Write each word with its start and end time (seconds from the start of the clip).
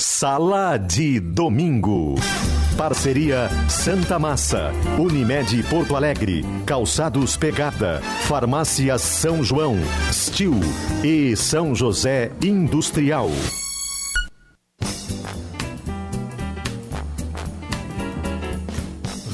Sala 0.00 0.78
de 0.78 1.20
Domingo. 1.20 2.14
Parceria 2.74 3.50
Santa 3.68 4.18
Massa, 4.18 4.72
Unimed 4.98 5.62
Porto 5.64 5.94
Alegre, 5.94 6.42
Calçados 6.64 7.36
Pegada, 7.36 8.00
Farmácias 8.26 9.02
São 9.02 9.44
João, 9.44 9.76
Stil 10.10 10.58
e 11.04 11.36
São 11.36 11.74
José 11.74 12.32
Industrial. 12.42 13.28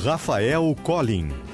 Rafael 0.04 0.76
Collin. 0.82 1.45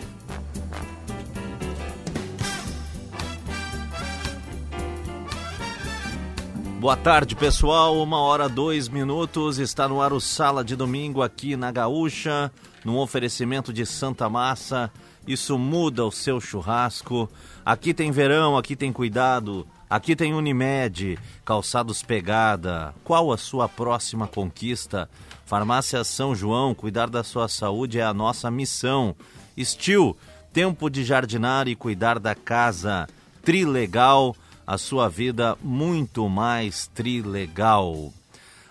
Boa 6.83 6.97
tarde, 6.97 7.37
pessoal. 7.37 8.03
Uma 8.03 8.19
hora, 8.19 8.49
dois 8.49 8.89
minutos. 8.89 9.61
Está 9.61 9.87
no 9.87 10.03
ar 10.03 10.13
o 10.13 10.19
Sala 10.19 10.65
de 10.65 10.75
Domingo 10.75 11.23
aqui 11.23 11.55
na 11.55 11.71
Gaúcha, 11.71 12.51
num 12.85 12.99
oferecimento 12.99 13.73
de 13.73 13.87
Santa 13.87 14.29
Massa. 14.29 14.91
Isso 15.25 15.57
muda 15.57 16.05
o 16.05 16.11
seu 16.11 16.41
churrasco. 16.41 17.31
Aqui 17.65 17.95
tem 17.95 18.11
verão, 18.11 18.59
aqui 18.59 18.75
tem 18.75 18.93
cuidado. 18.93 19.65
Aqui 19.89 20.17
tem 20.17 20.35
Unimed, 20.35 21.21
calçados 21.45 22.03
pegada. 22.03 22.93
Qual 23.05 23.31
a 23.31 23.39
sua 23.39 23.69
próxima 23.69 24.27
conquista? 24.27 25.09
Farmácia 25.47 26.03
São 26.03 26.35
João, 26.35 26.75
cuidar 26.75 27.09
da 27.09 27.23
sua 27.23 27.47
saúde 27.47 28.01
é 28.01 28.03
a 28.03 28.13
nossa 28.13 28.51
missão. 28.51 29.15
Estil, 29.57 30.17
tempo 30.53 30.91
de 30.91 31.05
jardinar 31.05 31.69
e 31.69 31.77
cuidar 31.77 32.19
da 32.19 32.35
casa. 32.35 33.07
Trilegal 33.45 34.35
a 34.67 34.79
sua 34.79 35.09
vida 35.09 35.57
muito 35.63 36.29
mais 36.29 36.87
trilegal. 36.89 38.13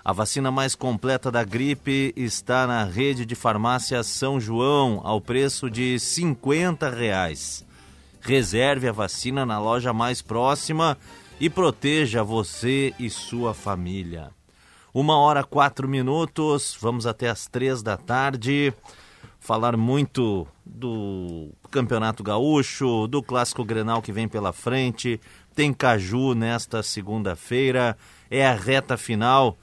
A 0.03 0.13
vacina 0.13 0.49
mais 0.49 0.73
completa 0.73 1.31
da 1.31 1.43
gripe 1.43 2.11
está 2.15 2.65
na 2.65 2.83
rede 2.83 3.25
de 3.25 3.35
farmácia 3.35 4.01
São 4.01 4.39
João, 4.39 4.99
ao 5.03 5.21
preço 5.21 5.69
de 5.69 5.99
50 5.99 6.89
reais. 6.89 7.63
Reserve 8.19 8.87
a 8.87 8.91
vacina 8.91 9.45
na 9.45 9.59
loja 9.59 9.93
mais 9.93 10.21
próxima 10.21 10.97
e 11.39 11.49
proteja 11.49 12.23
você 12.23 12.93
e 12.99 13.09
sua 13.09 13.53
família. 13.53 14.31
Uma 14.93 15.17
hora 15.17 15.43
quatro 15.43 15.87
minutos, 15.87 16.77
vamos 16.81 17.07
até 17.07 17.29
as 17.29 17.47
três 17.47 17.81
da 17.81 17.95
tarde. 17.95 18.73
Falar 19.39 19.77
muito 19.77 20.47
do 20.65 21.49
Campeonato 21.71 22.21
Gaúcho, 22.23 23.07
do 23.07 23.23
Clássico 23.23 23.63
Grenal 23.63 24.01
que 24.01 24.11
vem 24.11 24.27
pela 24.27 24.51
frente, 24.51 25.19
tem 25.55 25.73
Caju 25.73 26.33
nesta 26.33 26.81
segunda-feira. 26.81 27.97
É 28.29 28.45
a 28.45 28.53
reta 28.53 28.97
final 28.97 29.57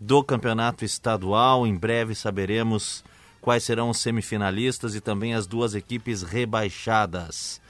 do 0.00 0.22
campeonato 0.22 0.84
estadual. 0.84 1.66
Em 1.66 1.74
breve 1.76 2.14
saberemos 2.14 3.04
quais 3.40 3.64
serão 3.64 3.90
os 3.90 3.98
semifinalistas 3.98 4.94
e 4.94 5.00
também 5.00 5.34
as 5.34 5.46
duas 5.46 5.74
equipes 5.74 6.22
rebaixadas. 6.22 7.60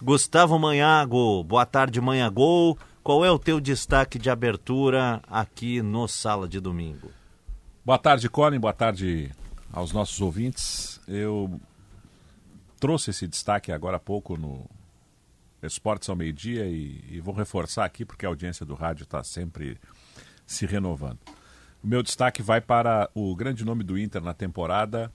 Gustavo 0.00 0.58
Manhago, 0.58 1.42
boa 1.44 1.64
tarde, 1.64 2.00
Manhagol. 2.00 2.76
Qual 3.02 3.24
é 3.24 3.30
o 3.30 3.38
teu 3.38 3.60
destaque 3.60 4.18
de 4.18 4.30
abertura 4.30 5.20
aqui 5.28 5.80
no 5.82 6.06
Sala 6.06 6.48
de 6.48 6.60
Domingo? 6.60 7.10
Boa 7.84 7.98
tarde, 7.98 8.28
Colin. 8.28 8.60
Boa 8.60 8.72
tarde 8.72 9.30
aos 9.72 9.92
nossos 9.92 10.20
ouvintes. 10.20 11.00
Eu 11.08 11.60
trouxe 12.78 13.10
esse 13.10 13.26
destaque 13.26 13.72
agora 13.72 13.96
há 13.96 14.00
pouco 14.00 14.36
no, 14.36 14.68
Esportes 15.62 16.08
ao 16.08 16.16
meio-dia 16.16 16.66
e, 16.66 17.04
e, 17.08 17.20
vou 17.20 17.34
reforçar 17.34 17.84
aqui 17.84 18.04
porque 18.04 18.26
a 18.26 18.28
audiência 18.28 18.66
do 18.66 18.74
rádio 18.74 19.04
está 19.04 19.22
sempre 19.22 19.78
se 20.46 20.66
renovando. 20.66 21.20
O 21.82 21.86
meu 21.86 22.02
destaque 22.02 22.42
vai 22.42 22.60
para 22.60 23.08
o 23.14 23.34
grande 23.34 23.64
nome 23.64 23.84
do 23.84 23.98
Inter 23.98 24.22
na 24.22 24.34
temporada 24.34 25.12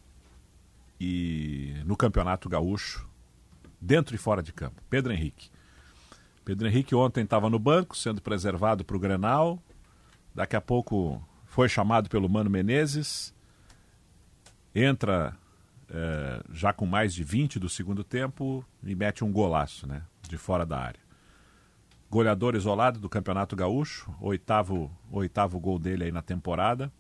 e 1.00 1.76
no 1.86 1.96
Campeonato 1.96 2.50
Gaúcho, 2.50 3.08
dentro 3.80 4.16
e 4.16 4.18
fora 4.18 4.42
de 4.42 4.52
campo, 4.52 4.82
Pedro 4.90 5.14
Henrique. 5.14 5.50
Pedro 6.44 6.68
Henrique 6.68 6.96
ontem 6.96 7.26
estava 7.26 7.50
no 7.50 7.60
banco, 7.60 7.96
sendo 7.96 8.22
preservado 8.22 8.86
para 8.86 8.96
o 8.96 9.00
Grenal. 9.00 9.62
Daqui 10.34 10.56
a 10.56 10.62
pouco 10.62 11.22
foi 11.46 11.68
chamado 11.68 12.10
pelo 12.10 12.30
Mano 12.30 12.50
Menezes. 12.50 13.34
Entra 14.74 15.38
é, 15.90 16.44
já 16.52 16.74
com 16.74 16.86
mais 16.86 17.14
de 17.14 17.24
20 17.24 17.60
do 17.60 17.70
segundo 17.70 18.04
tempo 18.04 18.66
e 18.84 18.96
mete 18.96 19.24
um 19.24 19.32
golaço, 19.32 19.88
né? 19.88 20.04
de 20.28 20.38
fora 20.38 20.66
da 20.66 20.80
área. 20.80 21.00
Goleador 22.10 22.56
isolado 22.56 23.00
do 23.00 23.10
Campeonato 23.10 23.56
Gaúcho, 23.56 24.14
oitavo, 24.22 24.92
oitavo 25.12 25.60
gol 25.60 25.78
dele 25.78 26.06
aí 26.06 26.12
na 26.12 26.22
temporada 26.22 26.92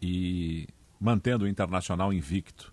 e 0.00 0.66
mantendo 0.98 1.44
o 1.44 1.48
Internacional 1.48 2.12
invicto 2.12 2.72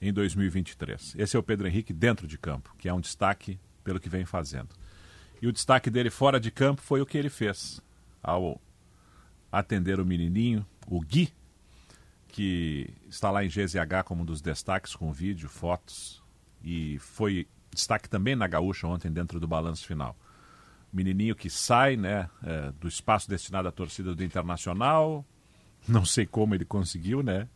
em 0.00 0.12
2023. 0.12 1.14
Esse 1.18 1.36
é 1.36 1.38
o 1.38 1.42
Pedro 1.42 1.66
Henrique 1.66 1.92
dentro 1.92 2.26
de 2.26 2.38
campo, 2.38 2.74
que 2.78 2.88
é 2.88 2.94
um 2.94 3.00
destaque 3.00 3.58
pelo 3.84 4.00
que 4.00 4.08
vem 4.08 4.24
fazendo. 4.24 4.70
E 5.40 5.46
o 5.46 5.52
destaque 5.52 5.90
dele 5.90 6.10
fora 6.10 6.40
de 6.40 6.50
campo 6.50 6.80
foi 6.80 7.00
o 7.00 7.06
que 7.06 7.18
ele 7.18 7.28
fez 7.28 7.80
ao 8.22 8.60
atender 9.52 10.00
o 10.00 10.04
menininho, 10.04 10.66
o 10.86 11.00
Gui, 11.00 11.32
que 12.36 12.90
está 13.08 13.30
lá 13.30 13.42
em 13.42 13.48
GZH 13.48 14.04
como 14.04 14.20
um 14.20 14.24
dos 14.26 14.42
destaques 14.42 14.94
com 14.94 15.10
vídeo, 15.10 15.48
fotos, 15.48 16.22
e 16.62 16.98
foi 16.98 17.46
destaque 17.72 18.10
também 18.10 18.36
na 18.36 18.46
Gaúcha 18.46 18.86
ontem 18.86 19.10
dentro 19.10 19.40
do 19.40 19.48
balanço 19.48 19.86
final. 19.86 20.14
Menininho 20.92 21.34
que 21.34 21.48
sai 21.48 21.96
né, 21.96 22.28
é, 22.44 22.72
do 22.72 22.86
espaço 22.86 23.26
destinado 23.26 23.68
à 23.68 23.72
torcida 23.72 24.14
do 24.14 24.22
Internacional, 24.22 25.24
não 25.88 26.04
sei 26.04 26.26
como 26.26 26.54
ele 26.54 26.66
conseguiu, 26.66 27.22
né? 27.22 27.48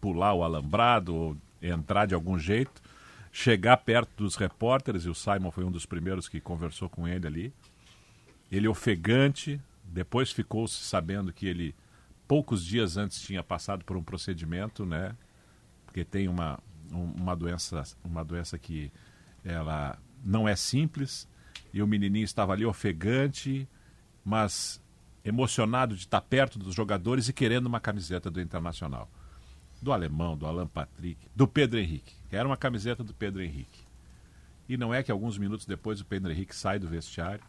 Pular 0.00 0.34
o 0.34 0.42
alambrado 0.42 1.14
ou 1.14 1.36
entrar 1.62 2.04
de 2.04 2.14
algum 2.16 2.36
jeito, 2.36 2.82
chegar 3.30 3.76
perto 3.76 4.10
dos 4.16 4.34
repórteres, 4.34 5.04
e 5.04 5.08
o 5.08 5.14
Simon 5.14 5.52
foi 5.52 5.62
um 5.62 5.70
dos 5.70 5.86
primeiros 5.86 6.28
que 6.28 6.40
conversou 6.40 6.88
com 6.88 7.06
ele 7.06 7.24
ali. 7.24 7.52
Ele 8.50 8.66
ofegante, 8.66 9.60
depois 9.84 10.32
ficou-se 10.32 10.82
sabendo 10.82 11.32
que 11.32 11.46
ele 11.46 11.72
poucos 12.26 12.64
dias 12.64 12.96
antes 12.96 13.20
tinha 13.20 13.42
passado 13.42 13.84
por 13.84 13.96
um 13.96 14.02
procedimento, 14.02 14.84
né? 14.84 15.16
Porque 15.84 16.04
tem 16.04 16.28
uma, 16.28 16.58
uma 16.90 17.34
doença, 17.34 17.82
uma 18.02 18.24
doença 18.24 18.58
que 18.58 18.90
ela 19.44 19.98
não 20.24 20.48
é 20.48 20.56
simples 20.56 21.28
e 21.72 21.82
o 21.82 21.86
menininho 21.86 22.24
estava 22.24 22.52
ali 22.52 22.64
ofegante, 22.64 23.68
mas 24.24 24.82
emocionado 25.24 25.94
de 25.94 26.02
estar 26.02 26.20
perto 26.20 26.58
dos 26.58 26.74
jogadores 26.74 27.28
e 27.28 27.32
querendo 27.32 27.66
uma 27.66 27.80
camiseta 27.80 28.30
do 28.30 28.40
Internacional. 28.40 29.10
Do 29.80 29.92
alemão, 29.92 30.36
do 30.36 30.46
Alan 30.46 30.66
Patrick, 30.66 31.28
do 31.34 31.46
Pedro 31.46 31.78
Henrique. 31.78 32.14
Era 32.30 32.48
uma 32.48 32.56
camiseta 32.56 33.04
do 33.04 33.12
Pedro 33.12 33.42
Henrique. 33.42 33.84
E 34.68 34.76
não 34.76 34.94
é 34.94 35.02
que 35.02 35.12
alguns 35.12 35.36
minutos 35.36 35.66
depois 35.66 36.00
o 36.00 36.04
Pedro 36.04 36.32
Henrique 36.32 36.56
sai 36.56 36.78
do 36.78 36.88
vestiário, 36.88 37.44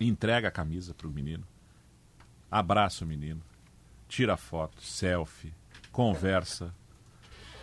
entrega 0.00 0.48
a 0.48 0.50
camisa 0.50 0.92
para 0.92 1.06
o 1.06 1.10
menino, 1.10 1.46
abraça 2.52 3.02
o 3.02 3.08
menino, 3.08 3.40
tira 4.06 4.36
foto, 4.36 4.82
selfie, 4.82 5.54
conversa, 5.90 6.74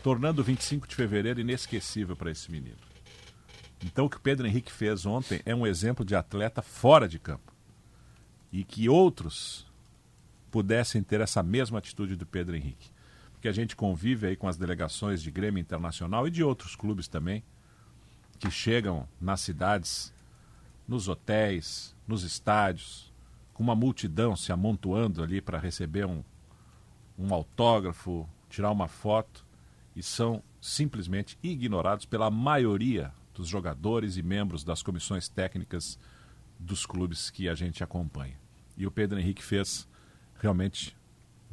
tornando 0.02 0.42
o 0.42 0.44
25 0.44 0.88
de 0.88 0.96
fevereiro 0.96 1.40
inesquecível 1.40 2.16
para 2.16 2.32
esse 2.32 2.50
menino. 2.52 2.80
Então, 3.86 4.06
o 4.06 4.10
que 4.10 4.18
o 4.18 4.20
Pedro 4.20 4.48
Henrique 4.48 4.72
fez 4.72 5.06
ontem 5.06 5.42
é 5.46 5.54
um 5.54 5.68
exemplo 5.68 6.04
de 6.04 6.16
atleta 6.16 6.64
fora 6.64 7.08
de 7.08 7.20
campo. 7.20 7.54
E 8.52 8.64
que 8.64 8.90
outros 8.90 9.68
pudessem 10.50 11.04
ter 11.04 11.22
essa 11.22 11.44
mesma 11.44 11.78
atitude 11.78 12.16
do 12.16 12.26
Pedro 12.26 12.56
Henrique. 12.56 12.90
Porque 13.34 13.48
a 13.48 13.54
gente 13.54 13.76
convive 13.76 14.26
aí 14.26 14.36
com 14.36 14.48
as 14.48 14.58
delegações 14.58 15.22
de 15.22 15.30
Grêmio 15.30 15.62
Internacional 15.62 16.28
e 16.28 16.32
de 16.32 16.44
outros 16.44 16.76
clubes 16.76 17.08
também, 17.08 17.44
que 18.40 18.50
chegam 18.50 19.08
nas 19.22 19.42
cidades, 19.42 20.12
nos 20.88 21.08
hotéis, 21.08 21.96
nos 22.08 22.24
estádios, 22.24 23.09
com 23.60 23.64
uma 23.64 23.76
multidão 23.76 24.38
se 24.38 24.54
amontoando 24.54 25.22
ali 25.22 25.42
para 25.42 25.60
receber 25.60 26.06
um, 26.06 26.24
um 27.18 27.34
autógrafo, 27.34 28.26
tirar 28.50 28.72
uma 28.72 28.88
foto 28.88 29.46
e 29.94 30.02
são 30.02 30.42
simplesmente 30.62 31.38
ignorados 31.44 32.06
pela 32.06 32.32
maioria 32.32 33.12
dos 33.34 33.50
jogadores 33.50 34.16
e 34.16 34.24
membros 34.24 34.64
das 34.64 34.82
comissões 34.82 35.28
técnicas 35.28 36.00
dos 36.58 36.86
clubes 36.86 37.30
que 37.30 37.50
a 37.50 37.54
gente 37.54 37.84
acompanha. 37.84 38.40
E 38.78 38.88
o 38.88 38.92
Pedro 38.92 39.20
Henrique 39.20 39.44
fez 39.44 39.86
realmente 40.42 40.96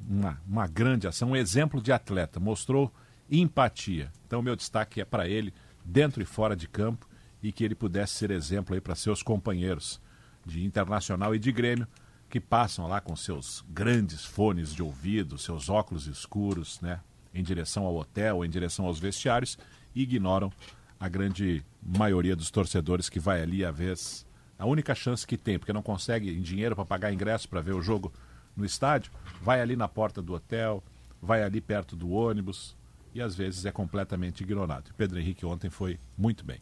uma, 0.08 0.40
uma 0.46 0.68
grande 0.68 1.08
ação, 1.08 1.30
um 1.30 1.36
exemplo 1.36 1.82
de 1.82 1.90
atleta, 1.90 2.38
mostrou 2.38 2.94
empatia. 3.28 4.12
Então, 4.28 4.40
meu 4.40 4.54
destaque 4.54 5.00
é 5.00 5.04
para 5.04 5.26
ele, 5.26 5.52
dentro 5.84 6.22
e 6.22 6.24
fora 6.24 6.54
de 6.54 6.68
campo, 6.68 7.08
e 7.42 7.50
que 7.50 7.64
ele 7.64 7.74
pudesse 7.74 8.14
ser 8.14 8.30
exemplo 8.30 8.76
aí 8.76 8.80
para 8.80 8.94
seus 8.94 9.24
companheiros 9.24 10.00
de 10.46 10.64
Internacional 10.64 11.34
e 11.34 11.38
de 11.38 11.50
Grêmio, 11.50 11.86
que 12.30 12.40
passam 12.40 12.86
lá 12.86 13.00
com 13.00 13.14
seus 13.14 13.64
grandes 13.68 14.24
fones 14.24 14.72
de 14.72 14.82
ouvido, 14.82 15.36
seus 15.36 15.68
óculos 15.68 16.06
escuros, 16.06 16.80
né? 16.80 17.00
em 17.34 17.42
direção 17.42 17.84
ao 17.84 17.96
hotel, 17.96 18.44
em 18.44 18.48
direção 18.48 18.86
aos 18.86 18.98
vestiários, 18.98 19.58
e 19.94 20.02
ignoram 20.02 20.50
a 20.98 21.08
grande 21.08 21.62
maioria 21.82 22.34
dos 22.34 22.50
torcedores 22.50 23.08
que 23.08 23.20
vai 23.20 23.42
ali 23.42 23.64
a 23.64 23.70
vez. 23.70 24.26
A 24.58 24.64
única 24.64 24.94
chance 24.94 25.26
que 25.26 25.36
tem, 25.36 25.58
porque 25.58 25.72
não 25.72 25.82
consegue 25.82 26.34
dinheiro 26.40 26.74
para 26.74 26.86
pagar 26.86 27.12
ingresso 27.12 27.48
para 27.48 27.60
ver 27.60 27.74
o 27.74 27.82
jogo 27.82 28.12
no 28.56 28.64
estádio, 28.64 29.12
vai 29.42 29.60
ali 29.60 29.76
na 29.76 29.86
porta 29.86 30.22
do 30.22 30.32
hotel, 30.32 30.82
vai 31.20 31.42
ali 31.42 31.60
perto 31.60 31.94
do 31.94 32.10
ônibus 32.10 32.74
e 33.14 33.20
às 33.20 33.34
vezes 33.34 33.66
é 33.66 33.72
completamente 33.72 34.42
ignorado. 34.42 34.92
Pedro 34.96 35.18
Henrique 35.18 35.44
ontem 35.44 35.68
foi 35.68 36.00
muito 36.16 36.44
bem. 36.44 36.60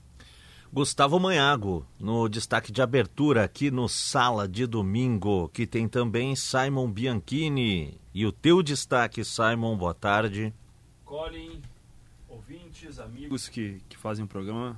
Gustavo 0.75 1.21
Manhago, 1.21 1.87
no 2.01 2.29
destaque 2.29 2.73
de 2.73 2.83
abertura 2.83 3.45
aqui 3.45 3.71
no 3.71 3.89
Sala 3.89 4.49
de 4.49 4.67
Domingo, 4.67 5.49
que 5.51 5.69
tem 5.69 5.87
também 5.87 6.35
Simon 6.35 6.91
Bianchini. 6.91 7.97
E 8.13 8.27
o 8.27 8.33
teu 8.33 8.61
destaque, 8.61 9.25
Simon, 9.25 9.77
boa 9.77 9.95
tarde. 9.95 10.53
Colin, 11.05 11.63
ouvintes, 12.29 12.99
amigos 12.99 13.49
que, 13.49 13.81
que 13.89 13.97
fazem 13.97 14.25
o 14.25 14.27
programa. 14.27 14.77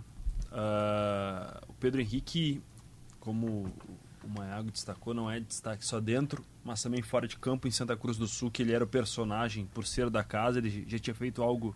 Uh, 0.53 1.65
o 1.67 1.73
Pedro 1.81 2.03
Henrique, 2.03 2.61
como 3.19 3.73
o 4.23 4.29
Maiago 4.29 4.71
destacou, 4.71 5.15
não 5.15 5.31
é 5.31 5.41
destaque 5.41 5.87
só 5.87 5.99
dentro, 5.99 6.45
mas 6.63 6.83
também 6.83 7.01
fora 7.01 7.27
de 7.27 7.39
campo 7.39 7.67
em 7.67 7.71
Santa 7.71 7.97
Cruz 7.97 8.19
do 8.19 8.27
Sul, 8.27 8.51
que 8.51 8.61
ele 8.61 8.75
era 8.75 8.85
o 8.85 8.87
personagem 8.87 9.65
por 9.73 9.87
ser 9.87 10.11
da 10.11 10.23
casa, 10.23 10.59
ele 10.59 10.85
já 10.87 10.99
tinha 10.99 11.15
feito 11.15 11.43
algo 11.43 11.75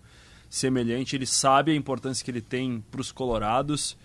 semelhante, 0.50 1.17
ele 1.17 1.25
sabe 1.25 1.72
a 1.72 1.75
importância 1.75 2.22
que 2.22 2.31
ele 2.31 2.43
tem 2.43 2.84
para 2.90 3.00
os 3.00 3.11
colorados 3.11 3.96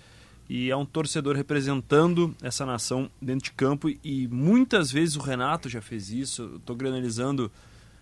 e 0.50 0.70
é 0.70 0.76
um 0.76 0.86
torcedor 0.86 1.36
representando 1.36 2.36
essa 2.42 2.66
nação 2.66 3.10
dentro 3.22 3.46
de 3.46 3.52
campo 3.52 3.90
e 4.04 4.28
muitas 4.28 4.92
vezes 4.92 5.16
o 5.16 5.22
Renato 5.22 5.68
já 5.68 5.82
fez 5.82 6.12
isso, 6.12 6.56
estou 6.58 6.76
granalizando 6.76 7.52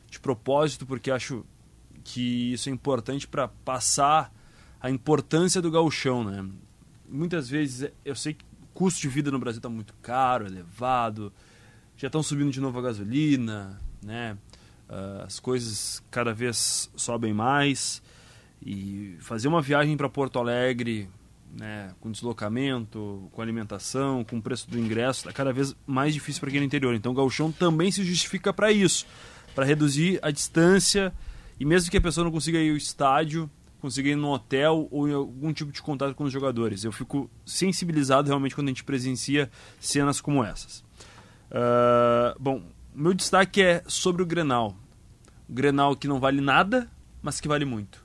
de 0.10 0.20
propósito 0.20 0.86
porque 0.86 1.10
acho 1.10 1.46
que 2.04 2.54
isso 2.54 2.70
é 2.70 2.72
importante 2.72 3.28
para 3.28 3.48
passar 3.48 4.34
a 4.82 4.90
importância 4.90 5.62
do 5.62 5.72
gauchão, 5.72 6.24
né? 6.24 6.46
Muitas 7.08 7.50
vezes 7.50 7.90
eu 8.04 8.16
sei 8.16 8.34
que 8.34 8.44
o 8.62 8.68
custo 8.74 9.00
de 9.00 9.08
vida 9.08 9.32
no 9.32 9.40
Brasil 9.40 9.60
está 9.60 9.70
muito 9.70 9.94
caro, 10.02 10.46
elevado, 10.46 11.32
já 11.96 12.08
estão 12.08 12.22
subindo 12.22 12.52
de 12.52 12.60
novo 12.60 12.78
a 12.80 12.82
gasolina, 12.82 13.80
né? 14.02 14.38
Uh, 14.90 15.24
as 15.24 15.40
coisas 15.40 16.04
cada 16.12 16.34
vez 16.34 16.92
sobem 16.98 17.34
mais 17.34 18.04
e 18.62 19.16
fazer 19.22 19.48
uma 19.48 19.62
viagem 19.62 19.96
para 19.96 20.10
Porto 20.10 20.38
Alegre, 20.38 21.10
né, 21.54 21.92
com 22.00 22.12
deslocamento, 22.12 23.30
com 23.32 23.42
alimentação, 23.42 24.24
com 24.24 24.38
o 24.38 24.42
preço 24.42 24.70
do 24.70 24.80
ingresso, 24.80 25.22
está 25.22 25.32
cada 25.32 25.54
vez 25.54 25.76
mais 25.86 26.14
difícil 26.14 26.40
para 26.40 26.50
quem 26.50 26.58
é 26.58 26.62
no 26.62 26.66
interior. 26.66 26.96
Então 26.96 27.12
o 27.12 27.16
gauchão 27.16 27.52
também 27.52 27.92
se 27.92 28.04
justifica 28.04 28.52
para 28.52 28.72
isso, 28.72 29.06
para 29.54 29.66
reduzir 29.66 30.20
a 30.22 30.32
distância 30.32 31.14
e 31.60 31.66
mesmo 31.66 31.92
que 31.92 31.98
a 31.98 32.02
pessoa 32.02 32.26
não 32.26 32.32
consiga 32.32 32.60
ir 32.60 32.72
ao 32.72 32.78
estádio, 32.78 33.50
consiga 33.80 34.10
ir 34.10 34.16
no 34.16 34.32
hotel 34.32 34.88
ou 34.90 35.08
em 35.08 35.14
algum 35.14 35.54
tipo 35.54 35.72
de 35.72 35.82
contato 35.82 36.16
com 36.16 36.24
os 36.24 36.34
jogadores. 36.34 36.84
Eu 36.84 36.92
fico 36.92 37.30
sensibilizado 37.46 38.28
realmente 38.28 38.56
quando 38.56 38.68
a 38.68 38.72
gente 38.72 38.84
presencia 38.84 39.50
cenas 39.80 40.20
como 40.20 40.44
essas. 40.44 40.80
Uh, 41.52 42.40
bom, 42.40 42.64
meu 42.96 43.14
destaque 43.14 43.62
é 43.62 43.84
sobre 43.88 44.24
o 44.24 44.26
Grenal. 44.26 44.76
O 45.48 45.54
Grenal 45.54 45.96
que 45.96 46.08
não 46.08 46.20
vale 46.20 46.42
nada, 46.42 46.90
mas 47.22 47.40
que 47.40 47.48
vale 47.48 47.66
muito. 47.66 48.03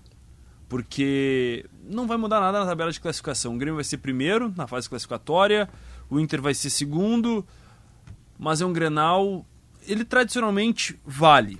Porque 0.69 1.65
não 1.83 2.07
vai 2.07 2.19
mudar 2.19 2.41
nada 2.41 2.61
na 2.61 2.67
tabela 2.67 2.93
de 2.93 3.01
classificação. 3.01 3.55
O 3.55 3.59
Grêmio 3.59 3.77
vai 3.77 3.85
ser 3.85 3.99
primeiro 3.99 4.53
na 4.55 4.67
fase 4.67 4.89
classificatória, 4.89 5.69
o 6.11 6.21
Inter 6.21 6.43
vai 6.43 6.53
ser 6.53 6.71
segundo, 6.71 7.47
mas 8.39 8.61
é 8.61 8.67
um 8.67 8.73
Grenal. 8.73 9.47
Ele 9.87 10.05
tradicionalmente 10.05 10.99
vale 11.07 11.59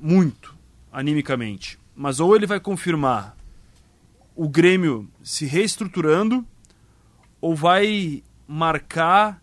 muito, 0.00 0.56
animicamente. 0.90 1.78
Mas 1.94 2.18
ou 2.18 2.34
ele 2.34 2.46
vai 2.46 2.58
confirmar 2.58 3.36
o 4.34 4.48
Grêmio 4.48 5.08
se 5.22 5.46
reestruturando, 5.46 6.44
ou 7.40 7.54
vai 7.54 8.22
marcar 8.48 9.40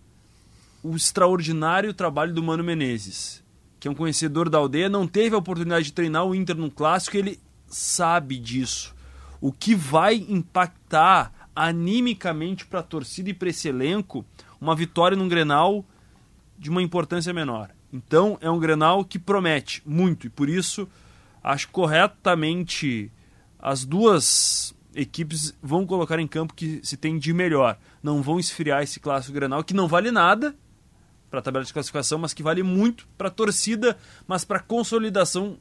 o 0.83 0.95
extraordinário 0.95 1.93
trabalho 1.93 2.33
do 2.33 2.43
Mano 2.43 2.63
Menezes, 2.63 3.43
que 3.79 3.87
é 3.87 3.91
um 3.91 3.95
conhecedor 3.95 4.49
da 4.49 4.57
aldeia, 4.57 4.89
não 4.89 5.07
teve 5.07 5.35
a 5.35 5.37
oportunidade 5.37 5.85
de 5.85 5.93
treinar 5.93 6.25
o 6.25 6.35
Inter 6.35 6.55
no 6.55 6.71
clássico, 6.71 7.15
ele 7.15 7.39
sabe 7.67 8.37
disso 8.37 8.96
o 9.39 9.51
que 9.51 9.75
vai 9.75 10.15
impactar 10.15 11.31
animicamente 11.55 12.65
para 12.65 12.81
a 12.81 12.83
torcida 12.83 13.29
e 13.29 13.33
para 13.33 13.49
esse 13.49 13.67
elenco 13.67 14.25
uma 14.59 14.75
vitória 14.75 15.17
num 15.17 15.27
Grenal 15.27 15.83
de 16.57 16.69
uma 16.69 16.81
importância 16.81 17.33
menor. 17.33 17.71
Então 17.91 18.37
é 18.41 18.49
um 18.49 18.59
Grenal 18.59 19.03
que 19.03 19.17
promete 19.17 19.81
muito 19.85 20.27
e 20.27 20.29
por 20.29 20.49
isso 20.49 20.87
acho 21.43 21.69
corretamente 21.69 23.11
as 23.59 23.85
duas 23.85 24.75
equipes 24.93 25.55
vão 25.61 25.85
colocar 25.85 26.19
em 26.19 26.27
campo 26.27 26.53
que 26.53 26.79
se 26.83 26.97
tem 26.97 27.17
de 27.17 27.33
melhor. 27.33 27.77
Não 28.01 28.21
vão 28.21 28.39
esfriar 28.39 28.83
esse 28.83 28.99
clássico 28.99 29.33
Grenal 29.33 29.63
que 29.63 29.73
não 29.73 29.87
vale 29.87 30.11
nada 30.11 30.55
para 31.29 31.39
a 31.39 31.41
tabela 31.41 31.65
de 31.65 31.73
classificação, 31.73 32.19
mas 32.19 32.33
que 32.33 32.43
vale 32.43 32.63
muito 32.63 33.07
para 33.17 33.27
a 33.27 33.31
torcida, 33.31 33.97
mas 34.25 34.45
para 34.45 34.57
a 34.57 34.63
consolidação 34.63 35.57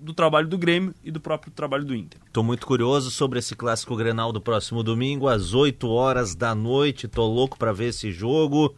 do 0.00 0.14
trabalho 0.14 0.48
do 0.48 0.56
Grêmio 0.56 0.94
e 1.04 1.10
do 1.10 1.20
próprio 1.20 1.52
trabalho 1.52 1.84
do 1.84 1.94
Inter. 1.94 2.20
Estou 2.26 2.42
muito 2.42 2.66
curioso 2.66 3.10
sobre 3.10 3.38
esse 3.38 3.54
clássico 3.54 3.94
Grenal 3.94 4.32
do 4.32 4.40
próximo 4.40 4.82
domingo, 4.82 5.28
às 5.28 5.52
8 5.52 5.88
horas 5.88 6.34
da 6.34 6.54
noite. 6.54 7.06
Tô 7.06 7.26
louco 7.26 7.58
para 7.58 7.72
ver 7.72 7.88
esse 7.88 8.10
jogo. 8.10 8.74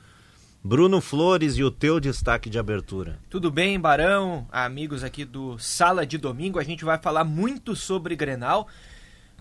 Bruno 0.65 1.01
Flores 1.01 1.57
e 1.57 1.65
o 1.65 1.71
teu 1.71 1.99
destaque 1.99 2.49
de 2.49 2.59
abertura. 2.59 3.19
Tudo 3.29 3.51
bem, 3.51 3.81
Barão, 3.81 4.47
amigos 4.51 5.03
aqui 5.03 5.25
do 5.25 5.59
Sala 5.59 6.07
de 6.07 6.19
Domingo. 6.19 6.59
A 6.59 6.65
gente 6.65 6.85
vai 6.85 6.99
falar 6.99 7.25
muito 7.25 7.75
sobre 7.75 8.15
Grenal. 8.15 8.69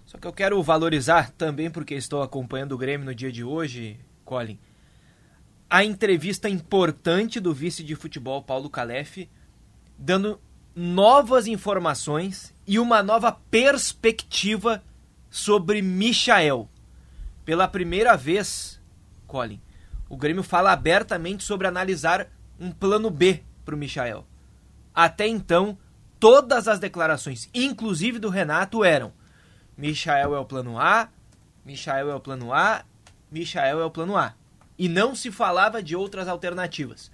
Só 0.06 0.18
que 0.18 0.28
eu 0.28 0.34
quero 0.34 0.62
valorizar 0.64 1.32
também, 1.32 1.70
porque 1.70 1.94
estou 1.94 2.22
acompanhando 2.22 2.74
o 2.74 2.78
Grêmio 2.78 3.06
no 3.06 3.16
dia 3.16 3.32
de 3.32 3.44
hoje, 3.44 4.00
Colin, 4.26 4.58
a 5.70 5.86
entrevista 5.86 6.50
importante 6.50 7.40
do 7.40 7.54
vice 7.54 7.84
de 7.84 7.96
futebol 7.96 8.42
Paulo 8.42 8.70
Calef, 8.70 9.30
dando 9.98 10.38
novas 10.76 11.48
informações 11.48 12.54
e 12.66 12.80
uma 12.80 13.04
nova 13.04 13.32
perspectiva 13.32 14.84
sobre 15.30 15.82
Michael. 15.82 16.70
Pela 17.44 17.68
primeira 17.68 18.16
vez, 18.16 18.80
Colin, 19.28 19.62
o 20.10 20.16
Grêmio 20.16 20.44
fala 20.44 20.72
abertamente 20.72 21.44
sobre 21.44 21.68
analisar 21.68 22.28
um 22.60 22.72
plano 22.72 23.10
B 23.10 23.44
para 23.66 23.76
o 23.76 23.78
Michael. 23.78 24.26
Até 24.94 25.28
então, 25.28 25.78
todas 26.20 26.68
as 26.68 26.80
declarações, 26.80 27.50
inclusive 27.54 28.20
do 28.20 28.30
Renato, 28.30 28.84
eram: 28.84 29.14
Michael 29.78 30.36
é 30.36 30.40
o 30.40 30.46
plano 30.46 30.80
A, 30.80 31.10
Michael 31.66 32.12
é 32.12 32.16
o 32.16 32.20
plano 32.20 32.54
A, 32.54 32.84
Michael 33.32 33.80
é 33.80 33.86
o 33.86 33.92
plano 33.92 34.18
A. 34.18 34.34
E 34.78 34.90
não 34.90 35.16
se 35.16 35.32
falava 35.32 35.82
de 35.82 35.96
outras 35.96 36.28
alternativas. 36.28 37.12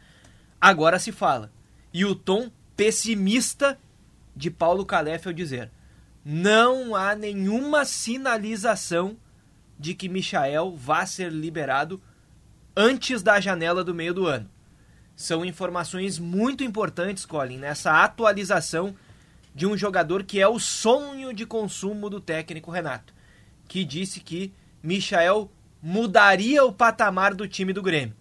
Agora 0.60 1.00
se 1.00 1.12
fala. 1.12 1.52
E 1.94 2.06
o 2.06 2.16
tom 2.16 2.50
pessimista 2.78 3.78
de 4.36 4.52
Paulo 4.52 4.86
Calef 4.86 5.28
ao 5.28 5.34
dizer: 5.34 5.72
não 6.24 6.96
há 6.96 7.16
nenhuma 7.16 7.84
sinalização 7.84 9.18
de 9.80 9.96
que 9.96 10.08
Michael 10.08 10.76
vá 10.76 11.06
ser 11.06 11.32
liberado 11.32 12.02
antes 12.76 13.24
da 13.24 13.40
janela 13.40 13.84
do 13.84 13.96
meio 13.96 14.14
do 14.14 14.28
ano. 14.28 14.50
São 15.16 15.44
informações 15.44 16.20
muito 16.20 16.64
importantes, 16.64 17.26
Colin, 17.26 17.58
nessa 17.58 18.04
atualização 18.04 18.96
de 19.56 19.66
um 19.66 19.76
jogador 19.76 20.24
que 20.24 20.40
é 20.40 20.48
o 20.48 20.60
sonho 20.60 21.34
de 21.34 21.46
consumo 21.46 22.10
do 22.10 22.20
técnico 22.20 22.70
Renato, 22.70 23.14
que 23.68 23.84
disse 23.84 24.20
que 24.20 24.54
Michael 24.84 25.50
mudaria 25.82 26.64
o 26.64 26.72
patamar 26.72 27.34
do 27.34 27.48
time 27.48 27.72
do 27.72 27.82
Grêmio. 27.82 28.17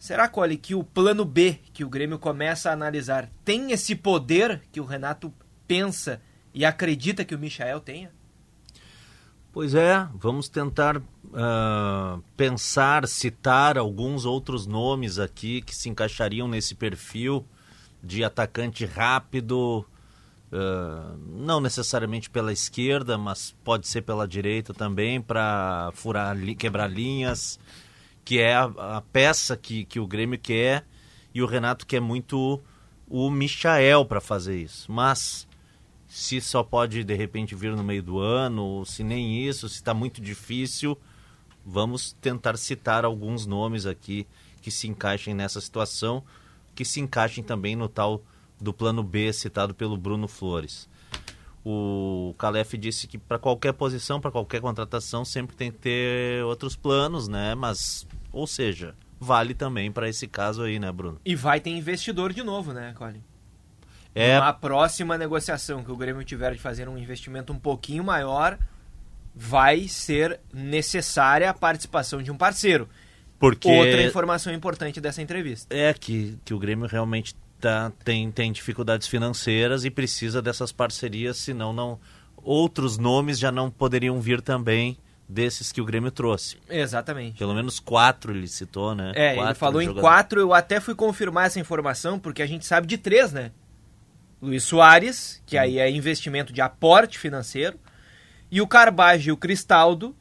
Será, 0.00 0.26
Cole, 0.26 0.56
que 0.56 0.74
o 0.74 0.82
plano 0.82 1.26
B 1.26 1.60
que 1.74 1.84
o 1.84 1.88
Grêmio 1.90 2.18
começa 2.18 2.70
a 2.70 2.72
analisar 2.72 3.30
tem 3.44 3.70
esse 3.70 3.94
poder 3.94 4.62
que 4.72 4.80
o 4.80 4.84
Renato 4.86 5.30
pensa 5.68 6.22
e 6.54 6.64
acredita 6.64 7.22
que 7.22 7.34
o 7.34 7.38
Michael 7.38 7.80
tenha? 7.80 8.10
Pois 9.52 9.74
é, 9.74 10.08
vamos 10.14 10.48
tentar 10.48 10.96
uh, 10.96 12.22
pensar, 12.34 13.06
citar 13.06 13.76
alguns 13.76 14.24
outros 14.24 14.66
nomes 14.66 15.18
aqui 15.18 15.60
que 15.60 15.76
se 15.76 15.90
encaixariam 15.90 16.48
nesse 16.48 16.74
perfil 16.74 17.44
de 18.02 18.24
atacante 18.24 18.86
rápido, 18.86 19.84
uh, 20.50 21.18
não 21.26 21.60
necessariamente 21.60 22.30
pela 22.30 22.54
esquerda, 22.54 23.18
mas 23.18 23.54
pode 23.62 23.86
ser 23.86 24.00
pela 24.00 24.26
direita 24.26 24.72
também, 24.72 25.20
para 25.20 25.90
furar, 25.92 26.34
quebrar 26.56 26.86
linhas 26.86 27.60
que 28.24 28.38
é 28.38 28.54
a, 28.54 28.64
a, 28.64 29.00
peça 29.00 29.56
que, 29.56 29.84
que 29.84 29.98
o 29.98 30.06
Grêmio 30.06 30.38
quer 30.38 30.86
e 31.34 31.42
o 31.42 31.46
Renato 31.46 31.86
quer 31.86 32.00
muito 32.00 32.60
o 33.08 33.30
Michael 33.30 34.04
para 34.04 34.20
fazer 34.20 34.60
isso. 34.60 34.90
Mas 34.90 35.46
se 36.08 36.40
só 36.40 36.62
pode 36.62 37.04
de 37.04 37.14
repente 37.14 37.54
vir 37.54 37.74
no 37.76 37.84
meio 37.84 38.02
do 38.02 38.18
ano, 38.18 38.84
se 38.84 39.04
nem 39.04 39.46
isso, 39.46 39.68
se 39.68 39.76
está 39.76 39.94
muito 39.94 40.20
difícil, 40.20 40.98
vamos 41.64 42.12
tentar 42.20 42.56
citar 42.56 43.04
alguns 43.04 43.46
nomes 43.46 43.86
aqui 43.86 44.26
que 44.60 44.70
se 44.70 44.88
encaixem 44.88 45.34
nessa 45.34 45.60
situação, 45.60 46.24
que 46.74 46.84
se 46.84 47.00
encaixem 47.00 47.44
também 47.44 47.76
no 47.76 47.88
tal 47.88 48.22
do 48.60 48.74
plano 48.74 49.02
B 49.02 49.32
citado 49.32 49.74
pelo 49.74 49.96
Bruno 49.96 50.28
Flores. 50.28 50.88
O 51.64 52.34
Calef 52.38 52.74
disse 52.78 53.06
que 53.06 53.18
para 53.18 53.38
qualquer 53.38 53.72
posição, 53.74 54.20
para 54.20 54.30
qualquer 54.30 54.60
contratação, 54.60 55.24
sempre 55.24 55.54
tem 55.54 55.70
que 55.70 55.78
ter 55.78 56.42
outros 56.44 56.74
planos, 56.74 57.28
né? 57.28 57.54
Mas 57.54 58.06
ou 58.32 58.46
seja, 58.46 58.94
vale 59.18 59.52
também 59.52 59.92
para 59.92 60.08
esse 60.08 60.26
caso 60.26 60.62
aí, 60.62 60.78
né, 60.78 60.90
Bruno? 60.90 61.20
E 61.24 61.34
vai 61.36 61.60
ter 61.60 61.70
investidor 61.70 62.32
de 62.32 62.42
novo, 62.42 62.72
né, 62.72 62.94
Colin? 62.96 63.22
É, 64.14 64.38
Na 64.38 64.52
próxima 64.52 65.16
negociação 65.18 65.84
que 65.84 65.92
o 65.92 65.96
Grêmio 65.96 66.24
tiver 66.24 66.52
de 66.54 66.58
fazer 66.58 66.88
um 66.88 66.96
investimento 66.98 67.52
um 67.52 67.58
pouquinho 67.58 68.02
maior, 68.02 68.58
vai 69.34 69.86
ser 69.86 70.40
necessária 70.52 71.48
a 71.48 71.54
participação 71.54 72.22
de 72.22 72.30
um 72.30 72.36
parceiro. 72.36 72.88
porque 73.38 73.68
Outra 73.70 74.02
informação 74.02 74.52
importante 74.52 75.00
dessa 75.00 75.22
entrevista. 75.22 75.72
é 75.74 75.92
que, 75.94 76.38
que 76.44 76.52
o 76.52 76.58
Grêmio 76.58 76.88
realmente 76.88 77.34
tá, 77.60 77.92
tem, 78.04 78.30
tem 78.30 78.50
dificuldades 78.50 79.06
financeiras 79.06 79.84
e 79.84 79.90
precisa 79.90 80.40
dessas 80.42 80.72
parcerias, 80.72 81.36
senão 81.36 81.72
não 81.72 81.98
outros 82.42 82.98
nomes 82.98 83.38
já 83.38 83.52
não 83.52 83.70
poderiam 83.70 84.20
vir 84.20 84.40
também 84.40 84.96
desses 85.28 85.70
que 85.70 85.80
o 85.80 85.84
Grêmio 85.84 86.10
trouxe. 86.10 86.56
Exatamente. 86.68 87.38
Pelo 87.38 87.54
menos 87.54 87.78
quatro 87.78 88.34
ele 88.34 88.48
citou, 88.48 88.94
né? 88.94 89.12
É, 89.14 89.28
ele 89.28 89.36
Quatro 89.36 89.54
falou 89.54 89.82
em 89.82 89.86
jogadores. 89.86 90.08
quatro, 90.08 90.40
eu 90.40 90.52
até 90.52 90.80
fui 90.80 90.94
confirmar 90.94 91.46
essa 91.46 91.60
informação, 91.60 92.18
porque 92.18 92.42
a 92.42 92.46
gente 92.46 92.66
sabe 92.66 92.86
de 92.86 92.98
três, 92.98 93.32
né? 93.32 93.52
Luiz 94.42 94.64
Soares, 94.64 95.40
que 95.46 95.56
aí 95.56 95.78
é 95.78 95.88
investimento 95.90 96.52
de 96.52 96.60
aporte 96.60 97.18
financeiro, 97.18 97.78
e 98.50 98.60
o 98.60 98.66
Carbage 98.66 99.28
e 99.28 99.32
o 99.32 99.36
Cristaldo, 99.36 100.16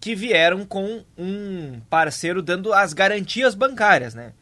que 0.00 0.14
vieram 0.14 0.64
com 0.64 1.04
um 1.16 1.80
parceiro 1.90 2.40
dando 2.40 2.72
as 2.72 2.92
garantias 2.92 3.54
bancárias, 3.54 4.14
né? 4.14 4.32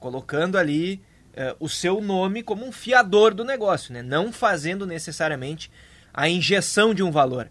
Colocando 0.00 0.58
ali 0.58 1.00
eh, 1.36 1.54
o 1.60 1.68
seu 1.68 2.00
nome 2.00 2.42
como 2.42 2.66
um 2.66 2.72
fiador 2.72 3.34
do 3.34 3.44
negócio, 3.44 3.92
né? 3.92 4.02
Não 4.02 4.32
fazendo 4.32 4.86
necessariamente 4.86 5.70
a 6.12 6.28
injeção 6.28 6.94
de 6.94 7.02
um 7.02 7.10
valor. 7.10 7.50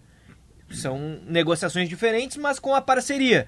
São 0.71 1.21
negociações 1.27 1.87
diferentes, 1.87 2.37
mas 2.37 2.57
com 2.57 2.73
a 2.73 2.81
parceria. 2.81 3.47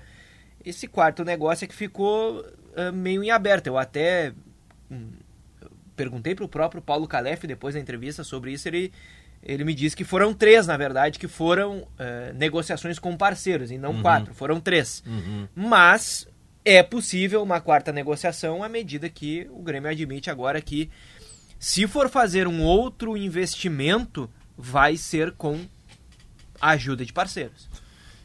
Esse 0.63 0.87
quarto 0.87 1.25
negócio 1.25 1.65
é 1.65 1.67
que 1.67 1.73
ficou 1.73 2.45
eh, 2.75 2.91
meio 2.91 3.23
em 3.23 3.31
aberto. 3.31 3.65
Eu 3.65 3.77
até 3.79 4.31
hum, 4.91 5.09
perguntei 5.95 6.35
para 6.35 6.45
o 6.45 6.47
próprio 6.49 6.81
Paulo 6.81 7.07
Calef 7.07 7.47
depois 7.47 7.73
da 7.73 7.81
entrevista 7.81 8.23
sobre 8.23 8.51
isso. 8.51 8.67
Ele, 8.67 8.93
ele 9.41 9.63
me 9.63 9.73
disse 9.73 9.95
que 9.95 10.03
foram 10.03 10.35
três, 10.35 10.67
na 10.67 10.77
verdade, 10.77 11.17
que 11.17 11.27
foram 11.27 11.87
eh, 11.97 12.31
negociações 12.35 12.99
com 12.99 13.17
parceiros 13.17 13.71
e 13.71 13.77
não 13.79 14.03
quatro. 14.03 14.35
Foram 14.35 14.59
três. 14.59 15.03
Uhum. 15.07 15.47
Mas 15.55 16.27
é 16.69 16.83
possível 16.83 17.41
uma 17.41 17.61
quarta 17.61 17.93
negociação 17.93 18.61
à 18.61 18.67
medida 18.67 19.07
que 19.07 19.47
o 19.51 19.61
Grêmio 19.61 19.89
admite 19.89 20.29
agora 20.29 20.59
que 20.59 20.89
se 21.57 21.87
for 21.87 22.09
fazer 22.09 22.45
um 22.45 22.61
outro 22.61 23.15
investimento, 23.15 24.29
vai 24.57 24.97
ser 24.97 25.31
com 25.31 25.65
a 26.59 26.71
ajuda 26.71 27.05
de 27.05 27.13
parceiros. 27.13 27.69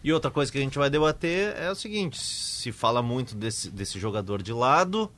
E 0.03 0.13
outra 0.13 0.29
coisa 0.29 0.51
que 0.51 0.59
a 0.59 0.61
gente 0.61 0.77
vai 0.77 0.91
debater 0.91 1.55
é 1.57 1.71
o 1.71 1.77
seguinte: 1.77 2.21
se 2.21 2.73
fala 2.73 3.01
muito 3.01 3.37
desse, 3.37 3.71
desse 3.71 4.01
jogador 4.01 4.43
de 4.43 4.53
lado, 4.53 5.09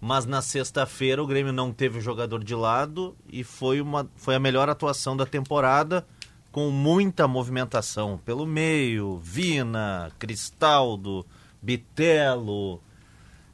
mas 0.00 0.24
na 0.24 0.40
sexta-feira 0.40 1.20
o 1.20 1.26
Grêmio 1.26 1.52
não 1.52 1.72
teve 1.72 1.98
o 1.98 2.00
jogador 2.00 2.44
de 2.44 2.54
lado 2.54 3.16
e 3.28 3.42
foi, 3.42 3.80
uma, 3.80 4.08
foi 4.14 4.36
a 4.36 4.40
melhor 4.40 4.68
atuação 4.68 5.16
da 5.16 5.26
temporada, 5.26 6.06
com 6.52 6.70
muita 6.70 7.26
movimentação 7.26 8.18
pelo 8.24 8.46
meio, 8.46 9.18
Vina, 9.18 10.12
Cristaldo, 10.16 11.26
Bitelo, 11.66 12.80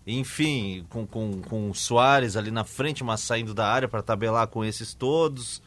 enfim, 0.07 0.85
com, 0.91 1.07
com, 1.07 1.41
com 1.41 1.71
o 1.71 1.75
Soares 1.75 2.37
ali 2.37 2.51
na 2.51 2.63
frente, 2.63 3.03
mas 3.03 3.21
saindo 3.21 3.55
da 3.55 3.67
área 3.67 3.89
para 3.89 4.03
tabelar 4.03 4.47
com 4.49 4.63
esses 4.63 4.93
todos. 4.93 5.63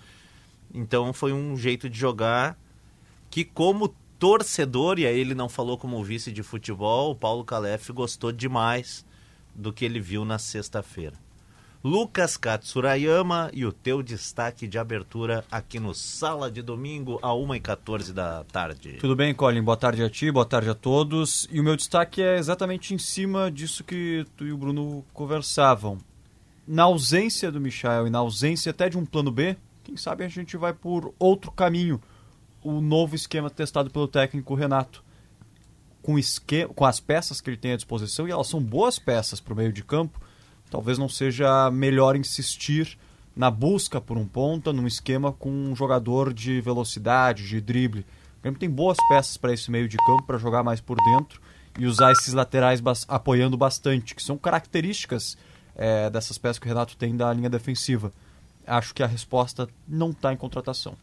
Então 0.71 1.11
foi 1.11 1.33
um 1.33 1.57
jeito 1.57 1.89
de 1.89 1.97
jogar 1.97 2.55
que 3.31 3.43
como 3.43 3.95
torcedor, 4.19 4.99
e 4.99 5.07
aí 5.07 5.19
ele 5.19 5.33
não 5.33 5.49
falou 5.49 5.75
como 5.75 6.03
vice 6.03 6.31
de 6.31 6.43
futebol, 6.43 7.11
o 7.11 7.15
Paulo 7.15 7.43
Calef 7.43 7.89
gostou 7.91 8.31
demais 8.31 9.03
do 9.55 9.73
que 9.73 9.83
ele 9.83 9.99
viu 9.99 10.23
na 10.23 10.37
sexta-feira. 10.37 11.24
Lucas 11.85 12.35
Katsurayama 12.35 13.51
e 13.53 13.63
o 13.63 13.71
teu 13.71 14.01
destaque 14.01 14.67
de 14.67 14.79
abertura 14.79 15.45
aqui 15.51 15.79
no 15.79 15.93
Sala 15.93 16.49
de 16.49 16.63
Domingo, 16.63 17.19
a 17.21 17.27
1h14 17.27 18.11
da 18.11 18.43
tarde. 18.45 18.93
Tudo 18.93 19.15
bem, 19.15 19.35
Colin? 19.35 19.61
Boa 19.61 19.77
tarde 19.77 20.01
a 20.01 20.09
ti, 20.09 20.31
boa 20.31 20.47
tarde 20.47 20.67
a 20.67 20.73
todos. 20.73 21.47
E 21.51 21.59
o 21.59 21.63
meu 21.63 21.75
destaque 21.75 22.23
é 22.23 22.39
exatamente 22.39 22.95
em 22.95 22.97
cima 22.97 23.51
disso 23.51 23.83
que 23.83 24.25
tu 24.35 24.47
e 24.47 24.51
o 24.51 24.57
Bruno 24.57 25.05
conversavam. 25.13 25.99
Na 26.67 26.85
ausência 26.85 27.51
do 27.51 27.61
Michel 27.61 28.07
e 28.07 28.09
na 28.09 28.17
ausência 28.17 28.71
até 28.71 28.89
de 28.89 28.97
um 28.97 29.05
plano 29.05 29.29
B, 29.29 29.55
quem 29.83 29.95
sabe 29.95 30.23
a 30.23 30.27
gente 30.27 30.57
vai 30.57 30.73
por 30.73 31.13
outro 31.19 31.51
caminho. 31.51 32.01
O 32.63 32.81
novo 32.81 33.13
esquema 33.13 33.47
testado 33.47 33.91
pelo 33.91 34.07
técnico 34.07 34.55
Renato. 34.55 35.03
Com, 36.01 36.15
com 36.73 36.85
as 36.85 36.99
peças 36.99 37.39
que 37.39 37.51
ele 37.51 37.57
tem 37.57 37.73
à 37.73 37.75
disposição, 37.75 38.27
e 38.27 38.31
elas 38.31 38.47
são 38.47 38.59
boas 38.59 38.97
peças 38.97 39.39
para 39.39 39.53
o 39.53 39.55
meio 39.55 39.71
de 39.71 39.83
campo, 39.83 40.19
talvez 40.75 40.97
não 40.97 41.07
seja 41.07 41.71
melhor 41.71 42.17
insistir 42.17 42.97
na 43.33 43.49
busca 43.49 44.01
por 44.01 44.17
um 44.17 44.27
ponta, 44.27 44.73
num 44.73 44.85
esquema 44.85 45.31
com 45.31 45.49
um 45.49 45.73
jogador 45.73 46.33
de 46.33 46.59
velocidade, 46.59 47.47
de 47.47 47.61
drible. 47.61 48.01
O 48.39 48.41
Grêmio 48.41 48.59
tem 48.59 48.69
boas 48.69 48.97
peças 49.07 49.37
para 49.37 49.53
esse 49.53 49.71
meio 49.71 49.87
de 49.87 49.95
campo, 49.95 50.23
para 50.23 50.37
jogar 50.37 50.63
mais 50.63 50.81
por 50.81 50.97
dentro 50.97 51.41
e 51.79 51.85
usar 51.85 52.11
esses 52.11 52.33
laterais 52.33 52.81
bas 52.81 53.05
apoiando 53.07 53.55
bastante, 53.55 54.13
que 54.13 54.21
são 54.21 54.37
características 54.37 55.37
é, 55.77 56.09
dessas 56.09 56.37
peças 56.37 56.59
que 56.59 56.65
o 56.65 56.69
Renato 56.69 56.97
tem 56.97 57.15
da 57.15 57.31
linha 57.31 57.49
defensiva. 57.49 58.11
Acho 58.67 58.93
que 58.93 59.01
a 59.01 59.07
resposta 59.07 59.69
não 59.87 60.09
está 60.09 60.33
em 60.33 60.37
contratação. 60.37 60.97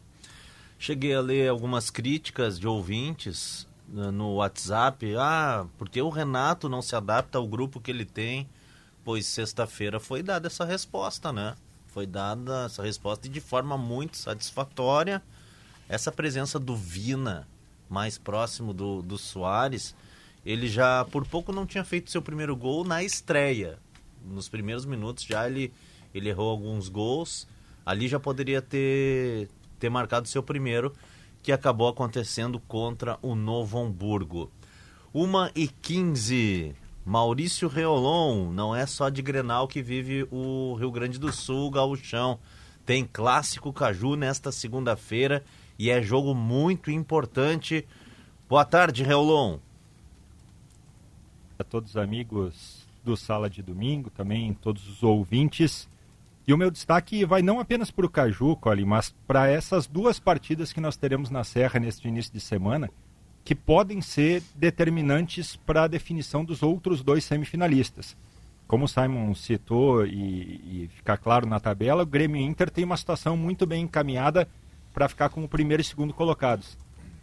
Cheguei 0.77 1.15
a 1.15 1.21
ler 1.21 1.49
algumas 1.49 1.89
críticas 1.89 2.59
de 2.59 2.67
ouvintes 2.67 3.67
né, 3.87 4.11
no 4.11 4.35
WhatsApp. 4.35 5.15
Ah, 5.17 5.65
porque 5.79 5.99
o 5.99 6.09
Renato 6.09 6.69
não 6.69 6.81
se 6.83 6.95
adapta 6.95 7.39
ao 7.39 7.47
grupo 7.47 7.81
que 7.81 7.89
ele 7.89 8.05
tem? 8.05 8.47
Pois 9.03 9.25
sexta-feira 9.25 9.99
foi 9.99 10.23
dada 10.23 10.47
essa 10.47 10.63
resposta, 10.63 11.31
né? 11.33 11.55
Foi 11.87 12.05
dada 12.07 12.65
essa 12.65 12.81
resposta 12.81 13.27
e 13.27 13.29
de 13.29 13.41
forma 13.41 13.77
muito 13.77 14.17
satisfatória. 14.17 15.21
Essa 15.89 16.11
presença 16.11 16.57
do 16.57 16.75
Vina 16.75 17.47
mais 17.89 18.17
próximo 18.17 18.73
do, 18.73 19.01
do 19.01 19.17
Soares, 19.17 19.95
ele 20.45 20.67
já 20.67 21.05
por 21.05 21.27
pouco 21.27 21.51
não 21.51 21.65
tinha 21.65 21.83
feito 21.83 22.09
seu 22.09 22.21
primeiro 22.21 22.55
gol 22.55 22.83
na 22.83 23.03
estreia. 23.03 23.77
Nos 24.25 24.49
primeiros 24.49 24.85
minutos 24.85 25.25
já 25.25 25.45
ele, 25.45 25.71
ele 26.13 26.29
errou 26.29 26.49
alguns 26.49 26.89
gols. 26.89 27.47
Ali 27.85 28.07
já 28.07 28.19
poderia 28.19 28.61
ter, 28.61 29.49
ter 29.77 29.89
marcado 29.89 30.27
seu 30.27 30.41
primeiro, 30.41 30.93
que 31.43 31.51
acabou 31.51 31.89
acontecendo 31.89 32.59
contra 32.61 33.19
o 33.21 33.35
Novo 33.35 33.77
Hamburgo. 33.77 34.49
1 35.13 35.49
e 35.53 35.67
15. 35.67 36.82
Maurício 37.05 37.67
Reolon, 37.67 38.49
não 38.51 38.73
é 38.73 38.85
só 38.85 39.09
de 39.09 39.21
Grenal 39.21 39.67
que 39.67 39.81
vive 39.81 40.25
o 40.31 40.75
Rio 40.75 40.89
Grande 40.89 41.19
do 41.19 41.33
Sul, 41.33 41.69
gauchão. 41.69 42.39
Tem 42.85 43.05
clássico 43.05 43.73
Caju 43.73 44.15
nesta 44.15 44.51
segunda-feira 44.51 45.43
e 45.77 45.89
é 45.89 46.01
jogo 46.01 46.33
muito 46.33 46.89
importante. 46.89 47.85
Boa 48.47 48.63
tarde, 48.63 49.03
Reolon. 49.03 49.57
A 51.59 51.63
todos 51.63 51.91
os 51.91 51.97
amigos 51.97 52.87
do 53.03 53.17
Sala 53.17 53.49
de 53.49 53.61
Domingo, 53.61 54.09
também 54.09 54.53
todos 54.53 54.87
os 54.87 55.03
ouvintes. 55.03 55.89
E 56.47 56.53
o 56.53 56.57
meu 56.57 56.71
destaque 56.71 57.25
vai 57.25 57.41
não 57.41 57.59
apenas 57.59 57.91
para 57.91 58.05
o 58.05 58.09
Caju, 58.09 58.55
Colin, 58.55 58.85
mas 58.85 59.13
para 59.27 59.49
essas 59.49 59.87
duas 59.87 60.19
partidas 60.19 60.71
que 60.71 60.79
nós 60.79 60.95
teremos 60.95 61.29
na 61.29 61.43
Serra 61.43 61.79
neste 61.79 62.07
início 62.07 62.31
de 62.31 62.39
semana, 62.39 62.89
que 63.43 63.53
podem 63.53 64.01
ser 64.01 64.41
determinantes 64.55 65.55
para 65.55 65.83
a 65.83 65.87
definição 65.87 66.45
dos 66.45 66.63
outros 66.63 67.03
dois 67.03 67.23
semifinalistas. 67.23 68.15
Como 68.67 68.85
o 68.85 68.87
Simon 68.87 69.35
citou 69.35 70.05
e, 70.05 70.85
e 70.85 70.89
ficar 70.95 71.17
claro 71.17 71.45
na 71.45 71.59
tabela, 71.59 72.03
o 72.03 72.07
Grêmio 72.07 72.41
e 72.41 72.43
Inter 72.43 72.69
tem 72.69 72.85
uma 72.85 72.97
situação 72.97 73.35
muito 73.35 73.65
bem 73.65 73.83
encaminhada 73.83 74.47
para 74.93 75.09
ficar 75.09 75.29
como 75.29 75.49
primeiro 75.49 75.81
e 75.81 75.85
segundo 75.85 76.13
colocados. 76.13 76.77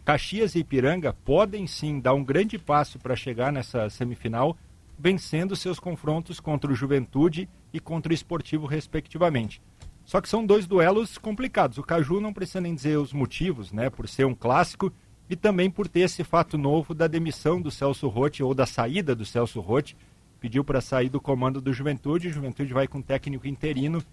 Caxias 0.05 0.55
e 0.55 0.59
Ipiranga 0.59 1.13
podem 1.25 1.65
sim 1.65 1.99
dar 1.99 2.13
um 2.13 2.23
grande 2.23 2.57
passo 2.57 2.99
para 2.99 3.15
chegar 3.15 3.51
nessa 3.51 3.89
semifinal, 3.89 4.57
vencendo 4.97 5.55
seus 5.55 5.79
confrontos 5.79 6.39
contra 6.39 6.71
o 6.71 6.75
Juventude 6.75 7.49
e 7.73 7.79
contra 7.79 8.11
o 8.11 8.13
Esportivo, 8.13 8.65
respectivamente. 8.65 9.61
Só 10.05 10.19
que 10.19 10.29
são 10.29 10.45
dois 10.45 10.65
duelos 10.67 11.17
complicados. 11.17 11.77
O 11.77 11.83
Caju 11.83 12.19
não 12.19 12.33
precisa 12.33 12.61
nem 12.61 12.75
dizer 12.75 12.97
os 12.97 13.13
motivos, 13.13 13.71
né? 13.71 13.89
Por 13.89 14.07
ser 14.09 14.25
um 14.25 14.35
clássico 14.35 14.91
e 15.31 15.35
também 15.37 15.71
por 15.71 15.87
ter 15.87 16.01
esse 16.01 16.25
fato 16.25 16.57
novo 16.57 16.93
da 16.93 17.07
demissão 17.07 17.61
do 17.61 17.71
Celso 17.71 18.09
Rotti 18.09 18.43
ou 18.43 18.53
da 18.53 18.65
saída 18.65 19.15
do 19.15 19.23
Celso 19.23 19.61
Rotti. 19.61 19.95
Pediu 20.41 20.61
para 20.61 20.81
sair 20.81 21.07
do 21.07 21.21
comando 21.21 21.61
do 21.61 21.71
Juventude, 21.71 22.27
o 22.27 22.33
Juventude 22.33 22.73
vai 22.73 22.85
com 22.85 23.01
técnico 23.01 23.47
interino 23.47 24.03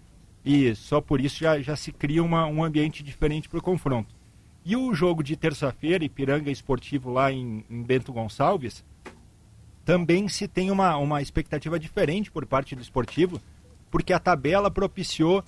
e 0.45 0.73
só 0.75 1.01
por 1.01 1.19
isso 1.19 1.39
já, 1.39 1.61
já 1.61 1.75
se 1.75 1.91
cria 1.91 2.23
uma, 2.23 2.45
um 2.45 2.63
ambiente 2.63 3.03
diferente 3.03 3.49
para 3.49 3.59
o 3.59 3.61
confronto. 3.61 4.15
E 4.63 4.77
o 4.77 4.93
jogo 4.93 5.21
de 5.21 5.35
terça-feira, 5.35 6.05
Ipiranga 6.05 6.49
Esportivo 6.49 7.11
lá 7.11 7.33
em, 7.33 7.65
em 7.69 7.83
Bento 7.83 8.13
Gonçalves, 8.13 8.85
também 9.83 10.29
se 10.29 10.47
tem 10.47 10.71
uma, 10.71 10.95
uma 10.95 11.21
expectativa 11.21 11.77
diferente 11.77 12.31
por 12.31 12.45
parte 12.45 12.77
do 12.77 12.81
esportivo, 12.81 13.41
porque 13.91 14.13
a 14.13 14.19
tabela 14.19 14.71
propiciou 14.71 15.43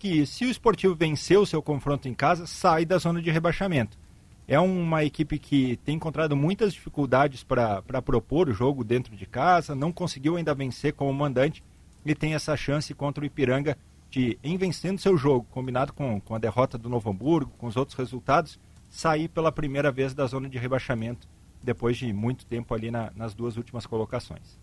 que 0.00 0.26
se 0.26 0.44
o 0.44 0.50
esportivo 0.50 0.96
vencer 0.96 1.38
o 1.38 1.46
seu 1.46 1.62
confronto 1.62 2.08
em 2.08 2.14
casa, 2.14 2.44
sai 2.44 2.84
da 2.84 2.98
zona 2.98 3.22
de 3.22 3.30
rebaixamento. 3.30 4.01
É 4.46 4.58
uma 4.58 5.04
equipe 5.04 5.38
que 5.38 5.76
tem 5.84 5.96
encontrado 5.96 6.36
muitas 6.36 6.72
dificuldades 6.72 7.44
para 7.44 8.02
propor 8.02 8.48
o 8.48 8.52
jogo 8.52 8.82
dentro 8.82 9.14
de 9.16 9.26
casa, 9.26 9.74
não 9.74 9.92
conseguiu 9.92 10.36
ainda 10.36 10.54
vencer 10.54 10.92
como 10.92 11.12
mandante 11.12 11.62
e 12.04 12.14
tem 12.14 12.34
essa 12.34 12.56
chance 12.56 12.92
contra 12.94 13.22
o 13.22 13.26
Ipiranga 13.26 13.76
de, 14.10 14.38
em 14.42 14.56
vencendo 14.58 14.98
seu 14.98 15.16
jogo, 15.16 15.46
combinado 15.50 15.92
com, 15.92 16.20
com 16.20 16.34
a 16.34 16.38
derrota 16.38 16.76
do 16.76 16.88
Novo 16.88 17.08
Hamburgo, 17.10 17.52
com 17.56 17.66
os 17.66 17.76
outros 17.76 17.96
resultados, 17.96 18.58
sair 18.90 19.28
pela 19.28 19.50
primeira 19.50 19.90
vez 19.90 20.12
da 20.12 20.26
zona 20.26 20.48
de 20.48 20.58
rebaixamento 20.58 21.26
depois 21.62 21.96
de 21.96 22.12
muito 22.12 22.44
tempo 22.44 22.74
ali 22.74 22.90
na, 22.90 23.12
nas 23.14 23.34
duas 23.34 23.56
últimas 23.56 23.86
colocações. 23.86 24.58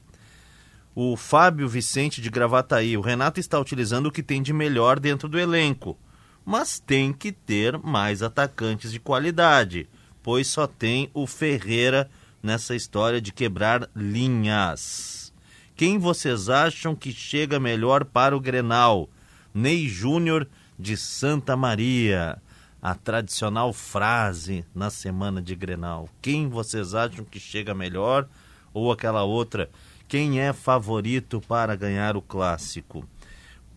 O 0.96 1.16
Fábio 1.16 1.70
Vicente 1.70 2.20
de 2.20 2.28
Gravataí, 2.28 2.98
o 2.98 3.02
Renato 3.02 3.40
está 3.40 3.60
utilizando 3.60 4.08
o 4.08 4.12
que 4.12 4.24
tem 4.24 4.42
de 4.42 4.52
melhor 4.52 5.00
dentro 5.00 5.30
do 5.30 5.40
elenco, 5.40 5.96
mas 6.44 6.80
tem 6.80 7.14
que 7.14 7.32
ter 7.32 7.78
mais 7.78 8.24
atacantes 8.24 8.92
de 8.92 9.00
qualidade, 9.00 9.88
pois 10.24 10.48
só 10.48 10.66
tem 10.66 11.12
o 11.14 11.28
Ferreira 11.28 12.10
nessa 12.42 12.76
história 12.76 13.22
de 13.22 13.32
quebrar 13.32 13.88
linhas. 13.96 15.32
Quem 15.76 16.00
vocês 16.00 16.50
acham 16.50 16.96
que 16.96 17.12
chega 17.12 17.60
melhor 17.60 18.06
para 18.06 18.36
o 18.36 18.40
Grenal? 18.40 19.08
Ney 19.54 19.88
Júnior 19.88 20.48
de 20.80 20.98
Santa 20.98 21.56
Maria. 21.56 22.42
A 22.84 22.94
tradicional 22.94 23.72
frase 23.72 24.66
na 24.76 24.90
semana 24.90 25.42
de 25.42 25.56
Grenal. 25.56 26.10
Quem 26.22 26.50
vocês 26.50 26.94
acham 26.94 27.24
que 27.24 27.40
chega 27.40 27.74
melhor? 27.74 28.28
Ou 28.74 28.92
aquela 28.92 29.24
outra, 29.24 29.70
quem 30.06 30.42
é 30.42 30.52
favorito 30.52 31.40
para 31.48 31.78
ganhar 31.78 32.18
o 32.18 32.22
clássico? 32.22 33.08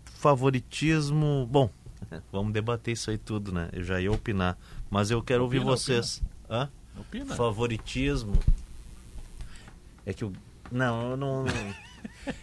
Favoritismo, 0.06 1.46
bom, 1.48 1.70
vamos 2.32 2.52
debater 2.52 2.94
isso 2.94 3.08
aí 3.12 3.16
tudo, 3.16 3.52
né? 3.52 3.68
Eu 3.72 3.84
já 3.84 4.00
ia 4.00 4.10
opinar, 4.10 4.58
mas 4.90 5.08
eu 5.08 5.22
quero 5.22 5.44
Opina, 5.44 5.62
ouvir 5.62 5.70
vocês. 5.70 6.20
Hã? 6.50 6.68
Opina. 6.98 7.36
Favoritismo. 7.36 8.34
É 10.04 10.12
que 10.12 10.25
o. 10.25 10.32
Não, 10.68 11.10
eu 11.12 11.16
não. 11.16 11.44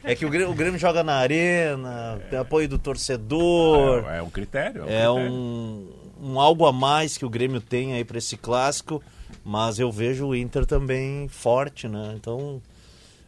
É 0.02 0.16
que 0.16 0.26
o 0.26 0.30
Grêmio, 0.30 0.50
o 0.50 0.56
Grêmio 0.56 0.80
joga 0.80 1.04
na 1.04 1.16
arena, 1.16 2.22
tem 2.30 2.40
apoio 2.40 2.70
do 2.70 2.80
torcedor. 2.80 4.06
É, 4.08 4.20
é 4.20 4.22
um 4.22 4.30
critério. 4.30 4.86
É 4.88 5.10
um, 5.10 5.16
critério. 5.16 5.34
um, 5.34 6.03
um 6.24 6.40
algo 6.40 6.66
a 6.66 6.72
mais 6.72 7.18
que 7.18 7.26
o 7.26 7.30
Grêmio 7.30 7.60
tem 7.60 7.94
aí 7.94 8.06
para 8.06 8.18
esse 8.18 8.38
clássico, 8.38 9.04
mas 9.44 9.78
eu 9.78 9.92
vejo 9.92 10.28
o 10.28 10.36
Inter 10.36 10.66
também 10.66 11.28
forte, 11.28 11.88
né? 11.88 12.14
Então 12.16 12.62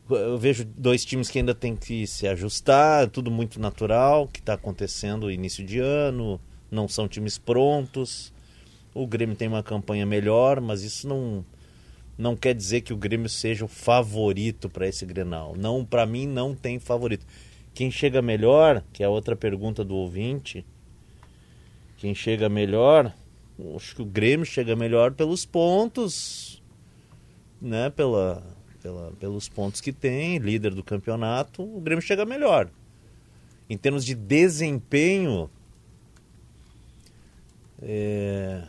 eu 0.09 0.37
vejo 0.37 0.63
dois 0.63 1.03
times 1.03 1.29
que 1.29 1.39
ainda 1.39 1.53
tem 1.53 1.75
que 1.75 2.07
se 2.07 2.27
ajustar, 2.27 3.09
tudo 3.09 3.29
muito 3.29 3.59
natural, 3.59 4.27
que 4.27 4.39
está 4.39 4.53
acontecendo 4.53 5.31
início 5.31 5.65
de 5.65 5.79
ano, 5.79 6.39
não 6.71 6.87
são 6.87 7.07
times 7.07 7.37
prontos. 7.37 8.31
O 8.93 9.05
Grêmio 9.05 9.35
tem 9.35 9.47
uma 9.47 9.63
campanha 9.63 10.05
melhor, 10.05 10.61
mas 10.61 10.83
isso 10.83 11.07
não 11.07 11.43
não 12.17 12.33
quer 12.33 12.55
dizer 12.55 12.79
que 12.79 12.93
o 12.93 12.97
Grêmio 12.97 13.27
seja 13.27 13.65
o 13.65 13.67
favorito 13.67 14.69
para 14.69 14.87
esse 14.87 15.05
Grenal. 15.05 15.53
Não, 15.57 15.83
para 15.83 16.05
mim 16.05 16.25
não 16.25 16.55
tem 16.55 16.79
favorito. 16.79 17.25
Quem 17.73 17.91
chega 17.91 18.21
melhor, 18.21 18.81
que 18.93 19.03
é 19.03 19.05
a 19.05 19.09
outra 19.09 19.35
pergunta 19.35 19.83
do 19.83 19.95
ouvinte, 19.95 20.65
quem 22.05 22.13
chega 22.13 22.47
melhor, 22.47 23.11
acho 23.75 23.95
que 23.95 24.01
o 24.03 24.05
Grêmio 24.05 24.45
chega 24.45 24.75
melhor 24.75 25.13
pelos 25.13 25.43
pontos, 25.43 26.61
né? 27.59 27.89
Pela, 27.89 28.43
pela, 28.79 29.11
pelos 29.13 29.49
pontos 29.49 29.81
que 29.81 29.91
tem, 29.91 30.37
líder 30.37 30.75
do 30.75 30.83
campeonato, 30.83 31.63
o 31.63 31.81
Grêmio 31.81 32.03
chega 32.03 32.23
melhor. 32.23 32.69
Em 33.67 33.75
termos 33.75 34.05
de 34.05 34.13
desempenho, 34.13 35.49
é, 37.81 38.61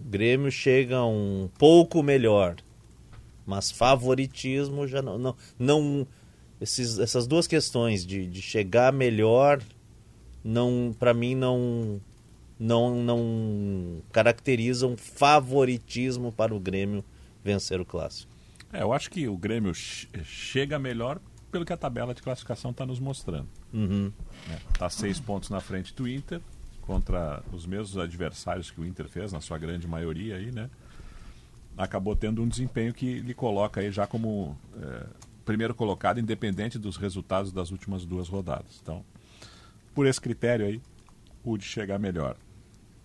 o 0.00 0.08
Grêmio 0.08 0.50
chega 0.50 1.04
um 1.04 1.48
pouco 1.56 2.02
melhor, 2.02 2.56
mas 3.46 3.70
favoritismo 3.70 4.88
já 4.88 5.00
não, 5.00 5.16
não, 5.16 5.36
não 5.56 6.06
esses, 6.60 6.98
essas 6.98 7.28
duas 7.28 7.46
questões 7.46 8.04
de, 8.04 8.26
de 8.26 8.42
chegar 8.42 8.92
melhor, 8.92 9.62
não, 10.42 10.92
para 10.98 11.14
mim 11.14 11.36
não 11.36 12.00
não, 12.64 13.02
não 13.02 14.02
caracterizam 14.10 14.96
favoritismo 14.96 16.32
para 16.32 16.54
o 16.54 16.58
Grêmio 16.58 17.04
vencer 17.44 17.78
o 17.80 17.84
clássico. 17.84 18.32
É, 18.72 18.82
eu 18.82 18.92
acho 18.92 19.10
que 19.10 19.28
o 19.28 19.36
Grêmio 19.36 19.74
che- 19.74 20.08
chega 20.24 20.78
melhor 20.78 21.20
pelo 21.52 21.64
que 21.64 21.72
a 21.72 21.76
tabela 21.76 22.14
de 22.14 22.22
classificação 22.22 22.70
está 22.70 22.84
nos 22.86 22.98
mostrando. 22.98 23.46
Uhum. 23.72 24.10
Está 24.72 24.88
seis 24.88 25.20
pontos 25.20 25.50
na 25.50 25.60
frente 25.60 25.94
do 25.94 26.08
Inter, 26.08 26.40
contra 26.80 27.42
os 27.52 27.66
mesmos 27.66 27.96
adversários 27.98 28.70
que 28.70 28.80
o 28.80 28.84
Inter 28.86 29.08
fez, 29.08 29.32
na 29.32 29.40
sua 29.40 29.58
grande 29.58 29.86
maioria 29.86 30.36
aí, 30.36 30.50
né? 30.50 30.68
Acabou 31.76 32.16
tendo 32.16 32.42
um 32.42 32.48
desempenho 32.48 32.94
que 32.94 33.20
lhe 33.20 33.34
coloca 33.34 33.80
aí 33.80 33.90
já 33.92 34.06
como 34.06 34.56
é, 34.80 35.06
primeiro 35.44 35.74
colocado, 35.74 36.18
independente 36.18 36.78
dos 36.78 36.96
resultados 36.96 37.52
das 37.52 37.70
últimas 37.70 38.04
duas 38.06 38.28
rodadas. 38.28 38.80
Então, 38.82 39.04
por 39.94 40.06
esse 40.06 40.20
critério 40.20 40.66
aí, 40.66 40.80
o 41.44 41.56
de 41.58 41.64
chegar 41.64 41.98
melhor. 41.98 42.36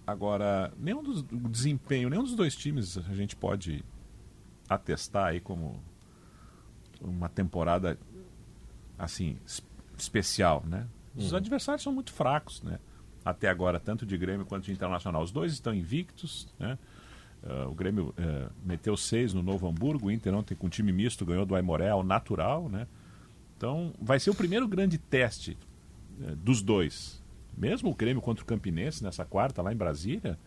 Agora, 0.09 0.73
nenhum 0.77 1.03
dos 1.03 1.21
o 1.21 1.49
desempenho, 1.49 2.09
nenhum 2.09 2.23
dos 2.23 2.35
dois 2.35 2.55
times 2.55 2.97
a 2.97 3.13
gente 3.13 3.35
pode 3.35 3.83
atestar 4.67 5.27
aí 5.27 5.39
como 5.39 5.79
uma 7.01 7.29
temporada 7.29 7.97
assim 8.97 9.37
es- 9.45 9.61
especial, 9.97 10.63
né? 10.67 10.87
Os 11.15 11.33
adversários 11.33 11.83
são 11.83 11.93
muito 11.93 12.11
fracos, 12.11 12.61
né? 12.63 12.79
Até 13.23 13.49
agora, 13.49 13.79
tanto 13.79 14.05
de 14.05 14.17
Grêmio 14.17 14.45
quanto 14.45 14.65
de 14.65 14.71
Internacional. 14.71 15.21
Os 15.21 15.31
dois 15.31 15.53
estão 15.53 15.73
invictos, 15.73 16.47
né? 16.57 16.77
Ah, 17.43 17.67
o 17.67 17.73
Grêmio 17.75 18.13
eh, 18.17 18.49
meteu 18.65 18.97
seis 18.97 19.33
no 19.33 19.43
Novo 19.43 19.67
Hamburgo, 19.67 20.07
o 20.07 20.11
Inter 20.11 20.33
ontem 20.33 20.55
com 20.55 20.67
time 20.69 20.91
misto 20.91 21.25
ganhou 21.25 21.45
do 21.45 21.55
Aimoré 21.55 21.89
ao 21.89 22.03
natural, 22.03 22.67
né? 22.67 22.87
Então, 23.57 23.93
vai 24.01 24.19
ser 24.19 24.29
o 24.29 24.35
primeiro 24.35 24.67
grande 24.67 24.97
teste 24.97 25.57
eh, 26.21 26.35
dos 26.35 26.61
dois. 26.61 27.18
Mesmo 27.59 27.91
o 27.91 27.95
Grêmio 27.95 28.21
contra 28.21 28.41
o 28.41 28.47
Campinense 28.47 29.03
nessa 29.03 29.25
quarta 29.25 29.61
lá 29.61 29.73
em 29.73 29.75
Brasília, 29.75 30.39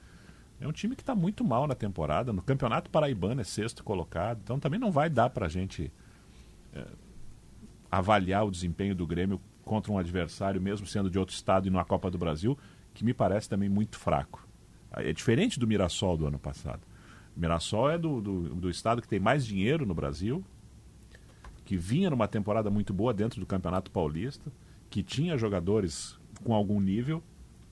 é 0.59 0.67
um 0.67 0.73
time 0.73 0.97
que 0.97 1.03
está 1.03 1.15
muito 1.15 1.45
mal 1.45 1.67
na 1.67 1.75
temporada. 1.75 2.33
No 2.33 2.41
Campeonato 2.41 2.89
Paraibano 2.89 3.43
é 3.43 3.45
sexto 3.45 3.85
colocado, 3.85 4.41
então 4.43 4.59
também 4.59 4.81
não 4.81 4.91
vai 4.91 5.11
dar 5.11 5.29
para 5.29 5.45
a 5.45 5.49
gente 5.49 5.93
eh, 6.73 6.87
avaliar 7.91 8.47
o 8.47 8.51
desempenho 8.51 8.95
do 8.95 9.07
Grêmio 9.07 9.39
contra 9.63 9.93
um 9.93 9.99
adversário, 9.99 10.61
mesmo 10.61 10.87
sendo 10.87 11.11
de 11.11 11.19
outro 11.19 11.35
estado 11.35 11.67
e 11.67 11.71
numa 11.71 11.85
Copa 11.85 12.11
do 12.11 12.17
Brasil, 12.17 12.59
que 12.95 13.05
me 13.05 13.13
parece 13.13 13.47
também 13.47 13.69
muito 13.69 13.99
fraco. 13.99 14.49
É 14.93 15.13
diferente 15.13 15.61
do 15.61 15.67
Mirassol 15.67 16.17
do 16.17 16.27
ano 16.27 16.39
passado. 16.39 16.81
O 17.37 17.41
Mirassol 17.41 17.91
é 17.91 17.99
do, 17.99 18.21
do, 18.23 18.55
do 18.55 18.71
estado 18.71 19.03
que 19.03 19.09
tem 19.09 19.21
mais 19.21 19.45
dinheiro 19.45 19.85
no 19.85 19.95
Brasil, 19.95 20.43
que 21.65 21.77
vinha 21.77 22.09
numa 22.09 22.27
temporada 22.27 22.71
muito 22.71 22.95
boa 22.95 23.13
dentro 23.13 23.39
do 23.39 23.47
Campeonato 23.47 23.91
Paulista, 23.91 24.51
que 24.89 25.03
tinha 25.03 25.37
jogadores 25.37 26.19
com 26.43 26.55
algum 26.55 26.81
nível, 26.81 27.23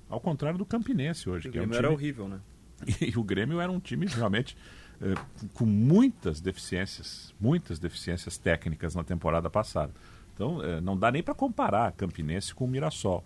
ao 0.08 0.20
contrário 0.20 0.58
do 0.58 0.64
Campinense 0.64 1.28
hoje. 1.28 1.48
O 1.48 1.52
que 1.52 1.58
é 1.58 1.60
um 1.60 1.64
Grêmio 1.64 1.78
era 1.78 1.88
time- 1.88 1.94
horrível, 1.94 2.28
né? 2.28 2.40
e 3.00 3.18
o 3.18 3.22
Grêmio 3.22 3.60
era 3.60 3.70
um 3.70 3.78
time 3.78 4.06
realmente 4.06 4.56
eh, 5.00 5.14
com 5.54 5.66
muitas 5.66 6.40
deficiências, 6.40 7.34
muitas 7.40 7.78
deficiências 7.78 8.38
técnicas 8.38 8.94
na 8.94 9.04
temporada 9.04 9.50
passada. 9.50 9.92
Então 10.34 10.62
eh, 10.62 10.80
não 10.80 10.96
dá 10.96 11.10
nem 11.10 11.22
para 11.22 11.34
comparar 11.34 11.92
Campinense 11.92 12.54
com 12.54 12.64
o 12.64 12.68
Mirassol. 12.68 13.22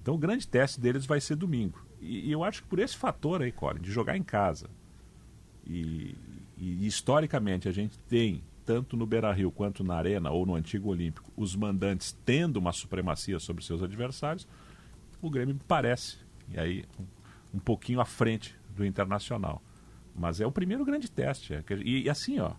Então 0.00 0.14
o 0.14 0.18
grande 0.18 0.46
teste 0.46 0.80
deles 0.80 1.06
vai 1.06 1.20
ser 1.20 1.36
domingo. 1.36 1.82
E, 2.00 2.28
e 2.28 2.32
eu 2.32 2.42
acho 2.44 2.62
que 2.62 2.68
por 2.68 2.78
esse 2.78 2.96
fator 2.96 3.40
aí, 3.42 3.52
Colin, 3.52 3.80
de 3.80 3.90
jogar 3.90 4.16
em 4.16 4.22
casa, 4.22 4.68
e, 5.66 6.16
e 6.58 6.86
historicamente 6.86 7.68
a 7.68 7.72
gente 7.72 7.98
tem, 8.08 8.42
tanto 8.64 8.96
no 8.96 9.06
Beira 9.06 9.32
Rio 9.32 9.50
quanto 9.50 9.82
na 9.84 9.94
Arena 9.94 10.30
ou 10.30 10.46
no 10.46 10.54
Antigo 10.54 10.90
Olímpico, 10.90 11.32
os 11.36 11.54
mandantes 11.54 12.16
tendo 12.24 12.56
uma 12.56 12.72
supremacia 12.72 13.38
sobre 13.38 13.64
seus 13.64 13.82
adversários, 13.82 14.46
o 15.20 15.30
Grêmio 15.30 15.58
parece, 15.66 16.18
e 16.48 16.58
aí 16.58 16.84
um, 16.98 17.56
um 17.56 17.58
pouquinho 17.58 18.00
à 18.00 18.04
frente 18.04 18.56
do 18.74 18.84
Internacional. 18.84 19.62
Mas 20.14 20.40
é 20.40 20.46
o 20.46 20.52
primeiro 20.52 20.84
grande 20.84 21.10
teste. 21.10 21.54
é 21.54 21.64
e, 21.84 22.02
e 22.02 22.10
assim, 22.10 22.38
ó, 22.38 22.52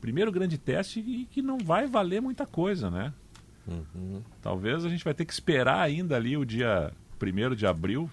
primeiro 0.00 0.32
grande 0.32 0.56
teste 0.56 1.00
e 1.00 1.26
que 1.26 1.42
não 1.42 1.58
vai 1.58 1.86
valer 1.86 2.22
muita 2.22 2.46
coisa, 2.46 2.90
né? 2.90 3.12
Talvez 4.40 4.84
a 4.84 4.88
gente 4.88 5.04
vai 5.04 5.12
ter 5.12 5.24
que 5.24 5.32
esperar 5.32 5.80
ainda 5.80 6.16
ali 6.16 6.36
o 6.36 6.44
dia 6.44 6.92
1 7.20 7.54
de 7.54 7.66
abril, 7.66 8.10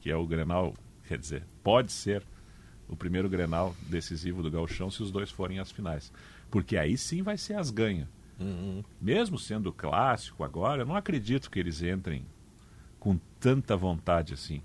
que 0.00 0.10
é 0.10 0.16
o 0.16 0.26
Grenal, 0.26 0.74
quer 1.06 1.18
dizer, 1.18 1.44
pode 1.62 1.90
ser 1.92 2.22
o 2.92 2.96
primeiro 2.96 3.26
Grenal 3.26 3.74
decisivo 3.88 4.42
do 4.42 4.50
Gauchão 4.50 4.90
se 4.90 5.02
os 5.02 5.10
dois 5.10 5.30
forem 5.30 5.58
às 5.58 5.72
finais. 5.72 6.12
Porque 6.50 6.76
aí 6.76 6.98
sim 6.98 7.22
vai 7.22 7.38
ser 7.38 7.54
as 7.54 7.70
ganhas. 7.70 8.06
Mesmo 9.00 9.38
sendo 9.38 9.72
clássico 9.72 10.44
agora, 10.44 10.82
eu 10.82 10.86
não 10.86 10.94
acredito 10.94 11.50
que 11.50 11.58
eles 11.58 11.80
entrem 11.80 12.26
com 13.00 13.18
tanta 13.40 13.76
vontade 13.76 14.34
assim. 14.34 14.60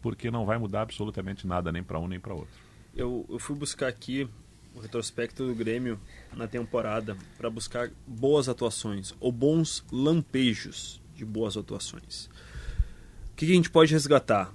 Porque 0.00 0.30
não 0.30 0.46
vai 0.46 0.56
mudar 0.56 0.82
absolutamente 0.82 1.46
nada 1.48 1.72
nem 1.72 1.82
para 1.82 1.98
um 1.98 2.06
nem 2.06 2.20
para 2.20 2.32
outro. 2.32 2.54
Eu, 2.94 3.26
eu 3.28 3.40
fui 3.40 3.56
buscar 3.56 3.88
aqui 3.88 4.28
o 4.72 4.80
retrospecto 4.80 5.44
do 5.44 5.54
Grêmio 5.54 5.98
na 6.32 6.46
temporada 6.46 7.16
para 7.36 7.50
buscar 7.50 7.90
boas 8.06 8.48
atuações 8.48 9.14
ou 9.18 9.32
bons 9.32 9.84
lampejos 9.90 11.02
de 11.16 11.24
boas 11.24 11.56
atuações. 11.56 12.26
O 13.32 13.36
que, 13.36 13.46
que 13.46 13.52
a 13.52 13.56
gente 13.56 13.70
pode 13.70 13.92
resgatar? 13.92 14.52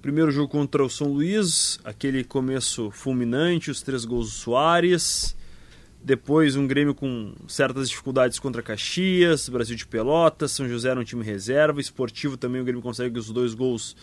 Primeiro 0.00 0.30
jogo 0.30 0.48
contra 0.48 0.84
o 0.84 0.88
São 0.88 1.08
Luís, 1.12 1.80
aquele 1.82 2.22
começo 2.22 2.88
fulminante, 2.92 3.70
os 3.70 3.82
três 3.82 4.04
gols 4.04 4.30
do 4.30 4.36
Soares. 4.36 5.36
Depois 6.02 6.54
um 6.54 6.68
Grêmio 6.68 6.94
com 6.94 7.34
certas 7.48 7.90
dificuldades 7.90 8.38
contra 8.38 8.62
Caxias, 8.62 9.48
Brasil 9.48 9.74
de 9.74 9.84
Pelotas, 9.84 10.52
São 10.52 10.68
José 10.68 10.90
era 10.90 11.00
um 11.00 11.04
time 11.04 11.24
reserva, 11.24 11.80
esportivo 11.80 12.36
também 12.36 12.60
o 12.60 12.64
Grêmio 12.64 12.80
consegue 12.80 13.18
os 13.18 13.28
dois 13.30 13.54
gols 13.54 13.96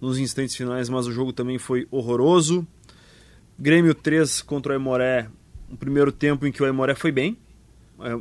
nos 0.00 0.18
instantes 0.18 0.56
finais, 0.56 0.88
mas 0.88 1.06
o 1.06 1.12
jogo 1.12 1.32
também 1.32 1.58
foi 1.58 1.86
horroroso. 1.92 2.66
Grêmio 3.56 3.94
3 3.94 4.42
contra 4.42 4.72
o 4.72 4.74
Aimoré, 4.74 5.30
um 5.70 5.76
primeiro 5.76 6.10
tempo 6.10 6.44
em 6.44 6.50
que 6.50 6.60
o 6.60 6.66
Aimoré 6.66 6.96
foi 6.96 7.12
bem. 7.12 7.38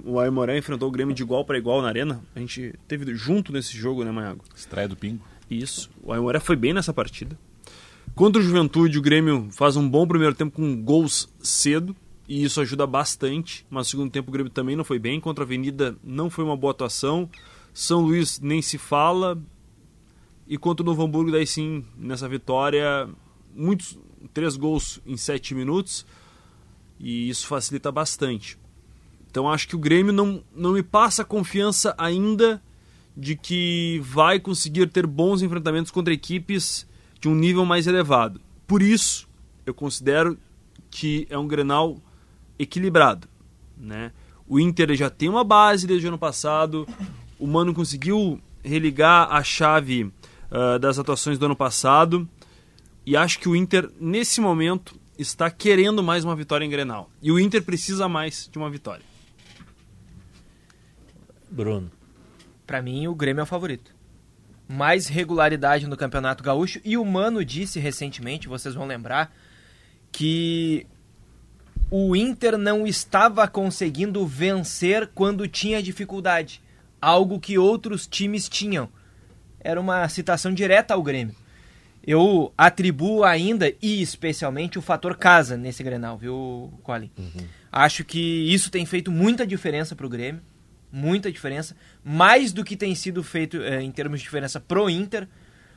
O 0.05 0.19
Aimoré 0.19 0.59
enfrentou 0.59 0.88
o 0.88 0.91
Grêmio 0.91 1.13
de 1.13 1.23
igual 1.23 1.43
para 1.43 1.57
igual 1.57 1.81
na 1.81 1.88
arena. 1.88 2.23
A 2.35 2.39
gente 2.39 2.75
teve 2.88 3.13
junto 3.15 3.51
nesse 3.51 3.75
jogo, 3.75 4.05
né, 4.05 4.11
Maiago? 4.11 4.43
Estreia 4.55 4.88
do 4.88 4.95
Pingo. 4.95 5.25
Isso. 5.49 5.89
O 6.01 6.12
Aimoré 6.12 6.39
foi 6.39 6.55
bem 6.55 6.73
nessa 6.73 6.93
partida. 6.93 7.38
Contra 8.15 8.41
o 8.41 8.43
Juventude, 8.43 8.97
o 8.97 9.01
Grêmio 9.01 9.49
faz 9.51 9.75
um 9.75 9.88
bom 9.88 10.08
primeiro 10.08 10.34
tempo 10.34 10.55
com 10.55 10.81
gols 10.81 11.29
cedo. 11.39 11.95
E 12.27 12.43
isso 12.43 12.60
ajuda 12.62 12.88
bastante. 12.88 13.65
Mas 13.69 13.88
no 13.88 13.91
segundo 13.91 14.12
tempo 14.12 14.29
o 14.29 14.31
Grêmio 14.31 14.51
também 14.51 14.75
não 14.75 14.84
foi 14.84 14.97
bem. 14.97 15.19
Contra 15.19 15.43
a 15.43 15.45
Avenida 15.45 15.95
não 16.03 16.29
foi 16.29 16.43
uma 16.43 16.58
boa 16.58 16.71
atuação. 16.71 17.29
São 17.73 18.01
Luís 18.01 18.39
nem 18.39 18.62
se 18.62 18.77
fala. 18.77 19.38
E 20.47 20.58
contra 20.58 20.84
o 20.84 20.86
Novo 20.86 21.03
Hamburgo, 21.03 21.31
daí 21.31 21.45
sim, 21.45 21.84
nessa 21.97 22.29
vitória, 22.29 23.10
muitos 23.53 23.97
três 24.34 24.55
gols 24.55 25.01
em 25.05 25.17
sete 25.17 25.53
minutos. 25.53 26.05
E 26.99 27.29
isso 27.29 27.47
facilita 27.47 27.91
bastante. 27.91 28.58
Então 29.29 29.51
acho 29.51 29.67
que 29.67 29.75
o 29.75 29.79
Grêmio 29.79 30.13
não, 30.13 30.41
não 30.55 30.71
me 30.71 30.81
passa 30.81 31.25
confiança 31.25 31.93
ainda 31.97 32.62
de 33.15 33.36
que 33.36 33.99
vai 34.04 34.39
conseguir 34.39 34.88
ter 34.89 35.08
bons 35.08 35.41
enfrentamentos 35.41 35.91
contra 35.91 36.13
equipes 36.13 36.88
de 37.19 37.30
um 37.30 37.36
nível 37.36 37.65
mais 37.65 37.88
elevado. 37.88 38.41
Por 38.67 38.82
isso, 38.82 39.28
eu 39.65 39.73
considero 39.73 40.38
que 40.89 41.25
é 41.30 41.38
um 41.38 41.47
Grenal 41.47 41.97
equilibrado, 42.60 43.28
né? 43.78 44.12
O 44.47 44.60
Inter 44.60 44.95
já 44.95 45.10
tem 45.10 45.28
uma 45.28 45.43
base 45.43 45.88
desde 45.88 46.06
o 46.06 46.10
ano 46.10 46.19
passado, 46.19 46.88
o 47.39 47.47
Mano 47.47 47.73
conseguiu 47.73 48.39
religar 48.63 49.32
a 49.32 49.43
chave 49.43 50.04
uh, 50.04 50.80
das 50.80 50.99
atuações 50.99 51.38
do 51.38 51.45
ano 51.45 51.56
passado 51.56 52.28
e 53.06 53.15
acho 53.15 53.39
que 53.39 53.47
o 53.47 53.56
Inter, 53.56 53.89
nesse 53.99 54.41
momento, 54.41 54.95
está 55.17 55.49
querendo 55.49 56.04
mais 56.04 56.23
uma 56.23 56.36
vitória 56.36 56.65
em 56.65 56.69
Grenal. 56.69 57.10
E 57.21 57.32
o 57.32 57.39
Inter 57.39 57.63
precisa 57.63 58.08
mais 58.08 58.49
de 58.51 58.58
uma 58.58 58.69
vitória. 58.69 59.04
Bruno. 61.49 61.91
Para 62.65 62.82
mim, 62.82 63.08
o 63.08 63.15
Grêmio 63.15 63.41
é 63.41 63.43
o 63.43 63.47
favorito. 63.47 63.95
Mais 64.67 65.08
regularidade 65.08 65.88
no 65.88 65.95
Campeonato 65.95 66.43
Gaúcho. 66.43 66.80
E 66.84 66.97
o 66.97 67.06
Mano 67.06 67.45
disse 67.45 67.80
recentemente, 67.80 68.47
vocês 68.47 68.73
vão 68.73 68.88
lembrar, 68.88 69.32
que 70.12 70.88
o 71.91 72.15
Inter 72.15 72.58
não 72.58 72.88
estava 72.88 73.47
conseguindo 73.47 74.25
vencer 74.25 75.08
quando 75.13 75.47
tinha 75.47 75.84
dificuldade. 75.84 76.62
Algo 76.99 77.39
que 77.39 77.58
outros 77.58 78.08
times 78.08 78.49
tinham. 78.49 78.89
Era 79.60 79.80
uma 79.80 80.08
citação 80.10 80.54
direta 80.54 80.93
ao 80.93 81.04
Grêmio. 81.04 81.36
Eu 82.06 82.54
atribuo 82.58 83.23
ainda 83.23 83.71
e 83.82 84.01
especialmente 84.01 84.78
o 84.78 84.82
fator 84.82 85.17
casa 85.17 85.58
nesse 85.58 85.84
Grenal, 85.84 86.17
viu, 86.17 86.71
Colin? 86.84 87.12
Uhum. 87.17 87.45
Acho 87.71 88.04
que 88.04 88.19
isso 88.19 88.69
tem 88.69 88.86
feito 88.86 89.12
muita 89.12 89.45
diferença 89.45 89.95
para 89.95 90.06
o 90.06 90.10
Grêmio 90.10 90.41
muita 90.95 91.29
diferença, 91.29 91.75
mais 92.01 92.53
do 92.53 92.63
que 92.63 92.77
tem 92.77 92.95
sido 92.95 93.21
feito 93.21 93.62
é, 93.62 93.81
em 93.81 93.91
termos 93.91 94.19
de 94.19 94.23
diferença 94.23 94.62
pro 94.62 94.89
Inter. 94.89 95.27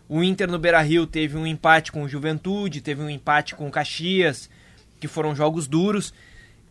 O 0.09 0.23
Inter 0.23 0.49
no 0.49 0.61
Beira-Rio 0.61 1.09
teve 1.09 1.37
um 1.37 1.45
empate 1.45 1.91
com 1.91 2.05
o 2.05 2.09
Juventude, 2.09 2.81
teve 2.81 3.03
um 3.03 3.11
empate 3.11 3.57
com 3.57 3.67
o 3.67 3.71
Caxias, 3.71 4.49
que 5.01 5.09
foram 5.09 5.35
jogos 5.35 5.67
duros, 5.67 6.15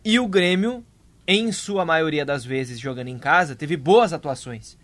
e 0.02 0.18
o 0.18 0.26
Grêmio, 0.26 0.82
em 1.26 1.52
sua 1.52 1.84
maioria 1.84 2.24
das 2.24 2.42
vezes 2.42 2.80
jogando 2.80 3.08
em 3.08 3.18
casa, 3.18 3.54
teve 3.54 3.76
boas 3.76 4.14
atuações. 4.14 4.78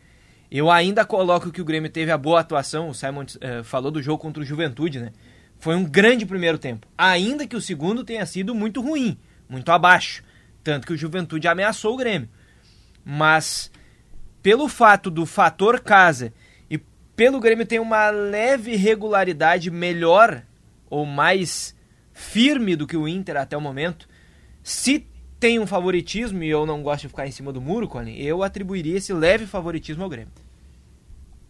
Eu 0.51 0.71
ainda 0.71 1.03
coloco 1.03 1.51
que 1.51 1.63
o 1.63 1.65
Grêmio 1.65 1.91
teve 1.91 2.11
a 2.11 2.19
boa 2.19 2.41
atuação, 2.41 2.91
o 2.91 2.95
Simon 2.95 3.23
uh, 3.23 3.65
falou 3.65 3.91
do 3.91 4.03
jogo 4.03 4.19
contra 4.19 4.43
o 4.43 4.47
Juventude, 4.47 5.01
né? 5.01 5.11
Foi 5.59 5.75
um 5.75 5.85
grande 5.85 6.27
primeiro 6.27 6.59
tempo, 6.59 6.87
ainda 6.99 7.47
que 7.47 7.57
o 7.57 7.61
segundo 7.63 8.05
tenha 8.05 8.27
sido 8.27 8.55
muito 8.55 8.83
ruim, 8.83 9.17
muito 9.49 9.73
abaixo, 9.73 10.23
tanto 10.63 10.87
que 10.87 10.93
o 10.93 10.97
Juventude 10.97 11.49
ameaçou 11.49 11.95
o 11.95 11.97
Grêmio. 11.97 12.29
Mas 13.05 13.71
pelo 14.43 14.69
fato 14.69 15.11
do 15.11 15.27
fator 15.27 15.81
casa 15.81 16.33
e 16.71 16.79
pelo 17.17 17.41
Grêmio 17.41 17.67
ter 17.67 17.81
uma 17.81 18.11
leve 18.11 18.77
regularidade 18.77 19.71
melhor 19.71 20.43
ou 20.89 21.05
mais 21.05 21.75
firme 22.13 22.77
do 22.77 22.87
que 22.87 22.97
o 22.97 23.09
Inter 23.09 23.37
até 23.37 23.57
o 23.57 23.61
momento, 23.61 24.09
se 24.63 25.07
tem 25.41 25.59
um 25.59 25.67
favoritismo 25.67 26.43
e 26.43 26.49
eu 26.49 26.65
não 26.65 26.83
gosto 26.83 27.03
de 27.03 27.09
ficar 27.09 27.27
em 27.27 27.31
cima 27.31 27.53
do 27.53 27.61
muro, 27.61 27.89
Colin, 27.89 28.17
eu 28.17 28.43
atribuiria 28.43 28.97
esse 28.97 29.13
leve 29.13 29.47
favoritismo 29.47 30.03
ao 30.03 30.09
Grêmio. 30.09 30.33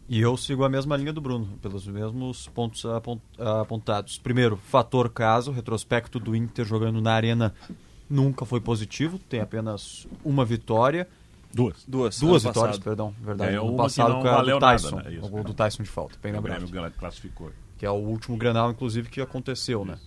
E 0.09 0.21
eu 0.21 0.37
sigo 0.37 0.65
a 0.65 0.69
mesma 0.69 0.97
linha 0.97 1.13
do 1.13 1.21
Bruno, 1.21 1.59
pelos 1.63 1.87
mesmos 1.87 2.49
pontos 2.49 2.85
apontados. 3.39 4.19
Primeiro, 4.19 4.57
fator 4.57 5.09
caso, 5.09 5.51
retrospecto 5.51 6.19
do 6.19 6.37
Inter 6.37 6.65
jogando 6.65 7.01
na 7.01 7.13
arena 7.13 7.55
nunca 8.09 8.45
foi 8.45 8.61
positivo, 8.61 9.19
tem 9.19 9.41
apenas 9.41 10.07
uma 10.25 10.45
vitória. 10.45 11.09
Duas. 11.55 11.85
Duas. 11.87 12.19
Duas 12.19 12.43
vitórias, 12.43 12.79
passado. 12.79 12.85
perdão. 12.85 13.15
Verdade. 13.21 13.55
É, 13.55 13.57
no 13.57 13.77
passado 13.77 14.21
com 14.21 14.29
a 14.29 14.43
do 14.43 14.59
Tyson. 14.59 14.97
Nada, 14.97 15.09
né? 15.09 15.17
Isso, 15.17 15.27
o 15.27 15.29
gol 15.29 15.45
do 15.45 15.55
Tyson 15.55 15.83
de 15.83 15.89
falta, 15.89 16.19
bem 16.23 16.33
lembrado. 16.33 16.65
O 16.65 16.69
Grêmio 16.69 16.91
classificou. 16.99 17.53
Que 17.79 17.87
é 17.87 17.91
o 17.91 17.95
último 17.95 18.37
Granal, 18.37 18.71
inclusive, 18.71 19.09
que 19.09 19.21
aconteceu, 19.21 19.85
né? 19.85 19.99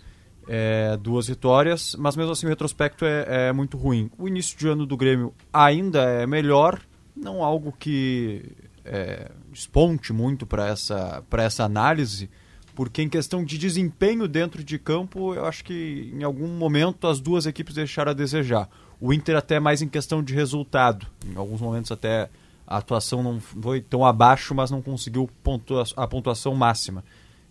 É, 0.48 0.96
duas 0.98 1.28
vitórias, 1.28 1.96
mas 2.00 2.16
mesmo 2.16 2.32
assim 2.32 2.46
o 2.46 2.50
retrospecto 2.50 3.06
é, 3.06 3.48
é, 3.48 3.54
muito 3.54 3.78
ruim. 3.78 4.10
O 4.18 4.28
início 4.28 4.58
de 4.58 4.68
ano 4.68 4.86
do 4.86 4.96
Grêmio 4.96 5.34
ainda 5.52 6.04
é 6.04 6.26
melhor, 6.26 6.80
não 7.16 7.44
algo 7.44 7.74
que 7.78 8.54
é, 8.86 9.30
esponte 9.52 10.14
muito 10.14 10.46
para 10.46 10.68
essa, 10.68 11.22
essa 11.38 11.66
análise, 11.66 12.30
porque 12.74 13.02
em 13.02 13.10
questão 13.10 13.44
de 13.44 13.58
desempenho 13.58 14.28
dentro 14.28 14.64
de 14.64 14.80
campo, 14.80 15.34
eu 15.34 15.46
acho 15.46 15.64
que 15.66 16.12
em 16.14 16.24
algum 16.24 16.48
momento 16.48 17.08
as 17.08 17.20
duas 17.20 17.46
equipes 17.46 17.76
deixaram 17.76 18.12
a 18.12 18.14
desejar. 18.14 18.70
O 19.00 19.14
Inter 19.14 19.36
até 19.36 19.60
mais 19.60 19.82
em 19.82 19.88
questão 19.88 20.24
de 20.24 20.34
resultado. 20.34 21.06
Em 21.26 21.36
alguns 21.36 21.62
momentos 21.62 21.92
até 21.92 22.30
a 22.66 22.78
atuação 22.78 23.24
não 23.24 23.40
foi 23.40 23.80
tão 23.80 24.06
abaixo, 24.06 24.54
mas 24.54 24.70
não 24.70 24.82
conseguiu 24.82 25.30
pontua 25.44 25.84
a 25.96 26.08
pontuação 26.08 26.54
máxima. 26.54 27.04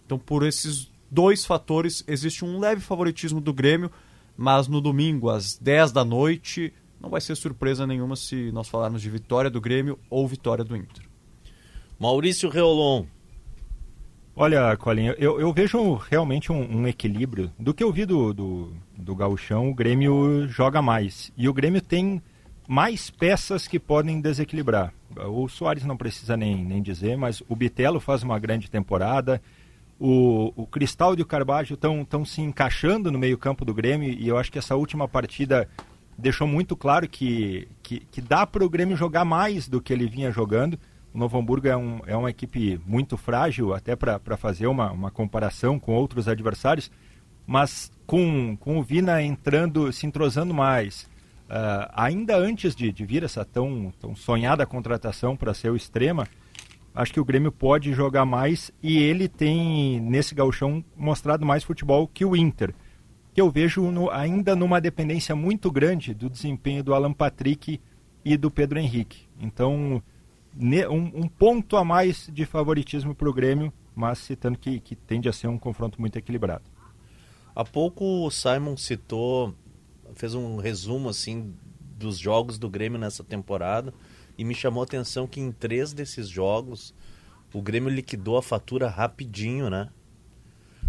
Então, 0.04 0.18
por 0.18 0.44
esses 0.44 0.90
dois 1.10 1.44
fatores, 1.44 2.04
existe 2.06 2.44
um 2.44 2.58
leve 2.58 2.80
favoritismo 2.80 3.40
do 3.40 3.52
Grêmio, 3.52 3.90
mas 4.36 4.68
no 4.68 4.80
domingo, 4.80 5.30
às 5.30 5.56
10 5.56 5.92
da 5.92 6.04
noite, 6.04 6.72
não 7.00 7.08
vai 7.08 7.20
ser 7.20 7.34
surpresa 7.34 7.86
nenhuma 7.86 8.16
se 8.16 8.50
nós 8.52 8.68
falarmos 8.68 9.00
de 9.00 9.08
vitória 9.08 9.48
do 9.48 9.60
Grêmio 9.60 9.98
ou 10.10 10.28
vitória 10.28 10.64
do 10.64 10.76
Inter. 10.76 11.04
Maurício 11.98 12.50
Reolon, 12.50 13.06
Olha, 14.38 14.76
Colin, 14.76 15.14
eu, 15.16 15.40
eu 15.40 15.50
vejo 15.50 15.94
realmente 15.94 16.52
um, 16.52 16.80
um, 16.80 16.86
equilíbrio. 16.86 17.50
Do 17.58 17.72
que 17.72 17.82
eu 17.82 17.90
vi 17.90 18.04
do, 18.04 18.34
do, 18.34 18.72
do 18.94 19.14
gauchão, 19.16 19.70
o 19.70 19.74
Grêmio 19.74 20.46
joga 20.46 20.82
mais. 20.82 21.32
E 21.38 21.48
o 21.48 21.54
Grêmio 21.54 21.80
tem 21.80 22.22
mais 22.68 23.08
peças 23.08 23.66
que 23.66 23.78
podem 23.78 24.20
desequilibrar. 24.20 24.92
O 25.16 25.48
Soares 25.48 25.86
não 25.86 25.96
precisa 25.96 26.36
nem, 26.36 26.62
nem 26.62 26.82
dizer, 26.82 27.16
mas 27.16 27.42
o 27.48 27.56
Bitelo 27.56 27.98
faz 27.98 28.22
uma 28.22 28.38
grande 28.38 28.70
temporada. 28.70 29.40
O, 29.98 30.52
o 30.54 30.66
Cristal 30.66 31.14
e 31.16 31.22
o 31.22 31.26
Carbajo 31.26 31.72
estão 31.72 32.22
se 32.26 32.42
encaixando 32.42 33.10
no 33.10 33.18
meio 33.18 33.38
campo 33.38 33.64
do 33.64 33.72
Grêmio 33.72 34.10
e 34.10 34.28
eu 34.28 34.36
acho 34.36 34.52
que 34.52 34.58
essa 34.58 34.76
última 34.76 35.08
partida 35.08 35.66
deixou 36.18 36.46
muito 36.46 36.76
claro 36.76 37.08
que, 37.08 37.66
que, 37.82 38.00
que 38.00 38.20
dá 38.20 38.46
para 38.46 38.62
o 38.62 38.68
Grêmio 38.68 38.98
jogar 38.98 39.24
mais 39.24 39.66
do 39.66 39.80
que 39.80 39.94
ele 39.94 40.06
vinha 40.06 40.30
jogando. 40.30 40.78
O 41.16 41.18
Novo 41.18 41.38
Hamburgo 41.38 41.66
é, 41.66 41.74
um, 41.74 42.00
é 42.06 42.14
uma 42.14 42.28
equipe 42.28 42.78
muito 42.84 43.16
frágil, 43.16 43.72
até 43.72 43.96
para 43.96 44.36
fazer 44.36 44.66
uma, 44.66 44.92
uma 44.92 45.10
comparação 45.10 45.78
com 45.78 45.94
outros 45.94 46.28
adversários, 46.28 46.90
mas 47.46 47.90
com, 48.06 48.54
com 48.54 48.78
o 48.78 48.82
Vina 48.82 49.22
entrando, 49.22 49.90
se 49.94 50.06
entrosando 50.06 50.52
mais, 50.52 51.04
uh, 51.48 51.88
ainda 51.94 52.36
antes 52.36 52.76
de, 52.76 52.92
de, 52.92 53.06
vir 53.06 53.22
essa 53.22 53.46
tão, 53.46 53.90
tão 53.98 54.14
sonhada 54.14 54.66
contratação 54.66 55.34
para 55.34 55.54
ser 55.54 55.70
o 55.70 55.76
extrema, 55.76 56.28
acho 56.94 57.14
que 57.14 57.20
o 57.20 57.24
Grêmio 57.24 57.50
pode 57.50 57.94
jogar 57.94 58.26
mais 58.26 58.70
e 58.82 58.98
ele 58.98 59.26
tem, 59.26 59.98
nesse 59.98 60.34
gauchão, 60.34 60.84
mostrado 60.94 61.46
mais 61.46 61.64
futebol 61.64 62.06
que 62.06 62.26
o 62.26 62.36
Inter, 62.36 62.74
que 63.32 63.40
eu 63.40 63.50
vejo 63.50 63.90
no, 63.90 64.10
ainda 64.10 64.54
numa 64.54 64.82
dependência 64.82 65.34
muito 65.34 65.70
grande 65.70 66.12
do 66.12 66.28
desempenho 66.28 66.84
do 66.84 66.92
Alan 66.92 67.14
Patrick 67.14 67.80
e 68.22 68.36
do 68.36 68.50
Pedro 68.50 68.78
Henrique. 68.78 69.26
Então, 69.40 70.02
um, 70.58 71.24
um, 71.24 71.28
ponto 71.28 71.76
a 71.76 71.84
mais 71.84 72.30
de 72.32 72.46
favoritismo 72.46 73.14
para 73.14 73.28
o 73.28 73.32
Grêmio, 73.32 73.72
mas 73.94 74.18
citando 74.18 74.58
que, 74.58 74.80
que 74.80 74.96
tende 74.96 75.28
a 75.28 75.32
ser 75.32 75.48
um 75.48 75.58
confronto 75.58 76.00
muito 76.00 76.16
equilibrado. 76.16 76.64
Há 77.54 77.64
pouco 77.64 78.26
o 78.26 78.30
Simon 78.30 78.76
citou, 78.76 79.54
fez 80.14 80.34
um 80.34 80.56
resumo 80.56 81.08
assim 81.08 81.54
dos 81.98 82.18
jogos 82.18 82.58
do 82.58 82.68
Grêmio 82.68 82.98
nessa 82.98 83.24
temporada 83.24 83.92
e 84.36 84.44
me 84.44 84.54
chamou 84.54 84.82
a 84.82 84.84
atenção 84.84 85.26
que 85.26 85.40
em 85.40 85.50
três 85.50 85.92
desses 85.92 86.28
jogos 86.28 86.94
o 87.52 87.62
Grêmio 87.62 87.88
liquidou 87.88 88.36
a 88.36 88.42
fatura 88.42 88.88
rapidinho, 88.88 89.70
né? 89.70 89.88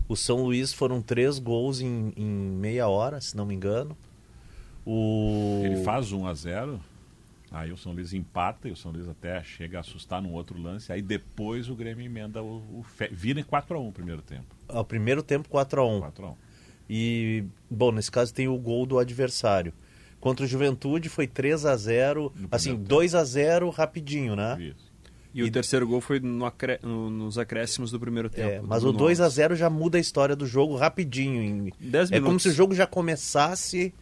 O 0.10 0.16
São 0.16 0.44
Luís 0.44 0.74
foram 0.74 1.02
três 1.02 1.40
gols 1.40 1.82
em, 1.82 2.14
em 2.16 2.26
meia 2.26 2.88
hora, 2.88 3.20
se 3.22 3.36
não 3.36 3.46
me 3.46 3.56
engano. 3.56 3.96
O... 4.86 5.62
Ele 5.66 5.84
faz 5.84 6.12
1 6.12 6.26
a 6.26 6.34
0 6.34 6.80
Aí 7.52 7.72
o 7.72 7.78
São 7.78 7.94
Luís 7.94 8.14
empata 8.14 8.68
e 8.68 8.72
o 8.72 8.76
São 8.76 8.92
Luís 8.92 9.08
até 9.08 9.42
chega 9.42 9.78
a 9.78 9.82
assustar 9.82 10.22
num 10.22 10.34
outro 10.34 10.62
lance. 10.62 10.92
Aí 10.92 11.02
depois 11.02 11.70
o 11.70 11.76
Grêmio 11.76 12.06
emenda 12.06 12.44
o. 12.44 12.80
o 12.80 12.84
fe... 12.84 13.08
Vira 13.12 13.40
em 13.40 13.44
4x1 13.44 13.90
o 13.90 13.92
primeiro 13.92 14.22
tempo. 14.22 14.56
O 14.68 14.84
primeiro 14.84 15.24
tempo 15.24 15.48
4x1. 15.50 16.12
4x1. 16.12 16.36
E, 16.90 17.44
bom, 17.70 17.92
nesse 17.92 18.12
caso 18.12 18.34
tem 18.34 18.48
o 18.48 18.58
gol 18.58 18.86
do 18.86 19.00
adversário. 19.00 19.74
Contra 20.20 20.46
o 20.46 20.48
Juventude 20.48 21.10
foi 21.10 21.28
3 21.28 21.66
a 21.66 21.76
0 21.76 22.34
assim, 22.52 22.76
2 22.76 23.16
a 23.16 23.24
0 23.24 23.70
rapidinho, 23.70 24.36
né? 24.36 24.58
Isso. 24.60 24.88
E, 25.34 25.42
e, 25.42 25.44
o 25.44 25.52
terceiro 25.52 25.88
gol 25.88 26.02
foi 26.02 26.20
no 26.20 26.46
acré... 26.46 26.80
no, 26.82 27.10
nos 27.10 27.38
acréscimos 27.38 27.92
do 27.92 28.00
primeiro 28.00 28.30
tempo. 28.30 28.50
É, 28.50 28.62
mas 28.62 28.84
o 28.84 28.92
2 28.92 29.22
a 29.22 29.30
0 29.30 29.56
já 29.56 29.70
muda 29.70 29.98
a 29.98 30.02
história 30.02 30.36
do 30.36 30.46
jogo 30.46 30.76
rapidinho. 30.76 31.42
Em... 31.42 31.74
10 31.80 32.12
é 32.12 32.20
como 32.20 32.40
se 32.40 32.50
o 32.50 32.52
jogo 32.52 32.74
já 32.74 32.88
começasse 32.88 33.94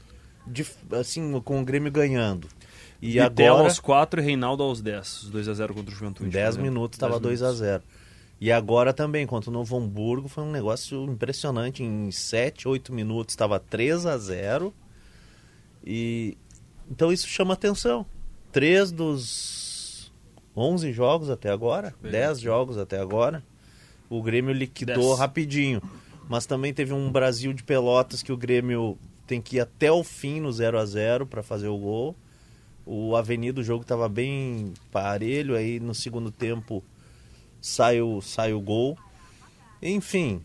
de, 0.48 0.66
assim, 0.92 1.40
com 1.42 1.62
o 1.62 1.66
Grêmio 1.66 1.92
ganhando. 1.92 2.48
E 3.06 3.20
Vitel 3.20 3.54
agora 3.54 3.68
aos 3.68 3.80
4 3.80 4.20
e 4.20 4.24
Reinaldo 4.24 4.64
aos 4.64 4.82
10. 4.82 5.26
2 5.32 5.48
a 5.48 5.54
0 5.54 5.74
contra 5.76 5.94
o 5.94 5.96
Juventude. 5.96 6.30
10 6.32 6.58
minutos 6.58 6.96
estava 6.96 7.20
2 7.20 7.44
a 7.44 7.54
0. 7.54 7.84
E 8.42 8.52
agora 8.52 8.92
também, 8.94 9.28
contra 9.28 9.50
o 9.50 9.54
Novo 9.54 9.78
Hamburgo, 9.78 10.28
foi 10.28 10.44
um 10.44 10.52
negócio 10.52 11.04
impressionante. 11.06 11.84
Em 11.84 12.12
7, 12.12 12.68
8 12.68 12.92
minutos 12.92 13.34
estava 13.34 13.60
3 13.60 14.08
a 14.08 14.18
0 14.18 14.74
E 15.86 16.36
então 16.90 17.12
isso 17.12 17.28
chama 17.28 17.54
atenção. 17.54 18.06
Três 18.52 18.92
dos 18.92 20.12
11 20.58 20.92
jogos 20.92 21.30
até 21.30 21.52
agora, 21.52 21.94
10 22.02 22.40
jogos 22.40 22.78
até 22.78 23.00
agora, 23.00 23.44
o 24.10 24.22
Grêmio 24.24 24.54
liquidou 24.54 25.10
Dez. 25.10 25.20
rapidinho. 25.20 25.82
Mas 26.28 26.46
também 26.46 26.74
teve 26.74 26.92
um 26.92 27.12
Brasil 27.12 27.54
de 27.54 27.64
Pelotas 27.64 28.24
que 28.24 28.32
o 28.32 28.38
Grêmio 28.38 28.98
tem 29.28 29.42
que 29.42 29.58
ir 29.58 29.60
até 29.60 29.92
o 29.92 30.04
fim 30.04 30.40
no 30.40 30.52
0 30.52 30.80
a 30.80 30.86
0 30.86 31.28
para 31.28 31.44
fazer 31.44 31.68
o 31.68 31.78
gol. 31.78 32.16
O 32.86 33.16
Avenida, 33.16 33.62
o 33.62 33.64
jogo 33.64 33.82
estava 33.82 34.08
bem 34.08 34.74
parelho, 34.92 35.56
aí 35.56 35.80
no 35.80 35.96
segundo 35.96 36.30
tempo 36.30 36.84
sai 37.60 38.00
o, 38.00 38.22
sai 38.22 38.54
o 38.54 38.62
gol. 38.62 38.96
Enfim, 39.82 40.44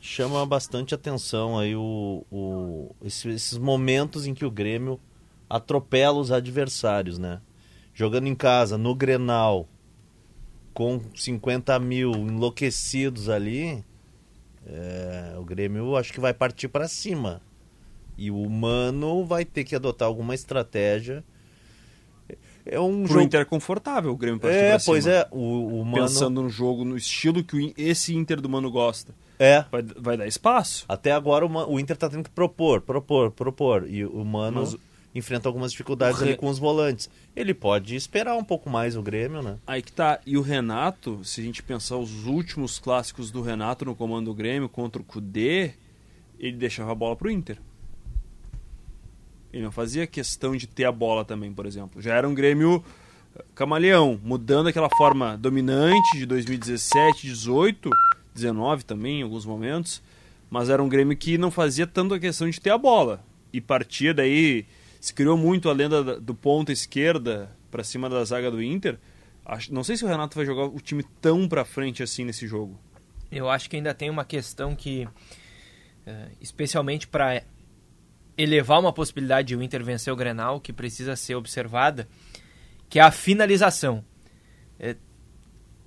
chama 0.00 0.44
bastante 0.44 0.94
atenção 0.94 1.56
aí 1.56 1.76
o, 1.76 2.24
o, 2.32 2.94
esses, 3.04 3.56
momentos 3.56 4.26
em 4.26 4.34
que 4.34 4.44
o 4.44 4.50
Grêmio 4.50 4.98
atropela 5.48 6.18
os 6.18 6.32
adversários, 6.32 7.16
né? 7.16 7.40
Jogando 7.94 8.26
em 8.26 8.34
casa, 8.34 8.76
no 8.76 8.94
Grenal, 8.94 9.68
com 10.74 11.00
50 11.14 11.78
mil 11.78 12.12
enlouquecidos 12.12 13.28
ali, 13.28 13.84
é, 14.66 15.36
o 15.38 15.44
Grêmio 15.44 15.96
acho 15.96 16.12
que 16.12 16.20
vai 16.20 16.34
partir 16.34 16.68
para 16.68 16.88
cima. 16.88 17.40
E 18.16 18.30
o 18.32 18.48
Mano 18.50 19.24
vai 19.24 19.44
ter 19.44 19.62
que 19.62 19.76
adotar 19.76 20.08
alguma 20.08 20.34
estratégia 20.34 21.24
é 22.70 22.80
um 22.80 23.02
Pro 23.02 23.14
jogo... 23.14 23.20
Inter 23.22 23.40
é 23.40 23.44
confortável 23.44 24.12
o 24.12 24.16
Grêmio 24.16 24.38
partir 24.38 24.56
É, 24.56 24.78
pois 24.78 25.06
é. 25.06 25.26
O, 25.30 25.80
o 25.80 25.84
Mano... 25.84 26.02
Pensando 26.02 26.42
no 26.42 26.48
jogo, 26.50 26.84
no 26.84 26.96
estilo 26.96 27.42
que 27.42 27.74
esse 27.76 28.14
Inter 28.14 28.40
do 28.40 28.48
Mano 28.48 28.70
gosta. 28.70 29.14
É. 29.38 29.64
Vai, 29.70 29.82
vai 29.82 30.16
dar 30.16 30.26
espaço. 30.26 30.84
Até 30.88 31.12
agora 31.12 31.46
o, 31.46 31.72
o 31.72 31.80
Inter 31.80 31.96
tá 31.96 32.08
tendo 32.08 32.24
que 32.24 32.30
propor, 32.30 32.80
propor, 32.80 33.30
propor. 33.30 33.88
E 33.88 34.04
o 34.04 34.24
Mano 34.24 34.60
Mas... 34.60 34.76
enfrenta 35.14 35.48
algumas 35.48 35.70
dificuldades 35.70 36.20
Re... 36.20 36.28
ali 36.28 36.36
com 36.36 36.48
os 36.48 36.58
volantes. 36.58 37.08
Ele 37.34 37.54
pode 37.54 37.94
esperar 37.94 38.36
um 38.36 38.44
pouco 38.44 38.68
mais 38.68 38.96
o 38.96 39.02
Grêmio, 39.02 39.42
né? 39.42 39.56
Aí 39.66 39.80
que 39.80 39.92
tá. 39.92 40.20
E 40.26 40.36
o 40.36 40.42
Renato, 40.42 41.24
se 41.24 41.40
a 41.40 41.44
gente 41.44 41.62
pensar 41.62 41.96
os 41.96 42.26
últimos 42.26 42.78
clássicos 42.78 43.30
do 43.30 43.40
Renato 43.40 43.84
no 43.84 43.94
comando 43.94 44.26
do 44.26 44.34
Grêmio 44.34 44.68
contra 44.68 45.00
o 45.00 45.04
Cudê, 45.04 45.72
ele 46.38 46.56
deixava 46.56 46.92
a 46.92 46.94
bola 46.94 47.14
pro 47.14 47.30
Inter. 47.30 47.58
Ele 49.52 49.62
não 49.62 49.72
fazia 49.72 50.06
questão 50.06 50.56
de 50.56 50.66
ter 50.66 50.84
a 50.84 50.92
bola 50.92 51.24
também, 51.24 51.52
por 51.52 51.66
exemplo. 51.66 52.00
Já 52.02 52.14
era 52.14 52.28
um 52.28 52.34
Grêmio 52.34 52.84
eh, 53.34 53.44
camaleão, 53.54 54.20
mudando 54.22 54.68
aquela 54.68 54.90
forma 54.90 55.36
dominante 55.36 56.18
de 56.18 56.26
2017, 56.26 57.26
18, 57.26 57.90
19 58.34 58.84
também 58.84 59.20
em 59.20 59.22
alguns 59.22 59.46
momentos, 59.46 60.02
mas 60.50 60.68
era 60.68 60.82
um 60.82 60.88
Grêmio 60.88 61.16
que 61.16 61.38
não 61.38 61.50
fazia 61.50 61.86
tanto 61.86 62.14
a 62.14 62.18
questão 62.18 62.48
de 62.48 62.60
ter 62.60 62.70
a 62.70 62.78
bola. 62.78 63.24
E 63.52 63.60
partia 63.60 64.12
daí, 64.12 64.66
se 65.00 65.14
criou 65.14 65.36
muito 65.36 65.70
a 65.70 65.72
lenda 65.72 66.20
do 66.20 66.34
ponta 66.34 66.72
esquerda 66.72 67.50
para 67.70 67.82
cima 67.82 68.08
da 68.08 68.22
zaga 68.24 68.50
do 68.50 68.62
Inter. 68.62 68.98
Não 69.70 69.82
sei 69.82 69.96
se 69.96 70.04
o 70.04 70.08
Renato 70.08 70.36
vai 70.36 70.44
jogar 70.44 70.64
o 70.64 70.80
time 70.80 71.02
tão 71.22 71.48
para 71.48 71.64
frente 71.64 72.02
assim 72.02 72.24
nesse 72.24 72.46
jogo. 72.46 72.78
Eu 73.30 73.48
acho 73.48 73.68
que 73.68 73.76
ainda 73.76 73.94
tem 73.94 74.10
uma 74.10 74.24
questão 74.24 74.74
que, 74.74 75.08
eh, 76.06 76.28
especialmente 76.40 77.06
para 77.06 77.42
elevar 78.38 78.78
uma 78.78 78.92
possibilidade 78.92 79.48
de 79.48 79.56
o 79.56 79.62
Inter 79.62 79.82
vencer 79.82 80.12
o 80.12 80.16
Grenal, 80.16 80.60
que 80.60 80.72
precisa 80.72 81.16
ser 81.16 81.34
observada, 81.34 82.08
que 82.88 83.00
é 83.00 83.02
a 83.02 83.10
finalização. 83.10 84.04
É, 84.78 84.94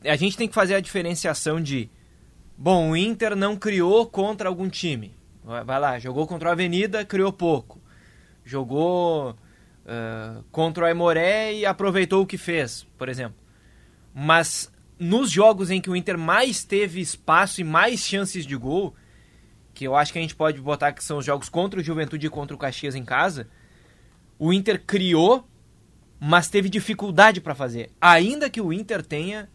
a 0.04 0.18
gente 0.18 0.36
tem 0.36 0.50
que 0.50 0.54
fazer 0.54 0.76
a 0.76 0.82
diferenciação 0.82 1.62
de, 1.62 1.90
bom, 2.58 2.92
o 2.92 2.98
Inter 2.98 3.38
não 3.38 3.56
criou 3.56 4.06
contra 4.06 4.50
algum 4.50 4.68
time. 4.70 5.16
Vai 5.44 5.80
lá, 5.80 5.98
jogou 5.98 6.28
contra 6.28 6.50
o 6.50 6.52
Avenida, 6.52 7.06
criou 7.06 7.32
pouco. 7.32 7.82
Jogou 8.44 9.32
uh, 9.32 10.44
contra 10.52 10.84
o 10.84 10.88
Aimoré 10.88 11.54
e 11.54 11.66
aproveitou 11.66 12.22
o 12.22 12.28
que 12.28 12.38
fez, 12.38 12.86
por 12.98 13.08
exemplo. 13.08 13.38
Mas 14.14 14.72
nos 15.00 15.32
jogos 15.32 15.72
em 15.72 15.82
que 15.82 15.90
o 15.90 15.96
Inter 15.96 16.18
mais 16.18 16.64
teve 16.64 17.00
espaço 17.00 17.62
e 17.62 17.64
mais 17.64 18.02
chances 18.02 18.46
de 18.46 18.56
gol, 18.56 18.94
que 19.82 19.88
eu 19.88 19.96
acho 19.96 20.14
que 20.14 20.20
a 20.20 20.22
gente 20.22 20.36
pode 20.36 20.62
botar 20.62 20.92
que 20.92 21.04
são 21.04 21.18
os 21.18 21.26
jogos 21.26 21.50
contra 21.50 21.80
o 21.80 21.84
Juventude 21.84 22.28
e 22.28 22.30
contra 22.30 22.56
o 22.56 22.60
Caxias 22.60 22.94
em 22.94 23.04
casa, 23.04 23.48
o 24.38 24.54
Inter 24.54 24.80
criou, 24.86 25.44
mas 26.20 26.48
teve 26.48 26.70
dificuldade 26.70 27.42
para 27.42 27.56
fazer. 27.56 27.90
Ainda 28.00 28.48
que 28.48 28.62
o 28.62 28.72
Inter 28.72 29.04
tenha 29.04 29.50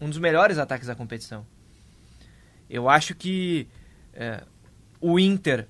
um 0.00 0.08
dos 0.08 0.16
melhores 0.16 0.56
ataques 0.56 0.86
da 0.86 0.94
competição. 0.94 1.46
Eu 2.70 2.88
acho 2.88 3.14
que 3.14 3.68
é, 4.14 4.44
o 4.98 5.20
Inter, 5.20 5.68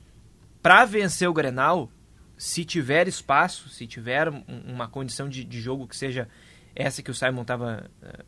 para 0.62 0.84
vencer 0.84 1.28
o 1.28 1.32
Grenal, 1.32 1.90
se 2.38 2.64
tiver 2.64 3.08
espaço, 3.08 3.68
se 3.68 3.88
tiver 3.88 4.28
uma 4.68 4.86
condição 4.86 5.28
de, 5.28 5.42
de 5.42 5.60
jogo 5.60 5.88
que 5.88 5.96
seja 5.96 6.28
essa 6.76 7.02
que 7.02 7.10
o 7.10 7.14
Simon 7.14 7.42
estava 7.42 7.90
é, 8.00 8.24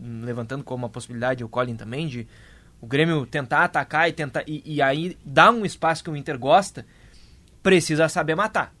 levantando 0.00 0.64
como 0.64 0.82
uma 0.82 0.90
possibilidade, 0.90 1.44
o 1.44 1.48
Colin 1.48 1.76
também, 1.76 2.08
de 2.08 2.26
o 2.80 2.86
Grêmio 2.86 3.26
tentar 3.26 3.64
atacar 3.64 4.08
e 4.08 4.12
tentar 4.12 4.44
e, 4.46 4.62
e 4.64 4.82
aí 4.82 5.16
dar 5.24 5.50
um 5.50 5.64
espaço 5.64 6.04
que 6.04 6.10
o 6.10 6.16
Inter 6.16 6.38
gosta, 6.38 6.84
precisa 7.62 8.08
saber 8.08 8.34
matar. 8.34 8.74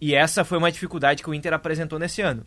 E 0.00 0.14
essa 0.14 0.44
foi 0.44 0.58
uma 0.58 0.70
dificuldade 0.70 1.22
que 1.22 1.30
o 1.30 1.34
Inter 1.34 1.52
apresentou 1.52 1.98
nesse 1.98 2.22
ano. 2.22 2.44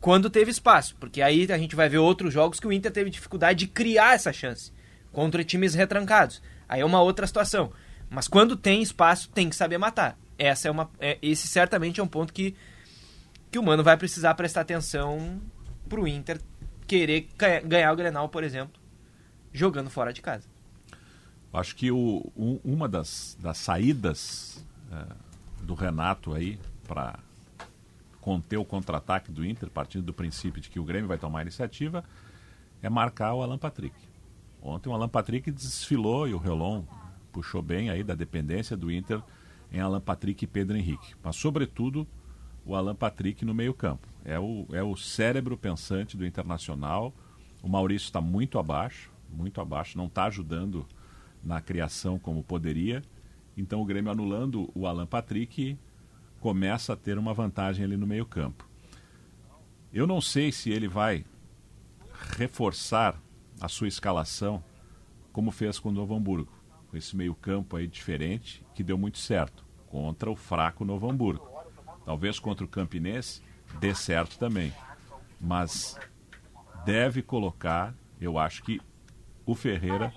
Quando 0.00 0.28
teve 0.28 0.50
espaço, 0.50 0.96
porque 0.98 1.22
aí 1.22 1.50
a 1.50 1.58
gente 1.58 1.76
vai 1.76 1.88
ver 1.88 1.98
outros 1.98 2.32
jogos 2.32 2.60
que 2.60 2.66
o 2.66 2.72
Inter 2.72 2.92
teve 2.92 3.10
dificuldade 3.10 3.60
de 3.60 3.66
criar 3.66 4.14
essa 4.14 4.32
chance 4.32 4.72
contra 5.12 5.44
times 5.44 5.74
retrancados. 5.74 6.42
Aí 6.68 6.80
é 6.80 6.84
uma 6.84 7.00
outra 7.00 7.26
situação. 7.26 7.72
Mas 8.10 8.28
quando 8.28 8.56
tem 8.56 8.82
espaço, 8.82 9.30
tem 9.30 9.48
que 9.48 9.56
saber 9.56 9.78
matar. 9.78 10.18
Essa 10.38 10.68
é 10.68 10.70
uma, 10.70 10.90
é, 10.98 11.18
esse 11.22 11.46
certamente 11.46 12.00
é 12.00 12.02
um 12.02 12.08
ponto 12.08 12.32
que, 12.32 12.54
que 13.50 13.58
o 13.58 13.62
Mano 13.62 13.82
vai 13.82 13.96
precisar 13.96 14.34
prestar 14.34 14.62
atenção 14.62 15.40
pro 15.88 16.08
Inter 16.08 16.38
querer 16.86 17.28
ganhar 17.64 17.92
o 17.92 17.96
Grenal, 17.96 18.28
por 18.28 18.44
exemplo, 18.44 18.80
jogando 19.54 19.88
fora 19.88 20.12
de 20.12 20.20
casa. 20.20 20.46
Acho 21.52 21.76
que 21.76 21.90
o, 21.90 22.30
um, 22.36 22.58
uma 22.64 22.88
das, 22.88 23.38
das 23.40 23.58
saídas 23.58 24.62
é, 24.90 25.06
do 25.62 25.74
Renato 25.74 26.34
aí 26.34 26.58
para 26.86 27.18
conter 28.20 28.56
o 28.56 28.64
contra-ataque 28.64 29.30
do 29.30 29.46
Inter, 29.46 29.70
partindo 29.70 30.04
do 30.04 30.12
princípio 30.12 30.60
de 30.60 30.68
que 30.68 30.80
o 30.80 30.84
Grêmio 30.84 31.06
vai 31.06 31.16
tomar 31.16 31.38
a 31.38 31.42
iniciativa, 31.42 32.04
é 32.82 32.90
marcar 32.90 33.34
o 33.34 33.42
Alan 33.42 33.56
Patrick. 33.56 33.94
Ontem 34.60 34.88
o 34.88 34.92
Alan 34.92 35.08
Patrick 35.08 35.50
desfilou 35.50 36.26
e 36.26 36.34
o 36.34 36.38
Relon 36.38 36.82
puxou 37.32 37.62
bem 37.62 37.90
aí 37.90 38.02
da 38.02 38.14
dependência 38.14 38.76
do 38.76 38.90
Inter 38.90 39.22
em 39.70 39.80
Alan 39.80 40.00
Patrick 40.00 40.44
e 40.44 40.48
Pedro 40.48 40.76
Henrique. 40.76 41.14
Mas, 41.22 41.36
sobretudo, 41.36 42.06
o 42.64 42.74
Alan 42.74 42.94
Patrick 42.94 43.44
no 43.44 43.54
meio-campo. 43.54 44.08
É 44.24 44.38
o, 44.38 44.66
é 44.72 44.82
o 44.82 44.96
cérebro 44.96 45.56
pensante 45.56 46.16
do 46.16 46.26
Internacional. 46.26 47.12
O 47.62 47.68
Maurício 47.68 48.06
está 48.06 48.20
muito 48.20 48.58
abaixo, 48.58 49.10
muito 49.34 49.60
abaixo, 49.60 49.98
não 49.98 50.06
está 50.06 50.24
ajudando 50.24 50.86
na 51.42 51.60
criação 51.60 52.18
como 52.18 52.42
poderia. 52.42 53.02
Então 53.56 53.82
o 53.82 53.84
Grêmio 53.84 54.10
anulando 54.10 54.70
o 54.74 54.86
Alan 54.86 55.06
Patrick 55.06 55.78
começa 56.40 56.92
a 56.92 56.96
ter 56.96 57.18
uma 57.18 57.34
vantagem 57.34 57.84
ali 57.84 57.96
no 57.96 58.06
meio-campo. 58.06 58.68
Eu 59.92 60.06
não 60.06 60.20
sei 60.20 60.50
se 60.50 60.70
ele 60.70 60.88
vai 60.88 61.24
reforçar 62.36 63.20
a 63.60 63.68
sua 63.68 63.88
escalação 63.88 64.62
como 65.32 65.50
fez 65.50 65.78
com 65.78 65.88
o 65.88 65.92
Novo 65.92 66.14
Hamburgo, 66.14 66.52
com 66.88 66.96
esse 66.96 67.16
meio-campo 67.16 67.76
aí 67.76 67.86
diferente 67.86 68.64
que 68.74 68.82
deu 68.82 68.96
muito 68.96 69.18
certo 69.18 69.64
contra 69.86 70.30
o 70.30 70.36
fraco 70.36 70.84
Novo 70.84 71.10
Hamburgo. 71.10 71.48
Talvez 72.04 72.38
contra 72.38 72.64
o 72.64 72.68
Campinense 72.68 73.42
dê 73.78 73.94
certo 73.94 74.38
também. 74.38 74.72
Mas 75.40 75.98
deve 76.84 77.22
colocar, 77.22 77.94
eu 78.20 78.38
acho 78.38 78.62
que 78.62 78.80
o 79.46 79.54
Ferreira 79.54 80.12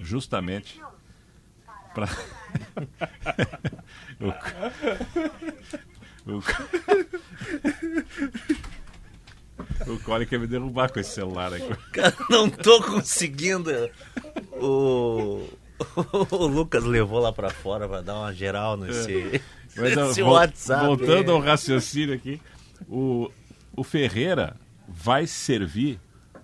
justamente 0.00 0.80
para 1.94 2.06
o, 4.20 4.28
o, 6.32 6.42
o 9.92 9.98
Cole 10.00 10.26
quer 10.26 10.38
me 10.38 10.46
derrubar 10.46 10.90
com 10.92 11.00
esse 11.00 11.10
celular 11.10 11.52
aqui. 11.52 11.74
Cara, 11.92 12.14
não 12.30 12.48
tô 12.48 12.82
conseguindo. 12.82 13.70
O, 14.52 15.48
o 16.30 16.46
Lucas 16.46 16.84
levou 16.84 17.18
lá 17.20 17.32
pra 17.32 17.50
fora 17.50 17.88
pra 17.88 18.00
dar 18.00 18.16
uma 18.18 18.32
geral 18.32 18.76
nesse, 18.76 19.40
Mas, 19.76 19.96
ó, 19.96 20.06
nesse 20.08 20.22
vol- 20.22 20.34
WhatsApp. 20.34 20.86
Voltando 20.86 21.32
ao 21.32 21.40
raciocínio 21.40 22.14
aqui, 22.14 22.40
o, 22.88 23.30
o 23.76 23.82
Ferreira 23.82 24.56
vai 24.86 25.26
servir 25.26 25.98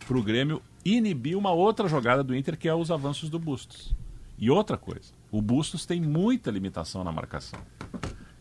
para 0.07 0.19
o 0.19 0.23
Grêmio 0.23 0.61
inibir 0.85 1.37
uma 1.37 1.51
outra 1.51 1.89
jogada 1.89 2.23
do 2.23 2.37
Inter, 2.37 2.59
que 2.59 2.69
é 2.69 2.75
os 2.75 2.91
avanços 2.91 3.31
do 3.31 3.39
Bustos. 3.39 3.95
E 4.39 4.51
outra 4.51 4.77
coisa, 4.77 5.13
o 5.31 5.41
Bustos 5.41 5.87
tem 5.87 6.01
muita 6.01 6.51
limitação 6.51 7.03
na 7.03 7.13
marcação. 7.13 7.61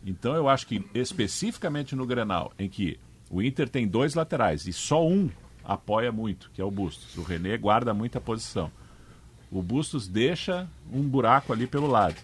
Então 0.04 0.34
eu 0.34 0.48
acho 0.48 0.66
que 0.66 0.84
especificamente 0.92 1.96
no 1.96 2.06
Grenal, 2.06 2.52
em 2.58 2.68
que 2.68 2.98
o 3.30 3.40
Inter 3.40 3.68
tem 3.68 3.88
dois 3.88 4.14
laterais 4.14 4.66
e 4.66 4.72
só 4.72 5.06
um 5.06 5.30
apoia 5.64 6.12
muito, 6.12 6.50
que 6.52 6.60
é 6.60 6.64
o 6.64 6.70
Bustos. 6.70 7.16
O 7.16 7.22
René 7.22 7.56
guarda 7.56 7.94
muita 7.94 8.20
posição. 8.20 8.70
O 9.50 9.62
Bustos 9.62 10.06
deixa 10.06 10.68
um 10.92 11.02
buraco 11.02 11.52
ali 11.52 11.66
pelo 11.66 11.86
lado. 11.86 12.16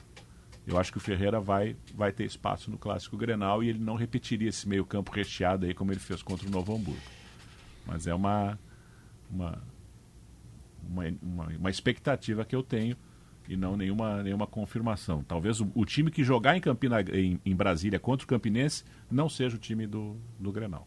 Eu 0.66 0.78
acho 0.78 0.92
que 0.92 0.98
o 0.98 1.00
Ferreira 1.00 1.40
vai, 1.40 1.74
vai 1.94 2.12
ter 2.12 2.24
espaço 2.24 2.70
no 2.70 2.76
clássico 2.76 3.16
Grenal 3.16 3.62
e 3.62 3.68
ele 3.70 3.78
não 3.78 3.94
repetiria 3.94 4.50
esse 4.50 4.68
meio-campo 4.68 5.10
recheado 5.10 5.64
aí 5.64 5.72
como 5.72 5.90
ele 5.90 6.00
fez 6.00 6.22
contra 6.22 6.46
o 6.46 6.50
Novo 6.50 6.74
Hamburgo. 6.74 7.00
Mas 7.86 8.06
é 8.06 8.14
uma 8.14 8.58
uma, 9.30 9.58
uma, 10.88 11.04
uma, 11.22 11.46
uma 11.46 11.70
expectativa 11.70 12.44
que 12.44 12.54
eu 12.54 12.62
tenho 12.62 12.96
e 13.48 13.56
não 13.56 13.76
nenhuma, 13.76 14.22
nenhuma 14.22 14.46
confirmação. 14.46 15.24
Talvez 15.24 15.60
o, 15.60 15.70
o 15.74 15.84
time 15.84 16.10
que 16.10 16.22
jogar 16.22 16.56
em, 16.56 16.60
Campina, 16.60 17.00
em, 17.02 17.40
em 17.44 17.56
Brasília 17.56 17.98
contra 17.98 18.24
o 18.24 18.28
Campinense 18.28 18.84
não 19.10 19.28
seja 19.28 19.56
o 19.56 19.58
time 19.58 19.86
do, 19.86 20.16
do 20.38 20.52
Grenal. 20.52 20.86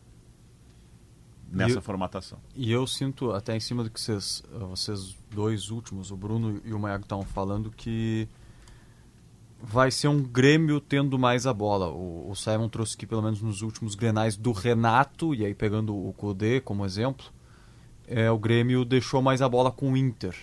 Nessa 1.52 1.80
E- 1.80 1.82
formatação. 1.82 2.40
E 2.56 2.72
eu 2.72 2.88
sinto, 2.88 3.32
até 3.32 3.56
em 3.56 3.60
cima 3.60 3.84
do 3.84 3.90
que 3.90 4.00
vocês, 4.00 4.42
vocês 4.70 5.16
dois 5.30 5.70
últimos, 5.70 6.10
o 6.10 6.18
Bruno 6.18 6.62
e 6.64 6.74
o 6.74 6.80
Maiago 6.80 7.04
estavam 7.04 7.26
falando, 7.26 7.70
que 7.70 8.28
vai 9.62 9.92
ser 9.92 10.08
um 10.08 10.22
Grêmio 10.24 10.80
tendo 10.80 11.20
mais 11.20 11.46
a 11.46 11.54
bola. 11.54 11.90
O, 11.90 12.32
o 12.32 12.36
Simon 12.36 12.70
trouxe 12.70 12.96
aqui, 12.96 13.06
pelo 13.06 13.22
menos 13.22 13.42
nos 13.42 13.62
últimos 13.62 13.94
grenais, 13.94 14.36
do 14.36 14.52
Renato, 14.52 15.36
e 15.36 15.46
aí 15.46 15.54
pegando 15.54 15.96
o 15.96 16.12
Codê 16.14 16.60
como 16.60 16.86
exemplo, 16.86 17.26
é, 18.08 18.30
o 18.30 18.38
Grêmio 18.38 18.84
deixou 18.86 19.22
mais 19.22 19.42
a 19.42 19.50
bola 19.50 19.72
com 19.72 19.92
o 19.92 19.98
Inter. 19.98 20.36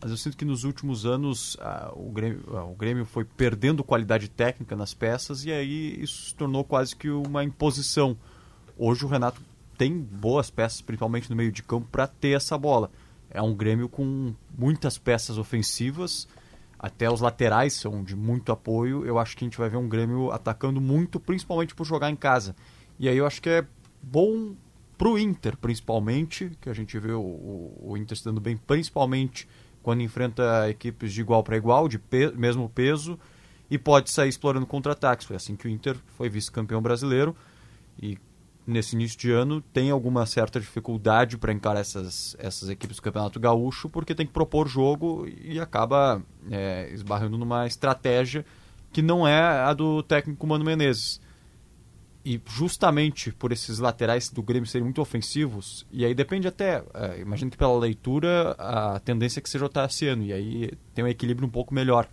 Mas 0.00 0.10
eu 0.10 0.16
sinto 0.16 0.36
que 0.36 0.44
nos 0.44 0.64
últimos 0.64 1.06
anos 1.06 1.56
o, 1.94 2.10
Grêmio, 2.10 2.42
o 2.70 2.74
Grêmio 2.74 3.06
foi 3.06 3.24
perdendo 3.24 3.82
qualidade 3.82 4.28
técnica 4.28 4.76
nas 4.76 4.92
peças 4.92 5.44
e 5.44 5.52
aí 5.52 6.02
isso 6.02 6.26
se 6.26 6.34
tornou 6.34 6.62
quase 6.62 6.94
que 6.94 7.08
uma 7.08 7.42
imposição. 7.42 8.16
Hoje 8.76 9.04
o 9.04 9.08
Renato 9.08 9.40
tem 9.78 9.98
boas 9.98 10.50
peças, 10.50 10.80
principalmente 10.80 11.30
no 11.30 11.36
meio 11.36 11.50
de 11.50 11.62
campo, 11.62 11.88
para 11.90 12.06
ter 12.06 12.36
essa 12.36 12.58
bola. 12.58 12.90
É 13.30 13.40
um 13.40 13.54
Grêmio 13.54 13.88
com 13.88 14.34
muitas 14.56 14.98
peças 14.98 15.38
ofensivas, 15.38 16.28
até 16.78 17.10
os 17.10 17.20
laterais 17.20 17.72
são 17.72 18.04
de 18.04 18.14
muito 18.14 18.52
apoio. 18.52 19.06
Eu 19.06 19.18
acho 19.18 19.36
que 19.36 19.44
a 19.44 19.48
gente 19.48 19.58
vai 19.58 19.70
ver 19.70 19.78
um 19.78 19.88
Grêmio 19.88 20.30
atacando 20.30 20.80
muito, 20.80 21.18
principalmente 21.18 21.74
por 21.74 21.86
jogar 21.86 22.10
em 22.10 22.16
casa. 22.16 22.54
E 22.98 23.08
aí 23.08 23.16
eu 23.16 23.26
acho 23.26 23.40
que 23.40 23.48
é 23.48 23.66
bom 24.02 24.54
pro 24.96 25.18
Inter, 25.18 25.56
principalmente, 25.56 26.50
que 26.60 26.68
a 26.68 26.74
gente 26.74 26.98
vê 26.98 27.12
o, 27.12 27.20
o, 27.20 27.90
o 27.90 27.96
Inter 27.96 28.16
se 28.16 28.24
dando 28.24 28.40
bem, 28.40 28.56
principalmente 28.56 29.48
quando 29.82 30.02
enfrenta 30.02 30.68
equipes 30.68 31.12
de 31.12 31.20
igual 31.20 31.42
para 31.42 31.56
igual, 31.56 31.88
de 31.88 31.98
pe 31.98 32.32
mesmo 32.32 32.68
peso, 32.68 33.18
e 33.70 33.78
pode 33.78 34.10
sair 34.10 34.28
explorando 34.28 34.66
contra-ataques. 34.66 35.26
Foi 35.26 35.36
assim 35.36 35.56
que 35.56 35.66
o 35.66 35.70
Inter 35.70 35.96
foi 36.16 36.28
vice-campeão 36.28 36.80
brasileiro 36.80 37.36
e 38.00 38.18
nesse 38.66 38.94
início 38.94 39.18
de 39.18 39.30
ano 39.30 39.60
tem 39.72 39.90
alguma 39.90 40.24
certa 40.26 40.58
dificuldade 40.58 41.36
para 41.36 41.52
encarar 41.52 41.80
essas, 41.80 42.34
essas 42.38 42.68
equipes 42.68 42.96
do 42.96 43.02
Campeonato 43.02 43.38
Gaúcho, 43.38 43.88
porque 43.88 44.14
tem 44.14 44.26
que 44.26 44.32
propor 44.32 44.66
jogo 44.68 45.26
e 45.26 45.60
acaba 45.60 46.22
é, 46.50 46.88
esbarrando 46.92 47.36
numa 47.36 47.66
estratégia 47.66 48.44
que 48.92 49.02
não 49.02 49.26
é 49.26 49.42
a 49.42 49.74
do 49.74 50.02
técnico 50.02 50.46
Mano 50.46 50.64
Menezes. 50.64 51.20
E 52.24 52.40
justamente 52.46 53.30
por 53.32 53.52
esses 53.52 53.78
laterais 53.78 54.30
do 54.30 54.42
Grêmio 54.42 54.66
serem 54.66 54.84
muito 54.84 55.00
ofensivos, 55.02 55.86
e 55.92 56.06
aí 56.06 56.14
depende 56.14 56.48
até, 56.48 56.82
é, 56.94 57.20
imagino 57.20 57.50
que 57.50 57.56
pela 57.58 57.78
leitura 57.78 58.52
a 58.58 58.98
tendência 58.98 59.40
é 59.40 59.42
que 59.42 59.50
seja 59.50 59.66
o 59.66 59.68
Tassiano, 59.68 60.22
e 60.22 60.32
aí 60.32 60.72
tem 60.94 61.04
um 61.04 61.08
equilíbrio 61.08 61.46
um 61.46 61.50
pouco 61.50 61.74
melhor. 61.74 62.08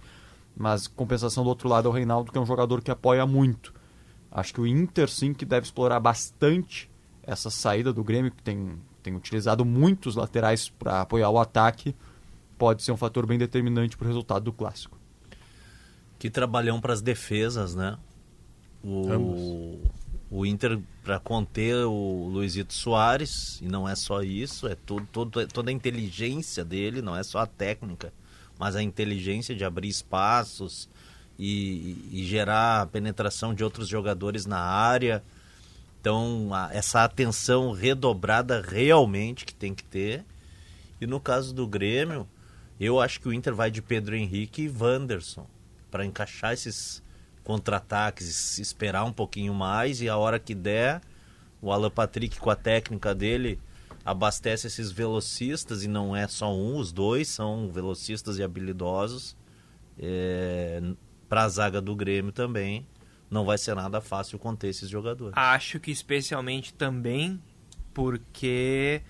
Mas 0.56 0.86
compensação 0.86 1.44
do 1.46 1.50
outro 1.50 1.70
lado 1.70 1.88
é 1.88 1.90
o 1.90 1.94
Reinaldo, 1.94 2.30
que 2.30 2.38
é 2.38 2.42
um 2.42 2.46
jogador 2.46 2.82
que 2.82 2.92
apoia 2.92 3.26
muito. 3.26 3.74
Acho 4.30 4.54
que 4.54 4.60
o 4.60 4.68
Inter 4.68 5.10
sim 5.10 5.34
que 5.34 5.46
deve 5.46 5.66
explorar 5.66 6.00
bastante 6.02 6.90
essa 7.24 7.50
saída 7.50 7.94
do 7.94 8.04
Grêmio, 8.04 8.32
que 8.32 8.44
tem, 8.44 8.78
tem 9.02 9.16
utilizado 9.16 9.64
muitos 9.64 10.16
laterais 10.16 10.68
para 10.68 11.02
apoiar 11.02 11.30
o 11.30 11.40
ataque, 11.40 11.96
pode 12.58 12.84
ser 12.84 12.92
um 12.92 12.98
fator 12.98 13.26
bem 13.26 13.38
determinante 13.38 13.96
para 13.96 14.06
o 14.06 14.08
resultado 14.08 14.44
do 14.44 14.54
clássico. 14.54 14.98
Que 16.20 16.30
trabalham 16.30 16.82
para 16.82 16.94
as 16.94 17.02
defesas, 17.02 17.76
né? 17.76 17.98
O, 18.84 19.80
o 20.32 20.46
Inter 20.46 20.80
para 21.04 21.20
conter 21.20 21.76
o 21.86 22.30
Luizito 22.32 22.74
Soares, 22.74 23.60
e 23.62 23.68
não 23.68 23.88
é 23.88 23.96
só 23.96 24.24
isso, 24.24 24.66
é 24.66 24.76
tudo, 24.76 25.06
todo, 25.12 25.46
toda 25.48 25.70
a 25.70 25.74
inteligência 25.74 26.64
dele, 26.64 27.02
não 27.02 27.16
é 27.16 27.22
só 27.22 27.40
a 27.40 27.46
técnica, 27.46 28.14
mas 28.58 28.76
a 28.78 28.82
inteligência 28.82 29.54
de 29.54 29.66
abrir 29.66 29.90
espaços 29.90 30.88
e, 31.38 31.98
e 32.14 32.24
gerar 32.26 32.82
a 32.82 32.86
penetração 32.86 33.54
de 33.54 33.62
outros 33.62 33.90
jogadores 33.90 34.46
na 34.46 34.60
área. 34.60 35.22
Então, 36.00 36.54
a- 36.54 36.70
essa 36.72 37.04
atenção 37.04 37.74
redobrada 37.74 38.62
realmente 38.62 39.46
que 39.46 39.54
tem 39.54 39.74
que 39.76 39.84
ter. 39.84 40.24
E 41.02 41.06
no 41.06 41.20
caso 41.20 41.54
do 41.54 41.68
Grêmio, 41.68 42.26
eu 42.80 43.02
acho 43.02 43.20
que 43.20 43.28
o 43.28 43.34
Inter 43.34 43.54
vai 43.54 43.70
de 43.70 43.82
Pedro 43.82 44.16
Henrique 44.16 44.64
e 44.64 44.70
Wanderson 44.70 45.46
para 45.90 46.06
encaixar 46.06 46.54
esses 46.54 47.04
contra-ataques, 47.44 48.28
es- 48.28 48.60
esperar 48.60 49.04
um 49.04 49.14
pouquinho 49.14 49.54
mais 49.54 50.02
e 50.02 50.10
a 50.10 50.18
hora 50.18 50.40
que 50.40 50.54
der, 50.56 51.02
o 51.62 51.72
Alan 51.72 51.90
Patrick 51.92 52.40
com 52.40 52.50
a 52.50 52.56
técnica 52.56 53.14
dele 53.16 53.60
abastece 54.04 54.68
esses 54.68 54.92
velocistas 54.92 55.84
e 55.84 55.88
não 55.88 56.16
é 56.16 56.28
só 56.28 56.52
um, 56.54 56.78
os 56.78 56.92
dois 56.92 57.28
são 57.28 57.70
velocistas 57.72 58.38
e 58.40 58.44
habilidosos. 58.44 59.36
para 61.30 61.44
a 61.44 61.50
zaga 61.50 61.80
do 61.82 61.96
Grêmio 61.96 62.32
também 62.32 62.86
não 63.30 63.46
vai 63.46 63.58
ser 63.58 63.76
nada 63.76 64.02
fácil 64.02 64.38
conter 64.38 64.70
esses 64.70 64.90
jogadores. 64.90 65.34
Acho 65.38 65.80
que 65.80 65.92
especialmente 65.92 66.74
também 66.74 67.40
porque 67.94 69.02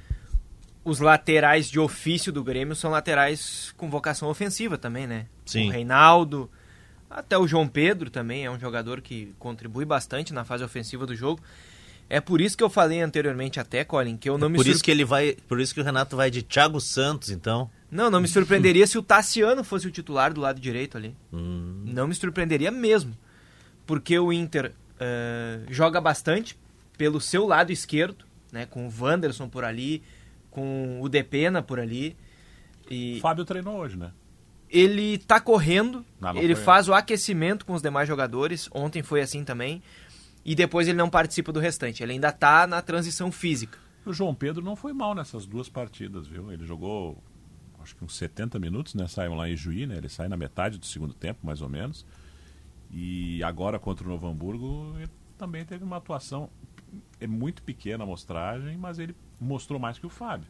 os 0.83 0.99
laterais 0.99 1.69
de 1.69 1.79
ofício 1.79 2.31
do 2.31 2.43
Grêmio 2.43 2.75
são 2.75 2.91
laterais 2.91 3.73
com 3.77 3.89
vocação 3.89 4.29
ofensiva 4.29 4.77
também, 4.77 5.07
né? 5.07 5.27
Sim. 5.45 5.69
O 5.69 5.71
Reinaldo, 5.71 6.49
até 7.11 7.37
o 7.37 7.47
João 7.47 7.67
Pedro 7.67 8.09
também 8.09 8.45
é 8.45 8.51
um 8.51 8.59
jogador 8.59 9.01
que 9.01 9.33
contribui 9.37 9.85
bastante 9.85 10.33
na 10.33 10.43
fase 10.43 10.63
ofensiva 10.63 11.05
do 11.05 11.15
jogo. 11.15 11.41
É 12.09 12.19
por 12.19 12.41
isso 12.41 12.57
que 12.57 12.63
eu 12.63 12.69
falei 12.69 12.99
anteriormente 13.01 13.59
até, 13.59 13.85
Colin, 13.85 14.17
que 14.17 14.29
eu 14.29 14.37
não 14.37 14.49
me 14.49 14.57
por 14.57 14.65
sur- 14.65 14.73
isso 14.73 14.83
que 14.83 14.91
ele 14.91 15.05
vai, 15.05 15.37
por 15.47 15.61
isso 15.61 15.73
que 15.73 15.79
o 15.79 15.83
Renato 15.83 16.15
vai 16.17 16.29
de 16.29 16.41
Thiago 16.41 16.81
Santos, 16.81 17.29
então. 17.29 17.69
Não, 17.89 18.09
não 18.09 18.19
me 18.19 18.27
surpreenderia 18.27 18.85
se 18.87 18.97
o 18.97 19.03
Tassiano 19.03 19.63
fosse 19.63 19.87
o 19.87 19.91
titular 19.91 20.33
do 20.33 20.41
lado 20.41 20.59
direito 20.59 20.97
ali. 20.97 21.15
Hum, 21.31 21.83
Não 21.85 22.07
me 22.07 22.15
surpreenderia 22.15 22.69
mesmo. 22.71 23.15
Porque 23.85 24.17
o 24.19 24.31
Inter 24.33 24.73
eh, 24.99 25.59
joga 25.69 25.99
bastante 26.01 26.57
pelo 26.97 27.19
seu 27.21 27.45
lado 27.47 27.71
esquerdo, 27.71 28.25
né? 28.51 28.65
Com 28.65 28.87
o 28.87 28.93
Wanderson 28.99 29.47
por 29.49 29.63
ali, 29.63 30.03
com 30.49 30.99
o 31.01 31.07
Depena 31.09 31.61
por 31.61 31.79
ali. 31.79 32.15
E 32.89 33.19
Fábio 33.21 33.45
treinou 33.45 33.77
hoje, 33.77 33.97
né? 33.97 34.11
Ele 34.71 35.17
tá 35.17 35.39
correndo, 35.39 36.05
Não, 36.19 36.33
não 36.33 36.41
ele 36.41 36.55
foi- 36.55 36.63
faz 36.63 36.87
o 36.87 36.93
aquecimento 36.93 37.65
com 37.65 37.73
os 37.73 37.81
demais 37.81 38.07
jogadores. 38.07 38.69
Ontem 38.73 39.03
foi 39.03 39.21
assim 39.21 39.43
também. 39.43 39.81
E 40.43 40.55
depois 40.55 40.87
ele 40.87 40.97
não 40.97 41.09
participa 41.09 41.51
do 41.51 41.59
restante. 41.59 42.01
Ele 42.01 42.13
ainda 42.13 42.31
tá 42.31 42.65
na 42.65 42.81
transição 42.81 43.31
física. 43.31 43.77
O 44.05 44.11
João 44.13 44.33
Pedro 44.33 44.63
não 44.63 44.75
foi 44.75 44.93
mal 44.93 45.13
nessas 45.13 45.45
duas 45.45 45.69
partidas, 45.69 46.25
viu? 46.25 46.51
Ele 46.51 46.65
jogou 46.65 47.21
acho 47.83 47.95
que 47.95 48.03
uns 48.05 48.15
70 48.15 48.59
minutos, 48.59 48.93
né? 48.95 49.07
Saiu 49.07 49.33
lá 49.35 49.49
em 49.49 49.55
Juí, 49.55 49.85
né? 49.87 49.97
Ele 49.97 50.09
sai 50.09 50.27
na 50.27 50.37
metade 50.37 50.77
do 50.77 50.85
segundo 50.85 51.13
tempo, 51.13 51.39
mais 51.45 51.61
ou 51.61 51.69
menos. 51.69 52.05
E 52.91 53.43
agora 53.43 53.79
contra 53.79 54.05
o 54.05 54.09
Novo 54.09 54.27
Hamburgo, 54.27 54.93
ele 54.97 55.09
também 55.37 55.63
teve 55.65 55.83
uma 55.83 55.97
atuação 55.97 56.49
é 57.19 57.25
muito 57.27 57.63
pequena 57.63 58.03
a 58.03 58.05
amostragem, 58.05 58.77
mas 58.77 58.99
ele 58.99 59.15
mostrou 59.39 59.79
mais 59.79 59.97
que 59.97 60.05
o 60.05 60.09
Fábio. 60.09 60.47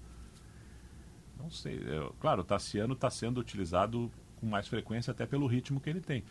Não 1.41 1.49
sei, 1.51 1.81
eu- 1.85 2.13
claro, 2.19 2.41
o 2.41 2.43
Tassiano 2.43 2.93
está 2.93 3.09
sendo 3.09 3.39
utilizado 3.39 4.11
com 4.39 4.45
mais 4.47 4.67
frequência 4.67 5.11
até 5.11 5.25
pelo 5.25 5.47
ritmo 5.47 5.79
que 5.79 5.89
ele 5.89 6.01
tem. 6.01 6.23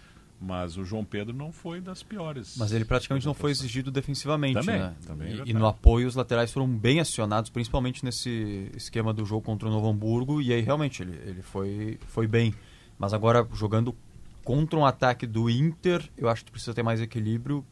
Mas 0.43 0.79
o 0.79 0.85
João 0.87 1.05
Pedro 1.05 1.37
não 1.37 1.53
foi 1.53 1.83
das 1.83 2.03
piores. 2.03 2.57
Mas 2.57 2.73
ele 2.73 2.85
praticamente 2.87 3.27
não 3.27 3.35
foi 3.35 3.51
exigido 3.51 3.91
defensivamente, 3.91 4.55
Também, 4.55 4.79
né? 4.81 4.95
também 5.07 5.33
é 5.33 5.43
e, 5.45 5.51
e 5.51 5.53
no 5.53 5.67
apoio 5.67 6.09
os 6.09 6.15
laterais 6.15 6.51
foram 6.51 6.67
bem 6.67 6.99
acionados, 6.99 7.51
principalmente 7.51 8.03
nesse 8.03 8.71
esquema 8.75 9.13
do 9.13 9.23
jogo 9.27 9.43
contra 9.45 9.69
o 9.69 9.71
Novo 9.71 9.87
Hamburgo, 9.89 10.41
e 10.41 10.51
aí 10.51 10.63
realmente 10.63 11.03
ele, 11.03 11.13
ele 11.27 11.43
foi, 11.43 11.99
foi 12.07 12.27
bem. 12.27 12.55
Mas 12.99 13.13
agora 13.13 13.47
jogando 13.53 13.95
contra 14.43 14.79
um 14.79 14.87
ataque 14.87 15.27
do 15.27 15.51
Inter, 15.51 16.09
eu 16.17 16.27
acho 16.29 16.43
que 16.45 16.51
precisa 16.51 16.73
ter 16.73 16.83
mais 16.83 17.03
equilíbrio. 17.03 17.63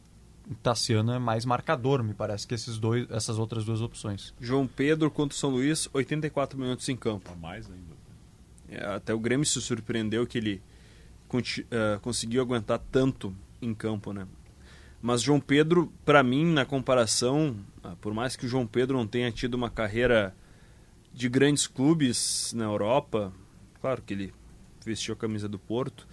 O 0.49 0.55
Tassiano 0.55 1.11
é 1.11 1.19
mais 1.19 1.45
marcador, 1.45 2.03
me 2.03 2.13
parece, 2.13 2.47
que 2.47 2.55
esses 2.55 2.79
dois, 2.79 3.09
essas 3.11 3.37
outras 3.37 3.65
duas 3.65 3.81
opções. 3.81 4.33
João 4.41 4.65
Pedro 4.65 5.11
contra 5.11 5.35
o 5.35 5.37
São 5.37 5.51
Luís, 5.51 5.87
84 5.93 6.57
minutos 6.57 6.89
em 6.89 6.95
campo. 6.95 7.31
A 7.31 7.35
mais 7.35 7.69
ainda. 7.69 7.95
É, 8.67 8.95
Até 8.95 9.13
o 9.13 9.19
Grêmio 9.19 9.45
se 9.45 9.61
surpreendeu 9.61 10.25
que 10.25 10.37
ele 10.37 10.61
eh, 11.69 11.99
conseguiu 12.01 12.41
aguentar 12.41 12.79
tanto 12.91 13.35
em 13.61 13.73
campo, 13.73 14.11
né? 14.11 14.27
Mas 15.01 15.21
João 15.21 15.39
Pedro, 15.39 15.93
para 16.03 16.23
mim, 16.23 16.45
na 16.45 16.65
comparação, 16.65 17.55
ah, 17.83 17.95
por 18.01 18.13
mais 18.13 18.35
que 18.35 18.45
o 18.45 18.49
João 18.49 18.65
Pedro 18.65 18.97
não 18.97 19.07
tenha 19.07 19.31
tido 19.31 19.53
uma 19.53 19.69
carreira 19.69 20.35
de 21.13 21.29
grandes 21.29 21.67
clubes 21.67 22.51
na 22.53 22.65
Europa, 22.65 23.31
claro 23.79 24.01
que 24.01 24.13
ele 24.13 24.33
vestiu 24.83 25.13
a 25.13 25.17
camisa 25.17 25.47
do 25.47 25.59
Porto, 25.59 26.07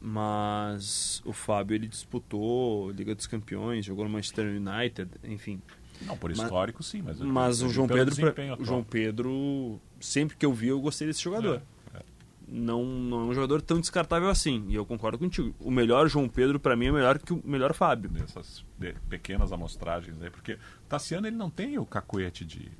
mas 0.00 1.22
o 1.24 1.32
Fábio 1.32 1.74
ele 1.74 1.86
disputou 1.88 2.90
Liga 2.90 3.14
dos 3.14 3.26
Campeões, 3.26 3.84
jogou 3.84 4.04
no 4.04 4.10
Manchester 4.10 4.46
United, 4.46 5.10
enfim. 5.24 5.60
Não, 6.02 6.16
por 6.16 6.30
Mas- 6.30 6.38
histórico 6.40 6.82
sim, 6.82 7.02
mas, 7.02 7.20
eu 7.20 7.26
Mas 7.26 7.58
digo 7.58 7.70
o 7.70 7.72
João 7.72 7.88
Pedro, 7.88 8.14
o. 8.60 8.64
João 8.64 8.84
Pedro, 8.84 9.80
sempre 10.00 10.36
que 10.36 10.46
eu 10.46 10.52
vi, 10.52 10.68
eu 10.68 10.80
gostei 10.80 11.08
desse 11.08 11.22
jogador. 11.22 11.60
É, 11.94 11.98
é. 11.98 12.02
Não, 12.46 12.84
não 12.84 13.20
é 13.20 13.24
um 13.24 13.34
jogador 13.34 13.60
tão 13.60 13.80
descartável 13.80 14.28
assim. 14.30 14.64
E 14.68 14.74
eu 14.76 14.86
concordo 14.86 15.18
contigo. 15.18 15.52
O 15.58 15.70
melhor 15.72 16.08
João 16.08 16.28
Pedro, 16.28 16.60
pra 16.60 16.76
mim, 16.76 16.86
é 16.86 16.92
melhor 16.92 17.18
que 17.18 17.32
o 17.32 17.42
melhor 17.44 17.74
Fábio. 17.74 18.08
dessas 18.10 18.64
de- 18.78 18.94
pequenas 19.08 19.52
amostragens 19.52 20.22
aí, 20.22 20.30
porque 20.30 20.52
o 20.54 20.58
Tassiano 20.88 21.26
ele 21.26 21.36
não 21.36 21.50
tem 21.50 21.78
o 21.78 21.84
cacuete 21.84 22.44
de. 22.44 22.70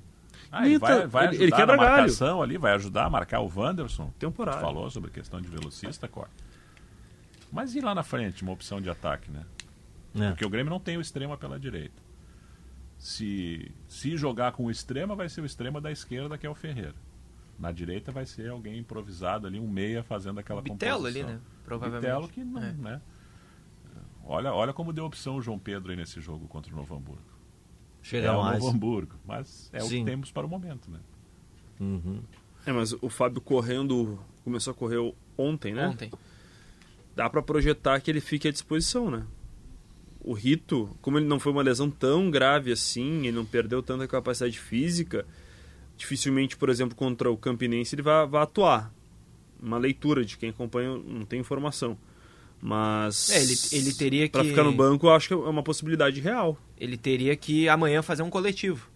Ah, 0.50 0.64
ele 0.64 0.74
Eita, 0.76 0.86
vai, 0.86 1.06
vai 1.08 1.24
ele- 1.24 1.30
ajudar 1.30 1.42
ele 1.44 1.52
quebra 1.52 1.76
na 1.76 1.82
galho. 1.82 1.96
marcação 1.96 2.40
ali, 2.40 2.56
vai 2.56 2.72
ajudar 2.74 3.04
a 3.06 3.10
marcar 3.10 3.40
o 3.40 3.52
Wanderson. 3.54 4.10
Temporário. 4.18 4.60
Tu 4.60 4.64
falou 4.64 4.88
sobre 4.90 5.10
a 5.10 5.12
questão 5.12 5.40
de 5.40 5.48
velocista, 5.48 6.06
Cor. 6.06 6.28
Mas 7.52 7.74
e 7.74 7.80
lá 7.80 7.94
na 7.94 8.02
frente, 8.02 8.42
uma 8.42 8.52
opção 8.52 8.80
de 8.80 8.90
ataque, 8.90 9.30
né? 9.30 9.44
É. 10.14 10.30
Porque 10.30 10.44
o 10.44 10.50
Grêmio 10.50 10.70
não 10.70 10.80
tem 10.80 10.96
o 10.96 11.00
extrema 11.00 11.36
pela 11.36 11.58
direita. 11.58 12.02
Se, 12.98 13.70
se 13.86 14.16
jogar 14.16 14.52
com 14.52 14.64
o 14.64 14.70
extrema, 14.70 15.14
vai 15.14 15.28
ser 15.28 15.40
o 15.40 15.46
extrema 15.46 15.80
da 15.80 15.90
esquerda, 15.92 16.36
que 16.36 16.46
é 16.46 16.50
o 16.50 16.54
Ferreira. 16.54 16.94
Na 17.58 17.70
direita 17.72 18.10
vai 18.12 18.26
ser 18.26 18.50
alguém 18.50 18.78
improvisado 18.78 19.46
ali, 19.46 19.58
um 19.58 19.68
meia 19.68 20.02
fazendo 20.02 20.40
aquela 20.40 20.60
Bitelo 20.62 21.06
ali, 21.06 21.20
composição. 21.20 21.28
né? 21.28 21.40
Provavelmente. 21.64 22.02
Bitelo 22.10 22.28
que 22.28 22.44
não, 22.44 22.62
É. 22.62 22.72
né? 22.72 23.00
Olha, 24.24 24.52
olha 24.52 24.72
como 24.72 24.92
deu 24.92 25.06
opção 25.06 25.36
o 25.36 25.42
João 25.42 25.58
Pedro 25.58 25.90
aí 25.90 25.96
nesse 25.96 26.20
jogo 26.20 26.46
contra 26.48 26.72
o 26.72 26.76
Novo 26.76 26.94
Hamburgo. 26.94 27.22
Chega 28.02 28.28
é 28.28 28.30
o 28.30 28.42
mais. 28.42 28.62
Novo 28.62 28.74
Hamburgo, 28.76 29.14
mas 29.26 29.70
é 29.72 29.82
o 29.82 29.86
Sim. 29.86 30.04
que 30.04 30.10
temos 30.10 30.30
para 30.30 30.46
o 30.46 30.48
momento, 30.50 30.90
né? 30.90 31.00
Uhum. 31.80 32.20
É, 32.66 32.72
mas 32.72 32.92
o 32.92 33.08
Fábio 33.08 33.40
correndo, 33.40 34.18
começou 34.44 34.72
a 34.72 34.74
correr 34.74 34.98
ontem, 35.36 35.72
né? 35.72 35.88
Ontem. 35.88 36.10
Dá 37.18 37.28
pra 37.28 37.42
projetar 37.42 37.98
que 38.00 38.08
ele 38.08 38.20
fique 38.20 38.46
à 38.46 38.52
disposição, 38.52 39.10
né? 39.10 39.24
O 40.20 40.32
Rito, 40.34 40.88
como 41.02 41.18
ele 41.18 41.26
não 41.26 41.40
foi 41.40 41.50
uma 41.50 41.62
lesão 41.62 41.90
tão 41.90 42.30
grave 42.30 42.70
assim, 42.70 43.26
ele 43.26 43.32
não 43.32 43.44
perdeu 43.44 43.82
tanta 43.82 44.06
capacidade 44.06 44.56
física, 44.60 45.26
dificilmente, 45.96 46.56
por 46.56 46.68
exemplo, 46.70 46.94
contra 46.94 47.28
o 47.28 47.36
Campinense 47.36 47.96
ele 47.96 48.02
vai, 48.02 48.24
vai 48.24 48.40
atuar. 48.44 48.94
Uma 49.60 49.78
leitura 49.78 50.24
de 50.24 50.36
quem 50.38 50.50
acompanha 50.50 50.96
não 50.96 51.24
tem 51.24 51.40
informação. 51.40 51.98
Mas 52.62 53.30
É, 53.30 53.42
ele, 53.42 53.54
ele 53.72 53.92
teria 53.94 54.28
Pra 54.30 54.42
que. 54.42 54.50
ficar 54.50 54.62
no 54.62 54.70
banco, 54.70 55.08
eu 55.08 55.10
acho 55.10 55.26
que 55.26 55.34
é 55.34 55.36
uma 55.36 55.62
possibilidade 55.64 56.20
real. 56.20 56.56
Ele 56.78 56.96
teria 56.96 57.34
que 57.34 57.68
amanhã 57.68 58.00
fazer 58.00 58.22
um 58.22 58.30
coletivo. 58.30 58.88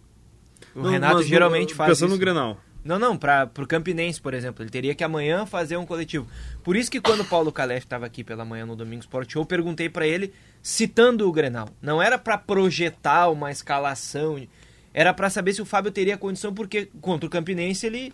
O 0.73 0.81
Não, 0.81 0.89
Renato 0.89 1.23
geralmente 1.23 1.73
faz 1.73 1.89
Pensando 1.89 2.07
isso. 2.11 2.15
no 2.15 2.21
Grenal. 2.21 2.57
Não, 2.83 2.99
não, 2.99 3.17
para 3.17 3.47
pro 3.47 3.65
Campinense, 3.65 4.19
por 4.19 4.33
exemplo, 4.33 4.61
ele 4.61 4.69
teria 4.69 4.93
que 4.93 5.03
amanhã 5.03 5.45
fazer 5.45 5.77
um 5.77 5.85
coletivo. 5.85 6.27
Por 6.63 6.75
isso 6.75 6.91
que 6.91 6.99
quando 6.99 7.21
o 7.21 7.25
Paulo 7.25 7.51
Calef 7.51 7.85
estava 7.85 8.05
aqui 8.05 8.23
pela 8.23 8.43
manhã 8.43 8.65
no 8.65 8.75
Domingo 8.75 9.01
Sport 9.01 9.31
Show, 9.31 9.43
eu 9.43 9.45
perguntei 9.45 9.87
para 9.87 10.05
ele 10.05 10.33
citando 10.61 11.27
o 11.27 11.31
Grenal. 11.31 11.69
Não 11.81 12.01
era 12.01 12.17
para 12.17 12.37
projetar 12.37 13.29
uma 13.29 13.51
escalação, 13.51 14.45
era 14.93 15.13
para 15.13 15.29
saber 15.29 15.53
se 15.53 15.61
o 15.61 15.65
Fábio 15.65 15.91
teria 15.91 16.17
condição 16.17 16.53
porque 16.53 16.89
contra 16.99 17.25
o 17.25 17.29
Campinense 17.29 17.85
ele 17.85 18.13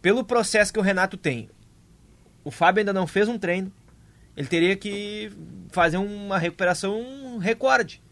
pelo 0.00 0.22
processo 0.22 0.72
que 0.72 0.78
o 0.78 0.82
Renato 0.82 1.16
tem. 1.16 1.50
O 2.44 2.50
Fábio 2.50 2.80
ainda 2.80 2.92
não 2.92 3.06
fez 3.06 3.28
um 3.28 3.38
treino. 3.38 3.72
Ele 4.36 4.46
teria 4.46 4.76
que 4.76 5.32
fazer 5.70 5.96
uma 5.96 6.38
recuperação 6.38 7.38
recorde 7.38 8.02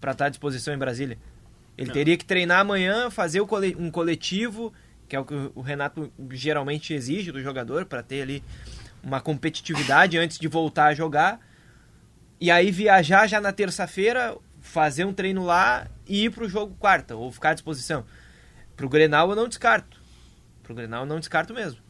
para 0.00 0.12
estar 0.12 0.26
à 0.26 0.28
disposição 0.28 0.74
em 0.74 0.78
Brasília. 0.78 1.18
Ele 1.76 1.92
teria 1.92 2.16
que 2.16 2.24
treinar 2.24 2.60
amanhã, 2.60 3.08
fazer 3.08 3.40
o 3.40 3.48
um 3.78 3.90
coletivo, 3.90 4.72
que 5.08 5.16
é 5.16 5.20
o 5.20 5.24
que 5.24 5.34
o 5.54 5.60
Renato 5.60 6.12
geralmente 6.30 6.92
exige 6.92 7.32
do 7.32 7.42
jogador, 7.42 7.86
para 7.86 8.02
ter 8.02 8.22
ali 8.22 8.44
uma 9.02 9.20
competitividade 9.20 10.18
antes 10.18 10.38
de 10.38 10.46
voltar 10.48 10.86
a 10.88 10.94
jogar. 10.94 11.40
E 12.40 12.50
aí 12.50 12.70
viajar 12.70 13.26
já 13.26 13.40
na 13.40 13.52
terça-feira, 13.52 14.36
fazer 14.60 15.04
um 15.04 15.12
treino 15.12 15.44
lá 15.44 15.88
e 16.06 16.24
ir 16.24 16.30
para 16.30 16.44
o 16.44 16.48
jogo 16.48 16.76
quarta, 16.78 17.16
ou 17.16 17.32
ficar 17.32 17.50
à 17.50 17.54
disposição. 17.54 18.04
Para 18.76 18.86
o 18.86 18.88
Grenal 18.88 19.30
eu 19.30 19.36
não 19.36 19.48
descarto. 19.48 20.00
Para 20.62 20.72
o 20.72 20.76
Grenal 20.76 21.02
eu 21.02 21.06
não 21.06 21.18
descarto 21.18 21.54
mesmo. 21.54 21.80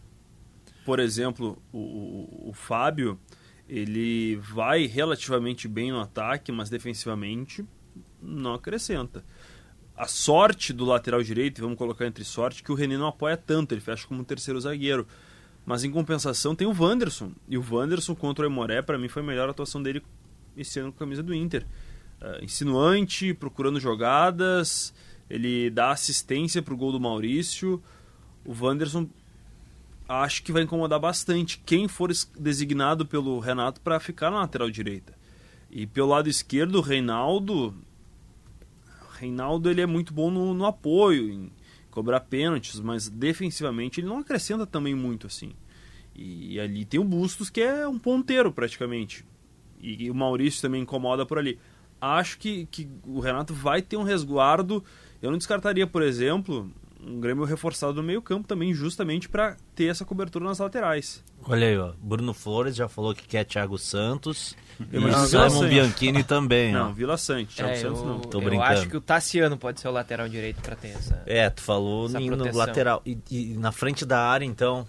por 0.84 1.00
exemplo, 1.00 1.62
o, 1.70 1.78
o, 1.78 2.48
o 2.48 2.52
Fábio, 2.54 3.20
ele 3.68 4.36
vai 4.36 4.86
relativamente 4.86 5.68
bem 5.68 5.90
no 5.92 6.00
ataque, 6.00 6.50
mas 6.50 6.70
defensivamente 6.70 7.62
não 8.22 8.54
acrescenta. 8.54 9.22
A 9.98 10.06
sorte 10.06 10.72
do 10.72 10.84
lateral 10.84 11.20
direito, 11.24 11.60
vamos 11.60 11.76
colocar 11.76 12.06
entre 12.06 12.22
sorte, 12.22 12.62
que 12.62 12.70
o 12.70 12.74
René 12.76 12.96
não 12.96 13.08
apoia 13.08 13.36
tanto, 13.36 13.72
ele 13.72 13.80
fecha 13.80 14.06
como 14.06 14.22
terceiro 14.22 14.60
zagueiro. 14.60 15.04
Mas 15.66 15.82
em 15.82 15.90
compensação 15.90 16.54
tem 16.54 16.68
o 16.68 16.82
Wanderson. 16.82 17.32
E 17.48 17.58
o 17.58 17.66
Wanderson 17.68 18.14
contra 18.14 18.46
o 18.46 18.48
Emoré, 18.48 18.80
para 18.80 18.96
mim, 18.96 19.08
foi 19.08 19.22
a 19.22 19.26
melhor 19.26 19.50
atuação 19.50 19.82
dele 19.82 20.00
esse 20.56 20.78
ano 20.78 20.92
com 20.92 20.98
a 20.98 21.00
camisa 21.00 21.20
do 21.20 21.34
Inter. 21.34 21.66
Ah, 22.20 22.38
insinuante, 22.40 23.34
procurando 23.34 23.80
jogadas, 23.80 24.94
ele 25.28 25.68
dá 25.68 25.90
assistência 25.90 26.62
pro 26.62 26.76
gol 26.76 26.92
do 26.92 27.00
Maurício. 27.00 27.82
O 28.44 28.54
Wanderson 28.64 29.08
acho 30.08 30.44
que 30.44 30.52
vai 30.52 30.62
incomodar 30.62 31.00
bastante 31.00 31.60
quem 31.66 31.88
for 31.88 32.10
es- 32.12 32.30
designado 32.38 33.04
pelo 33.04 33.40
Renato 33.40 33.80
para 33.80 33.98
ficar 33.98 34.30
na 34.30 34.38
lateral 34.38 34.70
direita. 34.70 35.12
E 35.70 35.86
pelo 35.86 36.08
lado 36.08 36.28
esquerdo, 36.28 36.76
o 36.76 36.80
Reinaldo. 36.82 37.74
Reinaldo 39.18 39.70
ele 39.70 39.80
é 39.80 39.86
muito 39.86 40.12
bom 40.12 40.30
no, 40.30 40.54
no 40.54 40.64
apoio, 40.64 41.30
em 41.30 41.50
cobrar 41.90 42.20
pênaltis, 42.20 42.80
mas 42.80 43.08
defensivamente 43.08 44.00
ele 44.00 44.08
não 44.08 44.18
acrescenta 44.18 44.66
também 44.66 44.94
muito 44.94 45.26
assim. 45.26 45.52
E, 46.14 46.54
e 46.54 46.60
ali 46.60 46.84
tem 46.84 46.98
o 46.98 47.04
Bustos, 47.04 47.50
que 47.50 47.60
é 47.60 47.86
um 47.86 47.98
ponteiro 47.98 48.52
praticamente. 48.52 49.24
E, 49.80 50.04
e 50.04 50.10
o 50.10 50.14
Maurício 50.14 50.62
também 50.62 50.82
incomoda 50.82 51.24
por 51.24 51.38
ali. 51.38 51.58
Acho 52.00 52.38
que, 52.38 52.66
que 52.66 52.88
o 53.06 53.20
Renato 53.20 53.52
vai 53.52 53.82
ter 53.82 53.96
um 53.96 54.02
resguardo. 54.02 54.84
Eu 55.20 55.30
não 55.30 55.38
descartaria, 55.38 55.86
por 55.86 56.02
exemplo, 56.02 56.70
um 57.04 57.20
Grêmio 57.20 57.44
reforçado 57.44 57.94
no 57.94 58.02
meio-campo 58.02 58.46
também, 58.48 58.74
justamente 58.74 59.28
para 59.28 59.56
ter 59.74 59.84
essa 59.86 60.04
cobertura 60.04 60.44
nas 60.44 60.58
laterais. 60.58 61.22
Olha 61.44 61.66
aí, 61.68 61.78
ó. 61.78 61.92
Bruno 62.02 62.34
Flores 62.34 62.74
já 62.76 62.88
falou 62.88 63.14
que 63.14 63.26
quer 63.26 63.44
Thiago 63.44 63.78
Santos. 63.78 64.56
E 64.92 64.98
Não, 64.98 65.26
Vila 65.26 65.50
Simon. 65.50 65.68
Bianchini 65.68 66.24
também, 66.24 66.76
ó. 66.76 66.84
Não, 66.84 66.94
Vila 66.94 67.16
Sante, 67.16 67.56
Thiago 67.56 67.72
É, 67.72 67.76
Santos 67.76 68.00
eu, 68.00 68.06
não. 68.06 68.20
Tô 68.20 68.38
eu 68.38 68.44
brincando. 68.44 68.70
acho 68.72 68.88
que 68.88 68.96
o 68.96 69.00
Tassiano 69.00 69.56
pode 69.56 69.80
ser 69.80 69.88
o 69.88 69.90
lateral 69.92 70.28
direito 70.28 70.60
para 70.60 70.76
ter 70.76 70.88
essa. 70.88 71.22
É, 71.26 71.48
tu 71.50 71.62
falou 71.62 72.08
no 72.08 72.24
proteção. 72.26 72.58
lateral. 72.58 73.02
E, 73.06 73.18
e 73.30 73.44
na 73.54 73.72
frente 73.72 74.04
da 74.04 74.20
área, 74.20 74.44
então. 74.44 74.86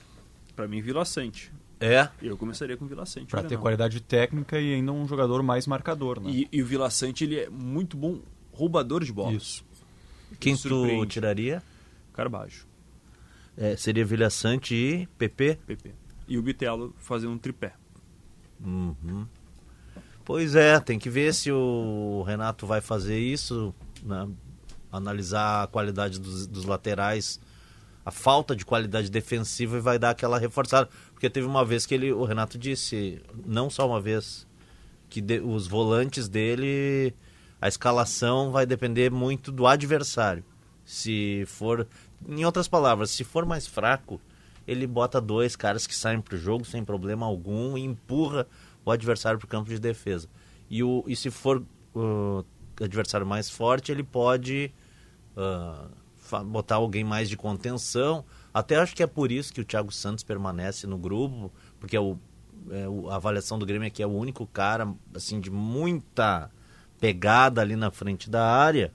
Para 0.55 0.67
mim, 0.67 0.81
Vila 0.81 1.05
Sante. 1.05 1.51
É. 1.79 2.09
Eu 2.21 2.35
começaria 2.35 2.75
com 2.75 2.85
o 2.85 2.87
Vila 2.87 3.05
Sante. 3.05 3.27
Para 3.27 3.43
ter 3.43 3.55
não. 3.55 3.61
qualidade 3.61 4.01
técnica 4.01 4.59
e 4.59 4.73
ainda 4.73 4.91
um 4.91 5.07
jogador 5.07 5.41
mais 5.41 5.65
marcador, 5.65 6.19
né? 6.19 6.29
E, 6.29 6.47
e 6.51 6.61
o 6.61 6.65
Vila 6.65 6.89
Sante, 6.89 7.23
ele 7.23 7.39
é 7.39 7.49
muito 7.49 7.95
bom 7.95 8.19
roubador 8.51 9.03
de 9.03 9.13
bola. 9.13 9.31
Isso. 9.31 9.63
Quem 10.39 10.55
tu 10.57 11.05
tiraria? 11.05 11.63
Carbajo, 12.13 12.67
É, 13.57 13.75
seria 13.75 14.05
Vilha 14.05 14.29
Sante 14.29 14.73
e 14.75 15.07
PP. 15.17 15.59
PP. 15.65 15.93
e 16.27 16.37
o 16.37 16.41
Bitelo 16.41 16.93
fazendo 16.97 17.33
um 17.33 17.37
tripé. 17.37 17.73
Uhum. 18.63 19.25
Pois 20.23 20.55
é, 20.55 20.79
tem 20.79 20.99
que 20.99 21.09
ver 21.09 21.33
se 21.33 21.51
o 21.51 22.23
Renato 22.25 22.67
vai 22.67 22.81
fazer 22.81 23.17
isso, 23.19 23.73
né? 24.03 24.27
analisar 24.91 25.63
a 25.63 25.67
qualidade 25.67 26.19
dos, 26.19 26.45
dos 26.47 26.65
laterais, 26.65 27.39
a 28.05 28.11
falta 28.11 28.55
de 28.55 28.65
qualidade 28.65 29.09
defensiva 29.09 29.77
e 29.77 29.81
vai 29.81 29.97
dar 29.99 30.11
aquela 30.11 30.37
reforçada. 30.39 30.89
Porque 31.13 31.29
teve 31.29 31.47
uma 31.47 31.65
vez 31.65 31.85
que 31.85 31.93
ele, 31.95 32.11
o 32.11 32.23
Renato 32.25 32.57
disse, 32.57 33.21
não 33.45 33.69
só 33.69 33.87
uma 33.87 33.99
vez, 33.99 34.47
que 35.09 35.19
de, 35.21 35.39
os 35.39 35.67
volantes 35.67 36.29
dele, 36.29 37.13
a 37.61 37.67
escalação 37.67 38.51
vai 38.51 38.65
depender 38.65 39.11
muito 39.11 39.51
do 39.51 39.65
adversário. 39.67 40.43
Se 40.89 41.43
for, 41.45 41.87
em 42.27 42.43
outras 42.43 42.67
palavras, 42.67 43.11
se 43.11 43.23
for 43.23 43.45
mais 43.45 43.67
fraco, 43.67 44.19
ele 44.67 44.87
bota 44.87 45.21
dois 45.21 45.55
caras 45.55 45.85
que 45.85 45.95
saem 45.95 46.19
para 46.19 46.33
o 46.33 46.37
jogo 46.39 46.65
sem 46.65 46.83
problema 46.83 47.27
algum 47.27 47.77
e 47.77 47.83
empurra 47.83 48.47
o 48.83 48.89
adversário 48.89 49.37
para 49.37 49.45
o 49.45 49.47
campo 49.47 49.69
de 49.69 49.77
defesa. 49.77 50.27
E, 50.67 50.81
o, 50.81 51.03
e 51.05 51.15
se 51.15 51.29
for 51.29 51.63
o 51.93 52.43
adversário 52.81 53.23
mais 53.23 53.51
forte, 53.51 53.91
ele 53.91 54.01
pode 54.01 54.73
uh, 55.37 56.43
botar 56.45 56.77
alguém 56.77 57.03
mais 57.03 57.29
de 57.29 57.37
contenção. 57.37 58.25
Até 58.51 58.77
acho 58.77 58.95
que 58.95 59.03
é 59.03 59.07
por 59.07 59.31
isso 59.31 59.53
que 59.53 59.61
o 59.61 59.65
Thiago 59.65 59.91
Santos 59.91 60.23
permanece 60.23 60.87
no 60.87 60.97
grupo, 60.97 61.51
porque 61.79 61.95
é 61.95 61.99
o, 61.99 62.17
é, 62.71 63.11
a 63.11 63.15
avaliação 63.17 63.59
do 63.59 63.65
Grêmio 63.65 63.85
é 63.85 63.91
que 63.91 64.01
é 64.01 64.07
o 64.07 64.11
único 64.11 64.47
cara 64.47 64.91
assim 65.13 65.39
de 65.39 65.51
muita 65.51 66.49
pegada 66.99 67.61
ali 67.61 67.75
na 67.75 67.91
frente 67.91 68.27
da 68.27 68.43
área. 68.43 68.91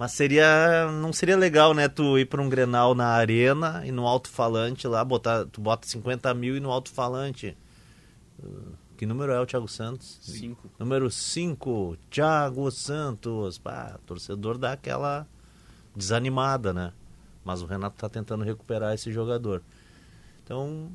Mas 0.00 0.12
seria. 0.12 0.90
Não 0.90 1.12
seria 1.12 1.36
legal, 1.36 1.74
né? 1.74 1.86
Tu 1.86 2.20
ir 2.20 2.24
para 2.24 2.40
um 2.40 2.48
Grenal 2.48 2.94
na 2.94 3.08
arena 3.08 3.82
e 3.84 3.92
no 3.92 4.06
alto-falante 4.06 4.88
lá, 4.88 5.04
botar. 5.04 5.44
Tu 5.44 5.60
bota 5.60 5.86
50 5.86 6.32
mil 6.32 6.56
e 6.56 6.60
no 6.60 6.70
alto-falante. 6.70 7.54
Que 8.96 9.04
número 9.04 9.30
é 9.30 9.38
o 9.38 9.44
Thiago 9.44 9.68
Santos? 9.68 10.18
Cinco. 10.22 10.70
Número 10.78 11.10
5, 11.10 11.98
Thiago 12.10 12.70
Santos. 12.70 13.58
Pá, 13.58 14.00
torcedor 14.06 14.56
dá 14.56 14.72
aquela 14.72 15.26
desanimada, 15.94 16.72
né? 16.72 16.94
Mas 17.44 17.60
o 17.60 17.66
Renato 17.66 17.98
tá 17.98 18.08
tentando 18.08 18.42
recuperar 18.42 18.94
esse 18.94 19.12
jogador. 19.12 19.62
Então, 20.42 20.90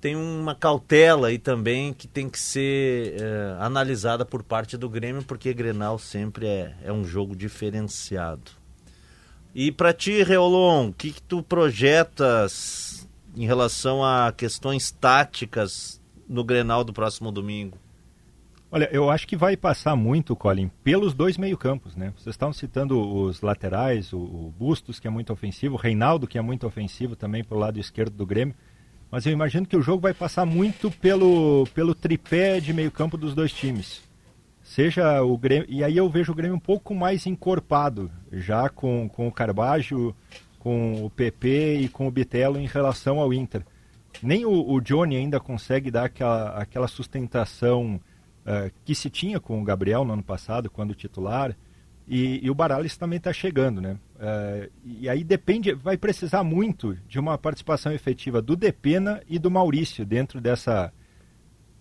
tem 0.00 0.16
uma 0.16 0.54
cautela 0.54 1.28
aí 1.28 1.38
também 1.38 1.92
que 1.92 2.08
tem 2.08 2.28
que 2.28 2.38
ser 2.38 3.20
é, 3.20 3.56
analisada 3.60 4.24
por 4.24 4.42
parte 4.42 4.76
do 4.76 4.88
Grêmio, 4.88 5.22
porque 5.22 5.52
Grenal 5.52 5.98
sempre 5.98 6.46
é, 6.46 6.74
é 6.82 6.92
um 6.92 7.04
jogo 7.04 7.36
diferenciado. 7.36 8.52
E 9.54 9.70
para 9.70 9.92
ti, 9.92 10.22
Reolon, 10.22 10.88
o 10.88 10.92
que, 10.92 11.12
que 11.12 11.22
tu 11.22 11.42
projetas 11.42 13.08
em 13.36 13.44
relação 13.44 14.02
a 14.04 14.32
questões 14.32 14.90
táticas 14.90 16.00
no 16.28 16.44
Grenal 16.44 16.82
do 16.82 16.92
próximo 16.92 17.30
domingo? 17.30 17.76
Olha, 18.72 18.88
eu 18.92 19.10
acho 19.10 19.26
que 19.26 19.36
vai 19.36 19.56
passar 19.56 19.96
muito, 19.96 20.36
Colin, 20.36 20.70
pelos 20.84 21.12
dois 21.12 21.36
meio-campos, 21.36 21.96
né? 21.96 22.12
Vocês 22.16 22.34
estavam 22.34 22.52
citando 22.52 23.00
os 23.00 23.40
laterais, 23.40 24.12
o, 24.12 24.18
o 24.18 24.54
Bustos, 24.56 25.00
que 25.00 25.08
é 25.08 25.10
muito 25.10 25.32
ofensivo, 25.32 25.74
o 25.74 25.78
Reinaldo, 25.78 26.28
que 26.28 26.38
é 26.38 26.40
muito 26.40 26.66
ofensivo 26.68 27.16
também 27.16 27.42
pelo 27.42 27.58
lado 27.58 27.80
esquerdo 27.80 28.14
do 28.14 28.24
Grêmio. 28.24 28.54
Mas 29.10 29.26
eu 29.26 29.32
imagino 29.32 29.66
que 29.66 29.76
o 29.76 29.82
jogo 29.82 30.02
vai 30.02 30.14
passar 30.14 30.46
muito 30.46 30.90
pelo, 30.90 31.66
pelo 31.74 31.94
tripé 31.94 32.60
de 32.60 32.72
meio-campo 32.72 33.16
dos 33.16 33.34
dois 33.34 33.52
times. 33.52 34.02
Seja 34.62 35.20
o 35.22 35.36
Grêmio. 35.36 35.66
E 35.68 35.82
aí 35.82 35.96
eu 35.96 36.08
vejo 36.08 36.30
o 36.30 36.34
Grêmio 36.34 36.56
um 36.56 36.60
pouco 36.60 36.94
mais 36.94 37.26
encorpado, 37.26 38.10
já 38.30 38.68
com, 38.68 39.08
com 39.08 39.26
o 39.26 39.32
Carbajo, 39.32 40.14
com 40.60 41.04
o 41.04 41.10
PP 41.10 41.78
e 41.80 41.88
com 41.88 42.06
o 42.06 42.10
Bitelo 42.10 42.58
em 42.58 42.66
relação 42.66 43.18
ao 43.18 43.32
Inter. 43.32 43.64
Nem 44.22 44.44
o, 44.44 44.70
o 44.70 44.80
Johnny 44.80 45.16
ainda 45.16 45.40
consegue 45.40 45.90
dar 45.90 46.04
aquela, 46.04 46.50
aquela 46.50 46.86
sustentação 46.86 48.00
uh, 48.46 48.70
que 48.84 48.94
se 48.94 49.10
tinha 49.10 49.40
com 49.40 49.60
o 49.60 49.64
Gabriel 49.64 50.04
no 50.04 50.12
ano 50.12 50.22
passado, 50.22 50.70
quando 50.70 50.94
titular. 50.94 51.56
E, 52.06 52.44
e 52.44 52.50
o 52.50 52.54
Barales 52.54 52.96
também 52.96 53.16
está 53.16 53.32
chegando, 53.32 53.80
né? 53.80 53.96
Uh, 54.20 54.70
e 54.84 55.08
aí 55.08 55.24
depende, 55.24 55.72
vai 55.72 55.96
precisar 55.96 56.44
muito 56.44 56.94
de 57.08 57.18
uma 57.18 57.38
participação 57.38 57.90
efetiva 57.90 58.42
do 58.42 58.54
Depena 58.54 59.22
e 59.26 59.38
do 59.38 59.50
Maurício 59.50 60.04
dentro 60.04 60.42
dessa 60.42 60.92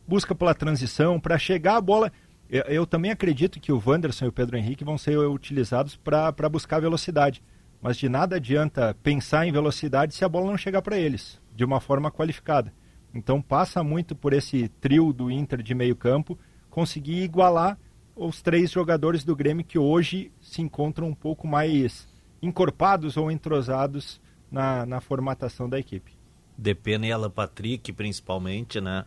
busca 0.07 0.33
pela 0.33 0.55
transição 0.55 1.19
para 1.19 1.37
chegar 1.37 1.75
a 1.75 1.81
bola. 1.81 2.13
Eu, 2.49 2.63
eu, 2.63 2.87
também 2.87 3.11
acredito 3.11 3.59
que 3.59 3.73
o 3.73 3.83
Wanderson 3.85 4.23
e 4.23 4.27
o 4.29 4.31
Pedro 4.31 4.57
Henrique 4.57 4.85
vão 4.85 4.97
ser 4.97 5.17
utilizados 5.17 5.97
para 5.97 6.47
buscar 6.49 6.79
velocidade. 6.79 7.43
Mas 7.81 7.97
de 7.97 8.07
nada 8.07 8.37
adianta 8.37 8.95
pensar 9.03 9.45
em 9.45 9.51
velocidade 9.51 10.15
se 10.15 10.23
a 10.23 10.29
bola 10.29 10.49
não 10.49 10.57
chegar 10.57 10.81
para 10.81 10.97
eles 10.97 11.41
de 11.53 11.65
uma 11.65 11.81
forma 11.81 12.09
qualificada. 12.09 12.73
Então 13.13 13.41
passa 13.41 13.83
muito 13.83 14.15
por 14.15 14.31
esse 14.31 14.69
trio 14.79 15.11
do 15.11 15.29
Inter 15.29 15.61
de 15.61 15.75
meio 15.75 15.95
campo 15.95 16.39
conseguir 16.69 17.21
igualar 17.21 17.77
os 18.15 18.41
três 18.41 18.71
jogadores 18.71 19.25
do 19.25 19.35
Grêmio 19.35 19.65
que 19.65 19.77
hoje 19.77 20.31
se 20.39 20.61
encontram 20.61 21.07
um 21.07 21.13
pouco 21.13 21.45
mais 21.45 22.07
encorpados 22.41 23.17
ou 23.17 23.31
entrosados 23.31 24.21
na, 24.51 24.85
na 24.85 25.01
formatação 25.01 25.69
da 25.69 25.79
equipe. 25.79 26.11
Depena 26.57 27.07
e 27.07 27.11
Alan 27.11 27.29
Patrick, 27.29 27.91
principalmente, 27.93 28.81
né? 28.81 29.05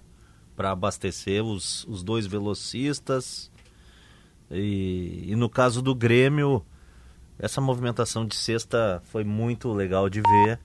Para 0.57 0.71
abastecer 0.71 1.43
os, 1.43 1.85
os 1.85 2.03
dois 2.03 2.27
velocistas. 2.27 3.51
E, 4.51 5.25
e 5.29 5.37
no 5.37 5.49
caso 5.49 5.83
do 5.83 5.95
Grêmio, 5.95 6.65
essa 7.39 7.61
movimentação 7.61 8.27
de 8.27 8.35
sexta 8.35 9.03
foi 9.05 9.25
muito 9.25 9.73
legal 9.73 10.09
de 10.09 10.21
ver. 10.21 10.61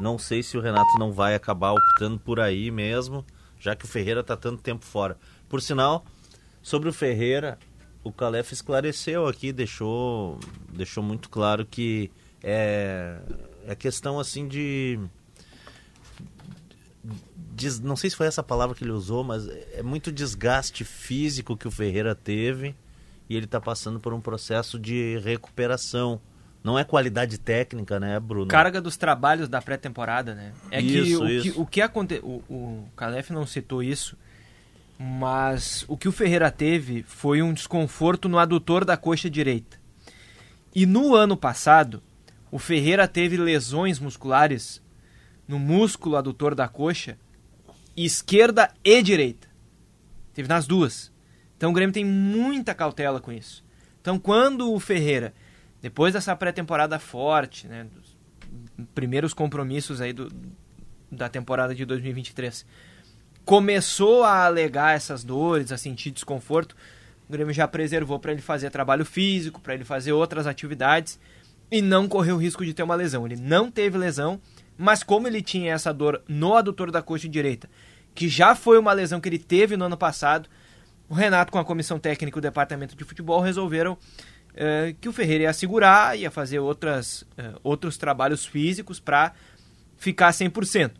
Não 0.00 0.18
sei 0.18 0.42
se 0.42 0.56
o 0.56 0.60
Renato 0.60 0.98
não 0.98 1.12
vai 1.12 1.34
acabar 1.34 1.72
optando 1.72 2.18
por 2.18 2.40
aí 2.40 2.70
mesmo, 2.70 3.24
já 3.58 3.76
que 3.76 3.84
o 3.84 3.88
Ferreira 3.88 4.20
está 4.20 4.36
tanto 4.36 4.62
tempo 4.62 4.84
fora. 4.84 5.16
Por 5.48 5.62
sinal, 5.62 6.04
Sobre 6.64 6.88
o 6.88 6.94
Ferreira, 6.94 7.58
o 8.04 8.12
Calef 8.12 8.52
esclareceu 8.52 9.26
aqui, 9.26 9.50
deixou, 9.50 10.38
deixou 10.72 11.02
muito 11.02 11.30
claro 11.30 11.64
que 11.64 12.10
é, 12.42 13.18
é 13.66 13.74
questão 13.74 14.20
assim 14.20 14.46
de, 14.46 15.00
de, 17.54 17.82
Não 17.82 17.96
sei 17.96 18.10
se 18.10 18.16
foi 18.16 18.26
essa 18.26 18.42
palavra 18.42 18.76
que 18.76 18.84
ele 18.84 18.92
usou, 18.92 19.24
mas 19.24 19.48
é 19.48 19.82
muito 19.82 20.12
desgaste 20.12 20.84
físico 20.84 21.56
que 21.56 21.66
o 21.66 21.70
Ferreira 21.70 22.14
teve 22.14 22.76
e 23.28 23.34
ele 23.34 23.46
está 23.46 23.58
passando 23.58 23.98
por 23.98 24.12
um 24.12 24.20
processo 24.20 24.78
de 24.78 25.18
recuperação. 25.24 26.20
Não 26.62 26.78
é 26.78 26.84
qualidade 26.84 27.38
técnica, 27.38 27.98
né, 27.98 28.18
Bruno? 28.20 28.46
Carga 28.46 28.80
dos 28.80 28.96
trabalhos 28.96 29.48
da 29.48 29.60
pré-temporada, 29.60 30.34
né? 30.34 30.52
É 30.70 30.80
isso, 30.80 31.04
que 31.04 31.16
o, 31.16 31.28
isso. 31.28 31.42
que 31.42 31.60
o 31.60 31.66
que 31.66 31.80
aconteceu. 31.82 32.24
O, 32.24 32.54
o 32.54 32.88
Calef 32.96 33.30
não 33.30 33.46
citou 33.46 33.82
isso, 33.82 34.16
mas 34.98 35.84
o 35.88 35.96
que 35.96 36.08
o 36.08 36.12
Ferreira 36.12 36.50
teve 36.50 37.02
foi 37.02 37.42
um 37.42 37.52
desconforto 37.52 38.28
no 38.28 38.38
adutor 38.38 38.84
da 38.84 38.96
coxa 38.96 39.28
direita. 39.28 39.78
E 40.74 40.86
no 40.86 41.14
ano 41.14 41.36
passado, 41.36 42.02
o 42.50 42.58
Ferreira 42.58 43.06
teve 43.08 43.36
lesões 43.36 43.98
musculares 43.98 44.82
no 45.46 45.58
músculo 45.58 46.16
adutor 46.16 46.54
da 46.54 46.68
coxa 46.68 47.18
esquerda 47.96 48.72
e 48.82 49.02
direita. 49.02 49.48
Teve 50.32 50.48
nas 50.48 50.66
duas. 50.66 51.12
Então 51.56 51.70
o 51.70 51.72
Grêmio 51.72 51.92
tem 51.92 52.04
muita 52.04 52.74
cautela 52.74 53.20
com 53.20 53.32
isso. 53.32 53.64
Então 54.00 54.18
quando 54.18 54.72
o 54.72 54.80
Ferreira, 54.80 55.34
depois 55.80 56.12
dessa 56.12 56.34
pré-temporada 56.34 56.98
forte, 56.98 57.66
né, 57.66 57.84
dos 57.84 58.16
primeiros 58.94 59.32
compromissos 59.32 60.00
aí 60.00 60.12
do, 60.12 60.32
da 61.10 61.28
temporada 61.28 61.74
de 61.74 61.84
2023, 61.84 62.66
começou 63.44 64.24
a 64.24 64.44
alegar 64.44 64.94
essas 64.96 65.22
dores, 65.22 65.70
a 65.70 65.78
sentir 65.78 66.10
desconforto, 66.10 66.74
o 67.28 67.32
Grêmio 67.32 67.54
já 67.54 67.66
preservou 67.66 68.18
para 68.18 68.32
ele 68.32 68.42
fazer 68.42 68.70
trabalho 68.70 69.04
físico, 69.04 69.60
para 69.60 69.74
ele 69.74 69.84
fazer 69.84 70.12
outras 70.12 70.46
atividades 70.46 71.18
e 71.70 71.80
não 71.80 72.06
correu 72.06 72.36
o 72.36 72.38
risco 72.38 72.64
de 72.64 72.74
ter 72.74 72.82
uma 72.82 72.94
lesão. 72.94 73.26
Ele 73.26 73.36
não 73.36 73.70
teve 73.70 73.96
lesão, 73.96 74.40
mas 74.76 75.02
como 75.02 75.26
ele 75.26 75.42
tinha 75.42 75.72
essa 75.72 75.92
dor 75.92 76.22
no 76.28 76.54
adutor 76.54 76.90
da 76.90 77.02
coxa 77.02 77.28
direita, 77.28 77.68
que 78.14 78.28
já 78.28 78.54
foi 78.54 78.78
uma 78.78 78.92
lesão 78.92 79.20
que 79.20 79.28
ele 79.28 79.38
teve 79.38 79.76
no 79.76 79.86
ano 79.86 79.96
passado, 79.96 80.48
o 81.08 81.14
Renato, 81.14 81.52
com 81.52 81.58
a 81.58 81.64
comissão 81.64 81.98
técnica 81.98 82.36
e 82.36 82.40
o 82.40 82.42
departamento 82.42 82.96
de 82.96 83.04
futebol, 83.04 83.40
resolveram 83.40 83.98
eh, 84.54 84.94
que 85.00 85.08
o 85.08 85.12
Ferreira 85.12 85.44
ia 85.44 85.52
segurar, 85.52 86.18
ia 86.18 86.30
fazer 86.30 86.58
outras, 86.58 87.24
eh, 87.36 87.52
outros 87.62 87.96
trabalhos 87.96 88.46
físicos 88.46 89.00
para 89.00 89.32
ficar 89.96 90.30
100%. 90.32 90.92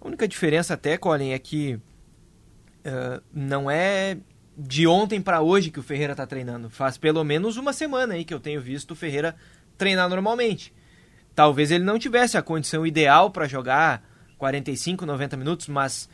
A 0.00 0.06
única 0.06 0.26
diferença 0.28 0.74
até, 0.74 0.96
Colin, 0.96 1.30
é 1.30 1.38
que 1.38 1.74
uh, 1.74 3.22
não 3.32 3.70
é 3.70 4.18
de 4.56 4.86
ontem 4.86 5.20
para 5.20 5.42
hoje 5.42 5.70
que 5.70 5.80
o 5.80 5.82
Ferreira 5.82 6.12
está 6.12 6.26
treinando. 6.26 6.70
Faz 6.70 6.96
pelo 6.96 7.22
menos 7.22 7.56
uma 7.56 7.72
semana 7.72 8.14
aí 8.14 8.24
que 8.24 8.32
eu 8.32 8.40
tenho 8.40 8.60
visto 8.60 8.92
o 8.92 8.96
Ferreira 8.96 9.36
treinar 9.76 10.08
normalmente. 10.08 10.72
Talvez 11.34 11.70
ele 11.70 11.84
não 11.84 11.98
tivesse 11.98 12.38
a 12.38 12.42
condição 12.42 12.86
ideal 12.86 13.30
para 13.30 13.46
jogar 13.46 14.02
45, 14.38 15.04
90 15.04 15.36
minutos, 15.36 15.68
mas 15.68 16.08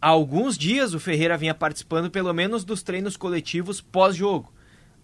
há 0.00 0.08
alguns 0.08 0.58
dias 0.58 0.94
o 0.94 1.00
Ferreira 1.00 1.36
vinha 1.36 1.54
participando 1.54 2.10
pelo 2.10 2.32
menos 2.32 2.64
dos 2.64 2.82
treinos 2.82 3.16
coletivos 3.16 3.80
pós-jogo, 3.80 4.52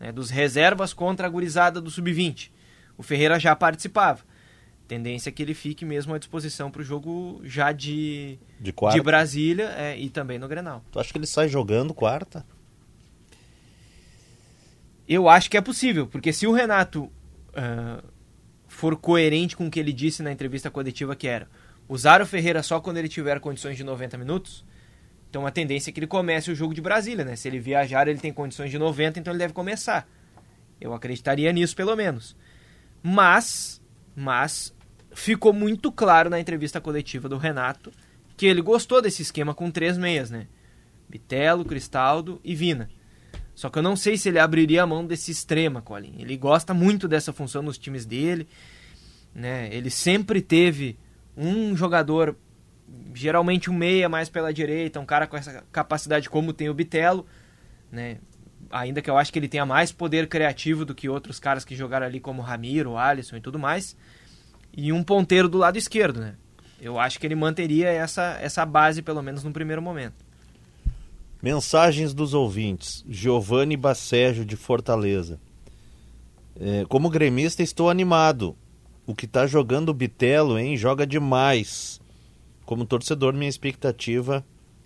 né, 0.00 0.10
dos 0.10 0.30
reservas 0.30 0.92
contra 0.92 1.26
a 1.26 1.30
gurizada 1.30 1.80
do 1.80 1.90
sub-20. 1.90 2.50
O 2.98 3.02
Ferreira 3.02 3.38
já 3.38 3.54
participava. 3.54 4.24
Tendência 4.86 5.30
é 5.30 5.32
que 5.32 5.42
ele 5.42 5.54
fique 5.54 5.84
mesmo 5.84 6.14
à 6.14 6.18
disposição 6.18 6.70
para 6.70 6.82
o 6.82 6.84
jogo 6.84 7.40
já 7.44 7.72
de, 7.72 8.38
De 8.60 8.72
quarta. 8.72 8.98
de 8.98 9.02
Brasília 9.02 9.72
é, 9.76 9.98
e 9.98 10.10
também 10.10 10.38
no 10.38 10.46
Grenal. 10.46 10.84
Tu 10.92 11.00
acha 11.00 11.10
que 11.10 11.18
ele 11.18 11.26
sai 11.26 11.48
jogando 11.48 11.94
quarta? 11.94 12.44
Eu 15.08 15.28
acho 15.28 15.50
que 15.50 15.56
é 15.56 15.60
possível, 15.60 16.06
porque 16.06 16.32
se 16.32 16.46
o 16.46 16.52
Renato 16.52 17.10
ah, 17.54 18.02
for 18.66 18.96
coerente 18.96 19.56
com 19.56 19.66
o 19.66 19.70
que 19.70 19.78
ele 19.78 19.92
disse 19.92 20.22
na 20.22 20.32
entrevista 20.32 20.70
coletiva 20.70 21.14
que 21.14 21.28
era 21.28 21.48
usar 21.88 22.20
o 22.20 22.26
Ferreira 22.26 22.62
só 22.62 22.80
quando 22.80 22.96
ele 22.96 23.08
tiver 23.08 23.38
condições 23.40 23.76
de 23.76 23.84
90 23.84 24.18
minutos, 24.18 24.64
então 25.30 25.46
a 25.46 25.50
tendência 25.50 25.90
é 25.90 25.92
que 25.92 26.00
ele 26.00 26.06
comece 26.06 26.50
o 26.50 26.54
jogo 26.54 26.74
de 26.74 26.80
Brasília, 26.80 27.24
né? 27.24 27.36
Se 27.36 27.48
ele 27.48 27.58
viajar, 27.58 28.06
ele 28.06 28.18
tem 28.18 28.32
condições 28.32 28.70
de 28.70 28.78
90, 28.78 29.18
então 29.18 29.32
ele 29.32 29.38
deve 29.38 29.52
começar. 29.52 30.08
Eu 30.80 30.94
acreditaria 30.94 31.52
nisso, 31.52 31.74
pelo 31.74 31.96
menos. 31.96 32.36
Mas, 33.02 33.82
mas 34.14 34.74
ficou 35.12 35.52
muito 35.52 35.90
claro 35.92 36.28
na 36.28 36.40
entrevista 36.40 36.80
coletiva 36.80 37.28
do 37.28 37.38
Renato 37.38 37.92
que 38.36 38.46
ele 38.46 38.60
gostou 38.60 39.00
desse 39.00 39.22
esquema 39.22 39.54
com 39.54 39.70
três 39.70 39.96
meias, 39.96 40.30
né? 40.30 40.46
Bitelo, 41.08 41.64
Cristaldo 41.64 42.40
e 42.42 42.54
Vina. 42.54 42.90
Só 43.54 43.70
que 43.70 43.78
eu 43.78 43.82
não 43.82 43.94
sei 43.94 44.16
se 44.16 44.28
ele 44.28 44.38
abriria 44.38 44.82
a 44.82 44.86
mão 44.86 45.06
desse 45.06 45.30
extrema, 45.30 45.80
Colin. 45.80 46.16
Ele 46.18 46.36
gosta 46.36 46.74
muito 46.74 47.06
dessa 47.06 47.32
função 47.32 47.62
nos 47.62 47.78
times 47.78 48.04
dele, 48.04 48.48
né? 49.32 49.68
Ele 49.72 49.90
sempre 49.90 50.42
teve 50.42 50.98
um 51.36 51.76
jogador, 51.76 52.36
geralmente 53.14 53.70
um 53.70 53.74
meia 53.74 54.08
mais 54.08 54.28
pela 54.28 54.52
direita, 54.52 54.98
um 54.98 55.06
cara 55.06 55.26
com 55.26 55.36
essa 55.36 55.64
capacidade 55.70 56.28
como 56.28 56.52
tem 56.52 56.68
o 56.68 56.74
Bitelo, 56.74 57.24
né? 57.92 58.18
Ainda 58.74 59.00
que 59.00 59.08
eu 59.08 59.16
acho 59.16 59.32
que 59.32 59.38
ele 59.38 59.46
tenha 59.46 59.64
mais 59.64 59.92
poder 59.92 60.26
criativo 60.28 60.84
do 60.84 60.94
que 60.94 61.08
outros 61.08 61.38
caras 61.38 61.64
que 61.64 61.76
jogaram 61.76 62.06
ali 62.06 62.18
como 62.18 62.42
Ramiro, 62.42 62.96
Alisson 62.96 63.36
e 63.36 63.40
tudo 63.40 63.56
mais. 63.56 63.96
E 64.76 64.92
um 64.92 65.04
ponteiro 65.04 65.48
do 65.48 65.58
lado 65.58 65.78
esquerdo, 65.78 66.18
né? 66.18 66.34
Eu 66.80 66.98
acho 66.98 67.20
que 67.20 67.26
ele 67.26 67.36
manteria 67.36 67.88
essa, 67.88 68.36
essa 68.42 68.66
base, 68.66 69.00
pelo 69.00 69.22
menos 69.22 69.44
no 69.44 69.52
primeiro 69.52 69.80
momento. 69.80 70.16
Mensagens 71.40 72.12
dos 72.12 72.34
ouvintes. 72.34 73.04
Giovanni 73.08 73.76
Bacejo, 73.76 74.44
de 74.44 74.56
Fortaleza. 74.56 75.38
É, 76.58 76.84
como 76.88 77.08
gremista, 77.08 77.62
estou 77.62 77.88
animado. 77.88 78.56
O 79.06 79.14
que 79.14 79.28
tá 79.28 79.46
jogando 79.46 79.90
o 79.90 79.94
Bitelo, 79.94 80.58
hein? 80.58 80.76
Joga 80.76 81.06
demais. 81.06 82.00
Como 82.66 82.84
torcedor, 82.84 83.34
minha 83.34 83.48
expectativa 83.48 84.44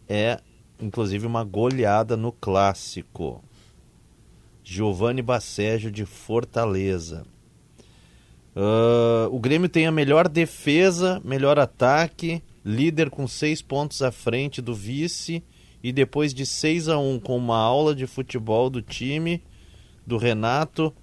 é, 0.08 0.40
inclusive, 0.80 1.26
uma 1.26 1.44
goleada 1.44 2.16
no 2.16 2.32
clássico. 2.32 3.42
Giovanni 4.70 5.22
Bacejo, 5.22 5.90
de 5.90 6.04
Fortaleza. 6.04 7.24
Ah, 8.54 9.26
o 9.30 9.40
Grêmio 9.40 9.66
tem 9.66 9.86
a 9.86 9.90
melhor 9.90 10.28
defesa, 10.28 11.22
melhor 11.24 11.58
ataque, 11.58 12.42
líder 12.62 13.08
com 13.08 13.26
seis 13.26 13.62
pontos 13.62 14.02
à 14.02 14.12
frente 14.12 14.60
do 14.60 14.74
vice 14.74 15.42
e 15.82 15.90
depois 15.90 16.34
de 16.34 16.44
6 16.44 16.90
a 16.90 16.98
1 16.98 17.18
com 17.20 17.38
uma 17.38 17.56
aula 17.56 17.94
de 17.94 18.06
futebol 18.06 18.68
do 18.68 18.82
time 18.82 19.42
do 20.06 20.18
Renato, 20.18 20.94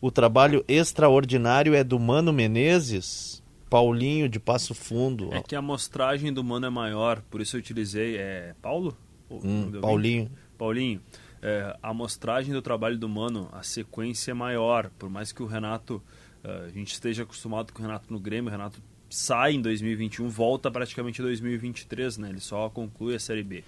o 0.00 0.10
trabalho 0.10 0.64
extraordinário 0.66 1.76
é 1.76 1.84
do 1.84 2.00
Mano 2.00 2.32
Menezes, 2.32 3.40
Paulinho 3.70 4.28
de 4.28 4.40
Passo 4.40 4.74
Fundo. 4.74 5.32
É 5.32 5.40
que 5.42 5.54
a 5.54 5.60
amostragem 5.60 6.32
do 6.32 6.42
Mano 6.42 6.66
é 6.66 6.70
maior, 6.70 7.22
por 7.30 7.40
isso 7.40 7.54
eu 7.54 7.60
utilizei. 7.60 8.16
É 8.16 8.52
Paulo? 8.60 8.96
Hum, 9.30 9.80
Paulinho. 9.80 10.28
Paulinho. 10.58 11.00
É, 11.46 11.76
a 11.80 11.90
amostragem 11.90 12.52
do 12.52 12.60
trabalho 12.60 12.98
do 12.98 13.08
Mano, 13.08 13.48
a 13.52 13.62
sequência 13.62 14.32
é 14.32 14.34
maior. 14.34 14.90
Por 14.98 15.08
mais 15.08 15.30
que 15.30 15.44
o 15.44 15.46
Renato, 15.46 16.02
é, 16.42 16.64
a 16.66 16.68
gente 16.70 16.92
esteja 16.92 17.22
acostumado 17.22 17.72
com 17.72 17.78
o 17.78 17.82
Renato 17.82 18.12
no 18.12 18.18
Grêmio, 18.18 18.48
o 18.48 18.50
Renato 18.50 18.82
sai 19.08 19.52
em 19.52 19.62
2021, 19.62 20.28
volta 20.28 20.68
praticamente 20.72 21.22
em 21.22 21.24
2023, 21.24 22.18
né? 22.18 22.30
Ele 22.30 22.40
só 22.40 22.68
conclui 22.68 23.14
a 23.14 23.20
Série 23.20 23.44
B. 23.44 23.62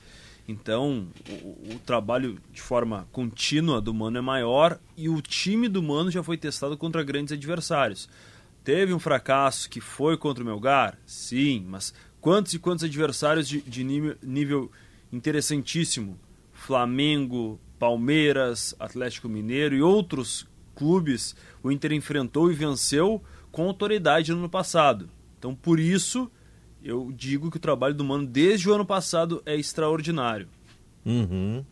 Então, 0.48 1.06
o, 1.30 1.74
o 1.74 1.78
trabalho 1.86 2.40
de 2.52 2.60
forma 2.60 3.06
contínua 3.12 3.80
do 3.80 3.94
Mano 3.94 4.18
é 4.18 4.22
maior 4.22 4.80
e 4.96 5.08
o 5.08 5.22
time 5.22 5.68
do 5.68 5.80
Mano 5.80 6.10
já 6.10 6.20
foi 6.20 6.36
testado 6.36 6.76
contra 6.76 7.04
grandes 7.04 7.32
adversários. 7.32 8.08
Teve 8.64 8.92
um 8.92 8.98
fracasso 8.98 9.70
que 9.70 9.80
foi 9.80 10.16
contra 10.16 10.42
o 10.42 10.46
Melgar? 10.46 10.98
Sim, 11.06 11.64
mas 11.68 11.94
quantos 12.20 12.54
e 12.54 12.58
quantos 12.58 12.82
adversários 12.82 13.48
de, 13.48 13.60
de 13.60 13.84
nível, 13.84 14.16
nível 14.20 14.72
interessantíssimo? 15.12 16.18
Flamengo, 16.52 17.60
Palmeiras, 17.78 18.74
Atlético 18.78 19.28
Mineiro 19.28 19.74
e 19.74 19.82
outros 19.82 20.46
clubes 20.74 21.34
o 21.62 21.72
Inter 21.72 21.92
enfrentou 21.92 22.50
e 22.50 22.54
venceu 22.54 23.22
com 23.50 23.66
autoridade 23.66 24.32
no 24.32 24.38
ano 24.38 24.48
passado. 24.48 25.08
Então, 25.38 25.54
por 25.54 25.78
isso, 25.78 26.30
eu 26.82 27.12
digo 27.12 27.50
que 27.50 27.56
o 27.56 27.60
trabalho 27.60 27.94
do 27.94 28.04
Mano 28.04 28.26
desde 28.26 28.68
o 28.68 28.74
ano 28.74 28.86
passado 28.86 29.42
é 29.44 29.56
extraordinário. 29.56 30.48
Uhum. 31.04 31.64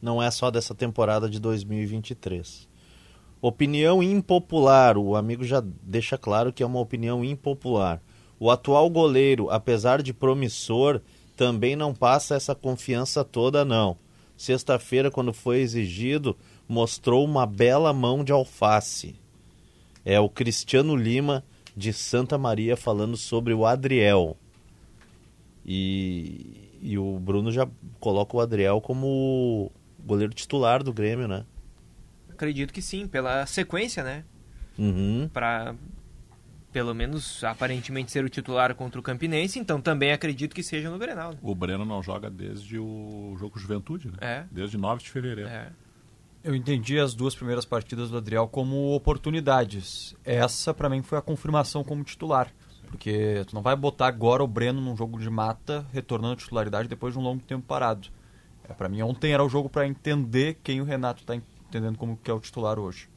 Não 0.00 0.22
é 0.22 0.30
só 0.30 0.50
dessa 0.50 0.74
temporada 0.74 1.28
de 1.28 1.40
2023. 1.40 2.68
Opinião 3.40 4.02
impopular. 4.02 4.96
O 4.96 5.16
amigo 5.16 5.44
já 5.44 5.62
deixa 5.82 6.18
claro 6.18 6.52
que 6.52 6.62
é 6.62 6.66
uma 6.66 6.80
opinião 6.80 7.24
impopular. 7.24 8.00
O 8.38 8.50
atual 8.50 8.88
goleiro, 8.88 9.50
apesar 9.50 10.02
de 10.02 10.12
promissor, 10.12 11.00
também 11.36 11.74
não 11.74 11.94
passa 11.94 12.34
essa 12.34 12.54
confiança 12.54 13.24
toda, 13.24 13.64
não. 13.64 13.96
Sexta-feira, 14.38 15.10
quando 15.10 15.32
foi 15.32 15.58
exigido, 15.58 16.36
mostrou 16.68 17.24
uma 17.24 17.44
bela 17.44 17.92
mão 17.92 18.22
de 18.22 18.30
alface. 18.30 19.16
É 20.04 20.20
o 20.20 20.28
Cristiano 20.28 20.94
Lima, 20.94 21.44
de 21.76 21.92
Santa 21.92 22.38
Maria, 22.38 22.76
falando 22.76 23.16
sobre 23.16 23.52
o 23.52 23.66
Adriel. 23.66 24.36
E, 25.66 26.78
e 26.80 26.96
o 26.96 27.18
Bruno 27.18 27.50
já 27.50 27.68
coloca 27.98 28.36
o 28.36 28.40
Adriel 28.40 28.80
como 28.80 29.72
goleiro 29.98 30.32
titular 30.32 30.84
do 30.84 30.92
Grêmio, 30.92 31.26
né? 31.26 31.44
Acredito 32.30 32.72
que 32.72 32.80
sim, 32.80 33.08
pela 33.08 33.44
sequência, 33.44 34.04
né? 34.04 34.24
Uhum. 34.78 35.28
Para 35.32 35.74
pelo 36.72 36.94
menos 36.94 37.42
aparentemente 37.44 38.10
ser 38.10 38.24
o 38.24 38.28
titular 38.28 38.74
contra 38.74 39.00
o 39.00 39.02
Campinense, 39.02 39.58
então 39.58 39.80
também 39.80 40.12
acredito 40.12 40.54
que 40.54 40.62
seja 40.62 40.90
no 40.90 40.98
Grenal. 40.98 41.32
né? 41.32 41.38
O 41.42 41.54
Breno 41.54 41.84
não 41.84 42.02
joga 42.02 42.30
desde 42.30 42.78
o 42.78 43.36
jogo 43.38 43.58
Juventude, 43.58 44.08
né? 44.08 44.16
É. 44.20 44.44
Desde 44.50 44.76
9 44.76 45.02
de 45.02 45.10
fevereiro. 45.10 45.48
É. 45.48 45.70
Eu 46.44 46.54
entendi 46.54 46.98
as 46.98 47.14
duas 47.14 47.34
primeiras 47.34 47.64
partidas 47.64 48.10
do 48.10 48.16
Adriel 48.16 48.46
como 48.46 48.94
oportunidades. 48.94 50.14
Essa, 50.24 50.72
pra 50.72 50.88
mim, 50.88 51.02
foi 51.02 51.18
a 51.18 51.22
confirmação 51.22 51.82
como 51.82 52.04
titular. 52.04 52.52
Porque 52.86 53.44
tu 53.46 53.54
não 53.54 53.60
vai 53.60 53.76
botar 53.76 54.06
agora 54.06 54.42
o 54.42 54.46
Breno 54.46 54.80
num 54.80 54.96
jogo 54.96 55.18
de 55.18 55.28
mata, 55.28 55.86
retornando 55.92 56.34
à 56.34 56.36
titularidade 56.36 56.88
depois 56.88 57.12
de 57.12 57.18
um 57.18 57.22
longo 57.22 57.42
tempo 57.42 57.66
parado. 57.66 58.08
É, 58.66 58.72
para 58.72 58.88
mim, 58.88 59.02
ontem 59.02 59.32
era 59.32 59.44
o 59.44 59.48
jogo 59.48 59.68
pra 59.68 59.86
entender 59.86 60.58
quem 60.62 60.80
o 60.80 60.84
Renato 60.84 61.24
tá 61.24 61.34
entendendo 61.34 61.98
como 61.98 62.16
que 62.16 62.30
é 62.30 62.34
o 62.34 62.40
titular 62.40 62.78
hoje. 62.78 63.08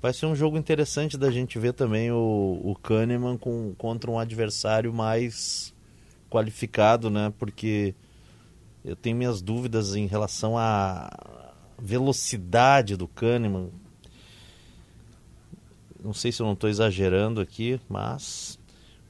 Vai 0.00 0.14
ser 0.14 0.24
um 0.24 0.34
jogo 0.34 0.56
interessante 0.56 1.18
da 1.18 1.30
gente 1.30 1.58
ver 1.58 1.74
também 1.74 2.10
o, 2.10 2.58
o 2.64 2.74
Kahneman 2.74 3.36
com, 3.36 3.74
contra 3.76 4.10
um 4.10 4.18
adversário 4.18 4.94
mais 4.94 5.74
qualificado, 6.30 7.10
né? 7.10 7.32
Porque 7.38 7.94
eu 8.84 8.94
tenho 8.96 9.16
minhas 9.16 9.42
dúvidas 9.42 9.94
em 9.96 10.06
relação 10.06 10.56
à 10.56 11.10
velocidade 11.78 12.96
do 12.96 13.08
Kahneman. 13.08 13.68
Não 16.02 16.14
sei 16.14 16.32
se 16.32 16.40
eu 16.40 16.46
não 16.46 16.54
estou 16.54 16.70
exagerando 16.70 17.40
aqui, 17.40 17.78
mas 17.88 18.58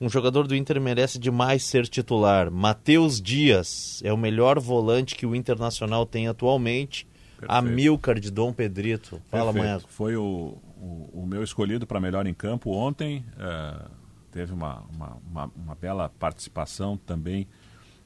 Um 0.00 0.08
jogador 0.08 0.46
do 0.46 0.56
Inter 0.56 0.80
merece 0.80 1.18
demais 1.18 1.62
ser 1.62 1.86
titular. 1.86 2.50
Matheus 2.50 3.20
Dias 3.20 4.00
é 4.02 4.10
o 4.10 4.16
melhor 4.16 4.58
volante 4.58 5.14
que 5.14 5.26
o 5.26 5.34
Internacional 5.34 6.06
tem 6.06 6.26
atualmente. 6.26 7.06
Perfeito. 7.38 7.52
Amilcar 7.52 8.18
de 8.18 8.30
Dom 8.30 8.50
Pedrito. 8.52 9.20
Fala. 9.30 9.52
Manhago. 9.52 9.84
Foi 9.88 10.16
o, 10.16 10.56
o, 10.80 11.10
o 11.22 11.26
meu 11.26 11.42
escolhido 11.42 11.86
para 11.86 12.00
melhor 12.00 12.26
em 12.26 12.32
campo 12.32 12.70
ontem. 12.70 13.22
eh, 13.38 13.84
teve 14.30 14.52
uma, 14.52 14.80
uma, 14.92 15.16
uma, 15.28 15.52
uma 15.56 15.74
bela 15.74 16.08
participação 16.08 16.96
também 16.96 17.46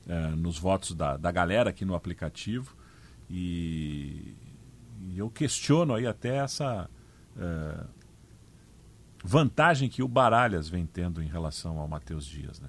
eh, 0.07 0.29
nos 0.31 0.59
votos 0.59 0.95
da, 0.95 1.17
da 1.17 1.31
galera 1.31 1.71
aqui 1.71 1.85
no 1.85 1.95
aplicativo. 1.95 2.77
E, 3.31 4.35
e 5.01 5.19
eu 5.19 5.31
questiono 5.31 5.95
aí 5.95 6.07
até 6.07 6.37
essa 6.37 6.89
eh, 7.39 7.85
vantagem 9.25 9.89
que 9.89 10.03
o 10.03 10.09
Baralhas 10.09 10.69
vem 10.69 10.87
tendo 10.87 11.23
em 11.23 11.27
relação 11.27 11.79
ao 11.79 11.89
Matheus 11.89 12.27
Dias, 12.27 12.61
né? 12.61 12.69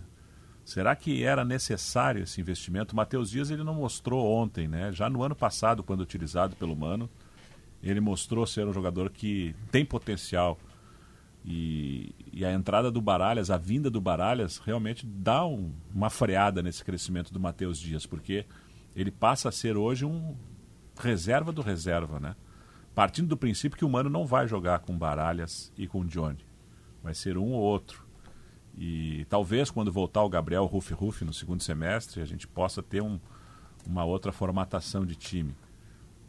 Será 0.64 0.96
que 0.96 1.24
era 1.24 1.46
necessário 1.46 2.24
esse 2.24 2.42
investimento? 2.42 2.94
O 2.94 2.96
Matheus 2.96 3.30
Dias 3.30 3.52
ele 3.52 3.64
não 3.64 3.76
mostrou 3.76 4.26
ontem, 4.26 4.68
né? 4.68 4.92
Já 4.92 5.08
no 5.08 5.22
ano 5.22 5.36
passado, 5.36 5.84
quando 5.84 6.02
utilizado 6.02 6.56
pelo 6.56 6.76
Mano, 6.76 7.08
ele 7.84 8.00
mostrou 8.00 8.48
ser 8.48 8.66
um 8.66 8.74
jogador 8.74 9.12
que 9.12 9.56
tem 9.72 9.86
potencial. 9.86 10.58
E, 11.48 12.16
e 12.34 12.44
a 12.44 12.52
entrada 12.52 12.90
do 12.90 13.00
Baralhas, 13.00 13.52
a 13.52 13.58
vinda 13.58 13.88
do 13.88 14.02
Baralhas, 14.02 14.58
realmente 14.58 15.06
dá 15.06 15.46
um- 15.46 15.72
uma 15.94 16.10
freada 16.10 16.64
nesse 16.64 16.84
crescimento 16.84 17.32
do 17.32 17.40
Matheus 17.40 17.78
Dias, 17.78 18.08
porque 18.08 18.46
ele 18.96 19.12
passa 19.12 19.50
a 19.50 19.52
ser 19.52 19.78
hoje 19.78 20.06
um 20.06 20.36
reserva 21.00 21.52
do 21.52 21.62
reserva, 21.62 22.20
né? 22.20 22.36
Partindo 22.96 23.28
do 23.28 23.38
princípio 23.38 23.78
que 23.78 23.86
o 23.86 23.90
Mano 23.90 24.10
não 24.10 24.26
vai 24.26 24.48
jogar 24.48 24.80
com 24.80 24.98
Baralhas 24.98 25.72
e 25.78 25.86
com 25.86 26.04
Johnny. 26.04 26.44
Vai 27.04 27.14
ser 27.14 27.38
um 27.38 27.52
ou 27.52 27.62
outro. 27.62 28.04
E 28.76 29.26
talvez 29.30 29.70
quando 29.70 29.92
voltar 29.92 30.24
o 30.24 30.30
Gabriel 30.30 30.66
Ruff 30.66 30.94
Ruff 30.94 31.24
no 31.24 31.34
segundo 31.34 31.62
semestre, 31.62 32.22
a 32.22 32.26
gente 32.26 32.48
possa 32.48 32.82
ter 32.82 33.02
um, 33.04 33.20
uma 33.86 34.04
outra 34.04 34.32
formatação 34.32 35.06
de 35.06 35.16
time. 35.16 35.56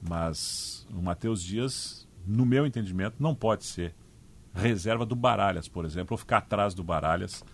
Mas 0.06 0.86
o 0.92 1.00
Matheus 1.00 1.42
Dias, 1.42 2.06
no 2.26 2.44
meu 2.44 2.66
entendimento, 2.66 3.16
não 3.18 3.34
pode 3.34 3.64
ser 3.64 3.94
reserva 4.56 5.04
do 5.06 5.14
Baralhas, 5.16 5.68
por 5.68 5.84
exemplo, 5.84 6.14
ou 6.14 6.18
ficar 6.18 6.38
atrás 6.38 6.74
do 6.74 6.82
Baralhas 6.82 7.44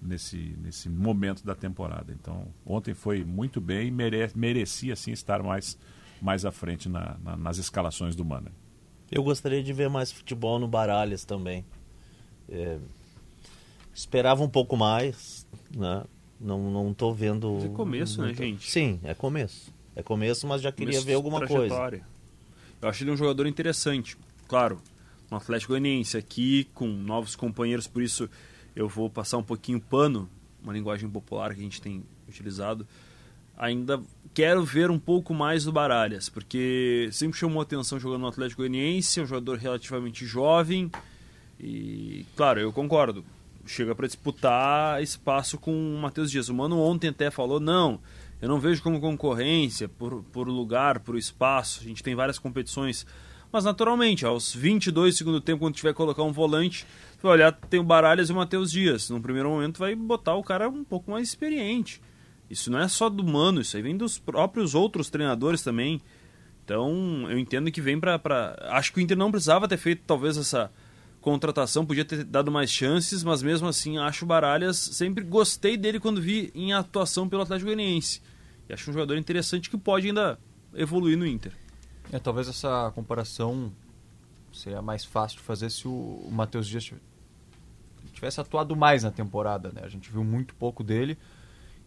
nesse, 0.00 0.56
nesse 0.62 0.88
momento 0.88 1.44
da 1.44 1.54
temporada. 1.54 2.12
Então, 2.12 2.48
ontem 2.64 2.94
foi 2.94 3.24
muito 3.24 3.60
bem 3.60 3.88
e 3.88 3.90
mere, 3.90 4.30
merecia 4.34 4.94
sim 4.96 5.12
estar 5.12 5.42
mais, 5.42 5.78
mais 6.20 6.44
à 6.44 6.50
frente 6.52 6.88
na- 6.88 7.16
na- 7.22 7.36
nas 7.36 7.58
escalações 7.58 8.14
do 8.16 8.24
Mano. 8.24 8.50
Eu 9.10 9.22
gostaria 9.22 9.62
de 9.62 9.72
ver 9.72 9.88
mais 9.88 10.12
futebol 10.12 10.58
no 10.58 10.68
Baralhas 10.68 11.24
também. 11.24 11.64
É, 12.48 12.78
esperava 13.94 14.42
um 14.42 14.48
pouco 14.48 14.76
mais, 14.76 15.46
né? 15.74 16.04
Não, 16.40 16.70
não 16.70 16.94
tô 16.94 17.12
vendo. 17.12 17.52
Mas 17.54 17.64
é 17.64 17.68
começo, 17.68 18.22
né, 18.22 18.32
gente? 18.34 18.70
Sim, 18.70 19.00
é 19.02 19.14
começo. 19.14 19.72
É 19.96 20.02
começo, 20.02 20.46
mas 20.46 20.62
já 20.62 20.70
queria 20.70 20.92
Começo 20.92 21.06
ver 21.06 21.14
alguma 21.14 21.40
coisa. 21.40 21.74
trajetória. 21.74 22.06
Eu 22.80 22.88
acho 22.88 23.02
ele 23.02 23.10
um 23.10 23.16
jogador 23.16 23.46
interessante. 23.48 24.16
Claro, 24.46 24.80
no 25.30 25.36
Atlético 25.36 25.72
Goianiense 25.72 26.16
aqui, 26.16 26.68
com 26.74 26.86
novos 26.86 27.36
companheiros, 27.36 27.86
por 27.86 28.02
isso 28.02 28.28
eu 28.74 28.88
vou 28.88 29.10
passar 29.10 29.38
um 29.38 29.42
pouquinho 29.42 29.80
pano, 29.80 30.28
uma 30.62 30.72
linguagem 30.72 31.08
popular 31.08 31.54
que 31.54 31.60
a 31.60 31.62
gente 31.62 31.80
tem 31.80 32.02
utilizado. 32.28 32.86
Ainda 33.56 34.00
quero 34.32 34.64
ver 34.64 34.90
um 34.90 34.98
pouco 34.98 35.34
mais 35.34 35.64
do 35.64 35.72
Baralhas, 35.72 36.28
porque 36.28 37.08
sempre 37.10 37.38
chamou 37.38 37.60
atenção 37.60 37.98
jogando 37.98 38.20
no 38.20 38.28
Atlético 38.28 38.62
Goianiense, 38.62 39.18
é 39.18 39.22
um 39.22 39.26
jogador 39.26 39.58
relativamente 39.58 40.24
jovem 40.24 40.90
e, 41.58 42.24
claro, 42.36 42.60
eu 42.60 42.72
concordo. 42.72 43.24
Chega 43.66 43.94
para 43.94 44.06
disputar 44.06 45.02
espaço 45.02 45.58
com 45.58 45.72
o 45.72 45.98
Matheus 45.98 46.30
Dias. 46.30 46.48
O 46.48 46.54
Mano 46.54 46.80
ontem 46.80 47.08
até 47.08 47.30
falou: 47.30 47.60
não, 47.60 48.00
eu 48.40 48.48
não 48.48 48.60
vejo 48.60 48.82
como 48.82 49.00
concorrência 49.00 49.88
por, 49.88 50.22
por 50.32 50.48
lugar, 50.48 51.00
por 51.00 51.18
espaço. 51.18 51.80
A 51.82 51.84
gente 51.84 52.02
tem 52.02 52.14
várias 52.14 52.38
competições. 52.38 53.04
Mas 53.50 53.64
naturalmente, 53.64 54.26
aos 54.26 54.54
22 54.54 55.14
do 55.14 55.18
segundo 55.18 55.40
tempo, 55.40 55.60
quando 55.60 55.74
tiver 55.74 55.90
que 55.90 55.96
colocar 55.96 56.22
um 56.22 56.32
volante, 56.32 56.86
vai 57.22 57.32
olhar, 57.32 57.52
tem 57.52 57.80
o 57.80 57.84
Baralhas 57.84 58.28
e 58.28 58.32
o 58.32 58.36
Matheus 58.36 58.70
Dias. 58.70 59.08
No 59.08 59.20
primeiro 59.20 59.48
momento, 59.48 59.78
vai 59.78 59.94
botar 59.94 60.34
o 60.34 60.42
cara 60.42 60.68
um 60.68 60.84
pouco 60.84 61.10
mais 61.10 61.28
experiente. 61.28 62.00
Isso 62.50 62.70
não 62.70 62.78
é 62.78 62.88
só 62.88 63.08
do 63.08 63.24
Mano, 63.24 63.60
isso 63.60 63.76
aí 63.76 63.82
vem 63.82 63.96
dos 63.96 64.18
próprios 64.18 64.74
outros 64.74 65.10
treinadores 65.10 65.62
também. 65.62 66.00
Então, 66.64 67.26
eu 67.30 67.38
entendo 67.38 67.70
que 67.70 67.80
vem 67.80 67.98
pra, 67.98 68.18
pra. 68.18 68.54
Acho 68.70 68.92
que 68.92 68.98
o 68.98 69.00
Inter 69.00 69.16
não 69.16 69.30
precisava 69.30 69.66
ter 69.66 69.78
feito 69.78 70.02
talvez 70.06 70.36
essa 70.36 70.70
contratação, 71.20 71.84
podia 71.84 72.04
ter 72.04 72.24
dado 72.24 72.50
mais 72.50 72.70
chances, 72.70 73.24
mas 73.24 73.42
mesmo 73.42 73.66
assim 73.66 73.98
acho 73.98 74.24
o 74.24 74.28
Baralhas. 74.28 74.76
Sempre 74.76 75.24
gostei 75.24 75.76
dele 75.76 75.98
quando 75.98 76.20
vi 76.20 76.50
em 76.54 76.72
atuação 76.72 77.28
pelo 77.28 77.42
Atlético 77.42 77.66
Goianiense. 77.66 78.22
E 78.68 78.72
acho 78.74 78.90
um 78.90 78.92
jogador 78.92 79.16
interessante 79.16 79.70
que 79.70 79.78
pode 79.78 80.06
ainda 80.06 80.38
evoluir 80.74 81.16
no 81.16 81.26
Inter. 81.26 81.52
É, 82.12 82.18
talvez 82.18 82.48
essa 82.48 82.90
comparação 82.94 83.70
seria 84.52 84.80
mais 84.80 85.04
fácil 85.04 85.38
de 85.38 85.44
fazer 85.44 85.70
se 85.70 85.86
o, 85.86 86.26
Matheus 86.30 86.66
Dias 86.66 86.84
tiv- 86.84 87.00
tivesse 88.12 88.40
atuado 88.40 88.74
mais 88.74 89.02
na 89.02 89.10
temporada, 89.10 89.70
né? 89.72 89.82
A 89.84 89.88
gente 89.88 90.10
viu 90.10 90.24
muito 90.24 90.54
pouco 90.54 90.82
dele 90.82 91.18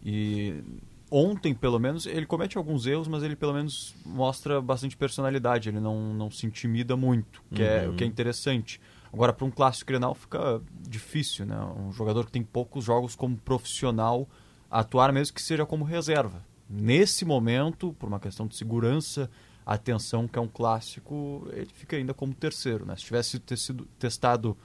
e 0.03 0.63
ontem, 1.09 1.53
pelo 1.53 1.79
menos, 1.79 2.05
ele 2.05 2.25
comete 2.25 2.57
alguns 2.57 2.85
erros, 2.85 3.07
mas 3.07 3.23
ele 3.23 3.35
pelo 3.35 3.53
menos 3.53 3.93
mostra 4.05 4.61
bastante 4.61 4.95
personalidade, 4.95 5.69
ele 5.69 5.79
não, 5.79 6.13
não 6.13 6.31
se 6.31 6.45
intimida 6.45 6.95
muito, 6.95 7.41
que 7.53 7.61
é, 7.63 7.87
o 7.89 7.93
que 7.95 8.03
é 8.03 8.07
interessante. 8.07 8.79
Agora, 9.11 9.33
para 9.33 9.45
um 9.45 9.51
clássico 9.51 9.87
Grenal 9.89 10.15
fica 10.15 10.61
difícil, 10.87 11.45
né? 11.45 11.59
Um 11.77 11.91
jogador 11.91 12.25
que 12.25 12.31
tem 12.31 12.43
poucos 12.43 12.85
jogos 12.85 13.15
como 13.15 13.35
profissional 13.37 14.27
atuar 14.69 15.11
mesmo 15.11 15.33
que 15.35 15.41
seja 15.41 15.65
como 15.65 15.83
reserva. 15.83 16.41
Nesse 16.69 17.25
momento, 17.25 17.93
por 17.99 18.07
uma 18.07 18.21
questão 18.21 18.47
de 18.47 18.55
segurança, 18.55 19.29
atenção 19.73 20.27
que 20.27 20.37
é 20.37 20.41
um 20.41 20.47
clássico, 20.47 21.47
ele 21.51 21.69
fica 21.73 21.95
ainda 21.95 22.13
como 22.13 22.33
terceiro, 22.33 22.85
né? 22.85 22.95
Se 22.95 23.03
tivesse 23.03 23.39
ter 23.39 23.57
sido 23.57 23.87
testado 23.99 24.57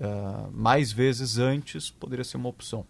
ah, 0.00 0.48
mais 0.52 0.92
vezes 0.92 1.38
antes, 1.38 1.90
poderia 1.90 2.24
ser 2.24 2.36
uma 2.36 2.48
opção. 2.48 2.84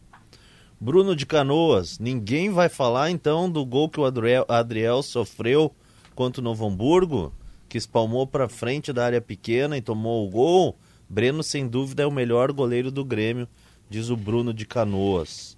Bruno 0.80 1.14
de 1.14 1.24
Canoas, 1.24 1.98
ninguém 1.98 2.50
vai 2.50 2.68
falar 2.68 3.10
então 3.10 3.50
do 3.50 3.64
gol 3.64 3.88
que 3.88 4.00
o 4.00 4.04
Adriel, 4.04 4.44
Adriel 4.48 5.02
sofreu 5.02 5.74
contra 6.14 6.40
o 6.40 6.44
Novo 6.44 6.66
Hamburgo, 6.66 7.32
que 7.68 7.78
espalmou 7.78 8.26
para 8.26 8.48
frente 8.48 8.92
da 8.92 9.04
área 9.04 9.20
pequena 9.20 9.76
e 9.76 9.82
tomou 9.82 10.26
o 10.26 10.30
gol. 10.30 10.76
Breno, 11.08 11.42
sem 11.42 11.68
dúvida, 11.68 12.02
é 12.02 12.06
o 12.06 12.10
melhor 12.10 12.52
goleiro 12.52 12.90
do 12.90 13.04
Grêmio, 13.04 13.48
diz 13.88 14.10
o 14.10 14.16
Bruno 14.16 14.52
de 14.52 14.66
Canoas. 14.66 15.56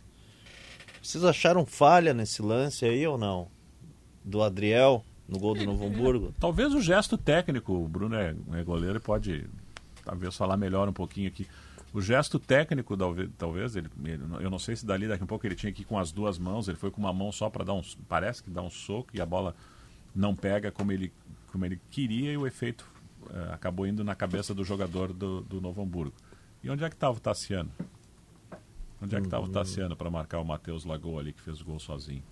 Vocês 1.02 1.24
acharam 1.24 1.64
falha 1.64 2.12
nesse 2.12 2.42
lance 2.42 2.84
aí 2.84 3.06
ou 3.06 3.16
não? 3.16 3.48
Do 4.24 4.42
Adriel 4.42 5.04
no 5.28 5.38
gol 5.38 5.54
do 5.54 5.64
Novo 5.64 5.86
Hamburgo? 5.86 6.34
Talvez 6.38 6.72
o 6.74 6.80
gesto 6.80 7.16
técnico, 7.18 7.72
o 7.72 7.88
Bruno 7.88 8.14
é, 8.16 8.34
é 8.54 8.62
goleiro 8.62 8.96
e 8.98 9.00
pode 9.00 9.44
talvez 10.04 10.36
falar 10.36 10.56
melhor 10.56 10.88
um 10.88 10.92
pouquinho 10.92 11.28
aqui. 11.28 11.46
O 11.92 12.00
gesto 12.00 12.38
técnico, 12.38 12.96
talvez, 12.96 13.30
talvez 13.38 13.74
ele, 13.76 13.88
ele- 14.04 14.22
eu 14.40 14.50
não 14.50 14.58
sei 14.58 14.76
se 14.76 14.84
dali 14.84 15.08
daqui 15.08 15.24
a 15.24 15.26
pouco 15.26 15.46
ele 15.46 15.54
tinha 15.54 15.72
que 15.72 15.82
ir 15.82 15.84
com 15.84 15.98
as 15.98 16.12
duas 16.12 16.38
mãos, 16.38 16.68
ele 16.68 16.76
foi 16.76 16.90
com 16.90 17.00
uma 17.00 17.12
mão 17.12 17.32
só 17.32 17.48
para 17.48 17.64
dar 17.64 17.72
um, 17.74 17.82
parece 18.08 18.42
que 18.42 18.50
dá 18.50 18.60
um 18.62 18.70
soco 18.70 19.08
e 19.14 19.20
a 19.20 19.26
bola 19.26 19.54
não 20.14 20.34
pega 20.34 20.70
como 20.70 20.92
ele, 20.92 21.10
como 21.50 21.64
ele 21.64 21.80
queria 21.90 22.32
e 22.32 22.36
o 22.36 22.46
efeito 22.46 22.86
eh, 23.30 23.48
acabou 23.52 23.86
indo 23.86 24.04
na 24.04 24.14
cabeça 24.14 24.54
do 24.54 24.62
jogador 24.64 25.12
do, 25.12 25.40
do 25.42 25.60
Novo 25.60 25.82
Hamburgo. 25.82 26.14
E 26.62 26.68
onde 26.70 26.84
é 26.84 26.88
que 26.88 26.94
estava 26.96 27.16
o 27.16 27.20
Tassiano? 27.20 27.70
Onde 29.00 29.14
é 29.14 29.20
que 29.20 29.26
estava 29.26 29.44
o 29.44 29.48
Tassiano 29.48 29.96
para 29.96 30.10
marcar 30.10 30.38
o 30.40 30.44
Matheus 30.44 30.84
Lagoa 30.84 31.20
ali 31.20 31.32
que 31.32 31.40
fez 31.42 31.60
o 31.60 31.64
gol 31.64 31.78
sozinho? 31.78 32.22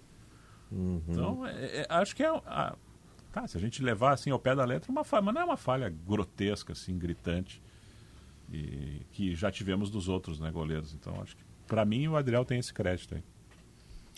Então, 0.73 1.47
é- 1.47 1.81
é- 1.83 1.87
acho 1.89 2.15
que 2.17 2.23
é. 2.23 2.29
a- 2.29 2.75
tá, 3.33 3.47
se 3.47 3.57
a 3.57 3.61
gente 3.61 3.83
levar 3.83 4.13
assim 4.13 4.31
ao 4.31 4.39
pé 4.39 4.55
da 4.55 4.65
letra, 4.65 4.91
uma 4.91 5.05
falha, 5.05 5.23
mas 5.23 5.35
não 5.35 5.43
é 5.43 5.45
uma 5.45 5.57
falha 5.57 5.89
grotesca, 5.89 6.73
assim, 6.73 6.99
gritante, 6.99 7.63
e 8.53 9.03
que 9.13 9.35
já 9.35 9.51
tivemos 9.51 9.91
dos 9.91 10.09
outros 10.09 10.39
né, 10.41 10.51
goleiros. 10.51 10.95
Então, 10.95 11.21
acho 11.23 11.37
que, 11.37 11.43
para 11.67 11.85
mim, 11.85 12.07
o 12.09 12.17
Adriel 12.17 12.45
tem 12.45 12.59
esse 12.59 12.73
crédito 12.73 13.15
aí. 13.15 13.23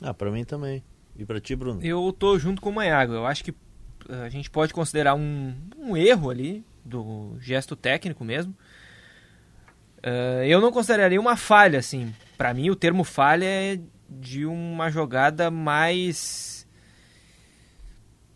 Ah, 0.02 0.12
para 0.14 0.30
mim 0.30 0.44
também. 0.44 0.82
E 1.18 1.24
para 1.24 1.40
ti, 1.40 1.56
Bruno? 1.56 1.80
Eu 1.82 2.12
tô 2.12 2.38
junto 2.38 2.60
com 2.60 2.68
o 2.68 2.74
Maiago. 2.74 3.14
Eu 3.14 3.24
acho 3.26 3.42
que 3.42 3.54
eh, 4.08 4.22
a 4.24 4.28
gente 4.28 4.50
pode 4.50 4.74
considerar 4.74 5.14
um, 5.14 5.54
um 5.78 5.96
erro 5.96 6.28
ali 6.28 6.62
do 6.84 7.36
gesto 7.40 7.74
técnico 7.74 8.22
mesmo. 8.22 8.54
Eh, 10.02 10.44
eu 10.48 10.60
não 10.60 10.70
consideraria 10.70 11.20
uma 11.20 11.36
falha, 11.36 11.78
assim. 11.78 12.14
Pra 12.36 12.52
mim, 12.52 12.68
o 12.68 12.76
termo 12.76 13.02
falha 13.04 13.46
é 13.46 13.80
de 14.08 14.46
uma 14.46 14.90
jogada 14.90 15.50
mais 15.50 16.66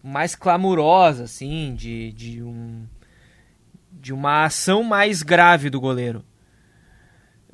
mais 0.03 0.35
clamorosa, 0.35 1.25
assim, 1.25 1.75
de, 1.75 2.13
de 2.13 2.43
um 2.43 2.87
de 3.93 4.13
uma 4.13 4.45
ação 4.45 4.83
mais 4.83 5.23
grave 5.23 5.69
do 5.69 5.81
goleiro. 5.81 6.25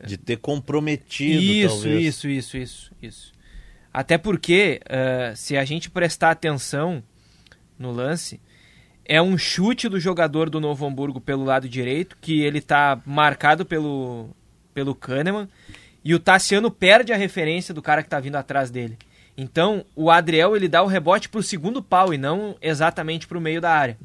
De 0.05 0.17
ter 0.19 0.37
comprometido, 0.37 1.43
Isso, 1.43 1.75
talvez. 1.75 2.05
isso, 2.05 2.29
isso, 2.29 2.57
isso, 2.59 2.93
isso. 3.03 3.33
Até 3.93 4.19
porque, 4.19 4.81
eh, 4.85 5.33
se 5.35 5.57
a 5.57 5.65
gente 5.65 5.91
prestar 5.91 6.31
atenção 6.31 7.03
no 7.79 7.91
lance, 7.91 8.39
é 9.07 9.23
um 9.23 9.39
chute 9.39 9.89
do 9.89 9.99
jogador 9.99 10.51
do 10.51 10.61
Novo 10.61 10.85
Hamburgo 10.87 11.19
pelo 11.19 11.45
lado 11.45 11.67
direito, 11.67 12.19
que 12.21 12.43
ele 12.43 12.61
tá 12.61 13.01
marcado 13.07 13.65
pelo, 13.65 14.29
pelo 14.75 14.95
Kahneman, 14.95 15.49
E 16.07 16.15
o 16.15 16.21
Tassiano 16.21 16.71
perde 16.71 17.13
a 17.13 17.17
referência 17.17 17.75
do 17.75 17.83
cara 17.83 18.01
que 18.01 18.09
tá 18.09 18.21
vindo 18.21 18.37
atrás 18.37 18.71
dele. 18.71 18.97
Então, 19.37 19.85
o 19.93 20.09
Adriel 20.09 20.55
ele 20.55 20.69
dá 20.69 20.81
o 20.81 20.87
rebote 20.87 21.29
pro 21.29 21.43
segundo 21.43 21.83
pau 21.83 22.15
e 22.15 22.17
não 22.17 22.57
exatamente 22.63 23.27
pro 23.27 23.41
meio 23.41 23.61
da 23.61 23.73
área. 23.73 23.99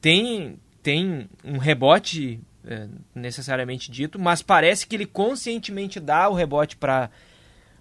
Tem, 0.00 0.56
tem 0.80 1.28
um 1.44 1.58
rebote 1.58 2.38
é, 2.64 2.86
necessariamente 3.12 3.90
dito, 3.90 4.20
mas 4.20 4.40
parece 4.40 4.86
que 4.86 4.94
ele 4.94 5.04
conscientemente 5.04 5.98
dá 5.98 6.28
o 6.28 6.34
rebote 6.34 6.76
para 6.76 7.10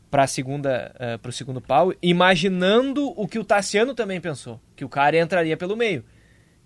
para 0.10 0.26
segunda 0.28 0.96
uh, 0.96 1.20
pro 1.20 1.32
segundo 1.32 1.62
pau, 1.62 1.94
imaginando 2.02 3.14
o 3.20 3.28
que 3.28 3.38
o 3.38 3.44
Tassiano 3.44 3.94
também 3.94 4.22
pensou, 4.22 4.60
que 4.76 4.86
o 4.86 4.90
cara 4.90 5.20
entraria 5.20 5.58
pelo 5.58 5.76
meio. 5.76 6.04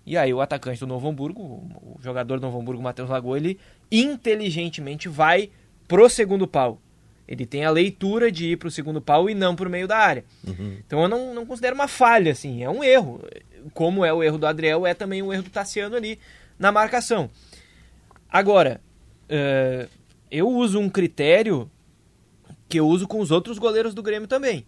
E 0.06 0.16
aí 0.16 0.32
o 0.32 0.40
atacante 0.40 0.80
do 0.80 0.86
Novo 0.86 1.08
Hamburgo, 1.08 1.42
o 1.42 1.98
jogador 2.00 2.38
do 2.38 2.42
Novo 2.42 2.58
Hamburgo, 2.58 2.82
Matheus 2.82 3.10
Lagoa, 3.10 3.36
ele 3.36 3.58
inteligentemente 3.90 5.08
vai 5.08 5.50
pro 5.90 6.08
segundo 6.08 6.46
pau. 6.46 6.80
Ele 7.26 7.44
tem 7.44 7.64
a 7.64 7.70
leitura 7.70 8.30
de 8.30 8.52
ir 8.52 8.56
pro 8.56 8.70
segundo 8.70 9.00
pau 9.00 9.28
e 9.28 9.34
não 9.34 9.56
pro 9.56 9.68
meio 9.68 9.88
da 9.88 9.98
área. 9.98 10.24
Uhum. 10.46 10.78
Então 10.86 11.02
eu 11.02 11.08
não, 11.08 11.34
não 11.34 11.44
considero 11.44 11.74
uma 11.74 11.88
falha, 11.88 12.30
assim, 12.30 12.62
é 12.62 12.70
um 12.70 12.82
erro. 12.82 13.20
Como 13.74 14.04
é 14.04 14.12
o 14.12 14.22
erro 14.22 14.38
do 14.38 14.46
Adriel, 14.46 14.86
é 14.86 14.94
também 14.94 15.20
o 15.20 15.32
erro 15.32 15.42
do 15.42 15.50
Tassiano 15.50 15.96
ali 15.96 16.16
na 16.56 16.70
marcação. 16.70 17.28
Agora, 18.28 18.80
uh, 19.24 19.90
eu 20.30 20.48
uso 20.48 20.78
um 20.78 20.88
critério 20.88 21.68
que 22.68 22.78
eu 22.78 22.86
uso 22.86 23.08
com 23.08 23.18
os 23.18 23.32
outros 23.32 23.58
goleiros 23.58 23.92
do 23.92 24.02
Grêmio 24.02 24.28
também. 24.28 24.64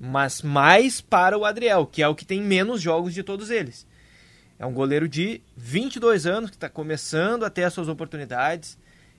Mas 0.00 0.40
mais 0.40 1.02
para 1.02 1.36
o 1.36 1.44
Adriel, 1.44 1.84
que 1.84 2.02
é 2.02 2.08
o 2.08 2.14
que 2.14 2.24
tem 2.24 2.40
menos 2.40 2.80
jogos 2.80 3.12
de 3.12 3.22
todos 3.22 3.50
eles. 3.50 3.86
É 4.58 4.64
um 4.64 4.72
goleiro 4.72 5.06
de 5.06 5.42
22 5.56 6.24
anos 6.24 6.48
que 6.48 6.56
está 6.56 6.70
começando 6.70 7.44
a 7.44 7.50
ter 7.50 7.64
as 7.64 7.74
suas 7.74 7.88
oportunidades. 7.88 8.78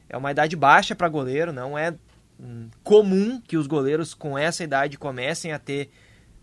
É 0.09 0.17
uma 0.17 0.31
idade 0.31 0.55
baixa 0.55 0.95
para 0.95 1.07
goleiro, 1.07 1.53
não 1.53 1.77
é 1.77 1.93
hum, 2.39 2.69
comum 2.83 3.39
que 3.39 3.55
os 3.55 3.67
goleiros 3.67 4.13
com 4.13 4.37
essa 4.37 4.63
idade 4.63 4.97
comecem 4.97 5.51
a 5.51 5.59
ter 5.59 5.89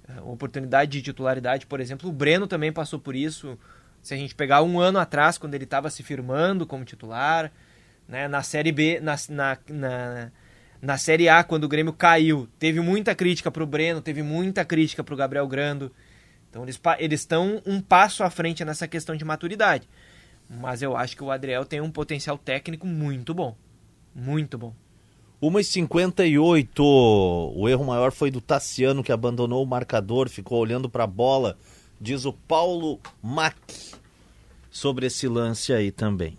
uh, 0.08 0.30
oportunidade 0.30 0.92
de 0.92 1.02
titularidade. 1.02 1.66
Por 1.66 1.80
exemplo, 1.80 2.08
o 2.08 2.12
Breno 2.12 2.46
também 2.46 2.72
passou 2.72 2.98
por 2.98 3.16
isso. 3.16 3.58
Se 4.02 4.14
a 4.14 4.16
gente 4.16 4.34
pegar 4.34 4.62
um 4.62 4.78
ano 4.78 4.98
atrás, 4.98 5.36
quando 5.36 5.54
ele 5.54 5.64
estava 5.64 5.90
se 5.90 6.02
firmando 6.02 6.66
como 6.66 6.84
titular, 6.84 7.50
né, 8.06 8.28
na 8.28 8.42
Série 8.42 8.70
B, 8.70 9.00
na, 9.00 9.16
na, 9.28 9.58
na 9.68 10.30
na 10.80 10.98
Série 10.98 11.28
A, 11.28 11.42
quando 11.42 11.64
o 11.64 11.68
Grêmio 11.68 11.92
caiu, 11.92 12.48
teve 12.58 12.80
muita 12.80 13.14
crítica 13.14 13.50
para 13.50 13.62
o 13.62 13.66
Breno, 13.66 14.00
teve 14.00 14.22
muita 14.22 14.64
crítica 14.64 15.02
para 15.02 15.14
o 15.14 15.16
Gabriel 15.16 15.46
Grando. 15.48 15.90
Então 16.50 16.62
eles 16.98 17.20
estão 17.20 17.60
um 17.66 17.80
passo 17.80 18.22
à 18.22 18.30
frente 18.30 18.64
nessa 18.64 18.86
questão 18.86 19.16
de 19.16 19.24
maturidade. 19.24 19.88
Mas 20.48 20.82
eu 20.82 20.96
acho 20.96 21.16
que 21.16 21.24
o 21.24 21.30
Adriel 21.30 21.64
tem 21.64 21.80
um 21.80 21.90
potencial 21.90 22.38
técnico 22.38 22.86
muito 22.86 23.34
bom. 23.34 23.56
Muito 24.14 24.56
bom. 24.56 24.74
1h58. 25.42 26.80
O 27.54 27.68
erro 27.68 27.84
maior 27.84 28.12
foi 28.12 28.30
do 28.30 28.40
Tassiano, 28.40 29.02
que 29.02 29.12
abandonou 29.12 29.62
o 29.62 29.66
marcador, 29.66 30.28
ficou 30.28 30.58
olhando 30.58 30.88
para 30.88 31.04
a 31.04 31.08
bola. 31.08 31.58
Diz 32.00 32.24
o 32.24 32.32
Paulo 32.32 33.00
Mack 33.22 33.56
sobre 34.70 35.06
esse 35.06 35.26
lance 35.26 35.72
aí 35.72 35.90
também. 35.90 36.38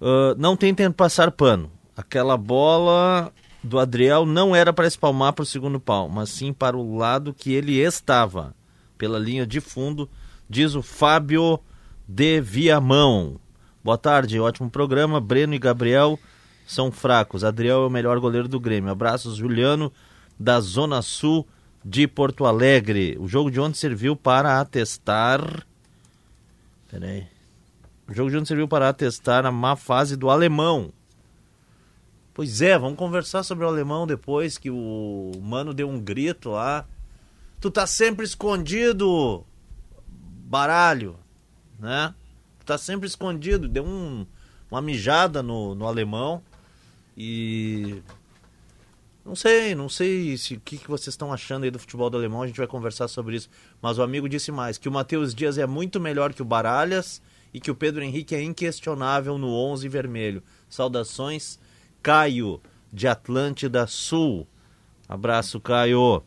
Uh, 0.00 0.34
não 0.36 0.56
tentem 0.56 0.90
passar 0.90 1.30
pano. 1.30 1.70
Aquela 1.96 2.36
bola 2.36 3.32
do 3.62 3.78
Adriel 3.78 4.26
não 4.26 4.54
era 4.54 4.72
para 4.72 4.86
espalmar 4.86 5.32
para 5.32 5.42
o 5.42 5.46
segundo 5.46 5.80
pau, 5.80 6.08
mas 6.08 6.30
sim 6.30 6.52
para 6.52 6.76
o 6.76 6.96
lado 6.96 7.34
que 7.34 7.52
ele 7.52 7.78
estava, 7.78 8.54
pela 8.98 9.18
linha 9.18 9.46
de 9.46 9.60
fundo, 9.60 10.08
diz 10.48 10.74
o 10.74 10.82
Fábio 10.82 11.58
de 12.06 12.40
Viamão. 12.40 13.40
Boa 13.82 13.98
tarde, 13.98 14.38
ótimo 14.38 14.70
programa. 14.70 15.20
Breno 15.20 15.54
e 15.54 15.58
Gabriel 15.58 16.18
são 16.66 16.92
fracos. 16.92 17.42
Adriel 17.42 17.82
é 17.82 17.86
o 17.86 17.90
melhor 17.90 18.20
goleiro 18.20 18.48
do 18.48 18.60
Grêmio. 18.60 18.90
Abraços, 18.90 19.36
Juliano, 19.36 19.92
da 20.38 20.60
Zona 20.60 21.02
Sul 21.02 21.46
de 21.84 22.06
Porto 22.06 22.44
Alegre. 22.44 23.16
O 23.18 23.26
jogo 23.26 23.50
de 23.50 23.60
ontem 23.60 23.78
serviu 23.78 24.14
para 24.14 24.60
atestar. 24.60 25.66
Peraí. 26.90 27.26
O 28.08 28.14
jogo 28.14 28.30
de 28.30 28.36
ontem 28.36 28.46
serviu 28.46 28.68
para 28.68 28.88
atestar 28.88 29.44
a 29.44 29.50
má 29.50 29.74
fase 29.74 30.16
do 30.16 30.30
alemão. 30.30 30.92
Pois 32.32 32.60
é, 32.60 32.78
vamos 32.78 32.98
conversar 32.98 33.42
sobre 33.42 33.64
o 33.64 33.68
alemão 33.68 34.06
depois 34.06 34.58
que 34.58 34.70
o 34.70 35.32
mano 35.42 35.72
deu 35.72 35.88
um 35.88 35.98
grito 35.98 36.50
lá. 36.50 36.84
Tu 37.60 37.70
tá 37.70 37.86
sempre 37.86 38.26
escondido, 38.26 39.42
baralho, 40.44 41.16
né? 41.78 42.14
Tá 42.64 42.76
sempre 42.76 43.06
escondido. 43.06 43.68
Deu 43.68 43.84
um, 43.84 44.26
uma 44.70 44.80
mijada 44.80 45.42
no, 45.42 45.74
no 45.74 45.86
alemão 45.86 46.42
e 47.16 48.02
não 49.24 49.34
sei, 49.34 49.74
não 49.74 49.88
sei 49.88 50.36
se 50.36 50.54
o 50.54 50.60
que, 50.60 50.78
que 50.78 50.88
vocês 50.88 51.08
estão 51.08 51.32
achando 51.32 51.64
aí 51.64 51.70
do 51.70 51.80
futebol 51.80 52.08
do 52.08 52.16
alemão, 52.16 52.42
a 52.42 52.46
gente 52.46 52.58
vai 52.58 52.66
conversar 52.66 53.08
sobre 53.08 53.34
isso. 53.36 53.48
Mas 53.82 53.98
o 53.98 54.02
amigo 54.02 54.28
disse 54.28 54.52
mais, 54.52 54.78
que 54.78 54.88
o 54.88 54.92
Matheus 54.92 55.34
Dias 55.34 55.58
é 55.58 55.66
muito 55.66 55.98
melhor 55.98 56.32
que 56.32 56.42
o 56.42 56.44
Baralhas 56.44 57.20
e 57.52 57.58
que 57.58 57.70
o 57.70 57.74
Pedro 57.74 58.04
Henrique 58.04 58.34
é 58.36 58.42
inquestionável 58.42 59.36
no 59.36 59.48
11 59.48 59.88
vermelho. 59.88 60.42
Saudações, 60.68 61.58
Caio, 62.02 62.60
de 62.92 63.08
Atlântida 63.08 63.86
Sul. 63.88 64.46
Abraço, 65.08 65.60
Caio. 65.60 66.22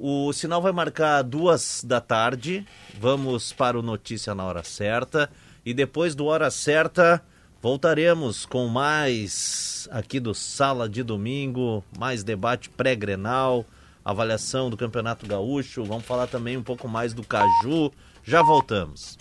O 0.00 0.32
sinal 0.32 0.62
vai 0.62 0.70
marcar 0.70 1.22
duas 1.22 1.82
da 1.84 2.00
tarde. 2.00 2.64
Vamos 3.00 3.52
para 3.52 3.76
o 3.76 3.82
Notícia 3.82 4.32
na 4.32 4.44
Hora 4.44 4.62
Certa. 4.62 5.28
E 5.66 5.74
depois 5.74 6.14
do 6.14 6.26
Hora 6.26 6.52
Certa, 6.52 7.20
voltaremos 7.60 8.46
com 8.46 8.68
mais 8.68 9.88
aqui 9.90 10.20
do 10.20 10.32
Sala 10.34 10.88
de 10.88 11.02
Domingo, 11.02 11.82
mais 11.98 12.22
debate 12.22 12.70
pré-grenal, 12.70 13.66
avaliação 14.04 14.70
do 14.70 14.76
Campeonato 14.76 15.26
Gaúcho. 15.26 15.82
Vamos 15.82 16.04
falar 16.04 16.28
também 16.28 16.56
um 16.56 16.62
pouco 16.62 16.86
mais 16.86 17.12
do 17.12 17.24
Caju. 17.24 17.90
Já 18.22 18.40
voltamos. 18.40 19.18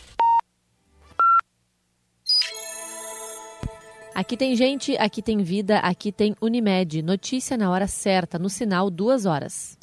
Aqui 4.13 4.37
tem 4.37 4.55
gente, 4.55 4.97
aqui 4.97 5.21
tem 5.21 5.43
vida, 5.43 5.79
aqui 5.79 6.11
tem 6.11 6.35
Unimed. 6.41 7.01
Notícia 7.01 7.57
na 7.57 7.69
hora 7.69 7.87
certa, 7.87 8.37
no 8.37 8.49
sinal 8.49 8.89
duas 8.89 9.25
horas. 9.25 9.76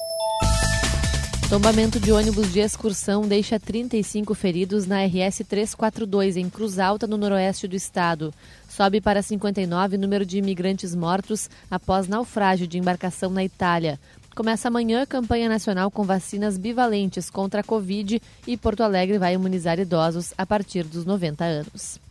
Tombamento 1.47 1.99
de 1.99 2.11
ônibus 2.11 2.51
de 2.51 2.59
excursão 2.59 3.21
deixa 3.21 3.59
35 3.59 4.33
feridos 4.33 4.87
na 4.87 5.05
RS 5.05 5.43
342 5.47 6.37
em 6.37 6.49
Cruz 6.49 6.79
Alta, 6.79 7.05
no 7.05 7.17
noroeste 7.17 7.67
do 7.67 7.75
estado. 7.75 8.33
Sobe 8.67 8.99
para 8.99 9.21
59 9.21 9.95
o 9.95 9.99
número 9.99 10.25
de 10.25 10.39
imigrantes 10.39 10.95
mortos 10.95 11.47
após 11.69 12.07
naufrágio 12.07 12.65
de 12.65 12.79
embarcação 12.79 13.29
na 13.29 13.43
Itália. 13.43 13.99
Começa 14.35 14.69
amanhã 14.69 15.03
a 15.03 15.05
campanha 15.05 15.47
nacional 15.47 15.91
com 15.91 16.03
vacinas 16.03 16.57
bivalentes 16.57 17.29
contra 17.29 17.61
a 17.61 17.63
Covid 17.63 18.19
e 18.47 18.57
Porto 18.57 18.81
Alegre 18.81 19.19
vai 19.19 19.35
imunizar 19.35 19.79
idosos 19.79 20.33
a 20.35 20.47
partir 20.47 20.83
dos 20.83 21.05
90 21.05 21.45
anos. 21.45 22.04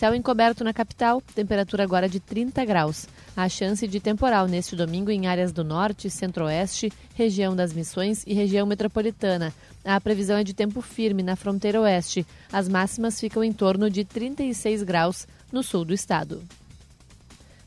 Céu 0.00 0.14
encoberto 0.14 0.64
na 0.64 0.72
capital, 0.72 1.20
temperatura 1.20 1.82
agora 1.82 2.08
de 2.08 2.18
30 2.18 2.64
graus. 2.64 3.06
Há 3.36 3.46
chance 3.50 3.86
de 3.86 4.00
temporal 4.00 4.46
neste 4.46 4.74
domingo 4.74 5.10
em 5.10 5.26
áreas 5.26 5.52
do 5.52 5.62
norte, 5.62 6.08
centro-oeste, 6.08 6.90
região 7.14 7.54
das 7.54 7.74
Missões 7.74 8.24
e 8.26 8.32
região 8.32 8.66
metropolitana. 8.66 9.52
A 9.84 10.00
previsão 10.00 10.38
é 10.38 10.42
de 10.42 10.54
tempo 10.54 10.80
firme 10.80 11.22
na 11.22 11.36
fronteira 11.36 11.82
oeste. 11.82 12.26
As 12.50 12.66
máximas 12.66 13.20
ficam 13.20 13.44
em 13.44 13.52
torno 13.52 13.90
de 13.90 14.02
36 14.02 14.84
graus 14.84 15.28
no 15.52 15.62
sul 15.62 15.84
do 15.84 15.92
estado. 15.92 16.42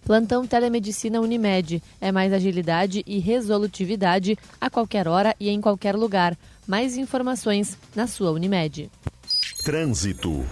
Plantão 0.03 0.47
Telemedicina 0.47 1.21
Unimed. 1.21 1.83
É 2.01 2.11
mais 2.11 2.33
agilidade 2.33 3.03
e 3.05 3.19
resolutividade 3.19 4.39
a 4.59 4.71
qualquer 4.71 5.07
hora 5.07 5.35
e 5.39 5.49
em 5.49 5.61
qualquer 5.61 5.95
lugar. 5.95 6.35
Mais 6.65 6.97
informações 6.97 7.77
na 7.95 8.07
sua 8.07 8.31
Unimed. 8.31 8.89
Trânsito. 9.63 10.43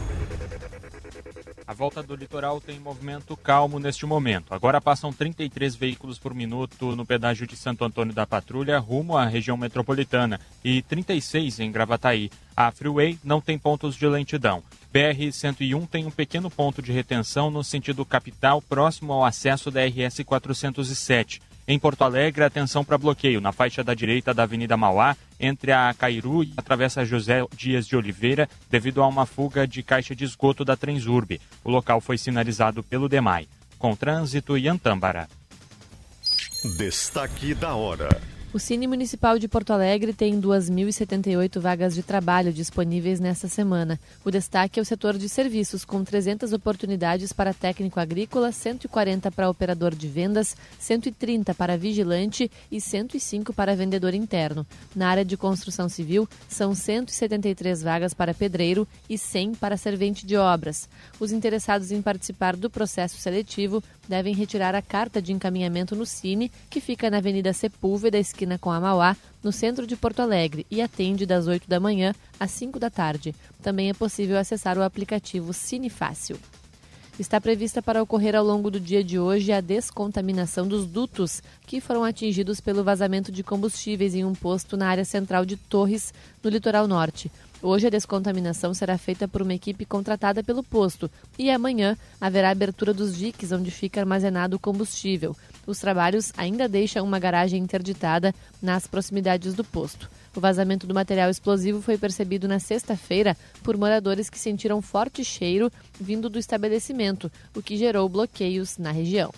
A 1.72 1.74
volta 1.74 2.03
do 2.03 2.17
litoral 2.17 2.59
tem 2.59 2.78
movimento 2.82 3.38
calmo 3.38 3.80
neste 3.80 4.05
momento. 4.05 4.53
Agora 4.53 4.82
passam 4.82 5.13
33 5.13 5.74
veículos 5.74 6.19
por 6.19 6.34
minuto 6.34 6.97
no 6.97 7.05
pedágio 7.05 7.47
de 7.47 7.55
Santo 7.55 7.86
Antônio 7.86 8.13
da 8.13 8.28
Patrulha, 8.28 8.78
rumo 8.78 9.15
à 9.15 9.24
região 9.24 9.55
metropolitana, 9.55 10.38
e 10.65 10.82
36 10.82 11.61
em 11.61 11.72
Gravataí. 11.72 12.30
A 12.57 12.69
Freeway 12.72 13.17
não 13.24 13.39
tem 13.39 13.57
pontos 13.57 13.95
de 13.95 14.05
lentidão. 14.05 14.61
BR-101 14.93 15.88
tem 15.88 16.05
um 16.05 16.11
pequeno 16.11 16.51
ponto 16.51 16.82
de 16.82 16.91
retenção 16.91 17.49
no 17.49 17.63
sentido 17.63 18.03
capital, 18.03 18.61
próximo 18.61 19.13
ao 19.13 19.24
acesso 19.24 19.72
da 19.72 19.80
RS 19.86 20.26
407. 20.26 21.41
Em 21.72 21.80
Porto 21.80 22.03
Alegre, 22.03 22.43
atenção 22.43 22.84
para 22.84 22.97
bloqueio 22.97 23.39
na 23.39 23.53
faixa 23.53 23.82
da 23.82 23.93
direita 23.93 24.34
da 24.34 24.43
Avenida 24.43 24.76
Mauá, 24.76 25.15
entre 25.39 25.72
a 25.72 25.93
Cairu 25.97 26.43
e 26.43 26.51
a 26.57 26.61
Travessa 26.61 27.05
José 27.05 27.45
Dias 27.55 27.88
de 27.88 27.95
Oliveira, 27.95 28.49
devido 28.69 29.01
a 29.01 29.07
uma 29.07 29.26
fuga 29.26 29.65
de 29.65 29.82
caixa 29.82 30.13
de 30.13 30.26
esgoto 30.26 30.65
da 30.65 30.76
Transurb. 30.76 31.39
O 31.63 31.72
local 31.72 32.01
foi 32.01 32.17
sinalizado 32.17 32.84
pelo 32.84 33.07
DEMAI. 33.07 33.47
Com 33.80 33.95
trânsito 33.95 34.57
e 34.57 34.67
Antâmbara. 34.67 35.30
Destaque 36.78 37.53
da 37.53 37.74
hora. 37.74 38.09
O 38.54 38.60
Cine 38.60 38.86
Municipal 38.86 39.39
de 39.39 39.47
Porto 39.47 39.72
Alegre 39.72 40.12
tem 40.12 40.41
2.078 40.41 41.58
vagas 41.58 41.95
de 41.95 42.04
trabalho 42.04 42.52
disponíveis 42.52 43.18
nesta 43.18 43.47
semana. 43.47 43.97
O 44.26 44.30
destaque 44.30 44.78
é 44.78 44.84
o 44.84 44.86
setor 44.86 45.18
de 45.18 45.30
serviços, 45.30 45.86
com 45.86 46.04
300 46.04 46.52
oportunidades 46.52 47.32
para 47.32 47.54
técnico 47.54 47.97
agrícola, 47.97 48.52
140 48.52 49.32
para 49.32 49.49
operador 49.49 49.95
de 49.95 50.06
vendas, 50.06 50.58
130 50.78 51.54
para 51.54 51.78
vigilante 51.78 52.52
e 52.70 52.82
105 52.82 53.54
para 53.54 53.74
vendedor 53.74 54.14
interno. 54.14 54.68
Na 54.93 55.08
área 55.08 55.24
de 55.24 55.38
construção 55.38 55.88
civil, 55.88 56.28
são 56.49 56.76
173 56.76 57.82
vagas 57.82 58.14
para 58.14 58.34
pedreiro 58.34 58.86
e 59.10 59.18
100 59.18 59.54
para 59.56 59.78
servente 59.78 60.26
de 60.26 60.36
obras. 60.36 60.89
Os 61.22 61.32
interessados 61.32 61.89
em 61.89 62.02
participar 62.02 62.58
do 62.58 62.70
processo 62.70 63.18
seletivo 63.18 63.82
devem 64.12 64.36
retirar 64.36 64.76
a 64.76 64.82
carta 64.82 65.22
de 65.22 65.32
encaminhamento 65.32 65.95
no 65.95 66.05
Cine, 66.05 66.51
que 66.70 66.82
fica 66.82 67.09
na 67.09 67.20
Avenida 67.20 67.53
Sepúlveda, 67.53 68.20
esquina 68.20 68.59
com 68.59 68.70
a 68.70 68.78
Mauá, 68.78 69.16
no 69.41 69.53
centro 69.53 69.88
de 69.88 69.95
Porto 69.95 70.20
Alegre, 70.20 70.68
e 70.70 70.82
atende 70.82 71.26
das 71.26 71.47
8 71.47 71.66
da 71.66 71.80
manhã 71.80 72.14
às 72.38 72.51
5 72.51 72.78
da 72.78 72.89
tarde. 72.89 73.34
Também 73.64 73.89
é 73.89 73.93
possível 73.93 74.38
acessar 74.38 74.78
o 74.78 74.84
aplicativo 74.84 75.53
Cine 75.53 75.89
Fácil. 75.89 76.38
Está 77.18 77.39
prevista 77.39 77.82
para 77.82 78.03
ocorrer 78.03 78.36
ao 78.36 78.43
longo 78.43 78.70
do 78.70 78.82
dia 78.82 79.01
de 79.01 79.18
hoje 79.18 79.53
a 79.53 79.62
descontaminação 79.62 80.68
dos 80.68 80.86
dutos 80.86 81.41
que 81.66 81.80
foram 81.80 82.03
atingidos 82.03 82.59
pelo 82.59 82.84
vazamento 82.84 83.32
de 83.32 83.43
combustíveis 83.43 84.14
em 84.14 84.26
um 84.26 84.34
posto 84.34 84.76
na 84.76 84.89
área 84.89 85.05
central 85.05 85.45
de 85.45 85.55
Torres, 85.55 86.14
no 86.43 86.49
litoral 86.49 86.86
norte. 86.86 87.32
Hoje 87.64 87.86
a 87.86 87.91
descontaminação 87.91 88.74
será 88.74 88.97
feita 88.97 89.28
por 89.28 89.43
uma 89.43 89.53
equipe 89.53 89.86
contratada 89.86 90.43
pelo 90.43 90.64
posto 90.64 91.12
e 91.38 91.51
amanhã 91.51 91.95
haverá 92.20 92.49
abertura 92.49 92.91
dos 92.91 93.16
diques 93.16 93.51
onde 93.51 93.70
fica 93.70 93.99
armazenado 93.99 94.55
o 94.55 94.59
combustível. 94.59 95.38
Os 95.68 95.78
trabalhos 95.78 96.34
ainda 96.36 96.68
deixam 96.68 97.05
uma 97.05 97.20
garagem 97.20 97.62
interditada 97.62 98.34
nas 98.59 98.88
proximidades 98.88 99.53
do 99.53 99.64
posto. 99.64 100.09
O 100.36 100.39
vazamento 100.39 100.88
do 100.88 100.95
material 100.95 101.30
explosivo 101.30 101.84
foi 101.84 101.99
percebido 101.99 102.47
na 102.47 102.57
sexta-feira 102.57 103.38
por 103.62 103.78
moradores 103.78 104.28
que 104.28 104.39
sentiram 104.39 104.82
forte 104.82 105.24
cheiro 105.24 105.72
vindo 105.99 106.30
do 106.30 106.39
estabelecimento, 106.39 107.32
o 107.55 107.62
que 107.62 107.78
gerou 107.78 108.09
bloqueios 108.09 108.80
na 108.80 108.91
região. 108.91 109.32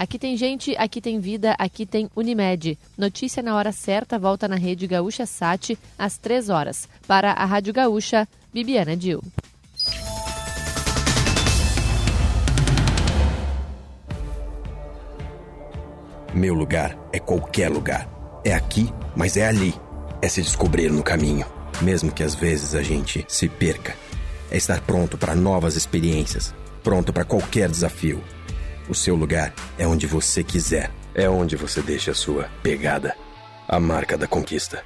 Aqui 0.00 0.18
tem 0.18 0.34
gente, 0.34 0.74
aqui 0.78 0.98
tem 0.98 1.20
vida, 1.20 1.54
aqui 1.58 1.84
tem 1.84 2.10
Unimed. 2.16 2.78
Notícia 2.96 3.42
na 3.42 3.54
hora 3.54 3.70
certa 3.70 4.18
volta 4.18 4.48
na 4.48 4.56
rede 4.56 4.86
Gaúcha 4.86 5.26
Sat 5.26 5.78
às 5.98 6.16
3 6.16 6.48
horas. 6.48 6.88
Para 7.06 7.32
a 7.32 7.44
Rádio 7.44 7.70
Gaúcha, 7.74 8.26
Bibiana 8.50 8.96
Dil. 8.96 9.22
Meu 16.32 16.54
lugar 16.54 16.96
é 17.12 17.18
qualquer 17.18 17.68
lugar. 17.68 18.08
É 18.42 18.54
aqui, 18.54 18.90
mas 19.14 19.36
é 19.36 19.46
ali. 19.46 19.74
É 20.22 20.28
se 20.30 20.40
descobrir 20.40 20.90
no 20.90 21.02
caminho, 21.02 21.44
mesmo 21.82 22.10
que 22.10 22.22
às 22.22 22.34
vezes 22.34 22.74
a 22.74 22.82
gente 22.82 23.22
se 23.28 23.50
perca. 23.50 23.94
É 24.50 24.56
estar 24.56 24.80
pronto 24.80 25.18
para 25.18 25.34
novas 25.34 25.76
experiências, 25.76 26.54
pronto 26.82 27.12
para 27.12 27.26
qualquer 27.26 27.68
desafio. 27.68 28.24
O 28.90 28.94
seu 28.94 29.14
lugar 29.14 29.54
é 29.78 29.86
onde 29.86 30.04
você 30.04 30.42
quiser. 30.42 30.90
É 31.14 31.30
onde 31.30 31.54
você 31.54 31.80
deixa 31.80 32.10
a 32.10 32.14
sua 32.14 32.48
pegada. 32.60 33.14
A 33.68 33.78
marca 33.78 34.18
da 34.18 34.26
conquista. 34.26 34.82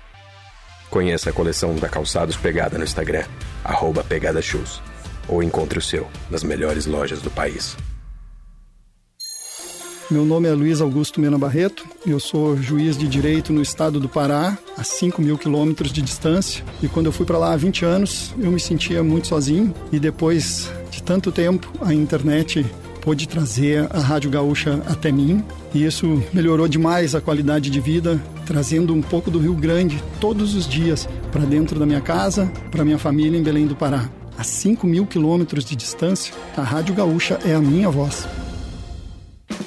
Conheça 0.90 1.30
a 1.30 1.32
coleção 1.32 1.74
da 1.74 1.88
Calçados 1.88 2.36
Pegada 2.36 2.76
no 2.76 2.84
Instagram, 2.84 3.24
arroba 3.64 4.04
Pegada 4.04 4.42
Shoes. 4.42 4.82
Ou 5.26 5.42
encontre 5.42 5.78
o 5.78 5.82
seu 5.82 6.06
nas 6.30 6.44
melhores 6.44 6.84
lojas 6.84 7.22
do 7.22 7.30
país. 7.30 7.78
Meu 10.10 10.26
nome 10.26 10.48
é 10.48 10.52
Luiz 10.52 10.82
Augusto 10.82 11.18
Mena 11.18 11.38
Barreto, 11.38 11.88
eu 12.06 12.20
sou 12.20 12.58
juiz 12.58 12.98
de 12.98 13.08
direito 13.08 13.54
no 13.54 13.62
estado 13.62 13.98
do 13.98 14.06
Pará, 14.06 14.58
a 14.76 14.84
5 14.84 15.22
mil 15.22 15.38
quilômetros 15.38 15.90
de 15.90 16.02
distância. 16.02 16.62
E 16.82 16.88
quando 16.88 17.06
eu 17.06 17.12
fui 17.12 17.24
para 17.24 17.38
lá 17.38 17.54
há 17.54 17.56
20 17.56 17.86
anos, 17.86 18.34
eu 18.38 18.50
me 18.50 18.60
sentia 18.60 19.02
muito 19.02 19.28
sozinho. 19.28 19.74
E 19.90 19.98
depois 19.98 20.70
de 20.90 21.02
tanto 21.02 21.32
tempo, 21.32 21.72
a 21.80 21.94
internet 21.94 22.66
pôde 23.04 23.28
trazer 23.28 23.86
a 23.90 24.00
Rádio 24.00 24.30
Gaúcha 24.30 24.82
até 24.86 25.12
mim. 25.12 25.44
E 25.74 25.84
isso 25.84 26.22
melhorou 26.32 26.66
demais 26.66 27.14
a 27.14 27.20
qualidade 27.20 27.68
de 27.68 27.80
vida, 27.80 28.20
trazendo 28.46 28.94
um 28.94 29.02
pouco 29.02 29.30
do 29.30 29.38
Rio 29.38 29.54
Grande 29.54 30.02
todos 30.18 30.54
os 30.54 30.66
dias 30.66 31.08
para 31.30 31.44
dentro 31.44 31.78
da 31.78 31.86
minha 31.86 32.00
casa, 32.00 32.50
para 32.70 32.84
minha 32.84 32.98
família 32.98 33.38
em 33.38 33.42
Belém 33.42 33.66
do 33.66 33.76
Pará. 33.76 34.08
A 34.36 34.42
5 34.42 34.86
mil 34.86 35.06
quilômetros 35.06 35.64
de 35.64 35.76
distância, 35.76 36.34
a 36.56 36.62
Rádio 36.62 36.94
Gaúcha 36.94 37.38
é 37.44 37.54
a 37.54 37.60
minha 37.60 37.90
voz. 37.90 38.26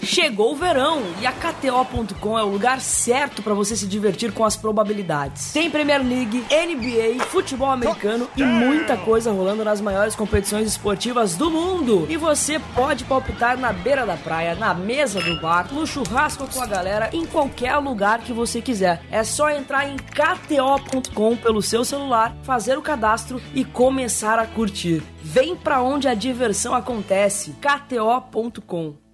Chegou 0.08 0.54
o 0.54 0.56
verão 0.56 1.02
e 1.20 1.28
a 1.28 1.34
KTO.com 1.34 2.40
é 2.40 2.44
o 2.44 2.48
lugar 2.48 2.80
certo 2.80 3.44
para 3.44 3.54
você 3.54 3.76
se 3.76 3.86
divertir 3.86 4.32
com 4.32 4.46
as 4.46 4.56
probabilidades. 4.56 5.52
Tem 5.52 5.70
Premier 5.70 6.02
League, 6.02 6.46
NBA, 6.50 7.26
futebol 7.26 7.70
americano 7.70 8.30
e 8.38 8.42
muita 8.42 8.96
coisa 8.96 9.34
rolando 9.34 9.66
nas 9.66 9.82
maiores 9.82 10.16
competições 10.16 10.66
esportivas 10.66 11.36
do 11.36 11.52
mundo. 11.52 12.08
E 12.10 12.16
você 12.16 12.58
pode 12.74 13.04
palpitar 13.04 13.58
na 13.58 13.74
beira 13.74 14.06
da 14.06 14.16
praia, 14.16 14.56
na 14.56 14.74
mesa 14.74 15.20
do 15.20 15.42
bar, 15.42 15.68
no 15.74 15.86
churrasco 15.86 16.48
com 16.48 16.62
a 16.62 16.66
galera, 16.66 17.10
em 17.12 17.26
qualquer 17.26 17.76
lugar 17.76 18.22
que 18.22 18.32
você 18.32 18.62
quiser. 18.62 19.04
É 19.12 19.26
só 19.26 19.50
entrar 19.50 19.90
em 19.90 19.98
KTO.com 19.98 21.36
pelo 21.36 21.62
seu 21.62 21.84
celular, 21.84 22.34
fazer 22.44 22.78
o 22.78 22.82
cadastro 22.82 23.42
e 23.54 23.66
começar 23.66 24.40
a 24.40 24.48
curtir. 24.48 25.04
Vem 25.22 25.54
pra 25.54 25.82
onde 25.82 26.08
a 26.08 26.14
diversão 26.14 26.74
acontece. 26.74 27.58
KTO.com 27.60 29.07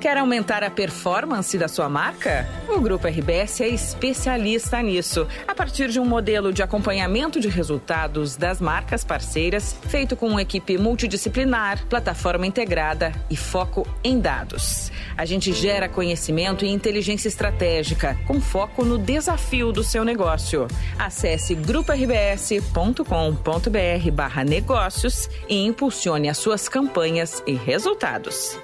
Quer 0.00 0.18
aumentar 0.18 0.62
a 0.62 0.70
performance 0.70 1.56
da 1.56 1.68
sua 1.68 1.88
marca? 1.88 2.48
O 2.68 2.80
Grupo 2.80 3.06
RBS 3.06 3.60
é 3.60 3.68
especialista 3.68 4.82
nisso. 4.82 5.26
A 5.46 5.54
partir 5.54 5.88
de 5.88 5.98
um 5.98 6.04
modelo 6.04 6.52
de 6.52 6.62
acompanhamento 6.62 7.40
de 7.40 7.48
resultados 7.48 8.36
das 8.36 8.60
marcas 8.60 9.04
parceiras, 9.04 9.74
feito 9.88 10.16
com 10.16 10.28
uma 10.28 10.42
equipe 10.42 10.76
multidisciplinar, 10.76 11.86
plataforma 11.86 12.46
integrada 12.46 13.12
e 13.30 13.36
foco 13.36 13.86
em 14.02 14.20
dados. 14.20 14.92
A 15.16 15.24
gente 15.24 15.52
gera 15.52 15.88
conhecimento 15.88 16.64
e 16.64 16.68
inteligência 16.68 17.28
estratégica, 17.28 18.18
com 18.26 18.40
foco 18.40 18.84
no 18.84 18.98
desafio 18.98 19.72
do 19.72 19.82
seu 19.82 20.04
negócio. 20.04 20.66
Acesse 20.98 21.54
gruporbs.com.br 21.54 24.10
barra 24.12 24.44
negócios 24.44 25.28
e 25.48 25.64
impulsione 25.64 26.28
as 26.28 26.38
suas 26.38 26.68
campanhas 26.68 27.42
e 27.46 27.52
resultados. 27.52 28.58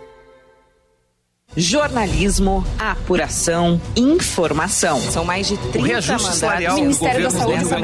Jornalismo, 1.57 2.65
apuração, 2.79 3.81
informação. 3.97 5.01
São 5.01 5.25
mais 5.25 5.49
de 5.49 5.57
30 5.57 5.79
o 5.79 5.83
mandatos. 5.83 6.37
salarial 6.37 6.77
do 6.77 6.83
Ministério 6.83 7.23
da 7.25 7.31
Saúde 7.31 7.65
do 7.65 7.75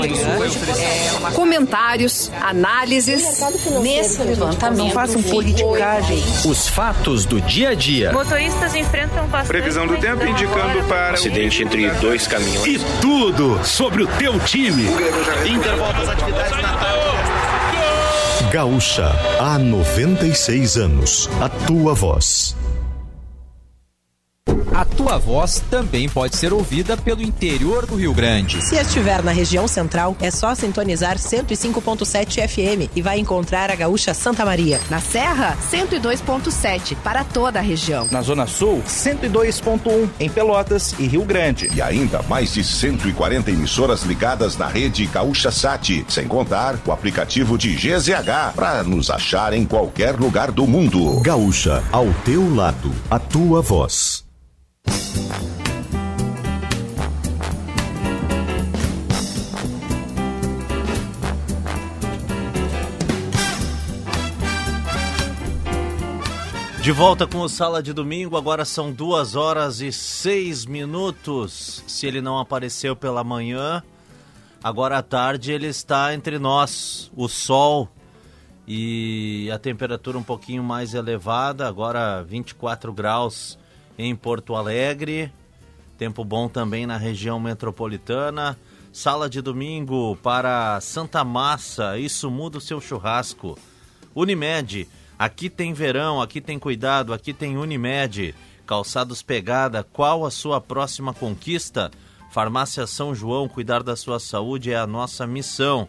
hoje 0.40 0.58
é 0.78 1.12
uma... 1.18 1.32
Comentários, 1.32 2.30
análises 2.40 3.40
nesse 3.82 4.22
levantamento. 4.22 4.78
Não 4.78 4.90
façam 4.90 5.20
politicagem. 5.20 6.22
Os 6.44 6.68
fatos 6.68 7.24
do 7.24 7.40
dia 7.40 7.70
a 7.70 7.74
dia. 7.74 8.12
Motoristas 8.12 8.72
enfrentam 8.76 9.26
bastante. 9.26 9.48
Previsão 9.48 9.84
do 9.84 9.96
tempo 9.96 10.24
indicando 10.24 10.84
para. 10.88 11.14
Acidente 11.14 11.64
entre 11.64 11.90
dois 11.94 12.28
caminhões. 12.28 12.66
E 12.66 12.78
tudo 13.00 13.58
sobre 13.64 14.04
o 14.04 14.06
teu 14.06 14.38
time. 14.40 14.84
Intervalo 15.44 15.92
das 15.92 16.08
atividades. 16.10 16.52
Gaúcha, 18.52 19.10
há 19.40 19.58
96 19.58 20.76
anos. 20.76 21.28
A 21.40 21.48
tua 21.48 21.94
voz. 21.94 22.54
A 24.76 24.84
tua 24.84 25.16
voz 25.16 25.64
também 25.70 26.06
pode 26.06 26.36
ser 26.36 26.52
ouvida 26.52 26.98
pelo 26.98 27.22
interior 27.22 27.86
do 27.86 27.96
Rio 27.96 28.12
Grande. 28.12 28.60
Se 28.60 28.76
estiver 28.76 29.22
na 29.22 29.32
região 29.32 29.66
central, 29.66 30.14
é 30.20 30.30
só 30.30 30.54
sintonizar 30.54 31.16
105.7 31.16 32.46
FM 32.46 32.90
e 32.94 33.00
vai 33.00 33.18
encontrar 33.18 33.70
a 33.70 33.74
Gaúcha 33.74 34.12
Santa 34.12 34.44
Maria. 34.44 34.78
Na 34.90 35.00
Serra, 35.00 35.56
102.7 35.72 36.94
para 37.02 37.24
toda 37.24 37.58
a 37.58 37.62
região. 37.62 38.06
Na 38.10 38.20
Zona 38.20 38.46
Sul, 38.46 38.82
102.1 38.86 40.10
em 40.20 40.28
Pelotas 40.28 40.94
e 40.98 41.06
Rio 41.06 41.24
Grande. 41.24 41.70
E 41.74 41.80
ainda 41.80 42.20
mais 42.24 42.52
de 42.52 42.62
140 42.62 43.50
emissoras 43.50 44.02
ligadas 44.02 44.58
na 44.58 44.66
rede 44.66 45.06
Gaúcha 45.06 45.50
Sat, 45.50 46.04
sem 46.06 46.28
contar 46.28 46.78
o 46.84 46.92
aplicativo 46.92 47.56
de 47.56 47.74
GZH 47.74 48.52
para 48.54 48.82
nos 48.82 49.08
achar 49.08 49.54
em 49.54 49.64
qualquer 49.64 50.16
lugar 50.16 50.50
do 50.50 50.66
mundo. 50.66 51.18
Gaúcha, 51.22 51.82
ao 51.90 52.12
teu 52.26 52.54
lado, 52.54 52.92
a 53.10 53.18
tua 53.18 53.62
voz. 53.62 54.25
De 66.86 66.92
volta 66.92 67.26
com 67.26 67.40
o 67.40 67.48
Sala 67.48 67.82
de 67.82 67.92
Domingo, 67.92 68.36
agora 68.36 68.64
são 68.64 68.92
duas 68.92 69.34
horas 69.34 69.80
e 69.80 69.90
seis 69.90 70.64
minutos. 70.64 71.82
Se 71.84 72.06
ele 72.06 72.20
não 72.20 72.38
apareceu 72.38 72.94
pela 72.94 73.24
manhã, 73.24 73.82
agora 74.62 74.98
à 74.98 75.02
tarde 75.02 75.50
ele 75.50 75.66
está 75.66 76.14
entre 76.14 76.38
nós. 76.38 77.10
O 77.16 77.26
sol 77.26 77.88
e 78.68 79.50
a 79.52 79.58
temperatura 79.58 80.16
um 80.16 80.22
pouquinho 80.22 80.62
mais 80.62 80.94
elevada, 80.94 81.66
agora 81.66 82.22
24 82.22 82.92
graus 82.92 83.58
em 83.98 84.14
Porto 84.14 84.54
Alegre. 84.54 85.32
Tempo 85.98 86.24
bom 86.24 86.48
também 86.48 86.86
na 86.86 86.96
região 86.96 87.40
metropolitana. 87.40 88.58
Sala 88.92 89.28
de 89.28 89.42
domingo 89.42 90.16
para 90.22 90.80
Santa 90.80 91.22
Massa, 91.22 91.98
isso 91.98 92.30
muda 92.30 92.58
o 92.58 92.60
seu 92.60 92.80
churrasco. 92.80 93.58
Unimed, 94.14 94.88
aqui 95.18 95.50
tem 95.50 95.74
verão, 95.74 96.22
aqui 96.22 96.40
tem 96.40 96.58
cuidado, 96.58 97.12
aqui 97.12 97.32
tem 97.34 97.58
Unimed. 97.58 98.34
Calçados 98.66 99.22
Pegada, 99.22 99.84
qual 99.84 100.24
a 100.24 100.30
sua 100.30 100.60
próxima 100.60 101.12
conquista? 101.12 101.90
Farmácia 102.30 102.86
São 102.86 103.14
João, 103.14 103.48
cuidar 103.48 103.82
da 103.82 103.94
sua 103.94 104.18
saúde 104.18 104.72
é 104.72 104.76
a 104.76 104.86
nossa 104.86 105.26
missão. 105.26 105.88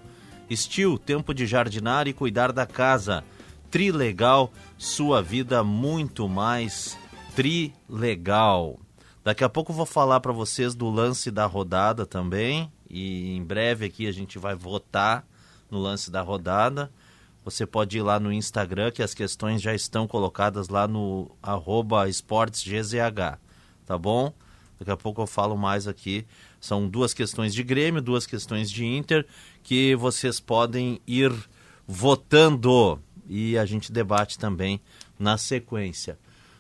Estil, 0.49 0.97
tempo 0.97 1.34
de 1.34 1.45
jardinar 1.45 2.08
e 2.08 2.14
cuidar 2.14 2.51
da 2.51 2.66
casa. 2.66 3.24
Trilegal, 3.72 4.51
sua 4.78 5.22
vida 5.22 5.64
muito 5.64 6.30
mais 6.30 6.97
trilegal. 7.38 8.79
Daqui 9.23 9.43
a 9.43 9.49
pouco 9.49 9.71
eu 9.71 9.75
vou 9.75 9.85
falar 9.85 10.19
para 10.21 10.31
vocês 10.31 10.73
do 10.73 10.89
lance 10.89 11.29
da 11.29 11.45
rodada 11.45 12.03
também. 12.03 12.71
E 12.89 13.35
em 13.35 13.43
breve 13.43 13.85
aqui 13.85 14.07
a 14.07 14.11
gente 14.11 14.39
vai 14.39 14.55
votar 14.55 15.23
no 15.69 15.77
lance 15.77 16.09
da 16.09 16.23
rodada. 16.23 16.91
Você 17.45 17.63
pode 17.63 17.95
ir 17.95 18.01
lá 18.01 18.19
no 18.19 18.33
Instagram, 18.33 18.89
que 18.89 19.03
as 19.03 19.13
questões 19.13 19.61
já 19.61 19.75
estão 19.75 20.07
colocadas 20.07 20.67
lá 20.67 20.88
no 20.88 21.29
esportesgzh, 22.09 23.38
tá 23.85 23.97
bom? 23.99 24.33
Daqui 24.79 24.89
a 24.89 24.97
pouco 24.97 25.21
eu 25.21 25.27
falo 25.27 25.55
mais 25.55 25.88
aqui. 25.88 26.25
São 26.59 26.89
duas 26.89 27.13
questões 27.13 27.53
de 27.53 27.61
Grêmio, 27.61 28.01
duas 28.01 28.25
questões 28.25 28.67
de 28.67 28.83
Inter, 28.83 29.27
que 29.61 29.95
vocês 29.95 30.39
podem 30.39 30.99
ir 31.05 31.31
votando. 31.88 32.99
E 33.29 33.55
a 33.59 33.65
gente 33.65 33.91
debate 33.91 34.39
também 34.39 34.81
na 35.19 35.38
sequência. 35.38 36.17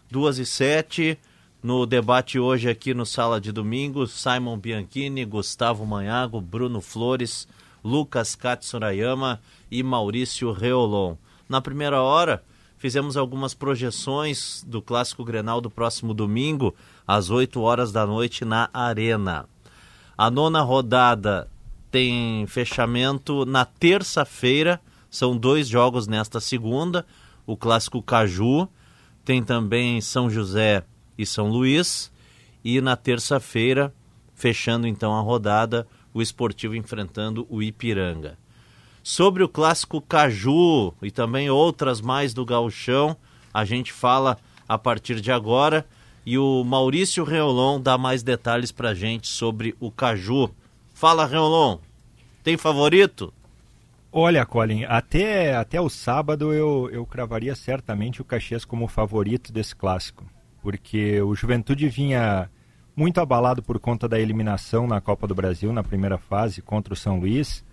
Duas 0.09 0.37
e 0.37 0.45
sete, 0.45 1.19
no 1.61 1.85
debate 1.85 2.39
hoje 2.39 2.69
aqui 2.69 2.93
no 2.93 3.05
Sala 3.05 3.41
de 3.41 3.51
Domingo, 3.51 4.07
Simon 4.07 4.57
Bianchini, 4.57 5.25
Gustavo 5.25 5.85
Manhago, 5.85 6.39
Bruno 6.39 6.79
Flores, 6.79 7.45
Lucas 7.83 8.33
Katsurayama 8.33 9.41
e 9.69 9.83
Maurício 9.83 10.53
Reolon. 10.53 11.17
Na 11.49 11.59
primeira 11.59 12.01
hora, 12.01 12.41
fizemos 12.77 13.17
algumas 13.17 13.53
projeções 13.53 14.63
do 14.65 14.81
Clássico 14.81 15.25
Grenal 15.25 15.59
do 15.59 15.69
próximo 15.69 16.13
domingo, 16.13 16.73
às 17.05 17.29
8 17.29 17.59
horas 17.59 17.91
da 17.91 18.05
noite, 18.05 18.45
na 18.45 18.69
Arena. 18.73 19.45
A 20.17 20.31
nona 20.31 20.61
rodada 20.61 21.49
tem 21.91 22.47
fechamento 22.47 23.45
na 23.45 23.65
terça-feira, 23.65 24.79
são 25.09 25.35
dois 25.35 25.67
jogos 25.67 26.07
nesta 26.07 26.39
segunda, 26.39 27.05
o 27.45 27.57
Clássico 27.57 28.01
Caju, 28.01 28.69
tem 29.27 29.43
também 29.43 29.99
São 29.99 30.29
José 30.29 30.85
e 31.17 31.25
São 31.25 31.49
Luís, 31.49 32.09
e 32.63 32.79
na 32.79 32.95
terça-feira, 32.95 33.93
fechando 34.33 34.87
então 34.87 35.13
a 35.13 35.19
rodada, 35.19 35.85
o 36.13 36.21
Esportivo 36.21 36.77
enfrentando 36.77 37.45
o 37.49 37.61
Ipiranga. 37.61 38.37
Sobre 39.03 39.43
o 39.43 39.49
clássico 39.49 39.99
Caju 39.99 40.93
e 41.01 41.11
também 41.11 41.49
outras 41.49 41.99
mais 41.99 42.33
do 42.33 42.45
Gauchão, 42.45 43.17
a 43.53 43.65
gente 43.65 43.91
fala 43.91 44.37
a 44.65 44.77
partir 44.77 45.19
de 45.19 45.29
agora 45.29 45.85
e 46.25 46.37
o 46.37 46.63
Maurício 46.63 47.25
Reolon 47.25 47.81
dá 47.81 47.97
mais 47.97 48.23
detalhes 48.23 48.71
pra 48.71 48.93
gente 48.93 49.27
sobre 49.27 49.75
o 49.77 49.91
Caju. 49.91 50.49
Fala, 50.93 51.25
Reolon. 51.25 51.79
Tem 52.45 52.55
favorito? 52.55 53.33
Olha, 54.11 54.45
Colin, 54.45 54.85
até, 54.85 55.55
até 55.55 55.79
o 55.81 55.89
sábado 55.89 56.53
eu, 56.53 56.89
eu 56.91 57.05
cravaria 57.05 57.55
certamente 57.55 58.21
o 58.21 58.25
Caxias 58.25 58.63
como 58.63 58.87
favorito 58.87 59.51
desse 59.51 59.75
clássico, 59.75 60.25
porque 60.61 61.21
o 61.21 61.35
Juventude 61.35 61.89
vinha 61.89 62.49
muito 62.95 63.19
abalado 63.19 63.61
por 63.61 63.79
conta 63.79 64.07
da 64.07 64.19
eliminação 64.19 64.87
na 64.87 64.99
Copa 64.99 65.27
do 65.27 65.35
Brasil 65.35 65.71
na 65.71 65.83
primeira 65.83 66.17
fase 66.17 66.61
contra 66.61 66.93
o 66.93 66.97
São 66.97 67.19
Luís, 67.19 67.63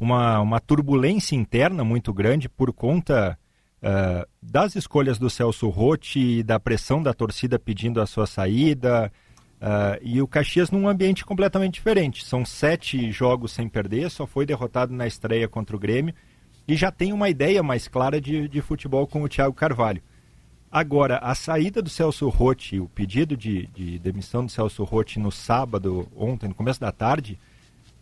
uma, 0.00 0.40
uma 0.40 0.60
turbulência 0.60 1.36
interna 1.36 1.84
muito 1.84 2.12
grande 2.12 2.48
por 2.48 2.72
conta 2.72 3.38
uh, 3.82 4.26
das 4.42 4.74
escolhas 4.76 5.18
do 5.18 5.30
Celso 5.30 5.68
Rotti 5.68 6.38
e 6.38 6.42
da 6.42 6.58
pressão 6.58 7.02
da 7.02 7.14
torcida 7.14 7.58
pedindo 7.58 8.00
a 8.00 8.06
sua 8.06 8.26
saída, 8.26 9.12
uh, 9.60 9.98
e 10.02 10.20
o 10.20 10.26
Caxias 10.26 10.70
num 10.70 10.88
ambiente 10.88 11.24
completamente 11.24 11.74
diferente. 11.74 12.24
São 12.24 12.44
sete 12.44 13.10
jogos 13.10 13.52
sem 13.52 13.68
perder, 13.68 14.10
só 14.10 14.26
foi 14.26 14.46
derrotado 14.46 14.92
na 14.92 15.06
estreia 15.06 15.48
contra 15.48 15.76
o 15.76 15.78
Grêmio, 15.78 16.14
e 16.66 16.74
já 16.74 16.90
tem 16.90 17.12
uma 17.12 17.28
ideia 17.28 17.62
mais 17.62 17.86
clara 17.86 18.20
de, 18.20 18.48
de 18.48 18.60
futebol 18.60 19.06
com 19.06 19.22
o 19.22 19.28
Thiago 19.28 19.54
Carvalho. 19.54 20.02
Agora, 20.70 21.18
a 21.18 21.34
saída 21.34 21.80
do 21.80 21.88
Celso 21.88 22.28
Rotti, 22.28 22.80
o 22.80 22.88
pedido 22.88 23.36
de, 23.36 23.66
de 23.68 23.98
demissão 23.98 24.44
do 24.44 24.50
Celso 24.50 24.82
Rotti 24.82 25.18
no 25.18 25.30
sábado, 25.30 26.08
ontem, 26.16 26.48
no 26.48 26.54
começo 26.54 26.80
da 26.80 26.90
tarde, 26.90 27.38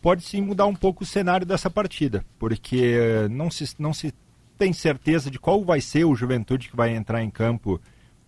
pode 0.01 0.23
sim 0.23 0.41
mudar 0.41 0.67
um 0.67 0.75
pouco 0.75 1.03
o 1.03 1.07
cenário 1.07 1.47
dessa 1.47 1.69
partida, 1.69 2.25
porque 2.39 3.29
não 3.31 3.51
se, 3.51 3.75
não 3.79 3.93
se 3.93 4.15
tem 4.57 4.73
certeza 4.73 5.31
de 5.31 5.39
qual 5.39 5.63
vai 5.63 5.81
ser 5.81 6.05
o 6.05 6.15
Juventude 6.15 6.69
que 6.69 6.77
vai 6.77 6.95
entrar 6.97 7.23
em 7.23 7.31
campo 7.31 7.81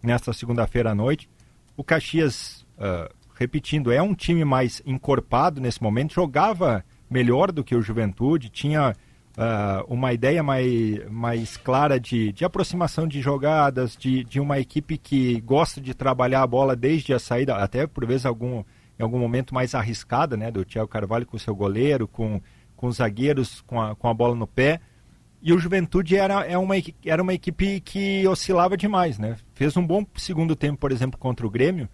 nesta 0.03 0.33
segunda-feira 0.33 0.91
à 0.91 0.95
noite. 0.95 1.29
O 1.77 1.83
Caxias, 1.83 2.66
uh, 2.79 3.15
repetindo, 3.35 3.93
é 3.93 4.01
um 4.01 4.15
time 4.15 4.45
mais 4.45 4.83
encorpado 4.87 5.61
nesse 5.61 5.83
momento, 5.83 6.15
jogava 6.15 6.85
melhor 7.09 7.53
do 7.53 7.63
que 7.63 7.75
o 7.75 7.83
Juventude, 7.83 8.49
tinha 8.49 8.95
uh, 9.37 9.85
uma 9.93 10.13
ideia 10.13 10.43
mais, 10.43 11.11
mais 11.11 11.57
clara 11.57 12.01
de, 12.01 12.33
de 12.33 12.45
aproximação 12.45 13.07
de 13.07 13.21
jogadas, 13.21 13.97
de, 13.97 14.25
de 14.25 14.41
uma 14.41 14.59
equipe 14.59 14.99
que 14.99 15.41
gosta 15.43 15.81
de 15.81 15.95
trabalhar 15.95 16.43
a 16.43 16.47
bola 16.47 16.75
desde 16.75 17.13
a 17.13 17.19
saída, 17.19 17.57
até 17.57 17.87
por 17.87 18.07
vezes 18.07 18.27
algum, 18.27 18.65
em 18.99 19.03
algum 19.03 19.19
momento 19.19 19.55
mais 19.55 19.75
arriscada, 19.75 20.37
né, 20.37 20.51
do 20.51 20.65
Thiago 20.65 20.89
Carvalho 20.89 21.27
com 21.27 21.39
seu 21.39 21.55
goleiro, 21.55 22.09
com, 22.09 22.41
com 22.75 22.87
os 22.87 22.97
zagueiros 22.97 23.61
com 23.63 23.81
a, 23.81 23.95
com 23.95 24.09
a 24.09 24.15
bola 24.15 24.35
no 24.35 24.47
pé. 24.47 24.81
E 25.43 25.53
o 25.53 25.59
Juventude 25.59 26.17
era, 26.17 26.45
é 26.45 26.59
uma, 26.59 26.75
era 27.05 27.23
uma 27.23 27.35
equipe 27.35 27.81
que 27.81 28.27
oscilava 28.27 28.77
demais, 28.77 29.19
né? 29.19 29.37
Fez 29.55 29.77
um 29.77 29.87
bom 29.87 30.05
segundo 30.17 30.57
tempo, 30.57 30.79
por 30.79 30.91
exemplo, 30.91 31.19
contra 31.19 31.47
o 31.47 31.51
Grêmio, 31.51 31.89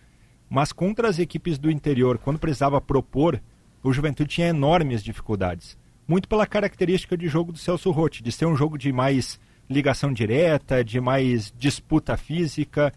mas 0.52 0.70
contra 0.70 1.08
as 1.08 1.18
equipes 1.18 1.58
do 1.58 1.70
interior, 1.70 2.18
quando 2.18 2.38
precisava 2.38 2.78
propor, 2.78 3.40
o 3.82 3.90
Juventude 3.90 4.28
tinha 4.28 4.48
enormes 4.48 5.02
dificuldades 5.02 5.78
muito 6.06 6.28
pela 6.28 6.46
característica 6.46 7.16
de 7.16 7.26
jogo 7.26 7.52
do 7.52 7.58
Celso 7.58 7.90
Rotti, 7.90 8.22
de 8.22 8.30
ser 8.30 8.44
um 8.44 8.54
jogo 8.54 8.76
de 8.76 8.92
mais 8.92 9.40
ligação 9.70 10.12
direta, 10.12 10.84
de 10.84 11.00
mais 11.00 11.50
disputa 11.56 12.18
física, 12.18 12.92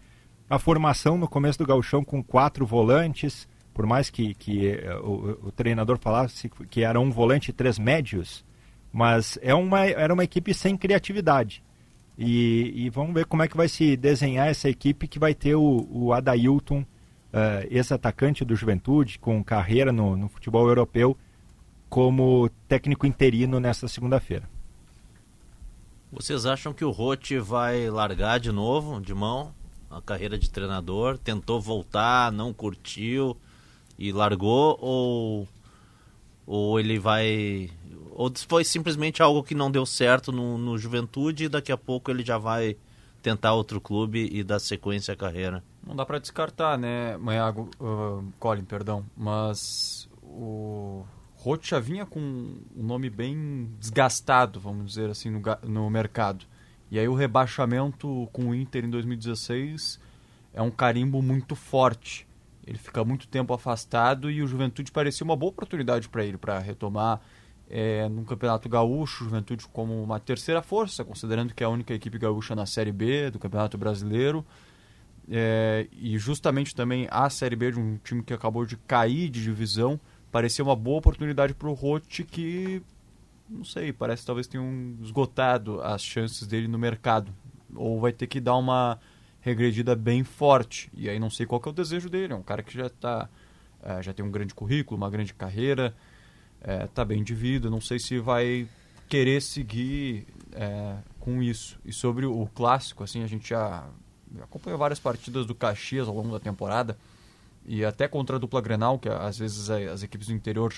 a 0.50 0.58
formação 0.58 1.16
no 1.16 1.26
começo 1.26 1.58
do 1.58 1.66
gauchão 1.66 2.04
com 2.04 2.22
quatro 2.22 2.66
volantes, 2.66 3.48
por 3.72 3.86
mais 3.86 4.10
que, 4.10 4.34
que 4.34 4.68
eh, 4.68 4.94
o, 4.96 5.46
o, 5.48 5.50
treinador 5.50 5.98
falasse 5.98 6.50
que 6.70 6.82
era 6.82 7.00
um 7.00 7.10
volante 7.10 7.50
e 7.50 7.54
três 7.54 7.78
médios, 7.78 8.44
mas 8.92 9.38
é 9.40 9.54
uma, 9.54 9.86
era 9.86 10.12
uma 10.12 10.24
equipe 10.24 10.52
sem 10.52 10.76
criatividade. 10.76 11.64
E, 12.18 12.84
e, 12.84 12.90
vamos 12.90 13.14
ver 13.14 13.24
como 13.24 13.42
é 13.42 13.48
que 13.48 13.56
vai 13.56 13.68
se 13.68 13.96
desenhar 13.96 14.48
essa 14.48 14.68
equipe 14.68 15.08
que 15.08 15.18
vai 15.18 15.34
ter 15.34 15.54
o, 15.54 15.88
o 15.90 16.12
Adailton, 16.12 16.84
uh, 17.32 17.66
ex-atacante 17.70 18.44
do 18.44 18.56
Juventude, 18.56 19.18
com 19.18 19.42
carreira 19.42 19.92
no, 19.92 20.16
no 20.16 20.28
futebol 20.28 20.66
europeu, 20.68 21.16
como 21.88 22.50
técnico 22.68 23.06
interino 23.06 23.60
nesta 23.60 23.88
segunda-feira. 23.88 24.48
Vocês 26.10 26.46
acham 26.46 26.72
que 26.72 26.84
o 26.84 26.90
Rote 26.90 27.38
vai 27.38 27.90
largar 27.90 28.38
de 28.38 28.50
novo, 28.50 29.00
de 29.00 29.12
mão, 29.12 29.52
a 29.90 30.00
carreira 30.00 30.38
de 30.38 30.48
treinador? 30.48 31.18
Tentou 31.18 31.60
voltar, 31.60 32.32
não 32.32 32.52
curtiu 32.52 33.36
e 33.98 34.12
largou? 34.12 34.78
Ou, 34.80 35.48
ou 36.46 36.80
ele 36.80 36.98
vai. 36.98 37.70
Ou 38.12 38.32
foi 38.48 38.64
simplesmente 38.64 39.22
algo 39.22 39.42
que 39.42 39.54
não 39.54 39.70
deu 39.70 39.84
certo 39.84 40.32
no, 40.32 40.56
no 40.56 40.78
Juventude 40.78 41.44
e 41.44 41.48
daqui 41.48 41.70
a 41.70 41.76
pouco 41.76 42.10
ele 42.10 42.24
já 42.24 42.38
vai 42.38 42.76
tentar 43.20 43.54
outro 43.54 43.80
clube 43.80 44.28
e 44.32 44.42
dar 44.42 44.58
sequência 44.58 45.12
à 45.12 45.16
carreira? 45.16 45.62
Não 45.86 45.94
dá 45.94 46.04
para 46.04 46.18
descartar, 46.18 46.76
né, 46.76 47.16
Maiago, 47.16 47.70
uh, 47.78 48.32
Colin, 48.40 48.64
perdão, 48.64 49.04
mas 49.16 50.08
o 50.20 51.04
Roth 51.36 51.64
já 51.64 51.78
vinha 51.78 52.04
com 52.04 52.18
um 52.20 52.82
nome 52.82 53.08
bem 53.08 53.70
desgastado, 53.78 54.58
vamos 54.58 54.86
dizer 54.86 55.08
assim, 55.10 55.30
no, 55.30 55.40
no 55.62 55.88
mercado. 55.88 56.44
E 56.90 56.98
aí 56.98 57.06
o 57.06 57.14
rebaixamento 57.14 58.28
com 58.32 58.48
o 58.48 58.54
Inter 58.54 58.84
em 58.84 58.90
2016 58.90 60.00
é 60.52 60.60
um 60.60 60.72
carimbo 60.72 61.22
muito 61.22 61.54
forte. 61.54 62.26
Ele 62.66 62.78
fica 62.78 63.04
muito 63.04 63.28
tempo 63.28 63.54
afastado 63.54 64.28
e 64.28 64.42
o 64.42 64.46
Juventude 64.46 64.90
parecia 64.90 65.24
uma 65.24 65.36
boa 65.36 65.50
oportunidade 65.50 66.08
para 66.08 66.24
ele, 66.24 66.36
para 66.36 66.58
retomar 66.58 67.20
é, 67.70 68.08
no 68.08 68.24
Campeonato 68.24 68.68
Gaúcho, 68.68 69.24
Juventude 69.24 69.66
como 69.68 70.02
uma 70.02 70.18
terceira 70.18 70.62
força, 70.62 71.04
considerando 71.04 71.54
que 71.54 71.62
é 71.62 71.66
a 71.66 71.70
única 71.70 71.94
equipe 71.94 72.18
gaúcha 72.18 72.56
na 72.56 72.66
Série 72.66 72.92
B 72.92 73.30
do 73.30 73.38
Campeonato 73.38 73.78
Brasileiro. 73.78 74.44
É, 75.28 75.88
e 75.92 76.18
justamente 76.18 76.74
também 76.74 77.08
a 77.10 77.28
Série 77.28 77.56
B 77.56 77.72
de 77.72 77.80
um 77.80 77.96
time 77.98 78.22
que 78.22 78.32
acabou 78.32 78.64
de 78.64 78.76
cair 78.76 79.28
de 79.28 79.42
divisão 79.42 79.98
parecia 80.30 80.64
uma 80.64 80.76
boa 80.76 80.98
oportunidade 80.98 81.54
para 81.54 81.68
o 81.68 81.72
Roth 81.72 82.22
que, 82.30 82.82
não 83.48 83.64
sei, 83.64 83.92
parece 83.92 84.22
que 84.22 84.26
talvez 84.26 84.46
tenham 84.46 84.96
esgotado 85.02 85.80
as 85.80 86.02
chances 86.02 86.46
dele 86.46 86.68
no 86.68 86.78
mercado. 86.78 87.32
Ou 87.74 87.98
vai 88.00 88.12
ter 88.12 88.26
que 88.26 88.40
dar 88.40 88.56
uma 88.56 88.98
regredida 89.40 89.96
bem 89.96 90.24
forte. 90.24 90.90
E 90.94 91.08
aí 91.08 91.18
não 91.18 91.30
sei 91.30 91.46
qual 91.46 91.62
é 91.64 91.68
o 91.68 91.72
desejo 91.72 92.10
dele. 92.10 92.32
É 92.32 92.36
um 92.36 92.42
cara 92.42 92.62
que 92.62 92.76
já 92.76 92.86
uh, 92.86 93.28
é, 93.82 94.02
já 94.02 94.12
tem 94.12 94.24
um 94.24 94.30
grande 94.30 94.54
currículo, 94.54 94.96
uma 95.00 95.10
grande 95.10 95.32
carreira, 95.32 95.94
está 96.84 97.04
bem 97.04 97.22
de 97.22 97.34
vida, 97.34 97.70
não 97.70 97.80
sei 97.80 97.98
se 97.98 98.18
vai 98.18 98.66
querer 99.08 99.40
seguir 99.40 100.26
com 101.20 101.42
isso. 101.42 101.78
E 101.84 101.92
sobre 101.92 102.26
o 102.26 102.46
clássico, 102.54 103.04
assim, 103.04 103.22
a 103.22 103.26
gente 103.26 103.50
já 103.50 103.88
acompanhou 104.42 104.78
várias 104.78 104.98
partidas 104.98 105.46
do 105.46 105.54
Caxias 105.54 106.08
ao 106.08 106.14
longo 106.14 106.32
da 106.32 106.40
temporada 106.40 106.96
e 107.64 107.84
até 107.84 108.06
contra 108.06 108.36
a 108.36 108.38
dupla 108.38 108.60
Grenal, 108.60 108.98
que 108.98 109.08
às 109.08 109.38
vezes 109.38 109.68
as 109.68 110.02
equipes 110.02 110.28
do 110.28 110.32
interior 110.32 110.72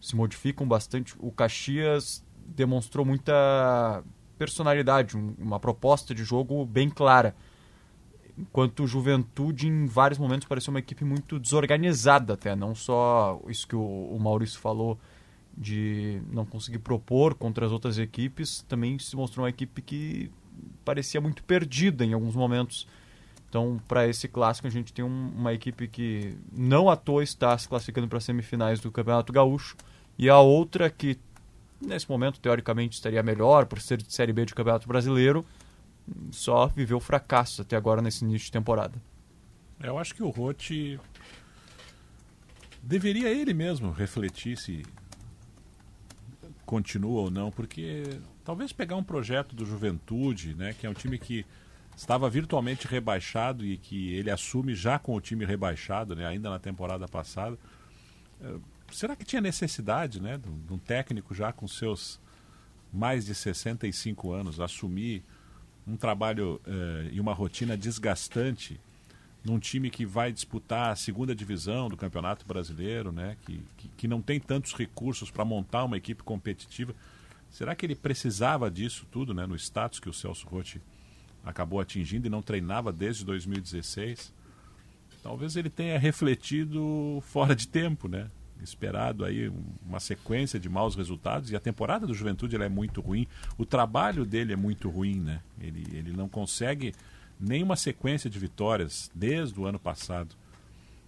se 0.00 0.16
modificam 0.16 0.66
bastante. 0.66 1.14
O 1.18 1.30
Caxias 1.30 2.24
demonstrou 2.46 3.04
muita 3.04 4.02
personalidade, 4.38 5.16
uma 5.16 5.60
proposta 5.60 6.14
de 6.14 6.24
jogo 6.24 6.64
bem 6.64 6.90
clara. 6.90 7.34
Enquanto 8.36 8.84
o 8.84 8.86
Juventude, 8.86 9.68
em 9.68 9.86
vários 9.86 10.18
momentos, 10.18 10.48
pareceu 10.48 10.72
uma 10.72 10.80
equipe 10.80 11.04
muito 11.04 11.38
desorganizada 11.38 12.32
até. 12.34 12.56
Não 12.56 12.74
só 12.74 13.40
isso 13.48 13.66
que 13.68 13.76
o, 13.76 14.18
Maurício 14.18 14.58
falou 14.58 14.98
de 15.56 16.22
não 16.32 16.46
conseguir 16.46 16.78
propor 16.78 17.34
contra 17.34 17.66
as 17.66 17.72
outras 17.72 17.98
equipes, 17.98 18.62
também 18.62 18.98
se 18.98 19.14
mostrou 19.14 19.44
uma 19.44 19.50
equipe 19.50 19.82
que 19.82 20.30
parecia 20.84 21.20
muito 21.20 21.42
perdida 21.44 22.04
em 22.04 22.12
alguns 22.12 22.34
momentos. 22.34 22.86
Então, 23.48 23.80
para 23.86 24.08
esse 24.08 24.28
clássico, 24.28 24.66
a 24.66 24.70
gente 24.70 24.92
tem 24.92 25.04
um, 25.04 25.32
uma 25.36 25.52
equipe 25.52 25.86
que 25.86 26.36
não 26.50 26.88
à 26.88 26.96
toa 26.96 27.22
está 27.22 27.56
se 27.58 27.68
classificando 27.68 28.08
para 28.08 28.18
as 28.18 28.24
semifinais 28.24 28.80
do 28.80 28.90
Campeonato 28.90 29.32
Gaúcho 29.32 29.76
e 30.18 30.28
a 30.28 30.38
outra 30.38 30.88
que, 30.88 31.18
nesse 31.80 32.08
momento, 32.08 32.40
teoricamente 32.40 32.96
estaria 32.96 33.22
melhor 33.22 33.66
por 33.66 33.80
ser 33.80 33.98
de 33.98 34.12
Série 34.12 34.32
B 34.32 34.46
do 34.46 34.54
Campeonato 34.54 34.88
Brasileiro, 34.88 35.44
só 36.30 36.66
viveu 36.66 36.98
fracassos 36.98 37.60
até 37.60 37.76
agora 37.76 38.00
nesse 38.00 38.24
início 38.24 38.46
de 38.46 38.52
temporada. 38.52 38.94
Eu 39.80 39.98
acho 39.98 40.14
que 40.14 40.22
o 40.22 40.30
Rote 40.30 40.98
deveria 42.82 43.28
ele 43.28 43.52
mesmo 43.52 43.90
refletir 43.90 44.56
se 44.56 44.82
continua 46.64 47.22
ou 47.22 47.30
não, 47.30 47.50
porque 47.50 48.18
talvez 48.44 48.72
pegar 48.72 48.96
um 48.96 49.04
projeto 49.04 49.54
do 49.54 49.64
Juventude, 49.64 50.54
né, 50.54 50.74
que 50.78 50.86
é 50.86 50.90
um 50.90 50.94
time 50.94 51.18
que 51.18 51.44
estava 51.96 52.28
virtualmente 52.28 52.86
rebaixado 52.86 53.64
e 53.64 53.76
que 53.76 54.14
ele 54.14 54.30
assume 54.30 54.74
já 54.74 54.98
com 54.98 55.14
o 55.14 55.20
time 55.20 55.44
rebaixado, 55.44 56.16
né, 56.16 56.26
ainda 56.26 56.50
na 56.50 56.58
temporada 56.58 57.06
passada. 57.06 57.58
Eh, 58.40 58.56
será 58.90 59.14
que 59.14 59.24
tinha 59.24 59.40
necessidade 59.40 60.20
né, 60.20 60.38
de 60.38 60.72
um 60.72 60.78
técnico 60.78 61.34
já 61.34 61.52
com 61.52 61.68
seus 61.68 62.20
mais 62.92 63.24
de 63.24 63.34
65 63.34 64.32
anos 64.32 64.60
assumir 64.60 65.22
um 65.86 65.96
trabalho 65.96 66.60
eh, 66.66 67.10
e 67.12 67.20
uma 67.20 67.32
rotina 67.32 67.76
desgastante 67.76 68.80
num 69.44 69.58
time 69.58 69.90
que 69.90 70.06
vai 70.06 70.32
disputar 70.32 70.92
a 70.92 70.96
segunda 70.96 71.34
divisão 71.34 71.88
do 71.88 71.96
Campeonato 71.96 72.46
Brasileiro, 72.46 73.10
né, 73.10 73.36
que, 73.44 73.60
que, 73.76 73.88
que 73.88 74.08
não 74.08 74.22
tem 74.22 74.38
tantos 74.38 74.72
recursos 74.72 75.30
para 75.30 75.44
montar 75.44 75.84
uma 75.84 75.96
equipe 75.96 76.22
competitiva? 76.22 76.94
Será 77.52 77.76
que 77.76 77.86
ele 77.86 77.94
precisava 77.94 78.68
disso 78.68 79.06
tudo, 79.10 79.32
né, 79.32 79.46
no 79.46 79.54
status 79.54 80.00
que 80.00 80.08
o 80.08 80.12
Celso 80.12 80.48
Rotti 80.48 80.82
acabou 81.44 81.80
atingindo 81.80 82.26
e 82.26 82.30
não 82.30 82.42
treinava 82.42 82.92
desde 82.92 83.24
2016. 83.24 84.32
Talvez 85.22 85.56
ele 85.56 85.70
tenha 85.70 85.98
refletido 85.98 87.22
fora 87.22 87.54
de 87.54 87.68
tempo, 87.68 88.08
né? 88.08 88.28
Esperado 88.62 89.24
aí 89.24 89.52
uma 89.84 89.98
sequência 89.98 90.58
de 90.58 90.68
maus 90.68 90.94
resultados 90.94 91.50
e 91.50 91.56
a 91.56 91.60
temporada 91.60 92.06
do 92.06 92.14
Juventude 92.14 92.56
é 92.56 92.68
muito 92.68 93.00
ruim. 93.00 93.26
O 93.58 93.66
trabalho 93.66 94.24
dele 94.24 94.52
é 94.52 94.56
muito 94.56 94.88
ruim, 94.88 95.18
né? 95.18 95.40
Ele, 95.60 95.84
ele 95.92 96.12
não 96.12 96.28
consegue 96.28 96.94
nenhuma 97.40 97.74
sequência 97.74 98.30
de 98.30 98.38
vitórias 98.38 99.10
desde 99.12 99.58
o 99.58 99.66
ano 99.66 99.80
passado. 99.80 100.36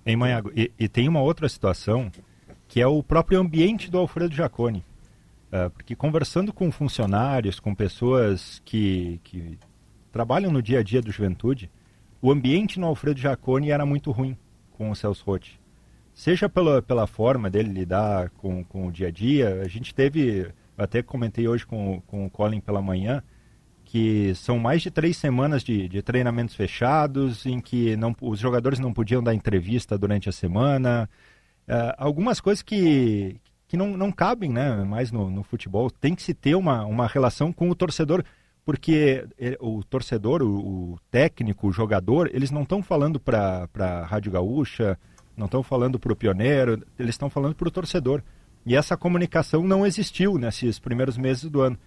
Em 0.05 0.17
Manhago, 0.17 0.53
e, 0.55 0.71
e, 0.79 0.89
tem 0.89 1.09
uma 1.09 1.23
outra 1.23 1.49
situação 1.49 2.11
que 2.69 2.81
é 2.81 2.87
o 2.87 3.03
próprio 3.03 3.41
ambiente 3.41 3.91
do 3.91 3.99
Alfredo 3.99 4.35
Jaconi. 4.35 4.85
Uh, 5.53 5.71
porque 5.71 5.95
conversando 5.95 6.53
com 6.53 6.71
funcionários, 6.73 7.61
com 7.61 7.75
pessoas 7.75 8.61
que, 8.65 9.21
que 9.23 9.59
trabalham 10.11 10.51
no 10.51 10.63
dia 10.63 10.81
a 10.81 10.83
dia 10.83 11.01
do 11.01 11.13
Juventude, 11.13 11.71
o 12.21 12.31
ambiente 12.31 12.81
no 12.81 12.87
Alfredo 12.87 13.21
Jaconi 13.21 13.71
era 13.71 13.85
muito 13.85 14.11
ruim 14.11 14.37
com 14.73 14.91
o 14.91 14.97
Celso 14.97 15.25
Rotti. 15.25 15.61
Seja 16.15 16.49
pela, 16.49 16.81
pela 16.81 17.07
forma 17.07 17.51
dele 17.51 17.73
lidar 17.73 18.31
com, 18.31 18.65
com 18.65 18.87
o 18.87 18.93
dia 18.93 19.09
a 19.09 19.11
dia, 19.11 19.61
a 19.63 19.69
gente 19.69 19.95
teve, 19.95 20.49
até 20.79 21.03
comentei 21.03 21.49
hoje 21.49 21.67
com, 21.67 22.01
com 22.07 22.25
o 22.25 22.31
Colin 22.31 22.61
pela 22.61 22.81
manhã, 22.81 23.23
que 23.85 24.35
são 24.35 24.59
mais 24.59 24.81
de 24.81 24.91
três 24.91 25.17
semanas 25.17 25.63
de, 25.63 25.89
de 25.89 26.03
treinamentos 26.03 26.55
fechados, 26.55 27.45
em 27.47 27.61
que 27.61 27.97
não, 27.97 28.15
os 28.21 28.39
jogadores 28.39 28.79
não 28.79 28.93
podiam 28.93 29.23
dar 29.23 29.35
entrevista 29.35 29.99
durante 29.99 30.29
a 30.29 30.33
semana. 30.33 31.09
Uh, 31.69 31.95
algumas 31.99 32.41
coisas 32.41 32.63
que, 32.63 33.37
que 33.67 33.77
não, 33.77 33.97
não 33.97 34.13
cabem 34.13 34.51
né, 34.51 34.85
mais 34.85 35.11
no, 35.11 35.31
no 35.31 35.43
futebol. 35.43 35.91
Tem 35.91 36.15
que 36.15 36.23
se 36.23 36.35
ter 36.35 36.55
uma, 36.55 36.85
uma 36.85 37.07
relação 37.07 37.53
com 37.53 37.71
o 37.71 37.75
torcedor 37.75 38.25
porque 38.65 39.27
o 39.61 39.85
torcedor, 39.85 40.43
o, 40.43 40.99
técnico, 41.11 41.69
o 41.69 41.73
jogador, 41.73 42.31
eles 42.33 42.51
não 42.51 42.63
estão 42.63 42.83
falando 42.83 43.21
para 43.21 43.69
a 43.79 44.05
Rádio 44.07 44.33
Gaúcha, 44.33 44.99
não 45.37 45.47
estão 45.47 45.63
falando 45.63 45.99
para 45.99 46.13
o 46.13 46.17
pioneiro, 46.17 46.83
eles 46.99 47.15
estão 47.15 47.29
falando 47.29 47.55
para 47.55 47.69
o 47.69 47.71
torcedor. 47.71 48.23
E 48.65 48.75
essa 48.75 48.97
comunicação 48.97 49.63
não 49.63 49.87
existiu 49.87 50.39
nesses 50.39 50.79
primeiros 50.79 51.19
meses 51.19 51.51
do 51.51 51.61
ano. 51.61 51.79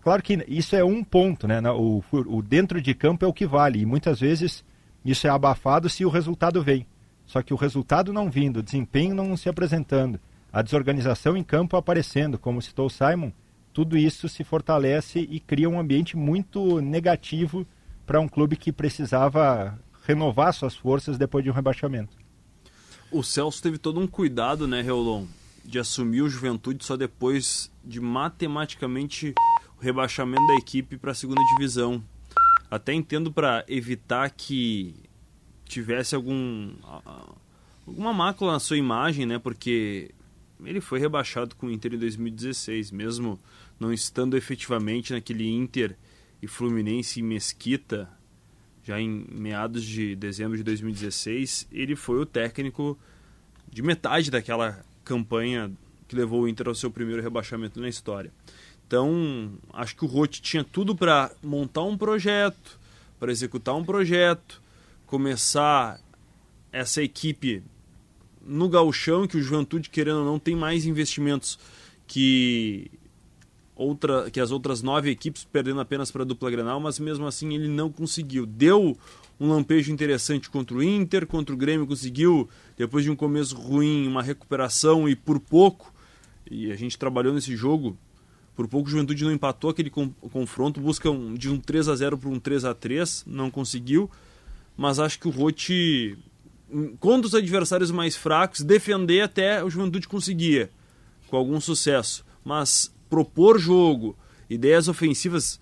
Claro 0.00 0.22
que 0.22 0.42
isso 0.48 0.74
é 0.74 0.82
um 0.82 1.04
ponto, 1.04 1.46
né? 1.46 1.60
O, 1.72 2.02
o 2.10 2.40
dentro 2.40 2.80
de 2.80 2.94
campo 2.94 3.24
é 3.24 3.28
o 3.28 3.32
que 3.32 3.44
vale, 3.44 3.80
e 3.80 3.86
muitas 3.86 4.20
vezes 4.20 4.64
isso 5.04 5.26
é 5.26 5.30
abafado 5.30 5.90
se 5.90 6.04
o 6.04 6.08
resultado 6.08 6.62
vem. 6.62 6.86
Só 7.26 7.42
que 7.42 7.52
o 7.52 7.56
resultado 7.56 8.12
não 8.12 8.30
vindo, 8.30 8.58
o 8.58 8.62
desempenho 8.62 9.14
não 9.14 9.36
se 9.36 9.48
apresentando, 9.48 10.18
a 10.56 10.62
desorganização 10.62 11.36
em 11.36 11.44
campo 11.44 11.76
aparecendo, 11.76 12.38
como 12.38 12.62
citou 12.62 12.86
o 12.86 12.90
Simon, 12.90 13.30
tudo 13.74 13.94
isso 13.94 14.26
se 14.26 14.42
fortalece 14.42 15.18
e 15.18 15.38
cria 15.38 15.68
um 15.68 15.78
ambiente 15.78 16.16
muito 16.16 16.80
negativo 16.80 17.66
para 18.06 18.22
um 18.22 18.26
clube 18.26 18.56
que 18.56 18.72
precisava 18.72 19.78
renovar 20.06 20.54
suas 20.54 20.74
forças 20.74 21.18
depois 21.18 21.44
de 21.44 21.50
um 21.50 21.52
rebaixamento. 21.52 22.16
O 23.12 23.22
Celso 23.22 23.62
teve 23.62 23.76
todo 23.76 24.00
um 24.00 24.06
cuidado, 24.06 24.66
né, 24.66 24.80
Reolon, 24.80 25.26
de 25.62 25.78
assumir 25.78 26.22
o 26.22 26.28
Juventude 26.30 26.82
só 26.86 26.96
depois 26.96 27.70
de 27.84 28.00
matematicamente 28.00 29.34
o 29.78 29.82
rebaixamento 29.82 30.46
da 30.46 30.54
equipe 30.54 30.96
para 30.96 31.10
a 31.10 31.14
segunda 31.14 31.42
divisão. 31.52 32.02
Até 32.70 32.94
entendo 32.94 33.30
para 33.30 33.62
evitar 33.68 34.30
que 34.30 34.94
tivesse 35.66 36.14
algum 36.14 36.72
alguma 37.86 38.14
mácula 38.14 38.52
na 38.52 38.58
sua 38.58 38.78
imagem, 38.78 39.26
né? 39.26 39.38
Porque 39.38 40.14
ele 40.64 40.80
foi 40.80 40.98
rebaixado 40.98 41.54
com 41.56 41.66
o 41.66 41.70
Inter 41.70 41.94
em 41.94 41.98
2016, 41.98 42.90
mesmo 42.90 43.38
não 43.78 43.92
estando 43.92 44.36
efetivamente 44.36 45.12
naquele 45.12 45.48
Inter 45.48 45.96
e 46.40 46.46
Fluminense 46.46 47.20
e 47.20 47.22
Mesquita, 47.22 48.08
já 48.82 49.00
em 49.00 49.26
meados 49.30 49.84
de 49.84 50.14
dezembro 50.14 50.56
de 50.56 50.62
2016, 50.62 51.68
ele 51.72 51.96
foi 51.96 52.20
o 52.20 52.26
técnico 52.26 52.98
de 53.70 53.82
metade 53.82 54.30
daquela 54.30 54.84
campanha 55.04 55.70
que 56.06 56.14
levou 56.14 56.42
o 56.42 56.48
Inter 56.48 56.68
ao 56.68 56.74
seu 56.74 56.90
primeiro 56.90 57.20
rebaixamento 57.20 57.80
na 57.80 57.88
história. 57.88 58.32
Então, 58.86 59.58
acho 59.72 59.96
que 59.96 60.04
o 60.04 60.08
Rotti 60.08 60.40
tinha 60.40 60.62
tudo 60.62 60.94
para 60.94 61.32
montar 61.42 61.82
um 61.82 61.98
projeto, 61.98 62.78
para 63.18 63.32
executar 63.32 63.74
um 63.74 63.84
projeto, 63.84 64.62
começar 65.04 66.00
essa 66.72 67.02
equipe 67.02 67.62
no 68.46 68.68
gauchão, 68.68 69.26
que 69.26 69.36
o 69.36 69.42
Juventude, 69.42 69.90
querendo 69.90 70.20
ou 70.20 70.24
não, 70.24 70.38
tem 70.38 70.54
mais 70.54 70.86
investimentos 70.86 71.58
que 72.06 72.90
outra, 73.74 74.30
que 74.30 74.40
as 74.40 74.50
outras 74.50 74.82
nove 74.82 75.10
equipes, 75.10 75.44
perdendo 75.44 75.80
apenas 75.80 76.10
para 76.10 76.22
a 76.22 76.24
dupla 76.24 76.50
Grenal, 76.50 76.80
mas 76.80 76.98
mesmo 76.98 77.26
assim 77.26 77.54
ele 77.54 77.68
não 77.68 77.92
conseguiu. 77.92 78.46
Deu 78.46 78.96
um 79.38 79.50
lampejo 79.50 79.92
interessante 79.92 80.48
contra 80.48 80.76
o 80.76 80.82
Inter, 80.82 81.26
contra 81.26 81.54
o 81.54 81.58
Grêmio 81.58 81.86
conseguiu, 81.86 82.48
depois 82.76 83.04
de 83.04 83.10
um 83.10 83.16
começo 83.16 83.54
ruim, 83.54 84.06
uma 84.08 84.22
recuperação 84.22 85.08
e 85.08 85.14
por 85.14 85.38
pouco, 85.38 85.92
e 86.50 86.72
a 86.72 86.76
gente 86.76 86.98
trabalhou 86.98 87.34
nesse 87.34 87.54
jogo, 87.54 87.96
por 88.54 88.66
pouco 88.66 88.88
o 88.88 88.90
Juventude 88.90 89.22
não 89.22 89.32
empatou 89.32 89.68
aquele 89.68 89.90
confronto, 89.90 90.80
busca 90.80 91.10
um, 91.10 91.34
de 91.34 91.50
um 91.50 91.60
3 91.60 91.88
a 91.88 91.94
0 91.94 92.16
para 92.16 92.30
um 92.30 92.40
3 92.40 92.64
a 92.64 92.74
3 92.74 93.24
não 93.26 93.50
conseguiu, 93.50 94.10
mas 94.74 94.98
acho 94.98 95.18
que 95.18 95.28
o 95.28 95.30
Rote, 95.30 96.16
contra 96.98 97.26
os 97.26 97.34
adversários 97.34 97.90
mais 97.90 98.16
fracos, 98.16 98.62
defender 98.62 99.20
até 99.20 99.62
o 99.62 99.70
Juventude 99.70 100.08
conseguia, 100.08 100.70
com 101.28 101.36
algum 101.36 101.60
sucesso. 101.60 102.24
Mas 102.44 102.92
propor 103.08 103.58
jogo, 103.58 104.16
ideias 104.48 104.88
ofensivas, 104.88 105.60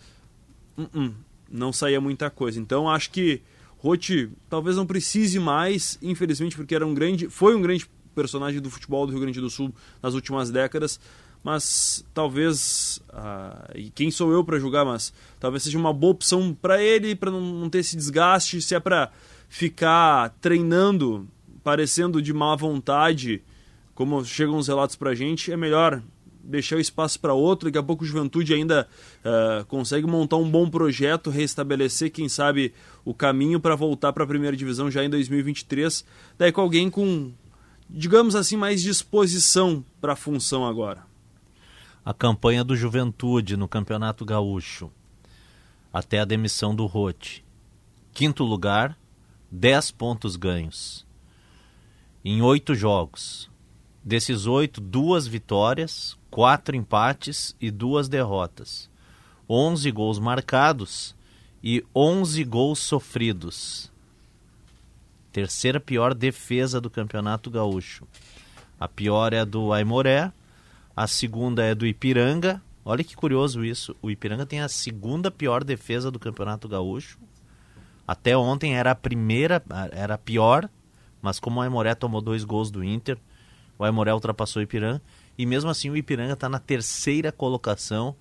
uh 0.76 0.82
-uh, 0.82 1.14
não 1.50 1.72
saía 1.72 2.00
muita 2.00 2.30
coisa. 2.30 2.58
Então 2.60 2.88
acho 2.88 3.10
que 3.10 3.42
Rote 3.78 4.30
talvez 4.48 4.76
não 4.76 4.86
precise 4.86 5.38
mais, 5.38 5.98
infelizmente, 6.00 6.56
porque 6.56 6.74
era 6.74 6.86
um 6.86 6.94
grande, 6.94 7.28
foi 7.28 7.54
um 7.54 7.60
grande 7.60 7.86
personagem 8.14 8.60
do 8.60 8.70
futebol 8.70 9.06
do 9.06 9.12
Rio 9.12 9.20
Grande 9.20 9.40
do 9.40 9.50
Sul 9.50 9.74
nas 10.02 10.14
últimas 10.14 10.50
décadas, 10.50 10.98
mas 11.42 12.02
talvez 12.14 13.02
uh, 13.10 13.72
e 13.74 13.90
quem 13.90 14.10
sou 14.10 14.32
eu 14.32 14.42
para 14.42 14.58
julgar, 14.58 14.86
mas 14.86 15.12
talvez 15.38 15.64
seja 15.64 15.76
uma 15.76 15.92
boa 15.92 16.12
opção 16.12 16.54
para 16.54 16.82
ele, 16.82 17.14
para 17.14 17.30
não, 17.30 17.40
não, 17.40 17.68
ter 17.68 17.80
esse 17.80 17.94
desgaste, 17.94 18.62
se 18.62 18.74
é 18.74 18.80
para 18.80 19.12
ficar 19.48 20.30
treinando 20.40 21.28
parecendo 21.64 22.20
de 22.20 22.32
má 22.32 22.54
vontade, 22.54 23.42
como 23.94 24.22
chegam 24.22 24.58
os 24.58 24.68
relatos 24.68 24.94
pra 24.94 25.14
gente, 25.14 25.50
é 25.50 25.56
melhor 25.56 26.02
deixar 26.44 26.76
o 26.76 26.80
espaço 26.80 27.18
para 27.18 27.32
outro. 27.32 27.68
Daqui 27.68 27.78
a 27.78 27.82
pouco 27.82 28.04
o 28.04 28.06
Juventude 28.06 28.52
ainda 28.52 28.86
uh, 29.24 29.64
consegue 29.64 30.06
montar 30.06 30.36
um 30.36 30.48
bom 30.48 30.68
projeto, 30.68 31.30
restabelecer, 31.30 32.12
quem 32.12 32.28
sabe, 32.28 32.74
o 33.02 33.14
caminho 33.14 33.58
para 33.58 33.74
voltar 33.74 34.12
para 34.12 34.24
a 34.24 34.26
primeira 34.26 34.54
divisão 34.54 34.90
já 34.90 35.02
em 35.02 35.08
2023. 35.08 36.04
Daí 36.36 36.52
com 36.52 36.60
alguém 36.60 36.90
com, 36.90 37.32
digamos 37.88 38.36
assim, 38.36 38.56
mais 38.56 38.82
disposição 38.82 39.82
para 40.00 40.12
a 40.12 40.16
função 40.16 40.66
agora. 40.66 41.02
A 42.04 42.12
campanha 42.12 42.62
do 42.62 42.76
Juventude 42.76 43.56
no 43.56 43.66
Campeonato 43.66 44.26
Gaúcho, 44.26 44.90
até 45.90 46.20
a 46.20 46.26
demissão 46.26 46.74
do 46.74 46.84
Rote. 46.84 47.42
Quinto 48.12 48.44
lugar, 48.44 48.96
10 49.54 49.92
pontos 49.92 50.34
ganhos. 50.34 51.06
Em 52.24 52.42
oito 52.42 52.74
jogos. 52.74 53.48
Desses 54.02 54.46
oito, 54.46 54.80
duas 54.80 55.28
vitórias, 55.28 56.18
quatro 56.28 56.74
empates 56.74 57.54
e 57.60 57.70
duas 57.70 58.08
derrotas. 58.08 58.90
11 59.48 59.90
gols 59.92 60.18
marcados 60.18 61.14
e 61.62 61.84
11 61.94 62.42
gols 62.42 62.80
sofridos. 62.80 63.92
Terceira 65.30 65.78
pior 65.78 66.14
defesa 66.14 66.80
do 66.80 66.90
Campeonato 66.90 67.48
Gaúcho. 67.48 68.08
A 68.78 68.88
pior 68.88 69.32
é 69.32 69.38
a 69.38 69.44
do 69.44 69.72
Aimoré, 69.72 70.32
a 70.96 71.06
segunda 71.06 71.62
é 71.62 71.76
do 71.76 71.86
Ipiranga. 71.86 72.60
Olha 72.84 73.04
que 73.04 73.14
curioso 73.14 73.64
isso. 73.64 73.94
O 74.02 74.10
Ipiranga 74.10 74.44
tem 74.44 74.60
a 74.60 74.68
segunda 74.68 75.30
pior 75.30 75.62
defesa 75.62 76.10
do 76.10 76.18
Campeonato 76.18 76.68
Gaúcho. 76.68 77.18
Até 78.06 78.36
ontem 78.36 78.76
era 78.76 78.90
a 78.90 78.94
primeira, 78.94 79.62
era 79.92 80.14
a 80.14 80.18
pior, 80.18 80.68
mas 81.22 81.40
como 81.40 81.60
o 81.60 81.62
Aimoré 81.62 81.94
tomou 81.94 82.20
dois 82.20 82.44
gols 82.44 82.70
do 82.70 82.84
Inter, 82.84 83.18
o 83.78 83.84
Aimoré 83.84 84.12
ultrapassou 84.12 84.60
o 84.60 84.62
Ipiranga. 84.62 85.00
E 85.36 85.46
mesmo 85.46 85.70
assim 85.70 85.90
o 85.90 85.96
Ipiranga 85.96 86.34
está 86.34 86.48
na 86.48 86.58
terceira 86.58 87.32
colocação, 87.32 88.14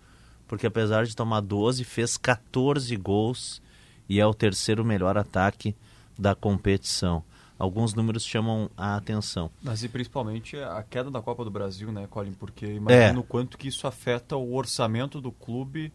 porque 0.47 0.65
apesar 0.65 1.05
de 1.05 1.15
tomar 1.15 1.41
12, 1.41 1.83
fez 1.83 2.17
14 2.17 2.95
gols 2.95 3.61
e 4.07 4.19
é 4.19 4.25
o 4.25 4.33
terceiro 4.33 4.83
melhor 4.83 5.17
ataque 5.17 5.75
da 6.17 6.33
competição. 6.33 7.23
Alguns 7.57 7.93
números 7.93 8.25
chamam 8.25 8.69
a 8.75 8.95
atenção. 8.95 9.49
Mas 9.61 9.83
e 9.83 9.89
principalmente 9.89 10.57
a 10.57 10.83
queda 10.83 11.09
da 11.09 11.21
Copa 11.21 11.45
do 11.45 11.51
Brasil, 11.51 11.91
né, 11.91 12.07
Colin? 12.09 12.33
Porque 12.33 12.65
imagina 12.65 13.17
é. 13.17 13.19
o 13.19 13.23
quanto 13.23 13.57
que 13.57 13.67
isso 13.67 13.87
afeta 13.87 14.35
o 14.35 14.55
orçamento 14.55 15.21
do 15.21 15.31
clube. 15.31 15.93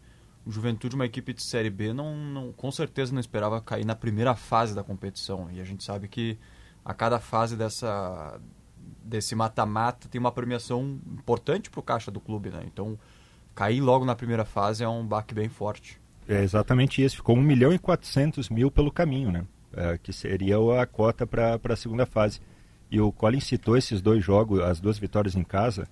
O 0.49 0.51
Juventude, 0.51 0.95
uma 0.95 1.05
equipe 1.05 1.31
de 1.31 1.43
Série 1.43 1.69
B, 1.69 1.93
não, 1.93 2.15
não, 2.15 2.51
com 2.51 2.71
certeza 2.71 3.13
não 3.13 3.19
esperava 3.19 3.61
cair 3.61 3.85
na 3.85 3.93
primeira 3.93 4.33
fase 4.33 4.73
da 4.73 4.83
competição. 4.83 5.47
E 5.51 5.61
a 5.61 5.63
gente 5.63 5.83
sabe 5.83 6.07
que 6.07 6.39
a 6.83 6.91
cada 6.91 7.19
fase 7.19 7.55
dessa, 7.55 8.41
desse 9.03 9.35
mata-mata 9.35 10.09
tem 10.09 10.17
uma 10.17 10.31
premiação 10.31 10.99
importante 11.05 11.69
para 11.69 11.79
o 11.79 11.83
caixa 11.83 12.09
do 12.09 12.19
clube, 12.19 12.49
né? 12.49 12.63
Então, 12.65 12.97
cair 13.53 13.79
logo 13.79 14.05
na 14.05 14.15
primeira 14.15 14.43
fase 14.43 14.83
é 14.83 14.89
um 14.89 15.05
baque 15.05 15.35
bem 15.35 15.49
forte. 15.49 16.01
É 16.27 16.41
exatamente 16.41 17.03
isso. 17.03 17.17
Ficou 17.17 17.37
1 17.37 17.41
milhão 17.43 17.71
e 17.71 17.77
400 17.77 18.49
mil 18.49 18.71
pelo 18.71 18.91
caminho, 18.91 19.31
né? 19.31 19.45
É, 19.71 19.99
que 19.99 20.11
seria 20.11 20.57
a 20.81 20.85
cota 20.87 21.27
para 21.27 21.59
a 21.63 21.75
segunda 21.75 22.07
fase. 22.07 22.41
E 22.89 22.99
o 22.99 23.11
Colin 23.11 23.39
citou 23.39 23.77
esses 23.77 24.01
dois 24.01 24.25
jogos, 24.25 24.61
as 24.61 24.79
duas 24.79 24.97
vitórias 24.97 25.35
em 25.35 25.43
casa. 25.43 25.87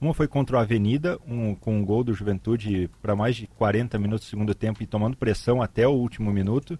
Uma 0.00 0.14
foi 0.14 0.28
contra 0.28 0.56
o 0.56 0.60
Avenida, 0.60 1.18
um, 1.26 1.56
com 1.56 1.76
um 1.76 1.84
gol 1.84 2.04
do 2.04 2.14
Juventude 2.14 2.88
para 3.02 3.16
mais 3.16 3.34
de 3.34 3.48
40 3.48 3.98
minutos 3.98 4.26
do 4.26 4.30
segundo 4.30 4.54
tempo 4.54 4.80
e 4.80 4.86
tomando 4.86 5.16
pressão 5.16 5.60
até 5.60 5.88
o 5.88 5.92
último 5.92 6.32
minuto 6.32 6.78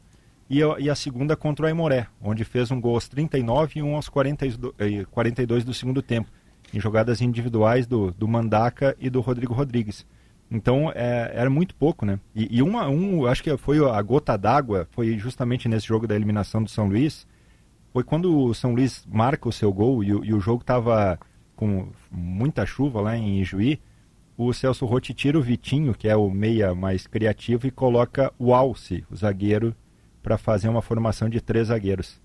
e 0.48 0.62
a, 0.62 0.76
e 0.78 0.88
a 0.88 0.94
segunda 0.94 1.36
contra 1.36 1.66
o 1.66 1.68
Aimoré, 1.68 2.06
onde 2.22 2.44
fez 2.44 2.70
um 2.70 2.80
gol 2.80 2.94
aos 2.94 3.08
39 3.08 3.80
e 3.80 3.82
um 3.82 3.96
aos 3.96 4.08
42, 4.08 5.06
42 5.10 5.64
do 5.64 5.74
segundo 5.74 6.00
tempo, 6.00 6.30
em 6.72 6.78
jogadas 6.78 7.20
individuais 7.20 7.88
do, 7.88 8.12
do 8.12 8.28
Mandaca 8.28 8.96
e 9.00 9.10
do 9.10 9.20
Rodrigo 9.20 9.52
Rodrigues. 9.52 10.06
Então 10.48 10.90
é, 10.94 11.32
era 11.34 11.50
muito 11.50 11.74
pouco, 11.74 12.06
né? 12.06 12.20
E, 12.34 12.58
e 12.58 12.62
uma, 12.62 12.88
um, 12.88 13.26
acho 13.26 13.42
que 13.42 13.54
foi 13.56 13.84
a 13.84 14.00
gota 14.00 14.38
d'água, 14.38 14.88
foi 14.92 15.18
justamente 15.18 15.68
nesse 15.68 15.86
jogo 15.86 16.06
da 16.06 16.14
eliminação 16.14 16.62
do 16.62 16.70
São 16.70 16.88
Luís, 16.88 17.26
foi 17.92 18.04
quando 18.04 18.34
o 18.34 18.54
São 18.54 18.74
Luís 18.74 19.04
marca 19.10 19.48
o 19.48 19.52
seu 19.52 19.72
gol 19.72 20.04
e, 20.04 20.08
e 20.08 20.32
o 20.32 20.40
jogo 20.40 20.60
estava 20.60 21.18
com 21.58 21.88
muita 22.08 22.64
chuva 22.64 23.00
lá 23.00 23.16
em 23.16 23.40
Ijuí, 23.40 23.80
o 24.36 24.52
Celso 24.52 24.86
Rotti 24.86 25.12
tira 25.12 25.36
o 25.36 25.42
Vitinho, 25.42 25.92
que 25.92 26.06
é 26.06 26.14
o 26.14 26.30
meia 26.30 26.72
mais 26.72 27.04
criativo, 27.04 27.66
e 27.66 27.72
coloca 27.72 28.32
o 28.38 28.54
Alce, 28.54 29.04
o 29.10 29.16
zagueiro 29.16 29.74
para 30.22 30.38
fazer 30.38 30.68
uma 30.68 30.80
formação 30.80 31.28
de 31.28 31.40
três 31.40 31.66
zagueiros. 31.66 32.20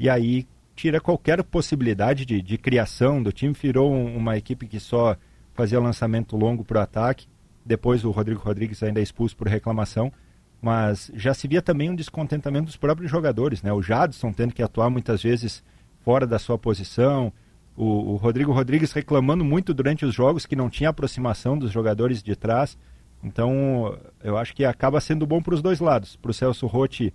E 0.00 0.10
aí 0.10 0.48
tira 0.74 1.00
qualquer 1.00 1.44
possibilidade 1.44 2.26
de, 2.26 2.42
de 2.42 2.58
criação 2.58 3.22
do 3.22 3.30
time, 3.30 3.54
virou 3.54 3.92
um, 3.92 4.16
uma 4.16 4.36
equipe 4.36 4.66
que 4.66 4.80
só 4.80 5.16
fazia 5.54 5.78
lançamento 5.78 6.36
longo 6.36 6.64
para 6.64 6.80
o 6.80 6.82
ataque. 6.82 7.28
Depois 7.64 8.04
o 8.04 8.10
Rodrigo 8.10 8.40
Rodrigues 8.40 8.82
ainda 8.82 8.98
é 8.98 9.02
expulso 9.04 9.36
por 9.36 9.46
reclamação. 9.46 10.12
Mas 10.60 11.08
já 11.14 11.32
se 11.34 11.46
via 11.46 11.62
também 11.62 11.88
um 11.88 11.94
descontentamento 11.94 12.66
dos 12.66 12.76
próprios 12.76 13.08
jogadores, 13.08 13.62
né? 13.62 13.72
O 13.72 13.80
Jadson 13.80 14.32
tendo 14.32 14.52
que 14.52 14.62
atuar 14.62 14.90
muitas 14.90 15.22
vezes 15.22 15.62
fora 16.00 16.26
da 16.26 16.40
sua 16.40 16.58
posição, 16.58 17.32
o, 17.76 18.12
o, 18.12 18.16
Rodrigo 18.16 18.52
Rodrigues 18.52 18.92
reclamando 18.92 19.44
muito 19.44 19.72
durante 19.72 20.04
os 20.04 20.14
jogos 20.14 20.46
que 20.46 20.56
não 20.56 20.68
tinha 20.68 20.90
aproximação 20.90 21.58
dos 21.58 21.70
jogadores 21.70 22.22
de 22.22 22.36
trás. 22.36 22.78
Então, 23.22 23.98
eu 24.22 24.36
acho 24.36 24.54
que 24.54 24.64
acaba 24.64 25.00
sendo 25.00 25.26
bom 25.26 25.40
para 25.40 25.54
os 25.54 25.62
dois 25.62 25.80
lados. 25.80 26.16
Para 26.16 26.30
o 26.30 26.34
Celso 26.34 26.66
Rotti 26.66 27.14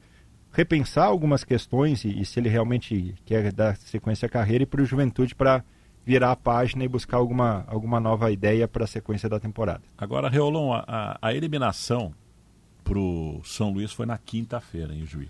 repensar 0.51 1.05
algumas 1.05 1.43
questões 1.43 2.03
e, 2.03 2.21
e, 2.21 2.25
se 2.25 2.39
ele 2.39 2.49
realmente 2.49 3.15
quer 3.25 3.51
dar 3.51 3.75
sequência 3.77 4.25
à 4.25 4.29
carreira 4.29 4.63
e 4.63 4.65
para 4.65 4.81
o 4.81 4.85
Juventude 4.85 5.35
para 5.35 5.63
virar 6.05 6.31
a 6.31 6.35
página 6.35 6.84
e 6.85 6.88
buscar 6.88 7.17
alguma, 7.17 7.65
alguma 7.67 7.99
nova 7.99 8.31
ideia 8.31 8.67
para 8.67 8.85
a 8.85 8.88
sequência 8.88 9.27
da 9.27 9.39
temporada. 9.39 9.84
Agora, 9.97 10.29
Reolon, 10.29 10.71
a, 10.73 11.17
a 11.21 11.34
eliminação 11.34 12.13
para 12.84 12.97
o 12.97 13.41
São 13.43 13.71
Luís 13.71 13.91
foi 13.91 14.05
na 14.05 14.17
quinta-feira, 14.17 14.95
em 14.95 15.05
Juiz. 15.05 15.29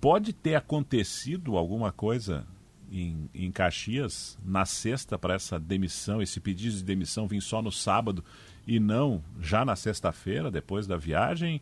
Pode 0.00 0.32
ter 0.32 0.54
acontecido 0.54 1.56
alguma 1.56 1.90
coisa 1.90 2.46
em, 2.90 3.28
em 3.34 3.50
Caxias 3.50 4.38
na 4.44 4.64
sexta 4.64 5.18
para 5.18 5.34
essa 5.34 5.58
demissão, 5.58 6.22
esse 6.22 6.40
pedido 6.40 6.76
de 6.76 6.84
demissão 6.84 7.26
vir 7.26 7.40
só 7.40 7.60
no 7.60 7.72
sábado 7.72 8.24
e 8.66 8.78
não 8.78 9.22
já 9.40 9.64
na 9.64 9.76
sexta-feira, 9.76 10.50
depois 10.50 10.86
da 10.86 10.96
viagem? 10.96 11.60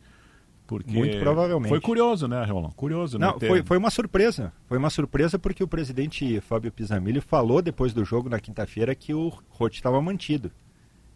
Porque 0.67 0.93
Muito 0.93 1.19
provavelmente. 1.19 1.69
Foi 1.69 1.81
curioso, 1.81 2.27
né, 2.27 2.45
Rolão? 2.45 2.71
Curioso, 2.73 3.19
né? 3.19 3.27
Não, 3.27 3.39
ter... 3.39 3.47
foi, 3.47 3.63
foi 3.63 3.79
uma 3.79 3.91
surpresa. 3.91 4.53
Foi 4.67 4.77
uma 4.77 4.91
surpresa 4.91 5.39
porque 5.39 5.63
o 5.63 5.69
presidente 5.69 6.41
Fábio 6.41 6.73
Pisamilli 6.73 7.21
falou 7.21 7.63
depois 7.63 7.95
do 7.95 8.05
jogo 8.05 8.29
na 8.29 8.41
quinta-feira 8.41 8.95
que 8.95 9.15
o 9.15 9.33
Rote 9.49 9.77
estava 9.77 10.03
mantido. 10.03 10.51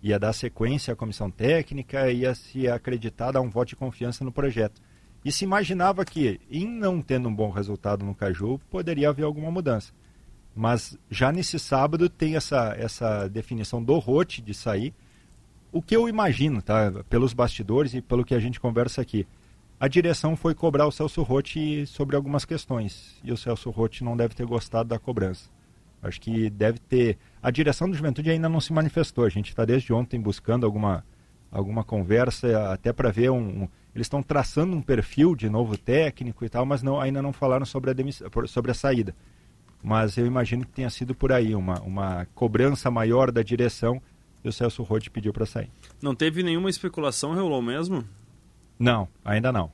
Ia 0.02 0.18
dar 0.18 0.32
sequência 0.32 0.92
à 0.92 0.96
comissão 0.96 1.30
técnica, 1.30 2.10
ia 2.10 2.34
se 2.34 2.68
acreditar, 2.68 3.32
dar 3.32 3.40
um 3.40 3.50
voto 3.50 3.70
de 3.70 3.76
confiança 3.76 4.24
no 4.24 4.32
projeto. 4.32 4.80
E 5.24 5.30
se 5.30 5.44
imaginava 5.44 6.04
que, 6.04 6.40
em 6.50 6.66
não 6.66 7.02
tendo 7.02 7.28
um 7.28 7.34
bom 7.34 7.50
resultado 7.50 8.04
no 8.04 8.14
Caju, 8.14 8.58
poderia 8.70 9.10
haver 9.10 9.24
alguma 9.24 9.50
mudança. 9.50 9.92
Mas 10.54 10.98
já 11.10 11.30
nesse 11.32 11.58
sábado 11.58 12.08
tem 12.08 12.36
essa, 12.36 12.74
essa 12.78 13.28
definição 13.28 13.82
do 13.82 13.98
Rote 13.98 14.42
de 14.42 14.52
sair. 14.52 14.92
O 15.72 15.80
que 15.80 15.94
eu 15.94 16.08
imagino, 16.08 16.60
tá? 16.60 16.92
Pelos 17.08 17.32
bastidores 17.32 17.94
e 17.94 18.02
pelo 18.02 18.24
que 18.24 18.34
a 18.34 18.40
gente 18.40 18.58
conversa 18.58 19.00
aqui 19.00 19.26
a 19.80 19.88
direção 19.88 20.36
foi 20.36 20.54
cobrar 20.54 20.86
o 20.86 20.92
Celso 20.92 21.22
Rotti 21.22 21.86
sobre 21.86 22.14
algumas 22.14 22.44
questões. 22.44 23.18
E 23.24 23.32
o 23.32 23.36
Celso 23.36 23.70
Rotti 23.70 24.04
não 24.04 24.14
deve 24.14 24.34
ter 24.34 24.44
gostado 24.44 24.90
da 24.90 24.98
cobrança. 24.98 25.48
Acho 26.02 26.20
que 26.20 26.50
deve 26.50 26.78
ter. 26.78 27.16
A 27.42 27.50
direção 27.50 27.88
do 27.88 27.96
Juventude 27.96 28.30
ainda 28.30 28.46
não 28.46 28.60
se 28.60 28.74
manifestou. 28.74 29.24
A 29.24 29.30
gente 29.30 29.48
está 29.48 29.64
desde 29.64 29.90
ontem 29.90 30.20
buscando 30.20 30.66
alguma, 30.66 31.02
alguma 31.50 31.82
conversa, 31.82 32.70
até 32.70 32.92
para 32.92 33.10
ver 33.10 33.30
um. 33.30 33.62
um... 33.62 33.68
Eles 33.94 34.04
estão 34.04 34.22
traçando 34.22 34.76
um 34.76 34.82
perfil 34.82 35.34
de 35.34 35.48
novo 35.48 35.78
técnico 35.78 36.44
e 36.44 36.48
tal, 36.50 36.66
mas 36.66 36.82
não, 36.82 37.00
ainda 37.00 37.22
não 37.22 37.32
falaram 37.32 37.64
sobre 37.64 37.90
a, 37.90 37.94
demiss... 37.94 38.22
sobre 38.48 38.70
a 38.70 38.74
saída. 38.74 39.16
Mas 39.82 40.16
eu 40.16 40.26
imagino 40.26 40.64
que 40.64 40.72
tenha 40.72 40.90
sido 40.90 41.14
por 41.14 41.32
aí, 41.32 41.54
uma, 41.54 41.80
uma 41.80 42.26
cobrança 42.34 42.90
maior 42.90 43.30
da 43.30 43.42
direção 43.42 44.00
e 44.44 44.48
o 44.48 44.52
Celso 44.52 44.82
Rotti 44.82 45.10
pediu 45.10 45.32
para 45.32 45.46
sair. 45.46 45.70
Não 46.02 46.14
teve 46.14 46.42
nenhuma 46.42 46.70
especulação, 46.70 47.34
Reulou 47.34 47.62
mesmo? 47.62 48.04
Não, 48.78 49.08
ainda 49.24 49.52
não. 49.52 49.66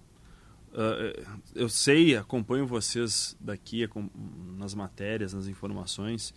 Uh, 0.73 1.25
eu 1.55 1.69
sei, 1.69 2.17
acompanho 2.17 2.67
vocês 2.67 3.37
daqui 3.41 3.89
nas 4.59 4.75
matérias, 4.75 5.33
nas 5.33 5.47
informações. 5.47 6.35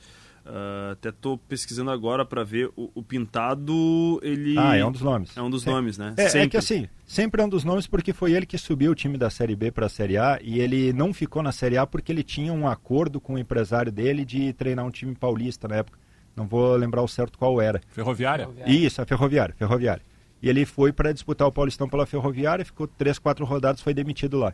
Uh, 0.49 0.93
até 0.93 1.09
estou 1.09 1.37
pesquisando 1.37 1.91
agora 1.91 2.25
para 2.25 2.43
ver 2.43 2.71
o, 2.75 2.89
o, 2.95 3.03
Pintado. 3.03 4.19
Ele 4.23 4.57
ah, 4.57 4.75
é 4.75 4.83
um 4.83 4.91
dos 4.91 5.01
nomes. 5.01 5.37
É 5.37 5.41
um 5.43 5.49
dos 5.49 5.65
é, 5.67 5.69
nomes, 5.69 5.95
né? 5.95 6.15
É, 6.17 6.39
é, 6.39 6.49
que 6.49 6.57
assim, 6.57 6.87
sempre 7.05 7.39
é 7.39 7.45
um 7.45 7.49
dos 7.49 7.63
nomes 7.63 7.85
porque 7.85 8.13
foi 8.13 8.33
ele 8.33 8.47
que 8.47 8.57
subiu 8.57 8.91
o 8.91 8.95
time 8.95 9.15
da 9.15 9.29
Série 9.29 9.55
B 9.55 9.71
para 9.71 9.85
a 9.85 9.89
Série 9.89 10.17
A 10.17 10.39
e 10.41 10.59
ele 10.59 10.91
não 10.91 11.13
ficou 11.13 11.43
na 11.43 11.51
Série 11.51 11.77
A 11.77 11.85
porque 11.85 12.11
ele 12.11 12.23
tinha 12.23 12.51
um 12.51 12.67
acordo 12.67 13.21
com 13.21 13.35
o 13.35 13.37
empresário 13.37 13.91
dele 13.91 14.25
de 14.25 14.51
treinar 14.53 14.83
um 14.83 14.89
time 14.89 15.13
paulista 15.13 15.67
na 15.67 15.75
época. 15.75 15.99
Não 16.35 16.47
vou 16.47 16.75
lembrar 16.75 17.03
o 17.03 17.07
certo 17.07 17.37
qual 17.37 17.61
era. 17.61 17.79
Ferroviária? 17.91 18.49
Isso, 18.65 19.03
a 19.03 19.05
Ferroviária, 19.05 19.53
Ferroviária. 19.55 20.01
E 20.41 20.49
ele 20.49 20.65
foi 20.65 20.91
para 20.91 21.11
disputar 21.11 21.47
o 21.47 21.51
Paulistão 21.51 21.87
pela 21.87 22.07
Ferroviária, 22.07 22.65
ficou 22.65 22.87
três, 22.87 23.19
quatro 23.19 23.45
rodadas, 23.45 23.81
foi 23.81 23.93
demitido 23.93 24.37
lá. 24.39 24.53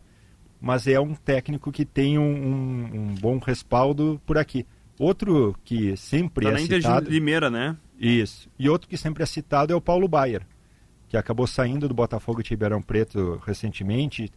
mas 0.60 0.88
é 0.88 1.00
um 1.00 1.16
técnico 1.16 1.72
que 1.72 1.86
tem 1.86 2.18
um, 2.18 2.24
um, 2.24 2.90
um 2.94 3.16
bom 3.16 3.38
respaldo 3.38 4.20
por 4.26 4.38
aqui. 4.38 4.66
Outro 4.98 5.56
que 5.64 5.96
sempre 5.98 6.46
Tá 6.46 6.52
é 6.52 6.54
na 6.54 6.62
Inter 6.62 6.80
de 6.80 6.86
citado... 6.86 7.10
Limeira, 7.10 7.50
né? 7.50 7.76
Isso. 8.00 8.50
E 8.58 8.70
outro 8.70 8.88
que 8.88 8.98
sempre 8.98 9.24
é 9.24 9.26
citado 9.26 9.74
é 9.74 9.76
o 9.76 9.82
Paulo 9.82 10.08
Baier, 10.08 10.46
que 11.10 11.18
acabou 11.18 11.48
saindo 11.48 11.88
do 11.88 11.94
Botafogo 11.94 12.42
de 12.42 12.50
Ribeirão 12.50 12.82
Preto 12.82 13.42
recentemente, 13.46 14.32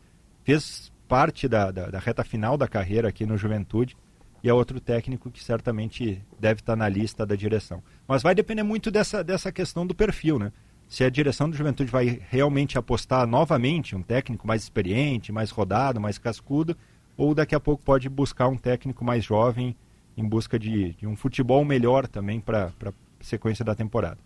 fez 0.45 0.93
parte 1.07 1.49
da, 1.49 1.71
da, 1.71 1.91
da 1.91 1.99
reta 1.99 2.23
final 2.23 2.57
da 2.57 2.69
carreira 2.69 3.09
aqui 3.09 3.25
no 3.25 3.39
Juventude, 3.39 3.97
e 4.43 4.49
é 4.49 4.55
outro 4.55 4.79
técnico 4.79 5.31
que 5.31 5.43
certamente 5.43 6.23
deve 6.39 6.61
estar 6.61 6.77
na 6.77 6.89
lista 6.89 7.27
da 7.27 7.35
direção. 7.35 7.83
Mas 8.07 8.23
vai 8.23 8.35
depender 8.35 8.63
muito 8.63 8.91
dessa, 8.91 9.25
dessa 9.25 9.51
questão 9.51 9.87
do 9.87 9.95
perfil, 9.95 10.39
né? 10.39 10.53
Se 10.89 11.05
a 11.05 11.11
direção 11.11 11.51
do 11.51 11.57
Juventude 11.57 11.91
vai 11.91 12.21
realmente 12.31 12.79
apostar 12.79 13.27
novamente 13.27 13.97
um 13.97 14.03
técnico 14.03 14.47
mais 14.47 14.63
experiente, 14.63 15.33
mais 15.33 15.51
rodado, 15.51 16.01
mais 16.01 16.19
cascudo, 16.19 16.77
ou 17.17 17.35
daqui 17.35 17.55
a 17.55 17.61
pouco 17.61 17.83
pode 17.83 18.09
buscar 18.09 18.49
um 18.49 18.57
técnico 18.57 19.05
mais 19.05 19.25
jovem 19.25 19.77
em 20.19 20.29
busca 20.29 20.59
de, 20.59 20.95
de 20.95 21.07
um 21.07 21.15
futebol 21.15 21.65
melhor 21.65 22.09
também 22.09 22.41
para 22.41 22.73
a 22.85 22.93
sequência 23.21 23.65
da 23.65 23.75
temporada. 23.75 24.19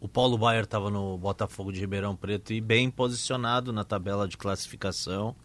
O 0.00 0.08
Paulo 0.08 0.36
Baier 0.36 0.64
estava 0.64 0.90
no 0.90 1.16
Botafogo 1.16 1.72
de 1.72 1.78
Ribeirão 1.78 2.16
Preto 2.16 2.52
e 2.52 2.60
bem 2.60 2.90
posicionado 2.90 3.72
na 3.72 3.84
tabela 3.84 4.26
de 4.26 4.36
classificação, 4.36 5.36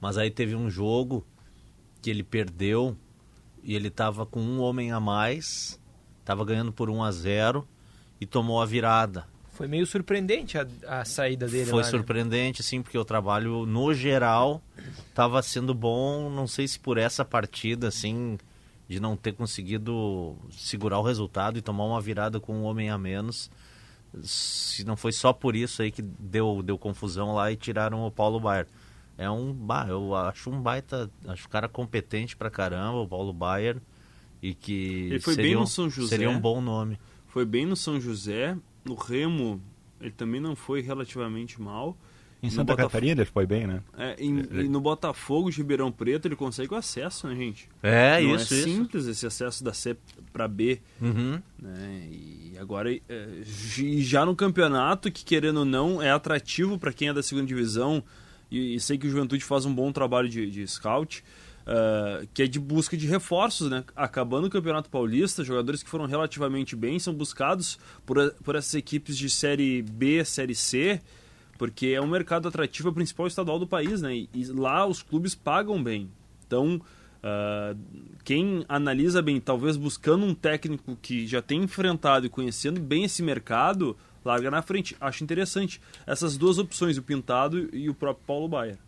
mas 0.00 0.18
aí 0.18 0.30
teve 0.30 0.56
um 0.56 0.68
jogo 0.68 1.24
que 2.00 2.10
ele 2.10 2.24
perdeu 2.24 2.96
e 3.62 3.76
ele 3.76 3.88
estava 3.88 4.26
com 4.26 4.40
um 4.40 4.60
homem 4.60 4.90
a 4.90 4.98
mais, 4.98 5.78
estava 6.18 6.44
ganhando 6.44 6.72
por 6.72 6.90
1 6.90 7.04
a 7.04 7.12
0 7.12 7.68
e 8.20 8.26
tomou 8.26 8.60
a 8.60 8.66
virada. 8.66 9.28
Foi 9.52 9.68
meio 9.68 9.86
surpreendente 9.86 10.58
a, 10.58 10.66
a 10.88 11.04
saída 11.04 11.46
dele 11.46 11.66
Foi 11.66 11.82
lá, 11.82 11.84
né? 11.84 11.90
surpreendente, 11.90 12.62
sim, 12.62 12.82
porque 12.82 12.98
o 12.98 13.04
trabalho, 13.04 13.66
no 13.66 13.94
geral, 13.94 14.60
estava 15.06 15.40
sendo 15.42 15.74
bom. 15.74 16.30
Não 16.30 16.46
sei 16.48 16.66
se 16.66 16.80
por 16.80 16.96
essa 16.96 17.24
partida, 17.24 17.88
assim, 17.88 18.38
de 18.92 19.00
não 19.00 19.16
ter 19.16 19.32
conseguido 19.32 20.36
segurar 20.50 20.98
o 20.98 21.02
resultado 21.02 21.58
e 21.58 21.62
tomar 21.62 21.84
uma 21.84 21.98
virada 21.98 22.38
com 22.38 22.54
um 22.54 22.64
homem 22.64 22.90
a 22.90 22.98
menos. 22.98 23.50
Se 24.22 24.84
não 24.84 24.98
foi 24.98 25.12
só 25.12 25.32
por 25.32 25.56
isso 25.56 25.80
aí 25.80 25.90
que 25.90 26.02
deu, 26.02 26.62
deu 26.62 26.76
confusão 26.76 27.34
lá 27.34 27.50
e 27.50 27.56
tiraram 27.56 28.06
o 28.06 28.10
Paulo 28.10 28.38
Baier. 28.38 28.66
É 29.16 29.30
um, 29.30 29.50
bah, 29.50 29.86
eu 29.88 30.14
acho 30.14 30.50
um 30.50 30.60
baita, 30.60 31.10
acho 31.26 31.46
um 31.46 31.50
cara 31.50 31.70
competente 31.70 32.36
pra 32.36 32.50
caramba, 32.50 32.98
o 32.98 33.08
Paulo 33.08 33.32
Baier, 33.32 33.80
e 34.42 34.52
que 34.52 35.06
Ele 35.10 35.20
foi 35.20 35.34
seria, 35.36 35.52
bem 35.52 35.60
no 35.60 35.66
São 35.66 35.88
José. 35.88 36.08
seria 36.08 36.28
um 36.28 36.38
bom 36.38 36.60
nome. 36.60 36.98
Foi 37.28 37.46
bem 37.46 37.64
no 37.64 37.74
São 37.74 37.98
José. 37.98 38.58
No 38.84 38.94
Remo, 38.94 39.58
ele 40.00 40.10
também 40.10 40.38
não 40.40 40.54
foi 40.54 40.82
relativamente 40.82 41.58
mal. 41.58 41.96
Em 42.42 42.50
Santa 42.50 42.72
Botaf- 42.72 42.88
Catarina 42.88 43.20
ele 43.22 43.30
foi 43.30 43.46
bem, 43.46 43.66
né? 43.68 43.80
É, 43.96 44.16
em- 44.18 44.40
e 44.52 44.68
no 44.68 44.80
Botafogo 44.80 45.48
de 45.50 45.58
Ribeirão 45.58 45.92
Preto 45.92 46.26
ele 46.26 46.34
consegue 46.34 46.74
o 46.74 46.76
acesso, 46.76 47.28
né, 47.28 47.36
gente? 47.36 47.68
É, 47.82 48.20
Não 48.20 48.34
isso, 48.34 48.52
é 48.52 48.56
isso. 48.56 48.68
simples 48.68 49.06
esse 49.06 49.24
acesso 49.24 49.62
da 49.62 49.72
C 49.72 49.96
para 50.32 50.48
B. 50.48 50.80
Uhum. 51.00 51.40
Né? 51.58 52.08
E 52.10 52.56
agora, 52.58 52.92
é, 52.92 53.28
já 53.44 54.26
no 54.26 54.34
campeonato, 54.34 55.10
que 55.10 55.24
querendo 55.24 55.58
ou 55.58 55.64
não, 55.64 56.02
é 56.02 56.10
atrativo 56.10 56.78
para 56.78 56.92
quem 56.92 57.08
é 57.08 57.12
da 57.14 57.22
segunda 57.22 57.46
divisão, 57.46 58.02
e, 58.50 58.74
e 58.74 58.80
sei 58.80 58.98
que 58.98 59.06
o 59.06 59.10
Juventude 59.10 59.44
faz 59.44 59.64
um 59.64 59.72
bom 59.74 59.92
trabalho 59.92 60.28
de, 60.28 60.50
de 60.50 60.66
scout, 60.66 61.22
ah, 61.64 62.22
que 62.34 62.42
é 62.42 62.46
de 62.48 62.58
busca 62.58 62.96
de 62.96 63.06
reforços, 63.06 63.70
né? 63.70 63.84
Acabando 63.94 64.48
o 64.48 64.50
Campeonato 64.50 64.90
Paulista, 64.90 65.44
jogadores 65.44 65.80
que 65.80 65.88
foram 65.88 66.06
relativamente 66.06 66.74
bem 66.74 66.98
são 66.98 67.14
buscados 67.14 67.78
por, 68.04 68.32
por 68.42 68.56
essas 68.56 68.74
equipes 68.74 69.16
de 69.16 69.30
Série 69.30 69.80
B, 69.82 70.24
Série 70.24 70.56
C, 70.56 71.00
porque 71.62 71.90
é 71.90 72.00
um 72.00 72.08
mercado 72.08 72.48
atrativo, 72.48 72.88
é 72.88 72.90
o 72.90 72.92
principal 72.92 73.28
estadual 73.28 73.56
do 73.56 73.68
país, 73.68 74.02
né? 74.02 74.12
E, 74.16 74.28
e 74.34 74.46
lá 74.46 74.84
os 74.84 75.00
clubes 75.00 75.32
pagam 75.32 75.80
bem. 75.80 76.10
Então, 76.44 76.82
ah, 77.22 77.76
quem 78.24 78.64
analisa 78.68 79.22
bem, 79.22 79.40
talvez 79.40 79.76
buscando 79.76 80.26
um 80.26 80.34
técnico 80.34 80.98
que 81.00 81.24
já 81.24 81.40
tem 81.40 81.62
enfrentado 81.62 82.26
e 82.26 82.28
conhecendo 82.28 82.80
bem 82.80 83.04
esse 83.04 83.22
mercado, 83.22 83.96
larga 84.24 84.50
na 84.50 84.60
frente. 84.60 84.96
Acho 85.00 85.22
interessante 85.22 85.80
essas 86.04 86.36
duas 86.36 86.58
opções, 86.58 86.98
o 86.98 87.02
Pintado 87.02 87.70
e 87.72 87.88
o 87.88 87.94
próprio 87.94 88.26
Paulo 88.26 88.48
Baier. 88.48 88.78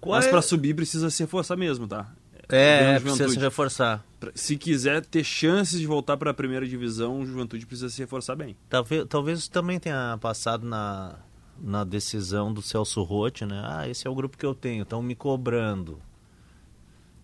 Qual 0.00 0.14
Mas 0.14 0.26
é- 0.26 0.30
para 0.30 0.40
subir 0.40 0.76
precisa 0.76 1.10
se 1.10 1.20
reforçar 1.20 1.56
mesmo, 1.56 1.88
tá? 1.88 2.12
É, 2.48 2.78
Grande 2.78 3.00
precisa 3.02 3.28
se 3.28 3.40
reforçar. 3.40 4.05
Se 4.34 4.56
quiser 4.56 5.04
ter 5.04 5.22
chances 5.24 5.78
de 5.78 5.86
voltar 5.86 6.16
para 6.16 6.30
a 6.30 6.34
primeira 6.34 6.66
divisão, 6.66 7.20
o 7.20 7.26
Juventude 7.26 7.66
precisa 7.66 7.90
se 7.90 8.00
reforçar 8.00 8.34
bem. 8.34 8.56
Talvez, 8.68 9.04
talvez 9.08 9.48
também 9.48 9.78
tenha 9.78 10.16
passado 10.20 10.66
na, 10.66 11.16
na 11.60 11.84
decisão 11.84 12.52
do 12.52 12.62
Celso 12.62 13.02
Rotti, 13.02 13.44
né? 13.44 13.62
Ah, 13.64 13.88
esse 13.88 14.06
é 14.06 14.10
o 14.10 14.14
grupo 14.14 14.36
que 14.38 14.46
eu 14.46 14.54
tenho, 14.54 14.82
estão 14.84 15.02
me 15.02 15.14
cobrando. 15.14 15.98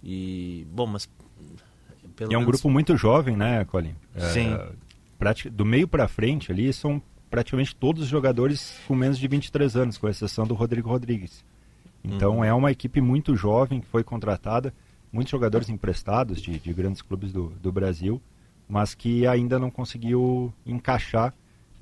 E, 0.03 0.67
bom, 0.71 0.87
mas... 0.87 1.09
pelo 2.17 2.31
E 2.31 2.35
é 2.35 2.37
um 2.37 2.41
menos- 2.41 2.53
grupo 2.53 2.71
muito 2.71 2.97
jovem, 2.97 3.37
né, 3.37 3.65
Colin? 3.65 3.95
É, 4.15 4.21
Sim. 4.33 4.59
prati- 5.19 5.49
do 5.51 5.65
meio 5.65 5.87
para 5.89 6.09
frente 6.09 6.51
ali 6.51 6.73
são 6.73 7.01
praticamente 7.31 7.75
todos 7.75 8.03
os 8.03 8.09
jogadores 8.09 8.79
com 8.87 8.95
menos 8.95 9.19
de 9.19 9.27
23 9.27 9.77
anos, 9.77 9.97
com 9.97 10.09
exceção 10.09 10.47
do 10.47 10.55
Rodrigo 10.55 10.89
Rodrigues. 10.91 11.45
Então 12.05 12.39
Uhum. 12.39 12.45
é 12.45 12.53
uma 12.53 12.71
equipe 12.73 13.01
muito 13.01 13.35
jovem 13.37 13.81
que 13.81 13.87
foi 13.87 14.03
contratada, 14.05 14.75
muitos 15.13 15.31
jogadores 15.31 15.69
emprestados 15.69 16.41
de, 16.41 16.59
de 16.59 16.73
grandes 16.73 17.03
clubes 17.03 17.33
do, 17.33 17.51
do 17.61 17.71
Brasil, 17.71 18.21
mas 18.69 18.95
que 18.95 19.27
ainda 19.27 19.59
não 19.59 19.71
conseguiu 19.71 20.53
encaixar 20.65 21.35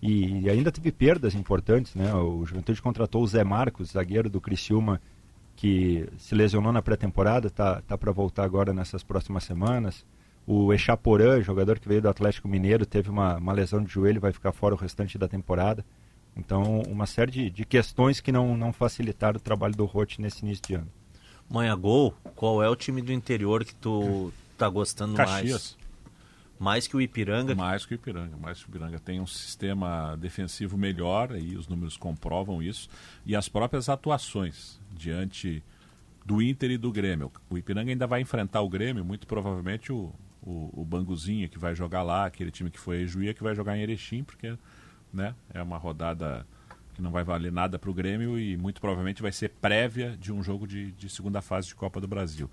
e, 0.02 0.40
e 0.40 0.51
ainda 0.51 0.73
teve 0.73 0.90
perdas 0.90 1.35
importantes, 1.35 1.94
né? 1.94 2.12
O 2.15 2.44
Juventude 2.44 2.81
contratou 2.81 3.23
o 3.23 3.27
Zé 3.27 3.44
Marcos, 3.44 3.93
zagueiro 3.93 4.31
do 4.31 4.40
Criciúma, 4.40 5.01
que 5.55 6.09
se 6.19 6.35
lesionou 6.35 6.73
na 6.73 6.81
pré-temporada, 6.81 7.51
tá, 7.51 7.82
tá 7.82 7.97
para 7.97 8.11
voltar 8.11 8.44
agora 8.44 8.73
nessas 8.73 9.02
próximas 9.02 9.44
semanas. 9.44 10.05
O 10.47 10.73
Echaporã, 10.73 11.40
jogador 11.43 11.78
que 11.78 11.86
veio 11.86 12.01
do 12.01 12.09
Atlético 12.09 12.48
Mineiro, 12.48 12.86
teve 12.86 13.11
uma, 13.11 13.36
uma 13.36 13.52
lesão 13.52 13.85
de 13.85 13.93
joelho, 13.93 14.20
vai 14.20 14.32
ficar 14.32 14.52
fora 14.52 14.74
o 14.74 14.78
restante 14.78 15.19
da 15.19 15.28
temporada. 15.28 15.85
Então, 16.35 16.81
uma 16.89 17.07
série 17.07 17.31
de, 17.31 17.51
de 17.51 17.65
questões 17.66 18.20
que 18.20 18.32
não, 18.32 18.57
não 18.57 18.73
facilitaram 18.73 19.36
o 19.36 19.40
trabalho 19.40 19.77
do 19.77 19.85
Rote 19.85 20.20
nesse 20.20 20.44
início 20.44 20.62
de 20.66 20.74
ano. 20.74 20.89
Manha 21.51 21.74
Gol, 21.74 22.14
qual 22.36 22.62
é 22.62 22.68
o 22.68 22.77
time 22.77 23.02
do 23.02 23.12
interior 23.12 23.64
que 23.64 23.74
tu 23.74 24.32
tá 24.56 24.68
gostando 24.68 25.16
Caxias. 25.16 25.77
mais? 25.77 25.81
Mais 26.60 26.86
que 26.86 26.94
o 26.94 27.01
Ipiranga? 27.01 27.55
Mais 27.55 27.85
que 27.85 27.94
o 27.94 27.97
Ipiranga. 27.97 28.36
Mais 28.36 28.59
que 28.59 28.66
o 28.66 28.68
Ipiranga 28.68 29.01
tem 29.01 29.18
um 29.18 29.27
sistema 29.27 30.16
defensivo 30.16 30.78
melhor, 30.78 31.32
aí 31.32 31.56
os 31.56 31.66
números 31.66 31.97
comprovam 31.97 32.62
isso. 32.62 32.89
E 33.27 33.35
as 33.35 33.48
próprias 33.48 33.89
atuações 33.89 34.78
diante 34.93 35.62
do 36.24 36.40
Inter 36.40 36.72
e 36.72 36.78
do 36.78 36.93
Grêmio. 36.93 37.32
O 37.48 37.59
Ipiranga 37.59 37.90
ainda 37.90 38.06
vai 38.06 38.20
enfrentar 38.20 38.60
o 38.60 38.68
Grêmio, 38.68 39.05
muito 39.05 39.27
provavelmente 39.27 39.90
o, 39.90 40.12
o, 40.43 40.82
o 40.82 40.85
Banguzinho 40.85 41.48
que 41.48 41.59
vai 41.59 41.74
jogar 41.74 42.02
lá, 42.02 42.27
aquele 42.27 42.51
time 42.51 42.70
que 42.70 42.78
foi 42.78 43.06
Juía 43.06 43.35
que 43.35 43.43
vai 43.43 43.55
jogar 43.55 43.77
em 43.77 43.81
Erechim, 43.81 44.22
porque 44.22 44.56
né, 45.12 45.35
é 45.52 45.62
uma 45.62 45.78
rodada 45.78 46.47
que 47.01 47.02
não 47.02 47.10
vai 47.10 47.24
valer 47.24 47.51
nada 47.51 47.78
para 47.78 47.90
o 47.90 47.94
Grêmio 47.94 48.39
e 48.39 48.59
muito 48.59 48.78
provavelmente 48.78 49.22
vai 49.22 49.32
ser 49.32 49.48
prévia 49.48 50.16
de 50.18 50.31
um 50.31 50.43
jogo 50.43 50.66
de, 50.66 50.93
de 50.93 51.09
segunda 51.09 51.40
fase 51.40 51.68
de 51.68 51.74
Copa 51.74 51.98
do 51.98 52.06
Brasil. 52.06 52.48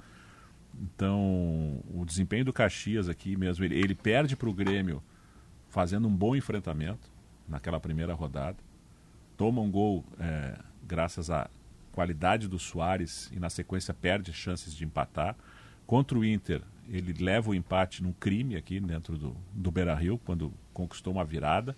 Então, 0.80 1.84
o 1.94 2.06
desempenho 2.06 2.46
do 2.46 2.54
Caxias 2.54 3.10
aqui 3.10 3.36
mesmo, 3.36 3.66
ele, 3.66 3.76
ele 3.78 3.94
perde 3.94 4.38
para 4.38 4.48
o 4.48 4.54
Grêmio 4.54 5.04
fazendo 5.70 6.08
um 6.08 6.16
bom 6.16 6.36
enfrentamento 6.36 7.12
naquela 7.48 7.80
primeira 7.80 8.14
rodada. 8.14 8.58
Toma 9.36 9.62
um 9.62 9.70
gol 9.70 10.06
é, 10.18 10.58
graças 10.82 11.30
à 11.30 11.50
qualidade 11.92 12.48
do 12.48 12.58
Soares 12.58 13.30
e 13.34 13.40
na 13.40 13.50
sequência 13.50 13.94
perde 13.94 14.32
chances 14.32 14.74
de 14.74 14.86
empatar. 14.86 15.36
Contra 15.86 16.18
o 16.18 16.24
Inter, 16.24 16.62
ele 16.88 17.12
leva 17.22 17.50
o 17.50 17.56
empate 17.56 18.02
num 18.02 18.14
crime 18.14 18.56
aqui 18.56 18.80
dentro 18.80 19.18
do, 19.18 19.36
do 19.52 19.72
Beira 19.72 19.94
Rio, 19.94 20.18
quando 20.20 20.54
conquistou 20.74 21.12
uma 21.12 21.26
virada. 21.26 21.76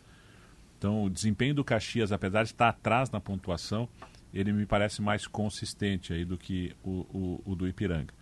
Então, 0.79 1.03
o 1.03 1.09
desempenho 1.09 1.53
do 1.53 1.63
Caxias, 1.63 2.13
apesar 2.13 2.43
de 2.43 2.51
estar 2.51 2.69
atrás 2.69 3.11
na 3.11 3.19
pontuação, 3.19 3.87
ele 4.33 4.53
me 4.53 4.65
parece 4.65 5.01
mais 5.01 5.27
consistente 5.27 6.13
aí 6.13 6.23
do 6.23 6.37
que 6.37 6.73
o, 6.81 7.41
o, 7.45 7.51
o 7.51 7.55
do 7.55 7.67
Ipiranga. 7.67 8.13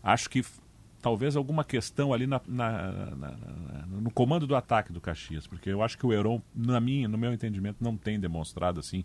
Acho 0.00 0.30
que 0.30 0.44
talvez 1.02 1.34
alguma 1.34 1.64
questão 1.64 2.12
ali 2.14 2.24
na, 2.26 2.40
na- 2.46 2.92
na- 3.16 3.36
no 4.00 4.12
comando 4.12 4.46
do 4.46 4.54
ataque 4.54 4.92
do 4.92 5.00
Caxias, 5.00 5.44
porque 5.48 5.68
eu 5.70 5.82
acho 5.82 5.98
que 5.98 6.06
o 6.06 6.12
Heron, 6.12 6.40
na 6.54 6.80
minha, 6.80 7.08
no 7.08 7.18
meu 7.18 7.32
entendimento, 7.32 7.82
não 7.82 7.96
tem 7.96 8.20
demonstrado 8.20 8.78
assim 8.78 9.04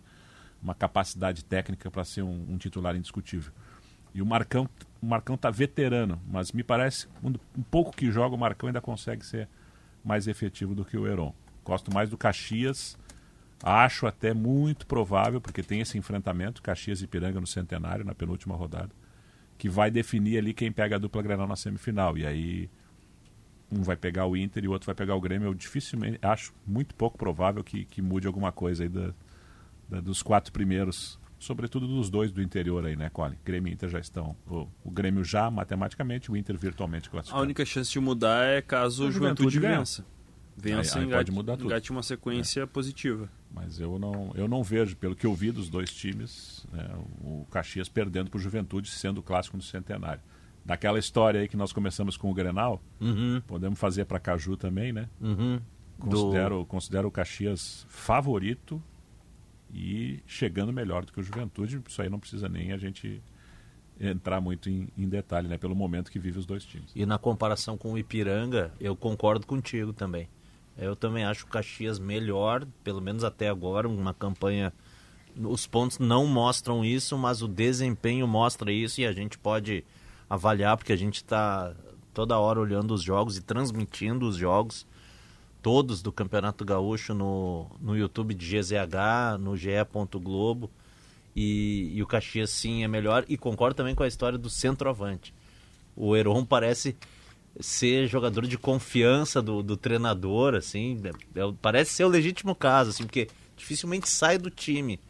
uma 0.62 0.74
capacidade 0.74 1.44
técnica 1.44 1.90
para 1.90 2.04
ser 2.04 2.22
um, 2.22 2.46
um 2.48 2.58
titular 2.58 2.94
indiscutível. 2.94 3.52
E 4.14 4.22
o 4.22 4.26
Marcão, 4.26 4.68
o 5.02 5.06
Marcão 5.06 5.36
tá 5.36 5.50
veterano, 5.50 6.20
mas 6.28 6.52
me 6.52 6.62
parece 6.62 7.08
um, 7.24 7.30
um 7.58 7.62
pouco 7.62 7.90
que 7.90 8.10
joga 8.12 8.36
o 8.36 8.38
Marcão 8.38 8.68
ainda 8.68 8.80
consegue 8.80 9.26
ser 9.26 9.48
mais 10.04 10.28
efetivo 10.28 10.74
do 10.76 10.84
que 10.84 10.96
o 10.96 11.06
Heron. 11.08 11.34
Gosto 11.64 11.92
mais 11.92 12.08
do 12.10 12.16
Caxias. 12.16 12.96
Acho 13.62 14.06
até 14.06 14.32
muito 14.32 14.86
provável, 14.86 15.40
porque 15.40 15.62
tem 15.62 15.80
esse 15.80 15.98
enfrentamento, 15.98 16.62
Caxias 16.62 17.00
e 17.02 17.04
Ipiranga 17.04 17.40
no 17.40 17.46
centenário, 17.46 18.04
na 18.04 18.14
penúltima 18.14 18.56
rodada, 18.56 18.90
que 19.58 19.68
vai 19.68 19.90
definir 19.90 20.38
ali 20.38 20.54
quem 20.54 20.72
pega 20.72 20.96
a 20.96 20.98
dupla 20.98 21.20
Grenal 21.22 21.46
na 21.46 21.56
semifinal. 21.56 22.16
E 22.16 22.24
aí 22.26 22.70
um 23.70 23.82
vai 23.82 23.96
pegar 23.96 24.26
o 24.26 24.36
Inter 24.36 24.64
e 24.64 24.68
o 24.68 24.72
outro 24.72 24.86
vai 24.86 24.94
pegar 24.94 25.14
o 25.14 25.20
Grêmio. 25.20 25.46
Eu 25.48 25.54
dificilmente, 25.54 26.18
acho 26.22 26.52
muito 26.66 26.94
pouco 26.94 27.18
provável 27.18 27.62
que, 27.62 27.84
que 27.84 28.00
mude 28.00 28.26
alguma 28.26 28.50
coisa 28.50 28.82
aí 28.82 28.88
da, 28.88 29.12
da- 29.88 30.00
dos 30.00 30.22
quatro 30.22 30.52
primeiros 30.52 31.20
sobretudo 31.38 31.86
dos 31.88 32.10
dois 32.10 32.30
do 32.32 32.42
interior 32.42 32.84
aí, 32.84 32.94
né, 32.96 33.08
Colin? 33.08 33.36
Grêmio 33.44 33.70
e 33.70 33.74
Inter 33.74 33.88
já 33.88 33.98
estão. 33.98 34.36
O, 34.46 34.66
o 34.84 34.90
Grêmio 34.90 35.22
já 35.24 35.50
matematicamente, 35.50 36.30
o 36.30 36.36
Inter 36.36 36.56
virtualmente 36.58 37.08
A 37.08 37.12
classificado. 37.12 37.42
única 37.42 37.64
chance 37.64 37.90
de 37.90 37.98
mudar 38.00 38.44
é 38.46 38.60
caso 38.60 39.04
A 39.04 39.06
o 39.08 39.10
Juventude 39.10 39.54
Juventude 39.54 39.78
vença. 39.78 40.04
Vença 40.60 40.96
Aí- 40.98 41.00
aí 41.02 41.06
engate, 41.08 41.24
pode 41.26 41.32
mudar 41.32 41.56
tudo. 41.56 41.66
engate 41.66 41.90
uma 41.90 42.02
sequência 42.02 42.66
positiva. 42.66 43.28
Mas 43.52 43.80
eu 43.80 43.98
não, 43.98 44.30
eu 44.34 44.46
não 44.46 44.62
vejo, 44.62 44.96
pelo 44.96 45.16
que 45.16 45.26
eu 45.26 45.34
vi 45.34 45.50
dos 45.50 45.68
dois 45.68 45.90
times, 45.92 46.66
né, 46.72 46.88
o 47.22 47.46
Caxias 47.50 47.88
perdendo 47.88 48.30
para 48.30 48.38
o 48.38 48.40
Juventude, 48.40 48.90
sendo 48.90 49.18
o 49.18 49.22
clássico 49.22 49.56
no 49.56 49.62
centenário. 49.62 50.20
Daquela 50.64 50.98
história 50.98 51.40
aí 51.40 51.48
que 51.48 51.56
nós 51.56 51.72
começamos 51.72 52.16
com 52.16 52.30
o 52.30 52.34
Grenal, 52.34 52.80
Uhum. 53.00 53.40
podemos 53.46 53.78
fazer 53.78 54.04
para 54.04 54.20
Caju 54.20 54.56
também, 54.56 54.92
né? 54.92 55.08
Uhum. 55.20 55.58
Considero, 55.98 56.64
considero 56.66 57.08
o 57.08 57.10
Caxias 57.10 57.84
favorito 57.88 58.80
e 59.72 60.20
chegando 60.26 60.72
melhor 60.72 61.04
do 61.04 61.12
que 61.12 61.20
o 61.20 61.22
Juventude. 61.22 61.80
Isso 61.86 62.00
aí 62.02 62.08
não 62.08 62.18
precisa 62.18 62.48
nem 62.48 62.72
a 62.72 62.78
gente 62.78 63.22
entrar 64.00 64.40
muito 64.40 64.70
em, 64.70 64.88
em 64.96 65.08
detalhe, 65.08 65.46
né? 65.48 65.58
Pelo 65.58 65.74
momento 65.74 66.10
que 66.10 66.18
vive 66.18 66.38
os 66.38 66.46
dois 66.46 66.64
times. 66.64 66.90
E 66.94 67.04
na 67.04 67.18
comparação 67.18 67.76
com 67.76 67.92
o 67.92 67.98
Ipiranga, 67.98 68.72
eu 68.80 68.96
concordo 68.96 69.46
contigo 69.46 69.92
também. 69.92 70.28
Eu 70.76 70.96
também 70.96 71.24
acho 71.24 71.44
o 71.44 71.48
Caxias 71.48 71.98
melhor, 71.98 72.66
pelo 72.82 73.00
menos 73.00 73.24
até 73.24 73.48
agora, 73.48 73.88
uma 73.88 74.14
campanha. 74.14 74.72
Os 75.36 75.66
pontos 75.66 75.98
não 75.98 76.26
mostram 76.26 76.84
isso, 76.84 77.16
mas 77.18 77.42
o 77.42 77.48
desempenho 77.48 78.26
mostra 78.26 78.72
isso 78.72 79.00
e 79.00 79.06
a 79.06 79.12
gente 79.12 79.38
pode 79.38 79.84
avaliar, 80.28 80.76
porque 80.76 80.92
a 80.92 80.96
gente 80.96 81.16
está 81.16 81.74
toda 82.14 82.38
hora 82.38 82.60
olhando 82.60 82.94
os 82.94 83.02
jogos 83.02 83.36
e 83.36 83.42
transmitindo 83.42 84.26
os 84.26 84.36
jogos, 84.36 84.86
todos 85.62 86.02
do 86.02 86.10
Campeonato 86.10 86.64
Gaúcho 86.64 87.14
no, 87.14 87.66
no 87.80 87.96
YouTube 87.96 88.34
de 88.34 88.46
GZH, 88.46 89.38
no 89.38 89.56
GE. 89.56 89.70
Globo. 90.14 90.70
E, 91.34 91.92
e 91.94 92.02
o 92.02 92.06
Caxias 92.06 92.50
sim 92.50 92.82
é 92.82 92.88
melhor. 92.88 93.24
E 93.28 93.36
concordo 93.36 93.76
também 93.76 93.94
com 93.94 94.02
a 94.02 94.08
história 94.08 94.38
do 94.38 94.50
centroavante. 94.50 95.32
O 95.94 96.16
Heron 96.16 96.44
parece 96.44 96.96
ser 97.58 98.06
jogador 98.06 98.46
de 98.46 98.56
confiança 98.56 99.42
do, 99.42 99.62
do 99.62 99.76
treinador, 99.76 100.54
assim. 100.54 101.00
é- 101.34 101.40
é- 101.40 101.54
parece 101.60 101.92
ser 101.92 102.04
o 102.04 102.08
legítimo 102.08 102.54
caso, 102.54 102.90
assim, 102.90 103.04
porque 103.04 103.28
dificilmente 103.56 104.08
sai 104.08 104.38
do 104.38 104.50
time, 104.50 105.00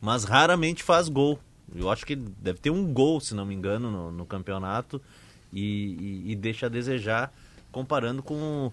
mas 0.00 0.24
raramente 0.24 0.82
faz 0.82 1.08
gol. 1.08 1.38
Eu 1.74 1.90
acho 1.90 2.06
que 2.06 2.14
deve 2.14 2.60
ter 2.60 2.70
um 2.70 2.92
gol, 2.92 3.20
se 3.20 3.34
não 3.34 3.44
me 3.44 3.54
engano, 3.54 3.90
no, 3.90 4.12
no 4.12 4.24
campeonato 4.26 5.02
e, 5.52 6.22
e- 6.26 6.32
e 6.32 6.36
deixa 6.36 6.66
a 6.66 6.68
desejar 6.68 7.32
comparando 7.72 8.22
com, 8.22 8.70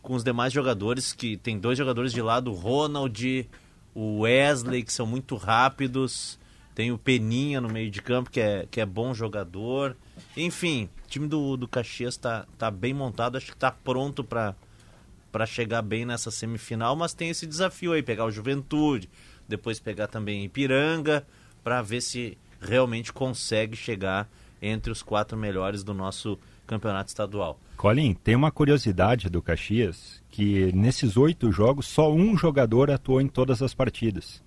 com 0.00 0.14
os 0.14 0.22
demais 0.24 0.52
jogadores 0.52 1.12
que 1.12 1.36
tem 1.36 1.58
dois 1.58 1.76
jogadores 1.76 2.12
de 2.12 2.22
lado, 2.22 2.50
o 2.50 2.54
Ronald, 2.54 3.48
o 3.94 4.20
Wesley, 4.20 4.84
que 4.84 4.92
são 4.92 5.06
muito 5.06 5.34
rápidos. 5.36 6.38
Tem 6.74 6.92
o 6.92 6.96
Peninha 6.96 7.60
no 7.60 7.68
meio 7.68 7.90
de 7.90 8.00
campo, 8.00 8.30
que 8.30 8.38
é, 8.40 8.66
que 8.70 8.80
é 8.80 8.86
bom 8.86 9.12
jogador. 9.12 9.96
Enfim, 10.36 10.88
time 11.08 11.26
do, 11.26 11.56
do 11.56 11.66
Caxias 11.66 12.16
tá, 12.16 12.46
tá 12.56 12.70
bem 12.70 12.94
montado, 12.94 13.36
acho 13.36 13.52
que 13.52 13.56
tá 13.56 13.70
pronto 13.70 14.22
para 14.22 14.54
para 15.30 15.44
chegar 15.44 15.82
bem 15.82 16.06
nessa 16.06 16.30
semifinal, 16.30 16.96
mas 16.96 17.12
tem 17.12 17.28
esse 17.28 17.46
desafio 17.46 17.92
aí, 17.92 18.02
pegar 18.02 18.24
o 18.24 18.30
Juventude, 18.30 19.10
depois 19.46 19.78
pegar 19.78 20.06
também 20.06 20.42
Ipiranga, 20.44 21.26
para 21.62 21.82
ver 21.82 22.00
se 22.00 22.38
realmente 22.60 23.12
consegue 23.12 23.76
chegar 23.76 24.26
entre 24.60 24.90
os 24.90 25.02
quatro 25.02 25.36
melhores 25.36 25.84
do 25.84 25.92
nosso 25.92 26.38
campeonato 26.66 27.08
estadual. 27.08 27.60
Colin, 27.76 28.14
tem 28.14 28.34
uma 28.34 28.50
curiosidade 28.50 29.28
do 29.28 29.40
Caxias, 29.42 30.22
que 30.30 30.72
nesses 30.72 31.16
oito 31.16 31.52
jogos 31.52 31.86
só 31.86 32.12
um 32.12 32.36
jogador 32.36 32.90
atuou 32.90 33.20
em 33.20 33.28
todas 33.28 33.62
as 33.62 33.74
partidas. 33.74 34.42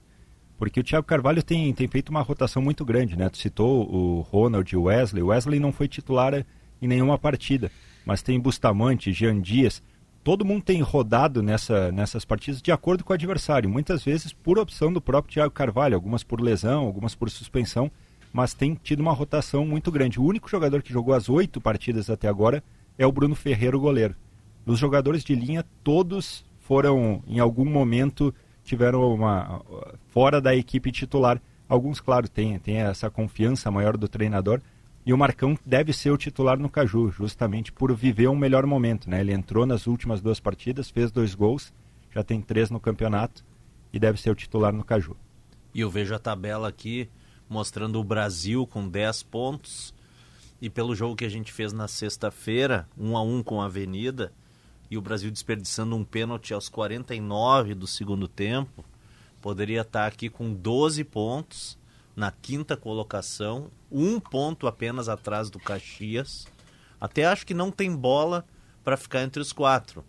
Porque 0.62 0.80
o 0.80 0.84
Thiago 0.84 1.08
Carvalho 1.08 1.42
tem, 1.42 1.74
tem 1.74 1.88
feito 1.88 2.10
uma 2.10 2.22
rotação 2.22 2.62
muito 2.62 2.86
grande, 2.86 3.18
né? 3.18 3.28
Tu 3.30 3.40
citou 3.40 3.92
o 3.92 4.22
Ronald 4.22 4.72
e 4.72 4.78
o 4.78 4.84
Wesley. 4.84 5.24
O 5.24 5.30
Wesley 5.30 5.60
não 5.60 5.72
foi 5.72 5.88
titular 5.88 6.46
em 6.80 6.88
nenhuma 6.88 7.18
partida, 7.18 7.72
mas 8.06 8.22
tem 8.22 8.40
Bustamante, 8.40 9.12
Jean 9.12 9.42
Dias. 9.42 9.82
Todo 10.24 10.46
mundo 10.46 10.62
tem 10.62 10.80
rodado 10.80 11.42
nessa, 11.42 11.92
nessas 11.92 12.24
partidas 12.24 12.62
de 12.62 12.72
acordo 12.72 13.04
com 13.04 13.12
o 13.12 13.16
adversário, 13.16 13.68
muitas 13.68 14.04
vezes 14.04 14.34
por 14.34 14.60
opção 14.60 14.94
do 14.94 15.02
próprio 15.02 15.34
Thiago 15.34 15.52
Carvalho, 15.52 15.96
algumas 15.96 16.24
por 16.24 16.40
lesão, 16.40 16.86
algumas 16.86 17.16
por 17.16 17.32
suspensão, 17.32 17.90
mas 18.32 18.54
tem 18.54 18.76
tido 18.76 19.00
uma 19.00 19.14
rotação 19.14 19.66
muito 19.66 19.92
grande. 19.92 20.20
O 20.20 20.24
único 20.24 20.48
jogador 20.48 20.84
que 20.84 20.94
jogou 20.94 21.16
as 21.16 21.28
oito 21.28 21.60
partidas 21.60 22.08
até 22.08 22.28
agora 22.28 22.64
é 23.00 23.06
o 23.08 23.12
Bruno 23.12 23.34
Ferreira, 23.34 23.76
o 23.76 23.82
goleiro. 23.82 24.14
Os 24.64 24.78
jogadores 24.78 25.24
de 25.24 25.34
linha, 25.34 25.66
todos 25.84 26.46
foram, 26.60 27.24
em 27.26 27.40
algum 27.40 27.66
momento, 27.66 28.32
tiveram 28.72 29.14
uma. 29.14 29.62
fora 30.08 30.40
da 30.40 30.56
equipe 30.56 30.92
titular. 30.92 31.42
Alguns, 31.68 32.00
claro, 32.00 32.28
têm, 32.28 32.58
têm 32.58 32.78
essa 32.78 33.10
confiança 33.10 33.70
maior 33.70 33.98
do 33.98 34.08
treinador. 34.08 34.62
E 35.06 35.14
o 35.14 35.18
Marcão 35.18 35.58
deve 35.66 35.92
ser 35.92 36.12
o 36.12 36.18
titular 36.18 36.58
no 36.58 36.70
Caju, 36.70 37.12
justamente 37.12 37.72
por 37.72 37.94
viver 37.94 38.30
um 38.30 38.36
melhor 38.36 38.66
momento. 38.66 39.10
Né? 39.10 39.20
Ele 39.20 39.34
entrou 39.34 39.66
nas 39.66 39.88
últimas 39.88 40.22
duas 40.22 40.40
partidas, 40.40 40.90
fez 40.90 41.12
dois 41.12 41.34
gols, 41.34 41.74
já 42.14 42.24
tem 42.24 42.42
três 42.42 42.70
no 42.70 42.80
campeonato 42.80 43.44
e 43.92 44.00
deve 44.00 44.22
ser 44.22 44.30
o 44.30 44.36
titular 44.36 44.72
no 44.72 44.84
Caju. 44.84 45.18
E 45.74 45.82
eu 45.82 45.90
vejo 45.90 46.14
a 46.14 46.20
tabela 46.20 46.68
aqui 46.68 47.10
mostrando 47.50 48.00
o 48.00 48.04
Brasil 48.04 48.66
com 48.68 48.88
10 48.88 49.24
pontos. 49.24 49.94
E 50.62 50.70
pelo 50.70 50.96
jogo 50.96 51.16
que 51.16 51.26
a 51.26 51.30
gente 51.30 51.52
fez 51.52 51.74
na 51.74 51.88
sexta-feira, 51.88 52.88
1 52.98 53.18
a 53.18 53.24
1 53.24 53.44
com 53.44 53.62
a 53.62 53.66
Avenida, 53.66 54.32
e 54.92 54.98
o 54.98 55.02
Brasil 55.02 55.32
desperdiçando 55.32 55.96
um 55.96 56.04
pênalti 56.04 56.54
aos 56.54 56.68
49 56.68 57.74
do 57.74 57.88
segundo 57.88 58.28
tempo, 58.28 58.84
poderia 59.42 59.82
estar 59.82 60.06
aqui 60.06 60.30
com 60.30 60.54
12 60.54 61.06
pontos 61.06 61.80
na 62.14 62.30
quinta 62.30 62.76
colocação, 62.76 63.72
um 63.90 64.20
ponto 64.20 64.68
apenas 64.68 65.08
atrás 65.08 65.50
do 65.50 65.58
Caxias. 65.60 66.46
Até 67.00 67.24
acho 67.24 67.46
que 67.46 67.54
não 67.54 67.72
tem 67.72 67.96
bola 67.96 68.46
para 68.84 68.98
ficar 68.98 69.24
entre 69.24 69.42
os 69.42 69.54
quatro, 69.54 70.04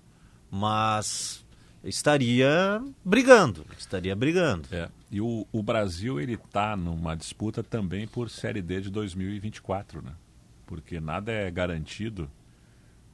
mas 0.50 1.46
estaria 1.84 2.82
brigando, 3.04 3.64
estaria 3.78 4.16
brigando. 4.16 4.66
É. 4.72 4.88
E 5.12 5.20
o, 5.20 5.46
o 5.52 5.62
Brasil 5.62 6.20
ele 6.20 6.34
está 6.34 6.76
numa 6.76 7.14
disputa 7.14 7.62
também 7.62 8.08
por 8.08 8.28
Série 8.28 8.60
D 8.60 8.80
de 8.80 8.90
2024, 8.90 10.02
né? 10.02 10.12
Porque 10.66 10.98
nada 10.98 11.30
é 11.30 11.48
garantido 11.52 12.28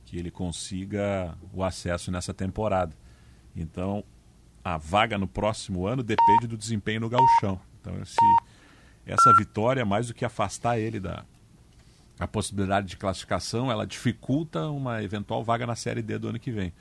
que 0.08 0.16
ele 0.16 0.30
consiga 0.30 1.36
o 1.52 1.62
acesso 1.62 2.10
nessa 2.10 2.32
temporada. 2.32 2.96
Então, 3.54 4.02
a 4.64 4.78
vaga 4.78 5.18
no 5.18 5.28
próximo 5.28 5.86
ano 5.86 6.02
depende 6.02 6.46
do 6.46 6.56
desempenho 6.56 7.00
no 7.00 7.10
gauchão. 7.10 7.60
Então, 7.80 7.94
esse, 8.00 8.16
essa 9.04 9.34
vitória, 9.36 9.84
mais 9.84 10.08
do 10.08 10.14
que 10.14 10.24
afastar 10.24 10.78
ele 10.78 10.98
da 10.98 11.24
a 12.18 12.26
possibilidade 12.26 12.88
de 12.88 12.96
classificação, 12.96 13.70
ela 13.70 13.86
dificulta 13.86 14.66
uma 14.70 15.00
eventual 15.04 15.44
vaga 15.44 15.64
na 15.64 15.76
Série 15.76 16.02
D 16.02 16.18
do 16.18 16.28
ano 16.28 16.40
que 16.40 16.50
vem. 16.50 16.72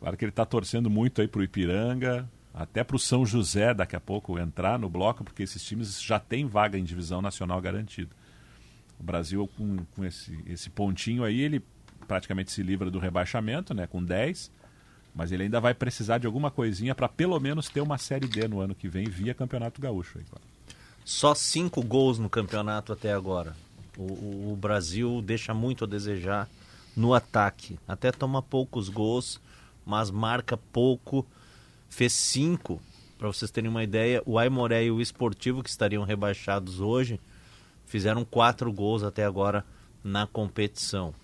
Claro 0.00 0.16
que 0.16 0.24
ele 0.24 0.30
está 0.30 0.44
torcendo 0.44 0.90
muito 0.90 1.20
aí 1.20 1.28
para 1.28 1.40
o 1.40 1.44
Ipiranga, 1.44 2.28
até 2.52 2.82
para 2.82 2.96
o 2.96 2.98
São 2.98 3.24
José 3.24 3.72
daqui 3.72 3.94
a 3.94 4.00
pouco 4.00 4.36
entrar 4.36 4.76
no 4.76 4.88
bloco, 4.88 5.22
porque 5.22 5.44
esses 5.44 5.62
times 5.62 6.02
já 6.02 6.18
têm 6.18 6.46
vaga 6.46 6.76
em 6.76 6.82
divisão 6.82 7.22
nacional 7.22 7.60
garantida. 7.60 8.10
O 8.98 9.04
Brasil, 9.04 9.48
com, 9.56 9.84
com 9.94 10.04
esse, 10.04 10.36
esse 10.44 10.70
pontinho 10.70 11.22
aí, 11.22 11.40
ele 11.40 11.62
praticamente 12.04 12.52
se 12.52 12.62
livra 12.62 12.90
do 12.90 12.98
rebaixamento, 12.98 13.72
né, 13.74 13.86
com 13.86 14.02
10, 14.02 14.50
mas 15.14 15.32
ele 15.32 15.44
ainda 15.44 15.60
vai 15.60 15.74
precisar 15.74 16.18
de 16.18 16.26
alguma 16.26 16.50
coisinha 16.50 16.94
para 16.94 17.08
pelo 17.08 17.38
menos 17.40 17.68
ter 17.68 17.80
uma 17.80 17.98
Série 17.98 18.26
D 18.28 18.46
no 18.48 18.60
ano 18.60 18.74
que 18.74 18.88
vem 18.88 19.04
via 19.08 19.34
Campeonato 19.34 19.80
Gaúcho. 19.80 20.18
Aí. 20.18 20.24
Só 21.04 21.34
cinco 21.34 21.82
gols 21.82 22.18
no 22.18 22.28
campeonato 22.30 22.92
até 22.92 23.12
agora. 23.12 23.54
O, 23.96 24.02
o- 24.02 24.52
o 24.52 24.56
Brasil 24.56 25.22
deixa 25.22 25.52
muito 25.54 25.84
a 25.84 25.86
desejar 25.86 26.48
no 26.96 27.14
ataque. 27.14 27.78
Até 27.86 28.10
toma 28.10 28.42
poucos 28.42 28.88
gols, 28.88 29.40
mas 29.86 30.10
marca 30.10 30.56
pouco. 30.56 31.26
Fez 31.90 32.12
cinco. 32.12 32.80
Para 33.18 33.28
vocês 33.28 33.50
terem 33.50 33.70
uma 33.70 33.84
ideia, 33.84 34.20
o 34.26 34.38
Aimoré 34.38 34.84
e 34.84 34.90
o 34.90 35.00
Esportivo, 35.00 35.62
que 35.62 35.70
estariam 35.70 36.02
rebaixados 36.04 36.80
hoje, 36.80 37.20
fizeram 37.86 38.24
quatro 38.24 38.72
gols 38.72 39.02
até 39.04 39.24
agora 39.24 39.64
na 40.02 40.26
competição. 40.26 41.14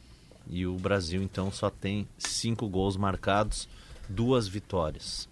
E 0.51 0.66
o 0.66 0.74
Brasil, 0.74 1.22
então, 1.22 1.52
só 1.52 1.70
tem 1.70 2.09
cinco 2.18 2.68
gols 2.68 2.97
marcados, 2.97 3.68
duas 4.09 4.48
vitórias. 4.48 5.28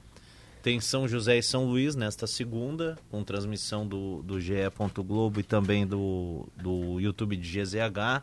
Tem 0.62 0.80
São 0.80 1.08
José 1.08 1.38
e 1.38 1.42
São 1.42 1.64
Luís 1.64 1.96
nesta 1.96 2.26
segunda, 2.26 2.96
com 3.10 3.24
transmissão 3.24 3.86
do, 3.86 4.22
do 4.22 4.40
GE. 4.40 4.54
Globo 4.98 5.40
e 5.40 5.42
também 5.42 5.84
do, 5.84 6.46
do 6.56 7.00
YouTube 7.00 7.36
de 7.36 7.62
GZH. 7.62 8.22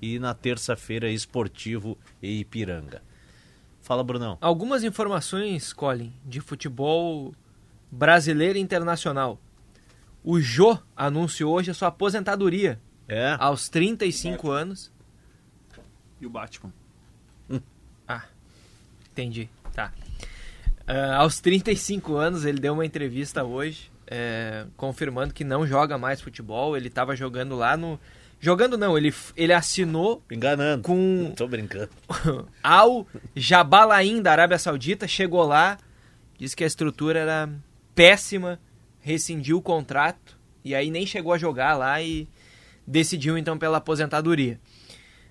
E 0.00 0.20
na 0.20 0.32
terça-feira, 0.32 1.10
Esportivo 1.10 1.98
e 2.22 2.38
Ipiranga. 2.40 3.02
Fala, 3.80 4.04
Brunão. 4.04 4.38
Algumas 4.40 4.84
informações, 4.84 5.72
Colin, 5.72 6.12
de 6.24 6.40
futebol 6.40 7.34
brasileiro 7.90 8.58
e 8.58 8.60
internacional. 8.60 9.40
O 10.22 10.40
Jô 10.40 10.78
anunciou 10.96 11.54
hoje 11.54 11.70
a 11.72 11.74
sua 11.74 11.88
aposentadoria. 11.88 12.78
É? 13.08 13.36
Aos 13.40 13.68
35 13.68 14.50
anos. 14.50 14.92
E 16.20 16.26
o 16.26 16.30
Batman? 16.30 16.72
Ah, 18.06 18.24
entendi. 19.12 19.48
Tá. 19.74 19.92
Ah, 20.86 21.16
aos 21.16 21.40
35 21.40 22.16
anos, 22.16 22.44
ele 22.44 22.58
deu 22.58 22.72
uma 22.72 22.86
entrevista 22.86 23.44
hoje 23.44 23.90
é, 24.10 24.64
confirmando 24.76 25.34
que 25.34 25.44
não 25.44 25.66
joga 25.66 25.98
mais 25.98 26.20
futebol. 26.20 26.76
Ele 26.76 26.88
estava 26.88 27.14
jogando 27.14 27.54
lá 27.54 27.76
no. 27.76 28.00
Jogando 28.40 28.78
não, 28.78 28.96
ele, 28.96 29.12
ele 29.36 29.52
assinou. 29.52 30.22
Enganando. 30.30 30.82
Com. 30.82 31.32
Tô 31.36 31.46
brincando. 31.46 31.90
Al 32.62 33.06
Jabalain 33.36 34.22
da 34.22 34.32
Arábia 34.32 34.58
Saudita. 34.58 35.06
Chegou 35.06 35.44
lá, 35.44 35.78
disse 36.38 36.56
que 36.56 36.64
a 36.64 36.66
estrutura 36.66 37.18
era 37.18 37.50
péssima, 37.94 38.58
rescindiu 39.00 39.58
o 39.58 39.62
contrato. 39.62 40.38
E 40.64 40.74
aí 40.74 40.90
nem 40.90 41.06
chegou 41.06 41.32
a 41.32 41.38
jogar 41.38 41.76
lá 41.76 42.00
e 42.00 42.28
decidiu 42.86 43.36
então 43.36 43.58
pela 43.58 43.78
aposentadoria. 43.78 44.58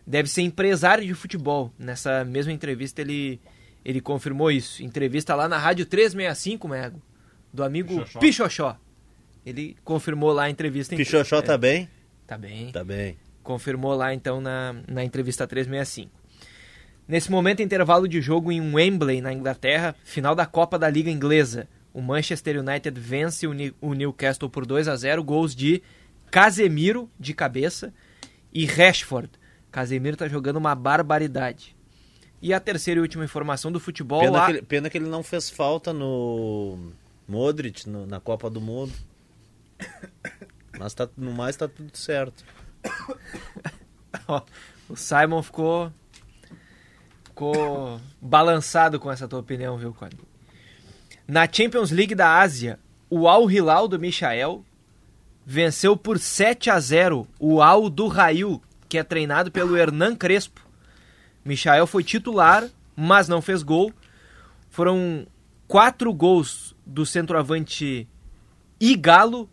Deve 0.08 0.30
ser 0.30 0.42
empresário 0.42 1.06
de 1.06 1.14
futebol. 1.14 1.72
Nessa 1.78 2.24
mesma 2.24 2.54
entrevista 2.54 3.02
ele, 3.02 3.40
ele 3.84 4.00
confirmou 4.00 4.50
isso. 4.50 4.82
Entrevista 4.82 5.36
lá 5.36 5.48
na 5.48 5.58
Rádio 5.58 5.86
365, 5.86 6.68
Mego 6.68 7.02
do 7.54 7.64
amigo 7.64 7.90
Pichoxó. 7.90 8.20
Pichoxó. 8.20 8.78
Ele 9.46 9.76
confirmou 9.84 10.32
lá 10.32 10.44
a 10.44 10.50
entrevista. 10.50 10.96
Pichoxó 10.96 11.42
tá 11.42 11.54
é, 11.54 11.58
bem? 11.58 11.90
Tá 12.26 12.38
bem. 12.38 12.72
Tá 12.72 12.84
bem. 12.84 13.18
Confirmou 13.44 13.96
lá 13.96 14.14
então 14.14 14.42
na, 14.42 14.76
na 14.88 15.04
entrevista 15.04 15.48
365. 15.48 16.12
Nesse 17.08 17.32
momento, 17.32 17.62
intervalo 17.62 18.08
de 18.08 18.22
jogo 18.22 18.52
em 18.52 18.74
Wembley, 18.74 19.22
na 19.22 19.32
Inglaterra, 19.32 19.96
final 20.04 20.36
da 20.36 20.46
Copa 20.46 20.78
da 20.78 20.90
Liga 20.90 21.10
Inglesa. 21.10 21.68
O 21.94 22.02
Manchester 22.02 22.60
United 22.60 23.00
vence 23.00 23.48
o 23.48 23.94
Newcastle 23.94 24.50
por 24.50 24.66
2 24.66 24.90
a 24.90 24.96
0 24.96 25.24
gols 25.24 25.56
de 25.56 25.82
Casemiro, 26.30 27.10
de 27.18 27.34
cabeça, 27.34 27.94
e 28.54 28.66
Rashford. 28.66 29.30
Casemiro 29.78 30.18
tá 30.18 30.28
jogando 30.28 30.58
uma 30.58 30.74
barbaridade. 30.74 31.76
E 32.41 32.52
a 32.52 32.60
terceira 32.60 32.98
e 32.98 33.02
última 33.02 33.24
informação 33.24 33.72
do 33.72 33.80
futebol 33.80 34.22
pena, 34.22 34.32
lá... 34.32 34.45
que, 34.48 34.52
ele, 34.54 34.62
pena 34.64 34.90
que 34.90 34.98
ele 34.98 35.08
não 35.08 35.22
fez 35.22 35.52
falta 35.52 35.94
no 35.94 36.80
Modric 37.28 37.88
no, 37.88 38.08
na 38.08 38.20
Copa 38.20 38.49
do 38.49 38.60
Mundo. 38.60 38.91
Mas 40.80 40.95
tá, 40.95 41.08
no 41.16 41.32
mais 41.32 41.56
tá 41.56 41.68
tudo 41.68 41.95
certo. 41.95 42.44
o 44.90 44.95
Simon 44.95 45.44
ficou 45.44 45.94
ficou 47.26 48.02
balançado 48.20 48.99
com 48.99 49.12
essa 49.12 49.28
tua 49.28 49.38
opinião, 49.38 49.78
viu, 49.78 49.94
Cody? 49.94 50.18
Na 51.28 51.48
Champions 51.48 51.91
League 51.91 52.16
da 52.16 52.40
Ásia, 52.40 52.80
o 53.12 53.28
Al 53.28 53.48
Hilal 53.48 53.88
do 53.88 53.99
Michael 53.99 54.66
venceu 55.45 55.95
por 55.95 56.18
7 56.18 56.72
a 56.72 56.80
0 56.80 57.28
o 57.40 57.62
Al 57.62 57.91
do 57.91 58.08
Rail, 58.08 58.60
que 58.88 58.98
é 58.98 59.04
treinado 59.04 59.52
pelo 59.52 59.76
Hernan 59.76 60.16
Crespo. 60.16 60.66
Michael 61.44 61.88
foi 61.88 62.04
titular, 62.04 62.68
mas 62.96 63.28
não 63.28 63.42
fez 63.42 63.64
gol. 63.64 63.94
Foram 64.70 65.26
quatro 65.68 66.14
gols 66.14 66.76
do 66.86 67.06
centroavante 67.06 68.08
Igalo, 68.80 69.50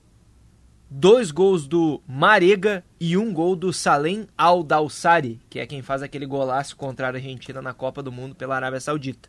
dois 0.90 1.30
gols 1.30 1.66
do 1.66 2.00
Marega 2.06 2.84
e 3.00 3.16
um 3.16 3.32
gol 3.32 3.56
do 3.56 3.72
Salem 3.72 4.28
Al-Dawsari, 4.36 5.40
que 5.48 5.58
é 5.58 5.66
quem 5.66 5.82
faz 5.82 6.02
aquele 6.02 6.26
golaço 6.26 6.76
contra 6.76 7.06
a 7.06 7.10
Argentina 7.10 7.60
na 7.62 7.72
Copa 7.72 8.02
do 8.02 8.12
Mundo 8.12 8.34
pela 8.34 8.56
Arábia 8.56 8.80
Saudita. 8.80 9.28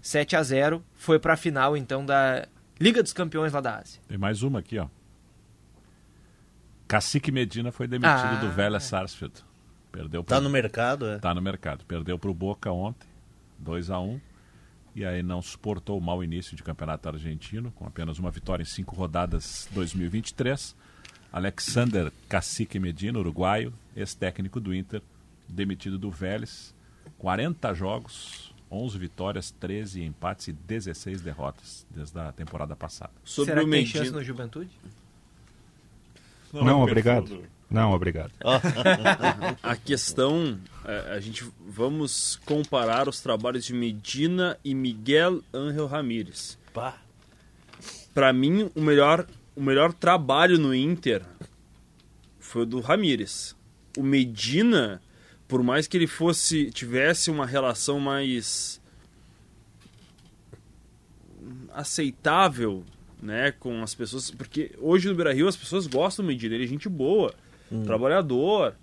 7 0.00 0.36
a 0.36 0.42
0 0.42 0.82
foi 0.94 1.18
para 1.18 1.34
a 1.34 1.36
final 1.36 1.76
então 1.76 2.06
da 2.06 2.46
Liga 2.80 3.02
dos 3.02 3.12
Campeões 3.12 3.52
lá 3.52 3.60
da 3.60 3.76
Ásia. 3.78 4.00
Tem 4.08 4.16
mais 4.16 4.42
uma 4.42 4.60
aqui, 4.60 4.78
ó. 4.78 4.86
Cacique 6.90 7.30
Medina 7.30 7.70
foi 7.70 7.86
demitido 7.86 8.10
ah. 8.10 8.40
do 8.40 8.50
Vélez 8.50 8.82
Sarsfield. 8.82 9.44
Perdeu 9.92 10.24
pro... 10.24 10.34
Tá 10.34 10.40
no 10.40 10.50
mercado, 10.50 11.06
é? 11.06 11.18
Tá 11.20 11.32
no 11.32 11.40
mercado. 11.40 11.84
Perdeu 11.84 12.18
pro 12.18 12.34
Boca 12.34 12.72
ontem, 12.72 13.06
2 13.60 13.90
a 13.90 14.00
1 14.00 14.20
e 14.96 15.04
aí 15.04 15.22
não 15.22 15.40
suportou 15.40 15.96
o 15.96 16.00
mau 16.00 16.24
início 16.24 16.56
de 16.56 16.64
campeonato 16.64 17.08
argentino, 17.08 17.70
com 17.76 17.86
apenas 17.86 18.18
uma 18.18 18.28
vitória 18.28 18.64
em 18.64 18.66
cinco 18.66 18.96
rodadas 18.96 19.68
2023. 19.70 20.74
Alexander 21.32 22.12
Cacique 22.28 22.80
Medina, 22.80 23.20
uruguaio, 23.20 23.72
ex-técnico 23.94 24.58
do 24.58 24.74
Inter, 24.74 25.00
demitido 25.48 25.96
do 25.96 26.10
Vélez. 26.10 26.74
40 27.18 27.72
jogos, 27.72 28.52
11 28.68 28.98
vitórias, 28.98 29.52
13 29.52 30.02
empates 30.02 30.48
e 30.48 30.52
16 30.52 31.20
derrotas 31.20 31.86
desde 31.88 32.18
a 32.18 32.32
temporada 32.32 32.74
passada. 32.74 33.12
Sobre 33.22 33.52
Será 33.52 33.64
que 33.64 33.70
tem 33.70 33.86
chance 33.86 34.10
no 34.10 34.24
Juventude? 34.24 34.70
Não, 36.52 36.64
não 36.64 36.82
obrigado. 36.82 37.42
Não, 37.70 37.92
obrigado. 37.92 38.32
a 39.62 39.76
questão, 39.76 40.58
é, 40.84 41.12
a 41.12 41.20
gente 41.20 41.44
vamos 41.66 42.40
comparar 42.44 43.08
os 43.08 43.20
trabalhos 43.20 43.64
de 43.64 43.72
Medina 43.72 44.58
e 44.64 44.74
Miguel 44.74 45.40
Ángel 45.54 45.86
Ramírez. 45.86 46.58
Para 48.12 48.32
mim, 48.32 48.70
o 48.74 48.80
melhor, 48.80 49.24
o 49.54 49.62
melhor 49.62 49.92
trabalho 49.92 50.58
no 50.58 50.74
Inter 50.74 51.22
foi 52.40 52.62
o 52.62 52.66
do 52.66 52.80
Ramírez. 52.80 53.54
O 53.96 54.02
Medina, 54.02 55.00
por 55.46 55.62
mais 55.62 55.86
que 55.86 55.96
ele 55.96 56.08
fosse 56.08 56.70
tivesse 56.72 57.30
uma 57.30 57.46
relação 57.46 58.00
mais 58.00 58.80
aceitável, 61.72 62.84
né, 63.22 63.52
com 63.52 63.82
as 63.82 63.94
pessoas, 63.94 64.30
porque 64.30 64.72
hoje 64.78 65.08
no 65.08 65.14
Brasil 65.14 65.46
as 65.46 65.56
pessoas 65.56 65.86
gostam 65.86 66.24
do 66.24 66.28
Medina, 66.28 66.54
ele 66.54 66.64
é 66.64 66.66
gente 66.66 66.88
boa 66.88 67.34
hum. 67.70 67.84
trabalhador. 67.84 68.74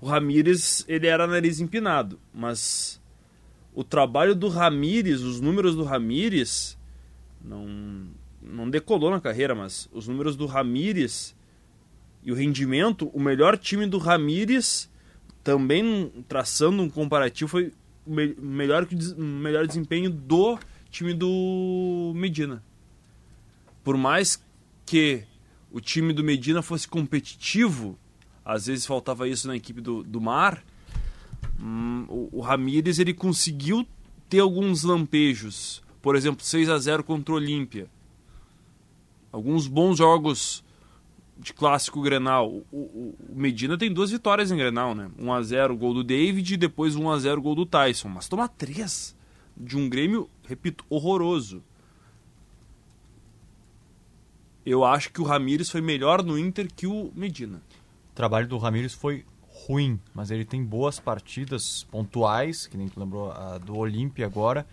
O 0.00 0.06
Ramires, 0.06 0.84
ele 0.86 1.06
era 1.06 1.26
nariz 1.26 1.60
empinado, 1.60 2.18
mas 2.32 3.00
o 3.74 3.82
trabalho 3.82 4.34
do 4.34 4.48
Ramires, 4.48 5.20
os 5.22 5.40
números 5.40 5.74
do 5.74 5.84
Ramires 5.84 6.76
não 7.42 8.12
não 8.46 8.68
decolou 8.68 9.10
na 9.10 9.20
carreira, 9.20 9.54
mas 9.54 9.88
os 9.90 10.06
números 10.06 10.36
do 10.36 10.44
Ramires 10.44 11.34
e 12.22 12.30
o 12.30 12.34
rendimento, 12.34 13.10
o 13.14 13.18
melhor 13.18 13.56
time 13.56 13.86
do 13.86 13.96
Ramires 13.96 14.90
também 15.42 16.12
traçando 16.28 16.82
um 16.82 16.90
comparativo 16.90 17.48
foi 17.48 17.72
melhor 18.06 18.86
melhor 19.16 19.66
desempenho 19.66 20.10
do 20.10 20.58
time 20.90 21.14
do 21.14 22.12
Medina. 22.14 22.62
Por 23.84 23.96
mais 23.96 24.42
que 24.86 25.24
o 25.70 25.80
time 25.80 26.12
do 26.12 26.24
Medina 26.24 26.62
fosse 26.62 26.88
competitivo, 26.88 27.98
às 28.44 28.66
vezes 28.66 28.86
faltava 28.86 29.28
isso 29.28 29.46
na 29.46 29.54
equipe 29.54 29.80
do, 29.80 30.02
do 30.02 30.20
Mar. 30.20 30.64
Hum, 31.60 32.06
o, 32.08 32.38
o 32.38 32.40
Ramírez 32.40 32.98
ele 32.98 33.12
conseguiu 33.14 33.86
ter 34.28 34.40
alguns 34.40 34.82
lampejos. 34.82 35.82
Por 36.00 36.16
exemplo, 36.16 36.44
6 36.44 36.68
a 36.68 36.78
0 36.78 37.04
contra 37.04 37.34
o 37.34 37.36
Olímpia. 37.36 37.88
Alguns 39.30 39.66
bons 39.66 39.98
jogos 39.98 40.64
de 41.38 41.52
clássico 41.52 42.00
Grenal. 42.00 42.62
O, 42.72 43.14
Medina 43.28 43.76
tem 43.76 43.92
duas 43.92 44.10
vitórias 44.10 44.50
em 44.50 44.56
Grenal, 44.56 44.94
né? 44.94 45.10
1 45.18 45.32
a 45.32 45.42
0 45.42 45.76
gol 45.76 45.94
do 45.94 46.04
David 46.04 46.54
e 46.54 46.56
depois 46.56 46.96
1 46.96 47.10
a 47.10 47.18
0 47.18 47.42
gol 47.42 47.54
do 47.54 47.66
Tyson. 47.66 48.08
Mas 48.08 48.28
toma 48.28 48.48
três 48.48 49.16
de 49.56 49.76
um 49.76 49.88
Grêmio, 49.88 50.28
repito, 50.46 50.84
horroroso. 50.88 51.62
Eu 54.64 54.84
acho 54.84 55.12
que 55.12 55.20
o 55.20 55.24
Ramires 55.24 55.68
foi 55.68 55.80
melhor 55.80 56.22
no 56.22 56.38
Inter 56.38 56.68
que 56.74 56.86
o 56.86 57.12
Medina. 57.14 57.60
O 58.12 58.14
trabalho 58.14 58.48
do 58.48 58.56
Ramires 58.56 58.94
foi 58.94 59.24
ruim, 59.66 60.00
mas 60.14 60.30
ele 60.30 60.44
tem 60.44 60.64
boas 60.64 60.98
partidas 60.98 61.84
pontuais, 61.90 62.66
que 62.66 62.76
nem 62.76 62.88
tu 62.88 62.98
lembrou 62.98 63.30
a 63.30 63.58
do 63.58 63.76
Olímpia 63.76 64.26
agora, 64.26 64.66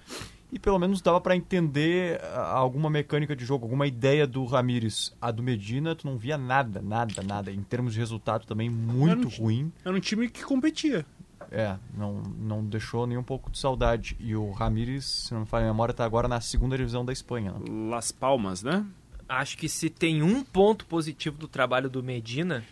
e 0.52 0.60
pelo 0.60 0.78
menos 0.80 1.02
dava 1.02 1.20
para 1.22 1.36
entender 1.36 2.22
alguma 2.34 2.90
mecânica 2.90 3.36
de 3.36 3.46
jogo, 3.46 3.66
alguma 3.66 3.88
ideia 3.88 4.28
do 4.28 4.44
Ramires. 4.44 5.14
A 5.22 5.32
do 5.32 5.42
Medina, 5.42 5.96
tu 5.96 6.08
não 6.08 6.18
via 6.18 6.38
nada, 6.38 6.82
nada, 6.82 7.22
nada. 7.24 7.52
Em 7.52 7.62
termos 7.62 7.94
de 7.94 8.00
resultado 8.00 8.46
também 8.46 8.70
muito 8.70 9.28
era 9.28 9.28
um, 9.28 9.44
ruim. 9.44 9.72
Era 9.84 9.96
um 9.96 10.00
time 10.00 10.30
que 10.30 10.44
competia. 10.44 11.06
É, 11.50 11.78
não, 11.98 12.22
não 12.40 12.64
deixou 12.64 13.08
nem 13.08 13.18
um 13.18 13.24
pouco 13.24 13.50
de 13.50 13.58
saudade. 13.58 14.16
E 14.20 14.36
o 14.36 14.52
Ramires, 14.52 15.06
se 15.06 15.34
não 15.34 15.42
me 15.42 15.48
falha 15.48 15.66
a 15.66 15.68
memória, 15.68 15.92
está 15.92 16.06
agora 16.06 16.28
na 16.28 16.42
segunda 16.42 16.78
divisão 16.78 17.04
da 17.06 17.14
Espanha. 17.14 17.54
Né? 17.54 17.90
Las 17.90 18.12
Palmas, 18.12 18.62
né? 18.62 18.86
Acho 19.32 19.58
que 19.58 19.70
se 19.70 19.90
tem 19.90 20.22
um 20.22 20.44
ponto 20.44 20.86
positivo 20.86 21.38
do 21.38 21.48
trabalho 21.48 21.90
do 21.90 22.04
Medina, 22.04 22.66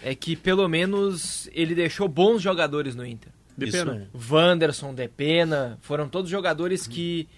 é 0.00 0.14
que 0.14 0.36
pelo 0.36 0.68
menos 0.68 1.50
ele 1.52 1.74
deixou 1.74 2.06
bons 2.06 2.40
jogadores 2.40 2.94
no 2.94 3.04
Inter. 3.04 3.32
De 3.58 3.66
Isso. 3.66 3.78
pena. 3.78 4.08
Wanderson, 4.30 4.94
De 4.94 5.08
Pena, 5.08 5.76
foram 5.80 6.08
todos 6.08 6.30
jogadores 6.30 6.86
que 6.86 7.28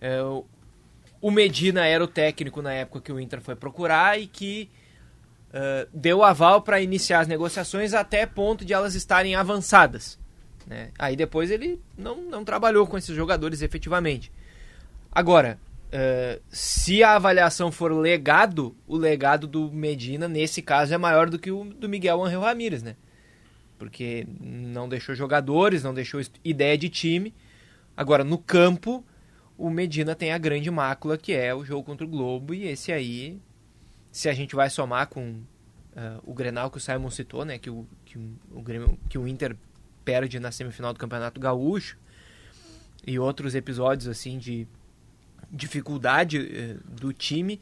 é, 0.00 0.18
o 1.20 1.30
Medina 1.30 1.84
era 1.84 2.02
o 2.02 2.06
técnico 2.06 2.62
na 2.62 2.72
época 2.72 3.02
que 3.02 3.12
o 3.12 3.20
Inter 3.20 3.42
foi 3.42 3.54
procurar 3.54 4.18
e 4.18 4.26
que 4.26 4.70
uh, 5.50 5.86
deu 5.92 6.24
aval 6.24 6.62
para 6.62 6.80
iniciar 6.80 7.20
as 7.20 7.28
negociações 7.28 7.92
até 7.92 8.24
ponto 8.24 8.64
de 8.64 8.72
elas 8.72 8.94
estarem 8.94 9.34
avançadas. 9.34 10.18
Né? 10.66 10.88
Aí 10.98 11.16
depois 11.16 11.50
ele 11.50 11.78
não, 11.98 12.22
não 12.22 12.46
trabalhou 12.46 12.86
com 12.86 12.96
esses 12.96 13.14
jogadores 13.14 13.60
efetivamente. 13.60 14.32
Agora, 15.12 15.58
Uh, 15.90 16.40
se 16.48 17.02
a 17.02 17.16
avaliação 17.16 17.72
for 17.72 17.92
legado, 17.92 18.76
o 18.86 18.96
legado 18.96 19.46
do 19.48 19.72
Medina, 19.72 20.28
nesse 20.28 20.62
caso, 20.62 20.94
é 20.94 20.98
maior 20.98 21.28
do 21.28 21.38
que 21.38 21.50
o 21.50 21.64
do 21.64 21.88
Miguel 21.88 22.24
Angel 22.24 22.40
Ramírez, 22.40 22.82
né? 22.82 22.94
Porque 23.76 24.26
não 24.40 24.88
deixou 24.88 25.14
jogadores, 25.14 25.82
não 25.82 25.92
deixou 25.92 26.20
ideia 26.44 26.78
de 26.78 26.88
time. 26.88 27.34
Agora, 27.96 28.22
no 28.22 28.38
campo, 28.38 29.04
o 29.58 29.68
Medina 29.68 30.14
tem 30.14 30.32
a 30.32 30.38
grande 30.38 30.70
mácula, 30.70 31.18
que 31.18 31.32
é 31.32 31.52
o 31.54 31.64
jogo 31.64 31.82
contra 31.82 32.06
o 32.06 32.08
Globo, 32.08 32.54
e 32.54 32.68
esse 32.68 32.92
aí 32.92 33.40
se 34.12 34.28
a 34.28 34.32
gente 34.32 34.54
vai 34.54 34.68
somar 34.70 35.08
com 35.08 35.30
uh, 35.30 36.20
o 36.24 36.34
Grenal 36.34 36.70
que 36.70 36.78
o 36.78 36.80
Simon 36.80 37.10
citou, 37.10 37.44
né? 37.44 37.58
Que 37.58 37.70
o, 37.70 37.86
que 38.04 38.18
o, 38.50 38.62
Grêmio, 38.62 38.98
que 39.08 39.18
o 39.18 39.26
Inter 39.26 39.56
perde 40.04 40.38
na 40.40 40.50
semifinal 40.50 40.92
do 40.92 40.98
Campeonato 40.98 41.40
Gaúcho 41.40 41.96
e 43.06 43.18
outros 43.18 43.54
episódios 43.54 44.08
assim 44.08 44.38
de 44.38 44.66
dificuldade 45.50 46.38
uh, 46.38 46.90
do 46.90 47.12
time, 47.12 47.60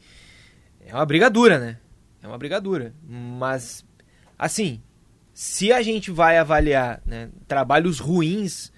é 0.85 0.93
uma 0.93 1.05
briga 1.05 1.29
dura, 1.29 1.59
né? 1.59 1.77
É 2.21 2.27
uma 2.27 2.37
briga 2.37 2.59
dura. 2.59 2.93
Mas, 3.07 3.85
assim, 4.37 4.81
se 5.33 5.71
a 5.71 5.81
gente 5.81 6.11
vai 6.11 6.37
avaliar 6.37 7.01
né, 7.05 7.29
trabalhos 7.47 7.99
ruins 7.99 8.71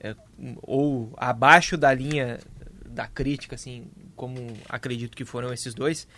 é, 0.00 0.14
ou 0.62 1.12
abaixo 1.16 1.76
da 1.76 1.92
linha 1.94 2.38
da 2.84 3.06
crítica, 3.06 3.54
assim, 3.54 3.86
como 4.16 4.54
acredito 4.68 5.16
que 5.16 5.24
foram 5.24 5.52
esses 5.52 5.72
dois, 5.72 6.08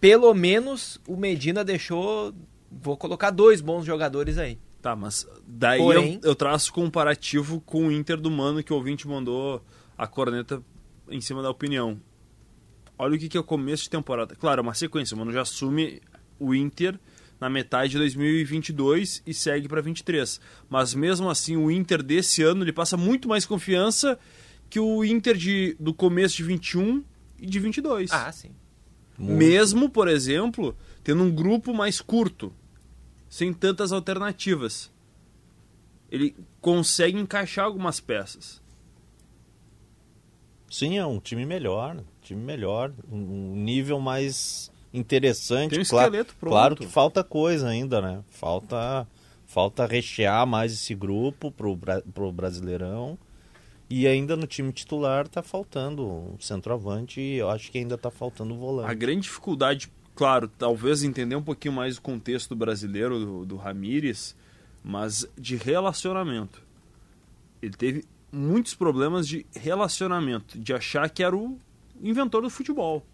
pelo 0.00 0.32
menos 0.34 1.00
o 1.08 1.16
Medina 1.16 1.64
deixou, 1.64 2.34
vou 2.70 2.96
colocar 2.96 3.30
dois 3.30 3.60
bons 3.60 3.84
jogadores 3.84 4.38
aí. 4.38 4.58
Tá, 4.80 4.94
mas 4.94 5.26
daí 5.46 5.80
Porém- 5.80 6.20
eu, 6.22 6.30
eu 6.30 6.34
traço 6.36 6.72
comparativo 6.72 7.60
com 7.62 7.86
o 7.88 7.92
Inter 7.92 8.20
do 8.20 8.30
Mano 8.30 8.62
que 8.62 8.72
o 8.72 8.76
ouvinte 8.76 9.08
mandou 9.08 9.64
a 9.96 10.06
corneta 10.06 10.62
em 11.10 11.20
cima 11.20 11.42
da 11.42 11.50
opinião. 11.50 12.00
Olha 12.98 13.14
o 13.14 13.18
que, 13.18 13.28
que 13.28 13.36
é 13.36 13.40
o 13.40 13.44
começo 13.44 13.84
de 13.84 13.90
temporada. 13.90 14.34
Claro, 14.34 14.60
é 14.60 14.62
uma 14.62 14.74
sequência. 14.74 15.14
O 15.14 15.18
Mano 15.18 15.32
já 15.32 15.42
assume 15.42 16.02
o 16.38 16.54
Inter 16.54 16.98
na 17.40 17.48
metade 17.48 17.92
de 17.92 17.98
2022 17.98 19.22
e 19.26 19.32
segue 19.32 19.68
para 19.68 19.80
23. 19.80 20.40
Mas 20.68 20.94
mesmo 20.94 21.30
assim, 21.30 21.56
o 21.56 21.70
Inter 21.70 22.02
desse 22.02 22.42
ano 22.42 22.64
ele 22.64 22.72
passa 22.72 22.96
muito 22.96 23.28
mais 23.28 23.46
confiança 23.46 24.18
que 24.68 24.80
o 24.80 25.04
Inter 25.04 25.36
de, 25.36 25.76
do 25.78 25.94
começo 25.94 26.36
de 26.36 26.42
21 26.42 27.04
e 27.38 27.46
de 27.46 27.58
22. 27.60 28.10
Ah, 28.12 28.30
sim. 28.32 28.50
Mesmo, 29.18 29.88
por 29.88 30.08
exemplo, 30.08 30.76
tendo 31.02 31.22
um 31.22 31.30
grupo 31.30 31.74
mais 31.74 32.00
curto, 32.00 32.52
sem 33.28 33.52
tantas 33.52 33.92
alternativas. 33.92 34.90
Ele 36.10 36.34
consegue 36.60 37.18
encaixar 37.18 37.64
algumas 37.64 38.00
peças. 38.00 38.62
Sim, 40.70 40.98
é 40.98 41.06
um 41.06 41.18
time 41.18 41.46
melhor, 41.46 41.96
time 42.22 42.42
melhor, 42.42 42.92
um 43.10 43.54
nível 43.54 43.98
mais 43.98 44.70
interessante. 44.92 45.70
Tem 45.70 45.80
um 45.80 45.84
claro, 45.84 46.06
esqueleto 46.08 46.34
pronto. 46.38 46.52
claro 46.52 46.76
que 46.76 46.86
falta 46.86 47.24
coisa 47.24 47.68
ainda, 47.68 48.00
né? 48.00 48.22
Falta, 48.28 49.06
falta 49.46 49.86
rechear 49.86 50.46
mais 50.46 50.72
esse 50.72 50.94
grupo 50.94 51.50
pro, 51.50 51.76
pro 52.12 52.32
Brasileirão. 52.32 53.18
E 53.90 54.06
ainda 54.06 54.36
no 54.36 54.46
time 54.46 54.70
titular 54.70 55.26
tá 55.26 55.42
faltando 55.42 56.06
um 56.06 56.36
centroavante 56.38 57.22
e 57.22 57.36
eu 57.36 57.48
acho 57.48 57.70
que 57.72 57.78
ainda 57.78 57.96
tá 57.96 58.10
faltando 58.10 58.54
o 58.54 58.58
volante. 58.58 58.90
A 58.90 58.94
grande 58.94 59.22
dificuldade, 59.22 59.90
claro, 60.14 60.46
talvez 60.46 61.02
entender 61.02 61.36
um 61.36 61.42
pouquinho 61.42 61.72
mais 61.72 61.96
o 61.96 62.02
contexto 62.02 62.54
brasileiro 62.54 63.18
do, 63.18 63.46
do 63.46 63.56
Ramires, 63.56 64.36
mas 64.84 65.26
de 65.38 65.56
relacionamento. 65.56 66.62
Ele 67.62 67.72
teve 67.72 68.04
muitos 68.30 68.74
problemas 68.74 69.26
de 69.26 69.46
relacionamento, 69.54 70.58
de 70.58 70.72
achar 70.72 71.08
que 71.10 71.22
era 71.22 71.36
o 71.36 71.58
inventor 72.00 72.42
do 72.42 72.50
futebol. 72.50 73.04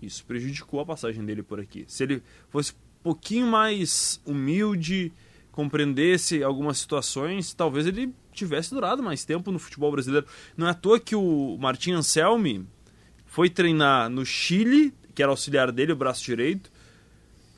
Isso 0.00 0.24
prejudicou 0.24 0.80
a 0.80 0.86
passagem 0.86 1.24
dele 1.24 1.42
por 1.42 1.60
aqui. 1.60 1.84
Se 1.86 2.02
ele 2.02 2.22
fosse 2.50 2.72
um 2.72 3.02
pouquinho 3.02 3.46
mais 3.46 4.20
humilde, 4.26 5.12
compreendesse 5.52 6.42
algumas 6.42 6.78
situações, 6.78 7.54
talvez 7.54 7.86
ele 7.86 8.12
tivesse 8.32 8.70
durado 8.70 9.02
mais 9.02 9.24
tempo 9.24 9.52
no 9.52 9.58
futebol 9.58 9.92
brasileiro. 9.92 10.26
Não 10.56 10.66
é 10.66 10.70
à 10.70 10.74
toa 10.74 10.98
que 10.98 11.14
o 11.14 11.56
Martin 11.58 11.92
Anselmi 11.92 12.66
foi 13.26 13.48
treinar 13.48 14.10
no 14.10 14.26
Chile, 14.26 14.92
que 15.14 15.22
era 15.22 15.30
auxiliar 15.30 15.70
dele, 15.70 15.92
o 15.92 15.96
braço 15.96 16.24
direito, 16.24 16.70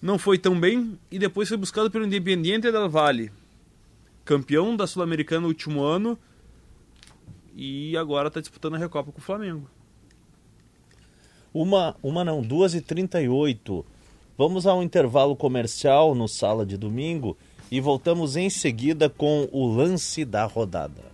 não 0.03 0.19
foi 0.19 0.37
tão 0.39 0.59
bem 0.59 0.99
e 1.11 1.19
depois 1.19 1.49
foi 1.49 1.57
buscado 1.57 1.91
pelo 1.91 2.05
Independiente 2.05 2.71
del 2.71 2.91
Valle, 2.91 3.33
campeão 4.25 4.77
da 4.77 4.87
Sul-Americana 4.87 5.43
no 5.43 5.49
último 5.49 5.83
ano 5.83 6.19
e 7.55 7.97
agora 7.97 8.29
está 8.29 8.41
disputando 8.41 8.75
a 8.75 8.79
Recopa 8.79 9.13
com 9.13 9.19
o 9.19 9.23
Flamengo. 9.23 9.69
Uma, 11.53 11.97
uma 12.03 12.25
não, 12.25 12.43
duas 12.43 12.75
e 12.75 12.81
trinta 12.81 13.23
e 13.23 13.29
oito. 13.29 13.87
Vamos 14.37 14.67
a 14.67 14.75
um 14.75 14.83
intervalo 14.83 15.37
comercial 15.37 16.15
no 16.15 16.27
Sala 16.27 16.67
de 16.67 16.77
Domingo 16.77 17.37
e 17.71 17.81
voltamos 17.81 18.37
em 18.37 18.51
seguida 18.51 19.09
com 19.09 19.49
o 19.53 19.73
lance 19.73 20.25
da 20.25 20.45
rodada. 20.45 21.14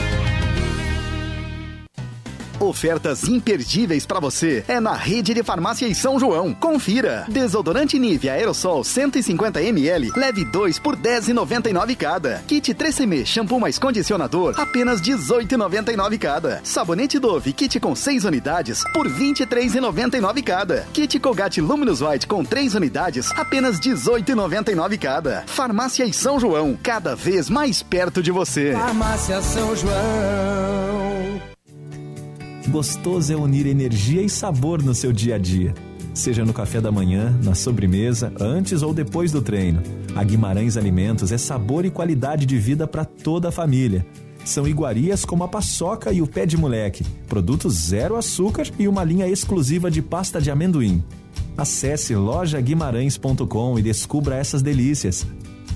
Ofertas 2.61 3.23
imperdíveis 3.23 4.05
pra 4.05 4.19
você 4.19 4.63
é 4.67 4.79
na 4.79 4.93
rede 4.93 5.33
de 5.33 5.41
farmácias 5.41 5.97
São 5.97 6.19
João. 6.19 6.53
Confira. 6.53 7.25
Desodorante 7.27 7.97
Nivea 7.97 8.33
Aerosol 8.33 8.83
150 8.83 9.63
ml, 9.63 10.11
leve 10.15 10.45
2 10.45 10.77
por 10.77 10.95
10,99 10.95 11.95
cada. 11.95 12.43
Kit 12.47 12.75
3CM 12.75 13.25
shampoo 13.25 13.59
mais 13.59 13.79
condicionador, 13.79 14.53
apenas 14.59 15.01
18,99 15.01 16.19
cada. 16.19 16.61
Sabonete 16.63 17.17
Dove 17.17 17.51
kit 17.51 17.79
com 17.79 17.95
6 17.95 18.25
unidades 18.25 18.83
por 18.93 19.09
23,99 19.09 20.43
cada. 20.43 20.87
Kit 20.93 21.19
Colgate 21.19 21.61
Luminous 21.61 22.01
White 22.01 22.27
com 22.27 22.43
3 22.43 22.75
unidades, 22.75 23.31
apenas 23.31 23.79
18,99 23.79 24.99
cada. 24.99 25.43
Farmácias 25.47 26.15
São 26.15 26.39
João, 26.39 26.77
cada 26.81 27.15
vez 27.15 27.49
mais 27.49 27.81
perto 27.81 28.21
de 28.21 28.29
você. 28.31 28.73
Farmácia 28.73 29.41
São 29.41 29.75
João. 29.75 31.50
Gostoso 32.71 33.33
é 33.33 33.35
unir 33.35 33.67
energia 33.67 34.21
e 34.21 34.29
sabor 34.29 34.81
no 34.81 34.95
seu 34.95 35.11
dia 35.11 35.35
a 35.35 35.37
dia. 35.37 35.75
Seja 36.13 36.45
no 36.45 36.53
café 36.53 36.79
da 36.79 36.89
manhã, 36.89 37.37
na 37.43 37.53
sobremesa, 37.53 38.31
antes 38.39 38.81
ou 38.81 38.93
depois 38.93 39.29
do 39.29 39.41
treino. 39.41 39.83
A 40.15 40.23
Guimarães 40.23 40.77
Alimentos 40.77 41.33
é 41.33 41.37
sabor 41.37 41.83
e 41.83 41.89
qualidade 41.89 42.45
de 42.45 42.57
vida 42.57 42.87
para 42.87 43.03
toda 43.03 43.49
a 43.49 43.51
família. 43.51 44.05
São 44.45 44.65
iguarias 44.65 45.25
como 45.25 45.43
a 45.43 45.49
paçoca 45.49 46.13
e 46.13 46.21
o 46.21 46.27
pé 46.27 46.45
de 46.45 46.55
moleque, 46.55 47.03
produtos 47.27 47.73
zero 47.73 48.15
açúcar 48.15 48.65
e 48.79 48.87
uma 48.87 49.03
linha 49.03 49.27
exclusiva 49.27 49.91
de 49.91 50.01
pasta 50.01 50.39
de 50.39 50.49
amendoim. 50.49 51.03
Acesse 51.57 52.15
lojaguimarães.com 52.15 53.77
e 53.77 53.81
descubra 53.81 54.37
essas 54.37 54.61
delícias. 54.61 55.27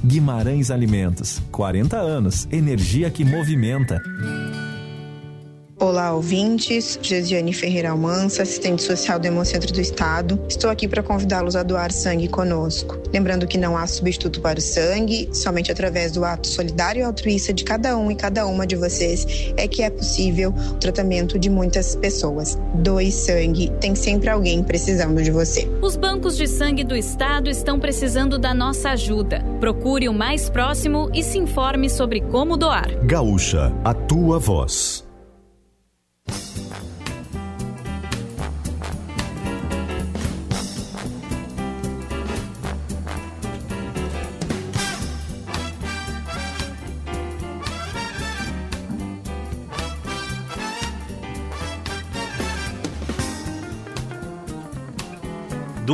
Guimarães 0.01 0.72
Alimentos, 0.72 1.41
40 1.51 1.97
anos, 1.97 2.47
energia 2.53 3.09
que 3.09 3.26
movimenta. 3.26 4.01
Olá, 5.85 6.11
ouvintes. 6.15 6.97
Gesiane 6.99 7.53
Ferreira 7.53 7.91
Almança, 7.91 8.41
assistente 8.41 8.81
social 8.81 9.19
do 9.19 9.27
Hemocentro 9.27 9.71
do 9.71 9.79
Estado. 9.79 10.43
Estou 10.49 10.71
aqui 10.71 10.87
para 10.87 11.03
convidá-los 11.03 11.55
a 11.55 11.61
doar 11.61 11.91
sangue 11.91 12.27
conosco. 12.27 12.97
Lembrando 13.13 13.45
que 13.45 13.55
não 13.55 13.77
há 13.77 13.85
substituto 13.85 14.41
para 14.41 14.57
o 14.57 14.61
sangue, 14.61 15.29
somente 15.31 15.71
através 15.71 16.11
do 16.11 16.25
ato 16.25 16.47
solidário 16.47 17.01
e 17.01 17.03
altruísta 17.03 17.53
de 17.53 17.63
cada 17.63 17.95
um 17.95 18.09
e 18.09 18.15
cada 18.15 18.47
uma 18.47 18.65
de 18.65 18.75
vocês 18.75 19.53
é 19.55 19.67
que 19.67 19.83
é 19.83 19.91
possível 19.91 20.51
o 20.71 20.73
tratamento 20.73 21.37
de 21.37 21.51
muitas 21.51 21.95
pessoas. 21.95 22.57
Doe 22.73 23.11
sangue, 23.11 23.71
tem 23.79 23.93
sempre 23.93 24.31
alguém 24.31 24.63
precisando 24.63 25.21
de 25.21 25.29
você. 25.29 25.69
Os 25.83 25.95
bancos 25.95 26.35
de 26.35 26.47
sangue 26.47 26.83
do 26.83 26.95
estado 26.95 27.47
estão 27.47 27.79
precisando 27.79 28.39
da 28.39 28.55
nossa 28.55 28.89
ajuda. 28.89 29.45
Procure 29.59 30.09
o 30.09 30.13
mais 30.13 30.49
próximo 30.49 31.11
e 31.13 31.21
se 31.21 31.37
informe 31.37 31.91
sobre 31.91 32.21
como 32.21 32.57
doar. 32.57 32.89
Gaúcha, 33.05 33.71
a 33.83 33.93
tua 33.93 34.39
voz. 34.39 35.05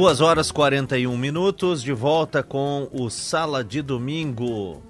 Duas 0.01 0.19
horas 0.19 0.51
41 0.51 1.15
minutos, 1.15 1.83
de 1.83 1.93
volta 1.93 2.41
com 2.41 2.89
o 2.91 3.07
Sala 3.07 3.63
de 3.63 3.83
Domingo. 3.83 4.81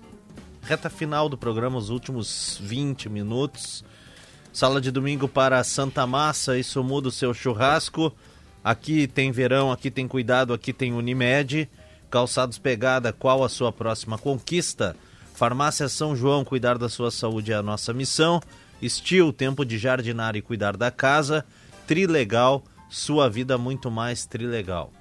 Reta 0.61 0.89
final 0.89 1.27
do 1.27 1.37
programa, 1.37 1.77
os 1.77 1.89
últimos 1.89 2.57
20 2.63 3.09
minutos. 3.09 3.83
Sala 4.53 4.79
de 4.79 4.89
Domingo 4.89 5.27
para 5.27 5.61
Santa 5.65 6.07
Massa, 6.07 6.57
isso 6.57 6.81
muda 6.81 7.09
o 7.09 7.11
seu 7.11 7.33
churrasco. 7.33 8.13
Aqui 8.63 9.05
tem 9.05 9.33
verão, 9.33 9.69
aqui 9.69 9.91
tem 9.91 10.07
cuidado, 10.07 10.53
aqui 10.53 10.71
tem 10.71 10.93
Unimed. 10.93 11.69
Calçados 12.09 12.57
Pegada, 12.57 13.11
qual 13.11 13.43
a 13.43 13.49
sua 13.49 13.73
próxima 13.73 14.17
conquista? 14.17 14.95
Farmácia 15.33 15.89
São 15.89 16.15
João, 16.15 16.45
cuidar 16.45 16.77
da 16.77 16.87
sua 16.87 17.11
saúde 17.11 17.51
é 17.51 17.55
a 17.55 17.61
nossa 17.61 17.91
missão. 17.91 18.39
Estil, 18.81 19.33
tempo 19.33 19.65
de 19.65 19.77
jardinar 19.77 20.37
e 20.37 20.41
cuidar 20.41 20.77
da 20.77 20.89
casa. 20.89 21.45
Trilegal, 21.85 22.63
sua 22.89 23.29
vida 23.29 23.57
muito 23.57 23.91
mais 23.91 24.25
trilegal. 24.25 24.93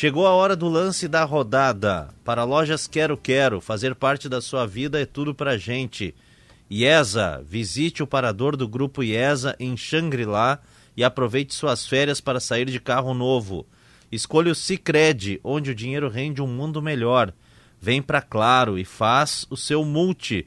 Chegou 0.00 0.28
a 0.28 0.30
hora 0.30 0.54
do 0.54 0.68
lance 0.68 1.08
da 1.08 1.24
rodada. 1.24 2.14
Para 2.22 2.44
lojas 2.44 2.86
Quero 2.86 3.16
Quero, 3.16 3.60
fazer 3.60 3.96
parte 3.96 4.28
da 4.28 4.40
sua 4.40 4.64
vida 4.64 5.00
é 5.00 5.04
tudo 5.04 5.34
pra 5.34 5.58
gente. 5.58 6.14
IESA, 6.70 7.42
visite 7.44 8.00
o 8.00 8.06
parador 8.06 8.56
do 8.56 8.68
grupo 8.68 9.02
IESA 9.02 9.56
em 9.58 9.76
Xangri-Lá 9.76 10.60
e 10.96 11.02
aproveite 11.02 11.52
suas 11.52 11.84
férias 11.84 12.20
para 12.20 12.38
sair 12.38 12.66
de 12.66 12.78
carro 12.78 13.12
novo. 13.12 13.66
Escolha 14.12 14.52
o 14.52 14.54
Cicred, 14.54 15.40
onde 15.42 15.72
o 15.72 15.74
dinheiro 15.74 16.08
rende 16.08 16.40
um 16.40 16.46
mundo 16.46 16.80
melhor. 16.80 17.34
Vem 17.80 18.00
pra 18.00 18.22
Claro 18.22 18.78
e 18.78 18.84
faz 18.84 19.48
o 19.50 19.56
seu 19.56 19.84
multi 19.84 20.46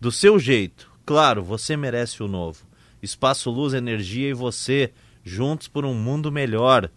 do 0.00 0.12
seu 0.12 0.38
jeito. 0.38 0.88
Claro, 1.04 1.42
você 1.42 1.76
merece 1.76 2.22
o 2.22 2.28
novo. 2.28 2.64
Espaço 3.02 3.50
Luz, 3.50 3.74
Energia 3.74 4.28
e 4.28 4.32
você, 4.32 4.92
juntos 5.24 5.66
por 5.66 5.84
um 5.84 5.92
mundo 5.92 6.30
melhor. 6.30 6.88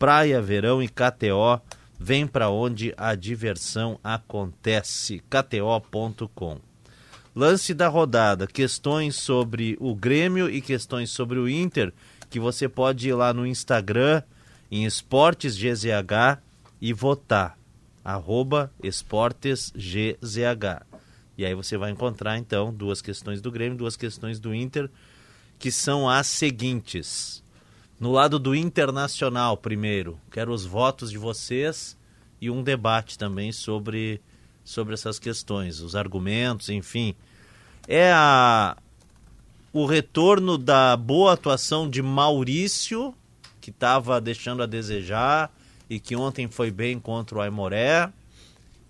Praia, 0.00 0.40
verão 0.40 0.82
e 0.82 0.88
KTO, 0.88 1.60
vem 1.98 2.26
para 2.26 2.48
onde 2.48 2.94
a 2.96 3.14
diversão 3.14 4.00
acontece. 4.02 5.22
KTO.com. 5.28 6.58
Lance 7.36 7.74
da 7.74 7.86
rodada, 7.86 8.46
questões 8.46 9.14
sobre 9.16 9.76
o 9.78 9.94
Grêmio 9.94 10.48
e 10.48 10.62
questões 10.62 11.10
sobre 11.10 11.38
o 11.38 11.46
Inter, 11.46 11.92
que 12.30 12.40
você 12.40 12.66
pode 12.66 13.10
ir 13.10 13.12
lá 13.12 13.34
no 13.34 13.46
Instagram, 13.46 14.22
em 14.70 14.86
Esportes 14.86 15.54
GZH 15.54 16.40
e 16.80 16.94
votar. 16.94 17.58
Arroba 18.02 18.72
Esportes 18.82 19.70
GZH. 19.76 20.82
E 21.36 21.44
aí 21.44 21.54
você 21.54 21.76
vai 21.76 21.90
encontrar 21.90 22.38
então 22.38 22.72
duas 22.72 23.02
questões 23.02 23.42
do 23.42 23.52
Grêmio, 23.52 23.76
duas 23.76 23.96
questões 23.96 24.40
do 24.40 24.54
Inter, 24.54 24.88
que 25.58 25.70
são 25.70 26.08
as 26.08 26.26
seguintes. 26.26 27.42
No 28.00 28.12
lado 28.12 28.38
do 28.38 28.54
Internacional, 28.54 29.58
primeiro, 29.58 30.18
quero 30.30 30.54
os 30.54 30.64
votos 30.64 31.10
de 31.10 31.18
vocês 31.18 31.98
e 32.40 32.48
um 32.48 32.62
debate 32.62 33.18
também 33.18 33.52
sobre, 33.52 34.22
sobre 34.64 34.94
essas 34.94 35.18
questões, 35.18 35.80
os 35.80 35.94
argumentos, 35.94 36.70
enfim. 36.70 37.14
É 37.86 38.10
a, 38.10 38.74
o 39.70 39.84
retorno 39.84 40.56
da 40.56 40.96
boa 40.96 41.34
atuação 41.34 41.90
de 41.90 42.00
Maurício 42.00 43.14
que 43.60 43.68
estava 43.68 44.18
deixando 44.18 44.62
a 44.62 44.66
desejar 44.66 45.54
e 45.90 46.00
que 46.00 46.16
ontem 46.16 46.48
foi 46.48 46.70
bem 46.70 46.98
contra 46.98 47.36
o 47.36 47.40
Aimoré 47.42 48.10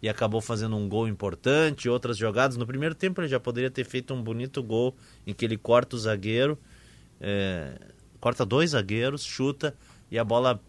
e 0.01 0.09
acabou 0.09 0.41
fazendo 0.41 0.77
um 0.77 0.89
gol 0.89 1.09
importante, 1.09 1.89
outras 1.89 2.17
jogadas. 2.17 2.57
No 2.57 2.65
primeiro 2.65 2.95
tempo 2.95 3.21
ele 3.21 3.27
já 3.27 3.41
poderia 3.41 3.73
ter 3.73 3.83
feito 3.83 4.15
um 4.15 4.23
bonito 4.23 4.63
gol 4.63 4.95
em 5.27 5.35
que 5.35 5.45
ele 5.45 5.57
corta 5.57 5.97
o 5.97 5.99
zagueiro, 5.99 6.57
é, 7.21 7.73
corta 8.21 8.45
dois 8.45 8.71
zagueiros, 8.71 9.25
chuta 9.25 9.77
e 10.11 10.19
a 10.19 10.25
bola 10.25 10.61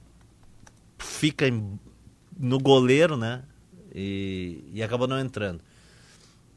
fica 0.98 1.48
em, 1.48 1.80
no 2.38 2.60
goleiro, 2.60 3.18
né? 3.18 3.44
E, 3.94 4.64
e 4.74 4.82
acabou 4.82 5.08
não 5.08 5.20
entrando. 5.20 5.62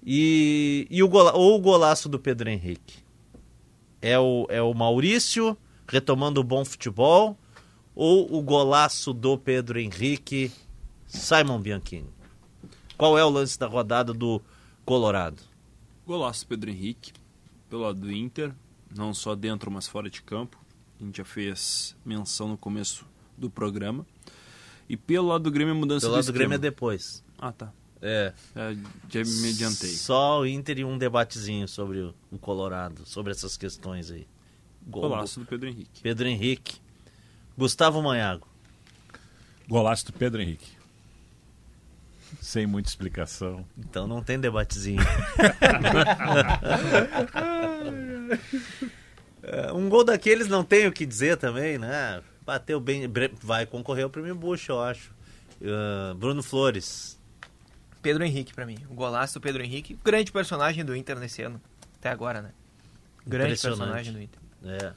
E, 0.04 0.86
e 0.90 1.02
o 1.02 1.08
gola, 1.08 1.32
ou 1.34 1.56
o 1.56 1.60
golaço 1.60 2.08
do 2.08 2.18
Pedro 2.18 2.48
Henrique. 2.48 3.02
É 4.00 4.18
o, 4.18 4.46
é 4.50 4.60
o 4.62 4.74
Maurício 4.74 5.56
retomando 5.88 6.40
o 6.40 6.44
bom 6.44 6.64
futebol 6.64 7.38
ou 7.94 8.36
o 8.36 8.42
golaço 8.42 9.12
do 9.12 9.38
Pedro 9.38 9.78
Henrique, 9.78 10.52
Simon 11.06 11.60
Bianchini? 11.60 12.12
Qual 12.96 13.18
é 13.18 13.24
o 13.24 13.30
lance 13.30 13.58
da 13.58 13.66
rodada 13.66 14.12
do 14.12 14.42
Colorado? 14.84 15.42
Golaço 16.06 16.46
Pedro 16.46 16.70
Henrique, 16.70 17.12
pelo 17.70 17.82
lado 17.82 18.00
do 18.00 18.12
Inter, 18.12 18.52
não 18.94 19.14
só 19.14 19.34
dentro, 19.34 19.70
mas 19.70 19.88
fora 19.88 20.10
de 20.10 20.22
campo. 20.22 20.63
A 21.00 21.04
gente 21.04 21.18
já 21.18 21.24
fez 21.24 21.96
menção 22.04 22.48
no 22.48 22.56
começo 22.56 23.04
do 23.36 23.50
programa. 23.50 24.06
E 24.88 24.96
pelo 24.96 25.28
lado 25.28 25.44
do 25.44 25.50
Grêmio, 25.50 25.74
a 25.74 25.76
mudança 25.76 26.02
pelo 26.06 26.12
do 26.12 26.16
lado 26.16 26.26
do 26.26 26.32
Grêmio 26.32 26.54
é 26.54 26.58
depois. 26.58 27.22
Ah, 27.38 27.52
tá. 27.52 27.72
É. 28.00 28.32
é. 28.54 28.76
Já 29.08 29.24
me 29.24 29.50
adiantei. 29.50 29.90
Só 29.90 30.40
o 30.40 30.46
Inter 30.46 30.78
e 30.78 30.84
um 30.84 30.96
debatezinho 30.98 31.66
sobre 31.66 31.98
o, 32.00 32.14
o 32.30 32.38
Colorado, 32.38 33.04
sobre 33.06 33.32
essas 33.32 33.56
questões 33.56 34.10
aí. 34.10 34.26
Gol- 34.86 35.08
Golaço 35.08 35.40
do 35.40 35.46
Pedro 35.46 35.68
Henrique. 35.68 36.02
Pedro 36.02 36.28
Henrique. 36.28 36.76
Gustavo 37.56 38.02
Manhago. 38.02 38.46
Golaço 39.66 40.04
do 40.06 40.12
Pedro 40.12 40.42
Henrique. 40.42 40.72
Sem 42.42 42.66
muita 42.66 42.90
explicação. 42.90 43.64
Então 43.78 44.06
não 44.06 44.22
tem 44.22 44.38
debatezinho. 44.38 45.00
É, 49.46 49.72
um 49.72 49.88
gol 49.88 50.04
daqueles 50.04 50.48
não 50.48 50.64
tem 50.64 50.86
o 50.86 50.92
que 50.92 51.04
dizer 51.04 51.36
também, 51.36 51.78
né? 51.78 52.22
Bateu 52.44 52.80
bem. 52.80 53.10
Vai 53.42 53.66
concorrer 53.66 54.04
ao 54.04 54.10
prêmio 54.10 54.34
Bush, 54.34 54.68
eu 54.68 54.80
acho. 54.80 55.12
Ah, 55.62 56.14
Bruno 56.14 56.42
Flores. 56.42 57.18
Pedro 58.02 58.24
Henrique 58.24 58.52
pra 58.52 58.66
mim. 58.66 58.78
O 58.90 58.94
golaço 58.94 59.34
do 59.34 59.40
Pedro 59.40 59.62
Henrique. 59.62 59.98
Grande 60.04 60.30
personagem 60.30 60.84
do 60.84 60.94
Inter 60.94 61.18
nesse 61.18 61.42
ano. 61.42 61.60
Até 61.98 62.10
agora, 62.10 62.42
né? 62.42 62.50
Grande 63.26 63.60
personagem 63.60 64.12
do 64.12 64.20
Inter. 64.20 64.40
É. 64.64 64.92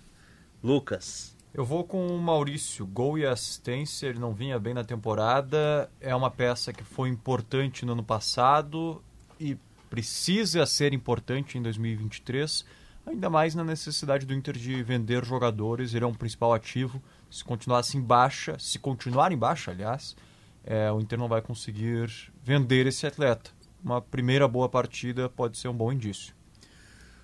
Lucas. 0.62 1.36
Eu 1.54 1.64
vou 1.64 1.84
com 1.84 2.06
o 2.06 2.20
Maurício, 2.20 2.86
gol 2.86 3.18
e 3.18 3.26
assistência, 3.26 4.08
ele 4.08 4.20
não 4.20 4.34
vinha 4.34 4.60
bem 4.60 4.74
na 4.74 4.84
temporada, 4.84 5.90
é 6.00 6.14
uma 6.14 6.30
peça 6.30 6.72
que 6.72 6.84
foi 6.84 7.10
importante 7.10 7.84
no 7.84 7.94
ano 7.94 8.04
passado 8.04 9.02
e 9.40 9.58
precisa 9.90 10.66
ser 10.68 10.94
importante 10.94 11.58
em 11.58 11.62
2023, 11.62 12.64
ainda 13.10 13.30
mais 13.30 13.56
na 13.56 13.64
necessidade 13.64 14.26
do 14.26 14.34
Inter 14.34 14.58
de 14.58 14.84
vender 14.84 15.24
jogadores, 15.24 15.94
ele 15.94 16.04
é 16.04 16.08
um 16.08 16.14
principal 16.14 16.54
ativo, 16.54 17.02
se 17.32 17.44
continuar 17.44 17.80
assim 17.80 18.02
baixa, 18.02 18.58
se 18.60 18.78
continuar 18.78 19.32
em 19.32 19.38
baixa, 19.38 19.72
aliás, 19.72 20.16
é, 20.64 20.92
o 20.92 21.00
Inter 21.00 21.18
não 21.18 21.28
vai 21.28 21.42
conseguir 21.42 22.12
vender 22.44 22.86
esse 22.88 23.08
atleta. 23.08 23.52
Uma 23.84 24.02
primeira 24.02 24.48
boa 24.48 24.68
partida 24.68 25.30
pode 25.30 25.58
ser 25.58 25.68
um 25.70 25.74
bom 25.74 25.92
indício. 25.92 26.34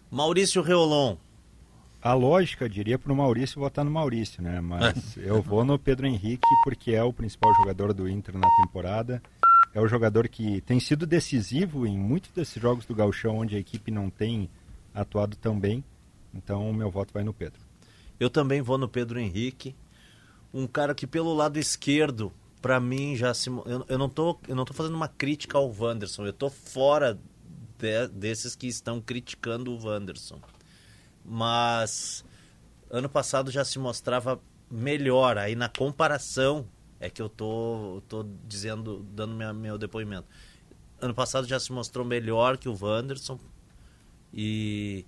Maurício 0.09 0.61
Reolon. 0.61 1.17
A 2.01 2.13
lógica 2.13 2.69
diria 2.69 2.99
para 2.99 3.11
o 3.11 3.15
Maurício 3.15 3.59
votar 3.59 3.83
no 3.83 3.91
Maurício, 3.91 4.41
né? 4.43 4.61
Mas 4.61 5.15
eu 5.17 5.41
vou 5.41 5.65
no 5.65 5.79
Pedro 5.79 6.05
Henrique 6.05 6.47
porque 6.63 6.91
é 6.91 7.03
o 7.03 7.13
principal 7.13 7.53
jogador 7.55 7.93
do 7.93 8.07
Inter 8.07 8.37
na 8.37 8.47
temporada. 8.61 9.21
É 9.73 9.81
o 9.81 9.87
jogador 9.87 10.27
que 10.27 10.61
tem 10.61 10.79
sido 10.79 11.07
decisivo 11.07 11.87
em 11.87 11.97
muitos 11.97 12.29
desses 12.31 12.61
jogos 12.61 12.85
do 12.85 12.93
Gauchão 12.93 13.37
onde 13.37 13.55
a 13.55 13.59
equipe 13.59 13.89
não 13.89 14.09
tem 14.09 14.49
atuado 14.93 15.35
tão 15.35 15.59
bem. 15.59 15.83
Então 16.33 16.71
meu 16.73 16.89
voto 16.89 17.13
vai 17.13 17.23
no 17.23 17.33
Pedro. 17.33 17.61
Eu 18.19 18.29
também 18.29 18.61
vou 18.61 18.77
no 18.77 18.87
Pedro 18.87 19.19
Henrique. 19.19 19.75
Um 20.53 20.67
cara 20.67 20.93
que 20.93 21.07
pelo 21.07 21.33
lado 21.33 21.57
esquerdo, 21.57 22.31
pra 22.61 22.79
mim 22.79 23.15
já 23.15 23.33
se 23.33 23.49
eu, 23.49 23.85
eu 23.87 23.97
não 23.97 24.07
tô 24.09 24.37
eu 24.47 24.55
não 24.55 24.65
tô 24.65 24.73
fazendo 24.73 24.95
uma 24.95 25.07
crítica 25.07 25.57
ao 25.57 25.71
Wanderson, 25.71 26.25
eu 26.25 26.33
tô 26.33 26.49
fora 26.49 27.19
de- 27.77 28.07
desses 28.09 28.55
que 28.55 28.67
estão 28.67 29.01
criticando 29.01 29.71
o 29.71 29.83
Wanderson. 29.85 30.39
Mas 31.25 32.23
ano 32.89 33.09
passado 33.09 33.49
já 33.51 33.63
se 33.65 33.79
mostrava 33.79 34.39
melhor 34.69 35.37
aí 35.37 35.55
na 35.55 35.69
comparação 35.69 36.65
é 36.99 37.09
que 37.09 37.21
eu 37.21 37.29
tô 37.29 38.01
tô 38.07 38.25
dizendo 38.47 39.05
dando 39.11 39.33
minha, 39.35 39.53
meu 39.53 39.77
depoimento. 39.77 40.27
Ano 41.01 41.13
passado 41.13 41.47
já 41.47 41.59
se 41.59 41.71
mostrou 41.71 42.05
melhor 42.05 42.57
que 42.57 42.69
o 42.69 42.77
Wanderson 42.79 43.37
e 44.33 45.05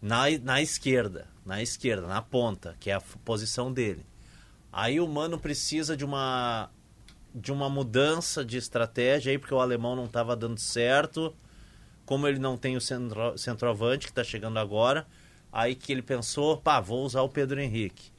na, 0.00 0.30
na 0.42 0.62
esquerda, 0.62 1.26
na 1.44 1.62
esquerda, 1.62 2.06
na 2.06 2.22
ponta, 2.22 2.76
que 2.80 2.90
é 2.90 2.94
a 2.94 3.00
posição 3.00 3.72
dele. 3.72 4.04
Aí 4.72 5.00
o 5.00 5.08
Mano 5.08 5.38
precisa 5.38 5.96
de 5.96 6.04
uma 6.04 6.70
de 7.32 7.52
uma 7.52 7.68
mudança 7.70 8.44
de 8.44 8.56
estratégia 8.56 9.30
aí, 9.30 9.38
porque 9.38 9.54
o 9.54 9.60
alemão 9.60 9.94
não 9.94 10.06
estava 10.06 10.34
dando 10.34 10.58
certo. 10.58 11.34
Como 12.04 12.26
ele 12.26 12.40
não 12.40 12.56
tem 12.56 12.76
o 12.76 12.80
centro, 12.80 13.38
centroavante 13.38 14.06
que 14.06 14.10
está 14.10 14.24
chegando 14.24 14.58
agora, 14.58 15.06
aí 15.52 15.76
que 15.76 15.92
ele 15.92 16.02
pensou, 16.02 16.56
pá, 16.56 16.80
vou 16.80 17.04
usar 17.04 17.22
o 17.22 17.28
Pedro 17.28 17.60
Henrique. 17.60 18.10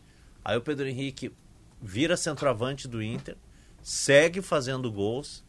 Aí 0.45 0.55
o 0.55 0.61
Pedro 0.61 0.88
Henrique 0.88 1.33
vira 1.81 2.15
centroavante 2.15 2.88
do 2.88 3.03
Inter, 3.03 3.35
segue 3.83 4.41
fazendo 4.41 4.89
gols, 4.89 5.43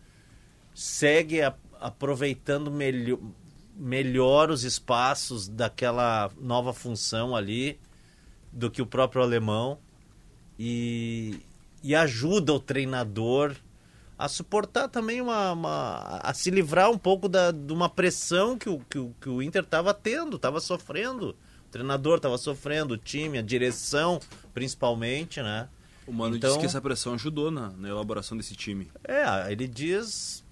segue 0.74 1.40
a- 1.40 1.54
aproveitando 1.80 2.68
melhor, 2.68 3.18
melhor 3.74 4.50
os 4.50 4.64
espaços 4.64 5.48
daquela 5.48 6.30
nova 6.40 6.72
função 6.72 7.34
ali 7.34 7.78
do 8.52 8.70
que 8.70 8.82
o 8.82 8.86
próprio 8.86 9.22
alemão 9.22 9.78
e, 10.58 11.40
e 11.82 11.94
ajuda 11.94 12.52
o 12.52 12.60
treinador 12.60 13.54
a 14.18 14.28
suportar 14.28 14.88
também 14.88 15.20
uma, 15.20 15.52
uma- 15.52 16.20
a 16.22 16.32
se 16.34 16.50
livrar 16.50 16.90
um 16.90 16.98
pouco 16.98 17.28
da, 17.28 17.50
de 17.50 17.72
uma 17.72 17.88
pressão 17.88 18.56
que 18.56 18.68
o, 18.68 18.78
que 18.88 18.98
o, 18.98 19.14
que 19.20 19.28
o 19.28 19.42
Inter 19.42 19.62
estava 19.64 19.92
tendo, 19.92 20.36
estava 20.36 20.60
sofrendo. 20.60 21.30
O 21.66 21.72
treinador 21.72 22.16
estava 22.18 22.36
sofrendo, 22.38 22.94
o 22.94 22.98
time, 22.98 23.38
a 23.38 23.42
direção 23.42 24.20
principalmente, 24.54 25.42
né? 25.42 25.68
O 26.06 26.12
Mano 26.12 26.36
Então- 26.36 26.50
disse 26.50 26.60
que 26.60 26.66
essa 26.66 26.80
pressão 26.80 27.14
ajudou 27.14 27.50
na, 27.50 27.70
na 27.70 27.88
elaboração 27.88 28.36
desse 28.36 28.54
time. 28.54 28.90
É, 29.02 29.50
ele 29.50 29.66
diz 29.66 30.44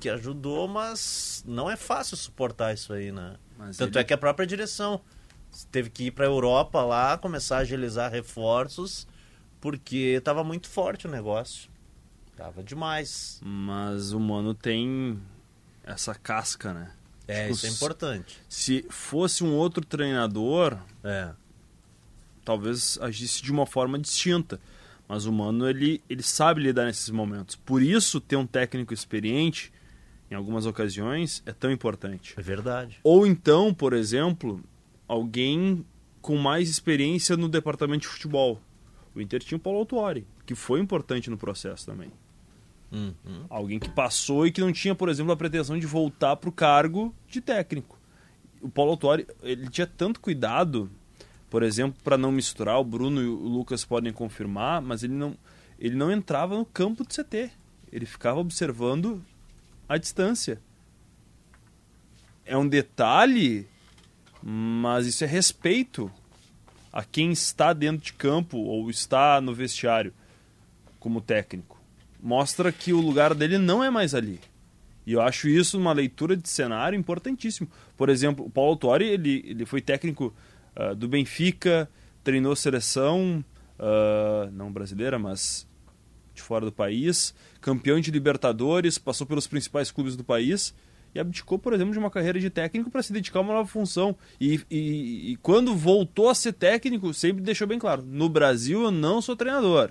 que 0.00 0.08
ajudou, 0.08 0.66
mas 0.66 1.44
não 1.46 1.70
é 1.70 1.76
fácil 1.76 2.16
suportar 2.16 2.74
isso 2.74 2.92
aí, 2.92 3.12
né? 3.12 3.36
Mas 3.58 3.76
Tanto 3.76 3.96
ele- 3.96 4.02
é 4.02 4.04
que 4.04 4.12
a 4.14 4.18
própria 4.18 4.46
direção 4.46 5.00
teve 5.70 5.90
que 5.90 6.04
ir 6.06 6.10
pra 6.10 6.24
Europa 6.24 6.82
lá, 6.82 7.16
começar 7.18 7.58
a 7.58 7.60
agilizar 7.60 8.10
reforços, 8.10 9.06
porque 9.60 10.20
tava 10.24 10.42
muito 10.42 10.68
forte 10.68 11.06
o 11.06 11.10
negócio. 11.10 11.68
Tava 12.36 12.62
demais. 12.62 13.38
Mas 13.44 14.12
o 14.12 14.18
Mano 14.18 14.54
tem 14.54 15.20
essa 15.84 16.14
casca, 16.14 16.72
né? 16.72 16.92
É, 17.28 17.42
Tipo, 17.42 17.54
isso 17.54 17.66
é 17.66 17.68
importante. 17.68 18.42
Se 18.48 18.84
fosse 18.88 19.44
um 19.44 19.52
outro 19.54 19.84
treinador, 19.84 20.78
É. 21.04 21.32
talvez 22.44 22.98
agisse 23.00 23.42
de 23.42 23.52
uma 23.52 23.66
forma 23.66 23.98
distinta. 23.98 24.58
Mas 25.06 25.26
o 25.26 25.32
Mano, 25.32 25.68
ele, 25.68 26.02
ele 26.08 26.22
sabe 26.22 26.62
lidar 26.62 26.84
nesses 26.84 27.10
momentos. 27.10 27.56
Por 27.56 27.82
isso, 27.82 28.20
ter 28.20 28.36
um 28.36 28.46
técnico 28.46 28.94
experiente, 28.94 29.72
em 30.30 30.34
algumas 30.34 30.64
ocasiões, 30.64 31.42
é 31.44 31.52
tão 31.52 31.70
importante. 31.72 32.34
É 32.36 32.42
verdade. 32.42 33.00
Ou 33.02 33.26
então, 33.26 33.74
por 33.74 33.92
exemplo, 33.92 34.62
alguém 35.08 35.84
com 36.20 36.36
mais 36.36 36.68
experiência 36.68 37.36
no 37.36 37.48
departamento 37.48 38.02
de 38.02 38.08
futebol. 38.08 38.60
O 39.14 39.20
Inter 39.20 39.42
tinha 39.42 39.56
o 39.56 39.60
Paulo 39.60 39.80
Autuori, 39.80 40.26
que 40.46 40.54
foi 40.54 40.78
importante 40.80 41.28
no 41.28 41.36
processo 41.36 41.86
também. 41.86 42.12
Uhum. 42.92 43.44
Alguém 43.48 43.78
que 43.78 43.88
passou 43.88 44.46
e 44.46 44.52
que 44.52 44.60
não 44.60 44.72
tinha, 44.72 44.94
por 44.94 45.08
exemplo, 45.08 45.32
a 45.32 45.36
pretensão 45.36 45.78
de 45.78 45.86
voltar 45.86 46.36
para 46.36 46.48
o 46.48 46.52
cargo 46.52 47.14
de 47.26 47.40
técnico. 47.40 47.98
O 48.60 48.68
Paulo 48.68 48.92
Autuori, 48.92 49.26
ele 49.42 49.68
tinha 49.68 49.86
tanto 49.86 50.20
cuidado, 50.20 50.90
por 51.48 51.62
exemplo, 51.62 51.98
para 52.04 52.18
não 52.18 52.30
misturar, 52.30 52.78
o 52.78 52.84
Bruno 52.84 53.20
e 53.22 53.26
o 53.26 53.34
Lucas 53.34 53.84
podem 53.84 54.12
confirmar, 54.12 54.82
mas 54.82 55.02
ele 55.02 55.14
não, 55.14 55.36
ele 55.78 55.96
não 55.96 56.12
entrava 56.12 56.56
no 56.56 56.64
campo 56.64 57.02
do 57.02 57.08
CT. 57.08 57.50
Ele 57.92 58.06
ficava 58.06 58.38
observando 58.38 59.24
a 59.90 59.98
distância. 59.98 60.60
É 62.46 62.56
um 62.56 62.68
detalhe, 62.68 63.66
mas 64.40 65.04
isso 65.04 65.24
é 65.24 65.26
respeito 65.26 66.08
a 66.92 67.02
quem 67.02 67.32
está 67.32 67.72
dentro 67.72 68.04
de 68.04 68.12
campo 68.12 68.56
ou 68.56 68.88
está 68.88 69.40
no 69.40 69.52
vestiário 69.52 70.14
como 71.00 71.20
técnico. 71.20 71.82
Mostra 72.22 72.70
que 72.70 72.92
o 72.92 73.00
lugar 73.00 73.34
dele 73.34 73.58
não 73.58 73.82
é 73.82 73.90
mais 73.90 74.14
ali. 74.14 74.38
E 75.04 75.12
eu 75.12 75.20
acho 75.20 75.48
isso 75.48 75.76
uma 75.76 75.92
leitura 75.92 76.36
de 76.36 76.48
cenário 76.48 76.96
importantíssimo. 76.96 77.68
Por 77.96 78.08
exemplo, 78.08 78.46
o 78.46 78.50
Paulo 78.50 78.70
Autori, 78.70 79.06
ele, 79.06 79.42
ele 79.44 79.66
foi 79.66 79.80
técnico 79.80 80.32
ah, 80.76 80.94
do 80.94 81.08
Benfica, 81.08 81.90
treinou 82.22 82.54
seleção, 82.54 83.44
ah, 83.76 84.48
não 84.52 84.70
brasileira, 84.70 85.18
mas 85.18 85.66
de 86.40 86.46
fora 86.46 86.64
do 86.64 86.72
país, 86.72 87.34
campeão 87.60 88.00
de 88.00 88.10
Libertadores, 88.10 88.98
passou 88.98 89.26
pelos 89.26 89.46
principais 89.46 89.90
clubes 89.90 90.16
do 90.16 90.24
país 90.24 90.74
e 91.14 91.20
abdicou, 91.20 91.58
por 91.58 91.72
exemplo, 91.72 91.92
de 91.92 91.98
uma 91.98 92.10
carreira 92.10 92.38
de 92.38 92.50
técnico 92.50 92.90
para 92.90 93.02
se 93.02 93.12
dedicar 93.12 93.40
a 93.40 93.42
uma 93.42 93.54
nova 93.54 93.68
função. 93.68 94.16
E, 94.40 94.60
e, 94.70 95.32
e 95.32 95.36
quando 95.36 95.74
voltou 95.74 96.28
a 96.28 96.34
ser 96.34 96.52
técnico, 96.52 97.12
sempre 97.12 97.42
deixou 97.42 97.66
bem 97.66 97.78
claro: 97.78 98.02
no 98.02 98.28
Brasil 98.28 98.82
eu 98.82 98.90
não 98.90 99.20
sou 99.20 99.36
treinador. 99.36 99.90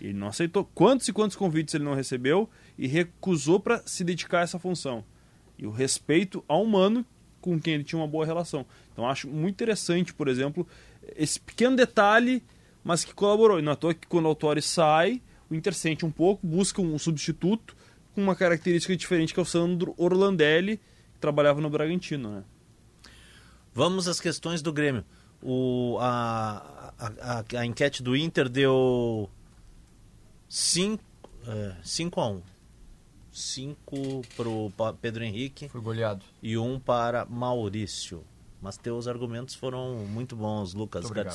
Ele 0.00 0.12
não 0.12 0.28
aceitou 0.28 0.68
quantos 0.74 1.08
e 1.08 1.12
quantos 1.12 1.36
convites 1.36 1.74
ele 1.74 1.84
não 1.84 1.94
recebeu 1.94 2.48
e 2.76 2.86
recusou 2.86 3.60
para 3.60 3.82
se 3.86 4.02
dedicar 4.02 4.40
a 4.40 4.42
essa 4.42 4.58
função. 4.58 5.04
E 5.56 5.66
o 5.66 5.70
respeito 5.70 6.44
ao 6.48 6.62
humano 6.62 7.06
com 7.40 7.60
quem 7.60 7.74
ele 7.74 7.84
tinha 7.84 8.00
uma 8.00 8.08
boa 8.08 8.24
relação. 8.24 8.64
Então 8.92 9.08
acho 9.08 9.28
muito 9.28 9.54
interessante, 9.54 10.14
por 10.14 10.28
exemplo, 10.28 10.66
esse 11.14 11.38
pequeno 11.38 11.76
detalhe, 11.76 12.42
mas 12.82 13.04
que 13.04 13.12
colaborou. 13.12 13.58
E 13.58 13.62
não 13.62 13.72
é 13.72 13.74
à 13.74 13.76
toa 13.76 13.92
que 13.92 14.06
quando 14.06 14.24
o 14.24 14.28
Autori 14.28 14.62
sai, 14.62 15.20
o 15.50 15.54
Inter 15.54 15.74
sente 15.74 16.04
um 16.04 16.10
pouco, 16.10 16.46
busca 16.46 16.80
um 16.80 16.98
substituto 16.98 17.76
com 18.14 18.22
uma 18.22 18.34
característica 18.36 18.96
diferente 18.96 19.34
que 19.34 19.40
é 19.40 19.42
o 19.42 19.46
Sandro 19.46 19.94
Orlandelli, 19.96 20.76
que 21.12 21.20
trabalhava 21.20 21.60
no 21.60 21.68
Bragantino. 21.70 22.30
Né? 22.30 22.44
Vamos 23.74 24.06
às 24.08 24.20
questões 24.20 24.62
do 24.62 24.72
Grêmio. 24.72 25.04
O, 25.42 25.98
a, 26.00 26.92
a, 26.98 27.40
a, 27.56 27.60
a 27.60 27.66
enquete 27.66 28.02
do 28.02 28.16
Inter 28.16 28.48
deu 28.48 29.28
5 30.48 31.00
a 32.20 32.26
1. 32.28 32.42
5 33.32 34.22
pro 34.36 34.72
Pa- 34.76 34.92
Pedro 34.94 35.24
Henrique. 35.24 35.68
Foi 35.68 35.80
goleado. 35.80 36.24
E 36.42 36.56
um 36.56 36.78
para 36.78 37.24
Maurício. 37.26 38.22
Mas 38.62 38.76
teus 38.76 39.06
argumentos 39.08 39.54
foram 39.54 40.06
muito 40.08 40.34
bons, 40.36 40.72
Lucas 40.72 41.02
Muito 41.02 41.12
obrigado. 41.12 41.34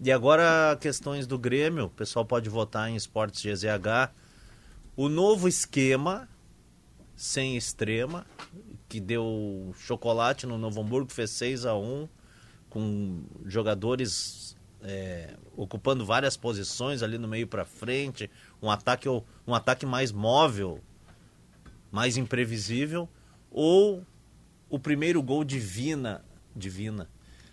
E 0.00 0.10
agora, 0.10 0.76
questões 0.80 1.26
do 1.26 1.38
Grêmio. 1.38 1.84
O 1.86 1.90
pessoal 1.90 2.24
pode 2.24 2.48
votar 2.48 2.90
em 2.90 2.96
Esportes 2.96 3.42
GZH. 3.42 4.12
O 4.96 5.08
novo 5.08 5.48
esquema, 5.48 6.28
sem 7.14 7.56
extrema, 7.56 8.26
que 8.88 9.00
deu 9.00 9.74
chocolate 9.78 10.46
no 10.46 10.58
Novo 10.58 10.80
Hamburgo, 10.80 11.10
fez 11.10 11.30
6 11.30 11.66
a 11.66 11.74
1 11.76 12.08
com 12.68 13.22
jogadores 13.46 14.56
é, 14.82 15.36
ocupando 15.56 16.04
várias 16.04 16.36
posições 16.36 17.02
ali 17.02 17.18
no 17.18 17.28
meio 17.28 17.46
para 17.46 17.64
frente, 17.64 18.30
um 18.60 18.70
ataque 18.70 19.08
um 19.08 19.54
ataque 19.54 19.86
mais 19.86 20.10
móvel, 20.10 20.80
mais 21.90 22.16
imprevisível, 22.16 23.08
ou 23.50 24.04
o 24.68 24.78
primeiro 24.78 25.22
gol 25.22 25.44
de 25.44 25.58
Vina, 25.58 26.24
Divina, 26.56 27.08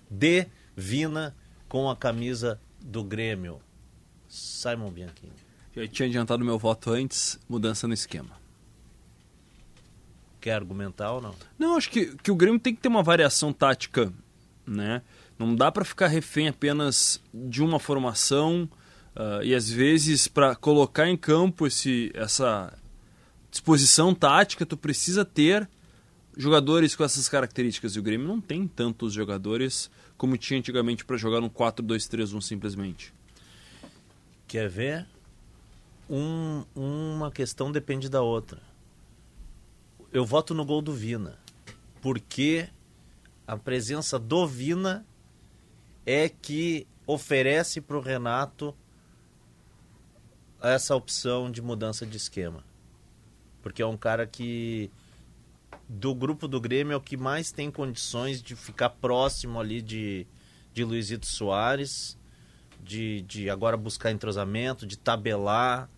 de 0.10 0.48
Vina 0.76 1.36
com 1.70 1.90
a 1.90 1.96
camisa 1.96 2.60
do 2.82 3.04
Grêmio. 3.04 3.62
Simon 4.28 4.90
Bianchini. 4.90 5.32
Já 5.76 5.88
tinha 5.88 6.10
adiantado 6.10 6.44
meu 6.44 6.60
voto 6.60 6.92
antes, 6.92 7.40
mudança 7.48 7.88
no 7.88 7.94
esquema. 7.94 8.38
Quer 10.42 10.54
argumentar 10.54 11.12
ou 11.12 11.22
não? 11.22 11.36
Não, 11.58 11.78
acho 11.78 11.90
que, 11.90 12.18
que 12.18 12.32
o 12.32 12.36
Grêmio 12.36 12.60
tem 12.60 12.76
que 12.76 12.82
ter 12.82 12.88
uma 12.88 13.04
variação 13.04 13.54
tática, 13.54 14.12
né? 14.66 15.02
Não 15.38 15.56
dá 15.56 15.72
para 15.72 15.86
ficar 15.86 16.08
refém 16.08 16.50
apenas 16.50 17.22
de 17.34 17.64
uma 17.64 17.80
formação 17.80 18.70
ah, 19.16 19.40
e 19.44 19.54
às 19.54 19.70
vezes 19.70 20.28
para 20.28 20.56
colocar 20.56 21.08
em 21.08 21.18
campo 21.18 21.68
esse, 21.68 22.12
essa 22.14 22.74
disposição 23.52 24.14
tática 24.14 24.66
tu 24.66 24.78
precisa 24.78 25.26
ter 25.26 25.70
jogadores 26.40 26.96
com 26.96 27.04
essas 27.04 27.28
características 27.28 27.96
e 27.96 28.00
o 28.00 28.02
Grêmio 28.02 28.26
não 28.26 28.40
tem 28.40 28.66
tantos 28.66 29.12
jogadores 29.12 29.92
como 30.18 30.38
tinha 30.38 30.58
antigamente 30.58 31.04
para 31.04 31.18
jogar 31.18 31.42
no 31.42 31.50
4-2-3-1 31.50 32.42
simplesmente. 32.42 33.14
Quer 34.48 34.70
ver? 34.70 35.06
Um, 36.10 36.64
uma 36.74 37.30
questão 37.30 37.70
depende 37.74 38.08
da 38.08 38.22
outra. 38.22 38.62
Eu 40.14 40.26
voto 40.26 40.54
no 40.54 40.64
gol 40.64 40.82
do 40.82 40.94
Vina. 40.94 41.38
Porque 42.02 42.70
a 43.46 43.58
presença 43.58 44.18
do 44.18 44.48
Vina 44.48 45.06
é 46.06 46.30
que 46.30 46.88
oferece 47.06 47.82
para 47.82 47.98
o 47.98 48.02
Renato 48.02 48.74
essa 50.62 50.96
opção 50.96 51.52
de 51.52 51.62
mudança 51.62 52.06
de 52.06 52.16
esquema. 52.16 52.64
Porque 53.62 53.82
é 53.82 53.86
um 53.86 53.98
cara 53.98 54.26
que, 54.26 54.90
do 55.90 56.14
grupo 56.14 56.48
do 56.48 56.62
Grêmio, 56.62 56.94
é 56.94 56.96
o 56.96 57.02
que 57.02 57.18
mais 57.18 57.52
tem 57.52 57.72
condições 57.72 58.44
de 58.44 58.56
ficar 58.56 58.92
próximo 58.92 59.60
ali 59.60 59.82
de, 59.82 60.28
de 60.72 60.84
Luizito 60.84 61.26
Soares, 61.26 62.16
de, 62.80 63.22
de 63.24 63.50
agora 63.50 63.76
buscar 63.76 64.12
entrosamento, 64.12 64.86
de 64.86 64.96
tabelar, 64.96 65.90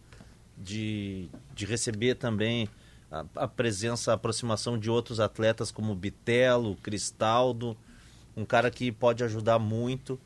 de, 0.58 1.30
de 1.54 1.66
receber 1.66 2.16
também 2.16 2.70
a, 3.12 3.26
a 3.36 3.48
presença, 3.50 4.12
a 4.12 4.16
aproximação 4.16 4.78
de 4.78 4.90
outros 4.90 5.20
atletas 5.20 5.72
como 5.72 5.94
Bitelo, 5.94 6.78
Cristaldo, 6.78 7.76
um 8.36 8.46
cara 8.46 8.72
que 8.72 8.94
pode 8.94 9.26
ajudar 9.26 9.60
muito. 9.60 10.18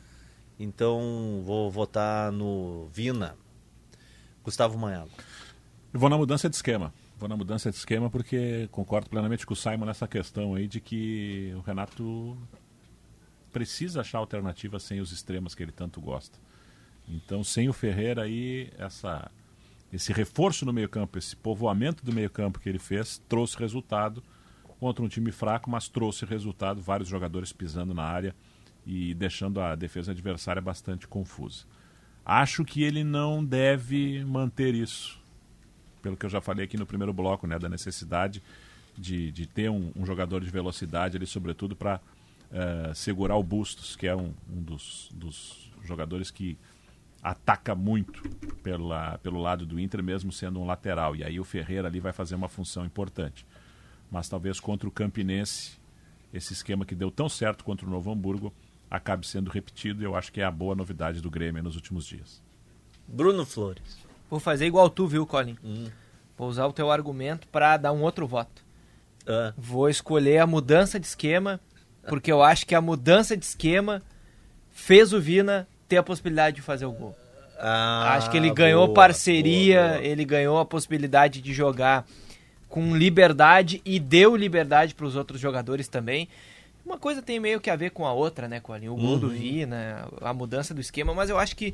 Então 0.59 1.41
vou 1.43 1.71
votar 1.71 2.31
no 2.31 2.87
Vina. 2.93 3.35
Gustavo 4.43 4.77
Manhago. 4.77 5.09
Eu 5.91 5.99
vou 5.99 6.07
na 6.07 6.17
mudança 6.17 6.47
de 6.47 6.55
esquema. 6.55 6.93
Na 7.27 7.37
mudança 7.37 7.71
de 7.71 7.77
esquema 7.77 8.09
porque 8.09 8.67
concordo 8.71 9.09
plenamente 9.09 9.45
com 9.45 9.53
o 9.53 9.57
Simon 9.57 9.85
nessa 9.85 10.07
questão 10.07 10.53
aí 10.55 10.67
de 10.67 10.79
que 10.79 11.53
o 11.55 11.61
Renato 11.61 12.37
precisa 13.51 14.01
achar 14.01 14.19
alternativas 14.19 14.83
sem 14.83 14.99
os 14.99 15.11
extremos 15.11 15.55
que 15.55 15.63
ele 15.63 15.71
tanto 15.71 15.99
gosta. 16.01 16.37
Então, 17.07 17.43
sem 17.43 17.69
o 17.69 17.73
Ferreira 17.73 18.23
aí, 18.23 18.69
essa, 18.77 19.31
esse 19.93 20.11
reforço 20.11 20.65
no 20.65 20.73
meio-campo, 20.73 21.17
esse 21.17 21.35
povoamento 21.35 22.03
do 22.03 22.13
meio-campo 22.13 22.59
que 22.59 22.67
ele 22.67 22.79
fez, 22.79 23.21
trouxe 23.29 23.57
resultado 23.57 24.21
contra 24.79 25.03
um 25.03 25.07
time 25.07 25.31
fraco, 25.31 25.69
mas 25.69 25.87
trouxe 25.87 26.25
resultado, 26.25 26.81
vários 26.81 27.07
jogadores 27.07 27.53
pisando 27.53 27.93
na 27.93 28.03
área 28.03 28.35
e 28.85 29.13
deixando 29.13 29.61
a 29.61 29.73
defesa 29.73 30.11
adversária 30.11 30.61
bastante 30.61 31.07
confusa. 31.07 31.65
Acho 32.25 32.65
que 32.65 32.83
ele 32.83 33.03
não 33.03 33.43
deve 33.43 34.23
manter 34.25 34.75
isso, 34.75 35.21
pelo 36.05 36.15
que 36.15 36.23
eu 36.23 36.29
já 36.29 36.39
falei 36.39 36.65
aqui 36.65 36.77
no 36.77 36.85
primeiro 36.85 37.11
bloco, 37.11 37.47
né, 37.47 37.57
da 37.57 37.67
necessidade 37.67 38.39
de, 38.95 39.31
de 39.31 39.47
ter 39.47 39.71
um, 39.71 39.91
um 39.95 40.05
jogador 40.05 40.39
de 40.39 40.51
velocidade 40.51 41.17
ali, 41.17 41.25
sobretudo 41.25 41.75
para 41.75 41.99
uh, 42.51 42.93
segurar 42.93 43.35
o 43.37 43.41
Bustos, 43.41 43.95
que 43.95 44.05
é 44.05 44.15
um, 44.15 44.31
um 44.47 44.61
dos, 44.61 45.09
dos 45.15 45.71
jogadores 45.83 46.29
que 46.29 46.59
ataca 47.23 47.73
muito 47.73 48.21
pela, 48.61 49.17
pelo 49.17 49.41
lado 49.41 49.65
do 49.65 49.79
Inter, 49.79 50.03
mesmo 50.03 50.31
sendo 50.31 50.59
um 50.59 50.65
lateral. 50.67 51.15
E 51.15 51.23
aí 51.23 51.39
o 51.39 51.43
Ferreira 51.43 51.87
ali 51.87 51.99
vai 51.99 52.13
fazer 52.13 52.35
uma 52.35 52.47
função 52.47 52.85
importante. 52.85 53.43
Mas 54.11 54.29
talvez 54.29 54.59
contra 54.59 54.87
o 54.87 54.91
Campinense, 54.91 55.79
esse 56.31 56.53
esquema 56.53 56.85
que 56.85 56.93
deu 56.93 57.09
tão 57.09 57.27
certo 57.27 57.63
contra 57.63 57.87
o 57.87 57.89
Novo 57.89 58.11
Hamburgo 58.11 58.53
acabe 58.91 59.25
sendo 59.25 59.49
repetido. 59.49 60.03
E 60.03 60.05
eu 60.05 60.15
acho 60.15 60.31
que 60.31 60.39
é 60.39 60.43
a 60.43 60.51
boa 60.51 60.75
novidade 60.75 61.19
do 61.19 61.31
Grêmio 61.31 61.63
nos 61.63 61.75
últimos 61.75 62.05
dias. 62.05 62.43
Bruno 63.07 63.43
Flores. 63.43 64.04
Vou 64.29 64.39
fazer 64.39 64.65
igual 64.65 64.89
tu, 64.89 65.07
viu, 65.07 65.25
Colin? 65.25 65.57
Hum. 65.63 65.87
Vou 66.37 66.49
usar 66.49 66.65
o 66.67 66.73
teu 66.73 66.91
argumento 66.91 67.47
para 67.47 67.77
dar 67.77 67.91
um 67.91 68.01
outro 68.01 68.27
voto. 68.27 68.63
Ah. 69.27 69.53
Vou 69.57 69.89
escolher 69.89 70.39
a 70.39 70.47
mudança 70.47 70.99
de 70.99 71.05
esquema, 71.07 71.59
porque 72.07 72.31
eu 72.31 72.43
acho 72.43 72.65
que 72.65 72.75
a 72.75 72.81
mudança 72.81 73.35
de 73.37 73.45
esquema 73.45 74.01
fez 74.71 75.13
o 75.13 75.21
Vina 75.21 75.67
ter 75.87 75.97
a 75.97 76.03
possibilidade 76.03 76.57
de 76.57 76.61
fazer 76.61 76.85
o 76.85 76.91
gol. 76.91 77.15
Ah, 77.57 78.15
acho 78.15 78.29
que 78.29 78.35
ele 78.37 78.49
ganhou 78.51 78.85
boa, 78.85 78.93
parceria, 78.95 79.81
boa, 79.81 79.93
boa. 79.93 80.03
ele 80.05 80.25
ganhou 80.25 80.59
a 80.59 80.65
possibilidade 80.65 81.41
de 81.41 81.53
jogar 81.53 82.05
com 82.67 82.95
liberdade 82.95 83.81
e 83.85 83.97
deu 83.97 84.35
liberdade 84.35 84.93
para 84.93 85.05
os 85.05 85.15
outros 85.15 85.39
jogadores 85.39 85.87
também. 85.87 86.27
Uma 86.85 86.97
coisa 86.97 87.21
tem 87.21 87.39
meio 87.39 87.61
que 87.61 87.69
a 87.69 87.75
ver 87.75 87.91
com 87.91 88.05
a 88.05 88.11
outra, 88.11 88.47
né, 88.47 88.59
Colin? 88.59 88.89
O 88.89 88.95
gol 88.95 89.17
do 89.17 89.27
Uhum. 89.27 89.33
Vina, 89.33 90.07
a 90.21 90.33
mudança 90.33 90.73
do 90.73 90.81
esquema, 90.81 91.13
mas 91.13 91.29
eu 91.29 91.39
acho 91.39 91.55
que 91.55 91.73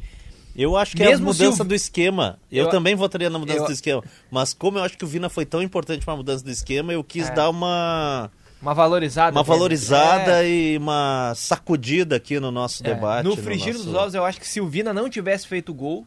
Eu 0.55 0.75
acho 0.75 0.95
que 0.95 1.01
é 1.03 1.07
a 1.07 1.09
Mesmo 1.11 1.27
mudança 1.27 1.63
o- 1.63 1.65
do 1.65 1.73
esquema. 1.73 2.37
Eu, 2.51 2.65
Eu- 2.65 2.69
também 2.69 2.93
votaria 2.95 3.29
na 3.29 3.39
mudança 3.39 3.59
eu- 3.59 3.65
do 3.67 3.71
esquema. 3.71 4.03
Mas 4.29 4.53
como 4.53 4.77
eu 4.77 4.83
acho 4.83 4.97
que 4.97 5.05
o 5.05 5.07
Vina 5.07 5.29
foi 5.29 5.45
tão 5.45 5.61
importante 5.61 6.03
para 6.03 6.13
a 6.13 6.17
mudança 6.17 6.43
do 6.43 6.51
esquema, 6.51 6.91
eu 6.91 7.03
quis 7.03 7.29
É. 7.29 7.33
dar 7.33 7.49
uma 7.49 8.29
uma 8.61 8.73
valorizada. 8.73 9.35
uma 9.35 9.43
valorizada 9.43 10.43
É. 10.45 10.49
e 10.49 10.77
uma 10.77 11.33
sacudida 11.35 12.15
aqui 12.17 12.39
no 12.39 12.51
nosso 12.51 12.85
É, 12.85 12.93
debate. 12.93 13.25
No 13.25 13.35
frigir 13.37 13.73
nosso- 13.73 13.85
dos 13.85 13.95
ovos, 13.95 14.13
eu 14.13 14.25
acho 14.25 14.39
que 14.39 14.47
se 14.47 14.59
o 14.61 14.67
Vina 14.67 14.93
não 14.93 15.09
tivesse 15.09 15.47
feito 15.47 15.73
gol, 15.73 16.05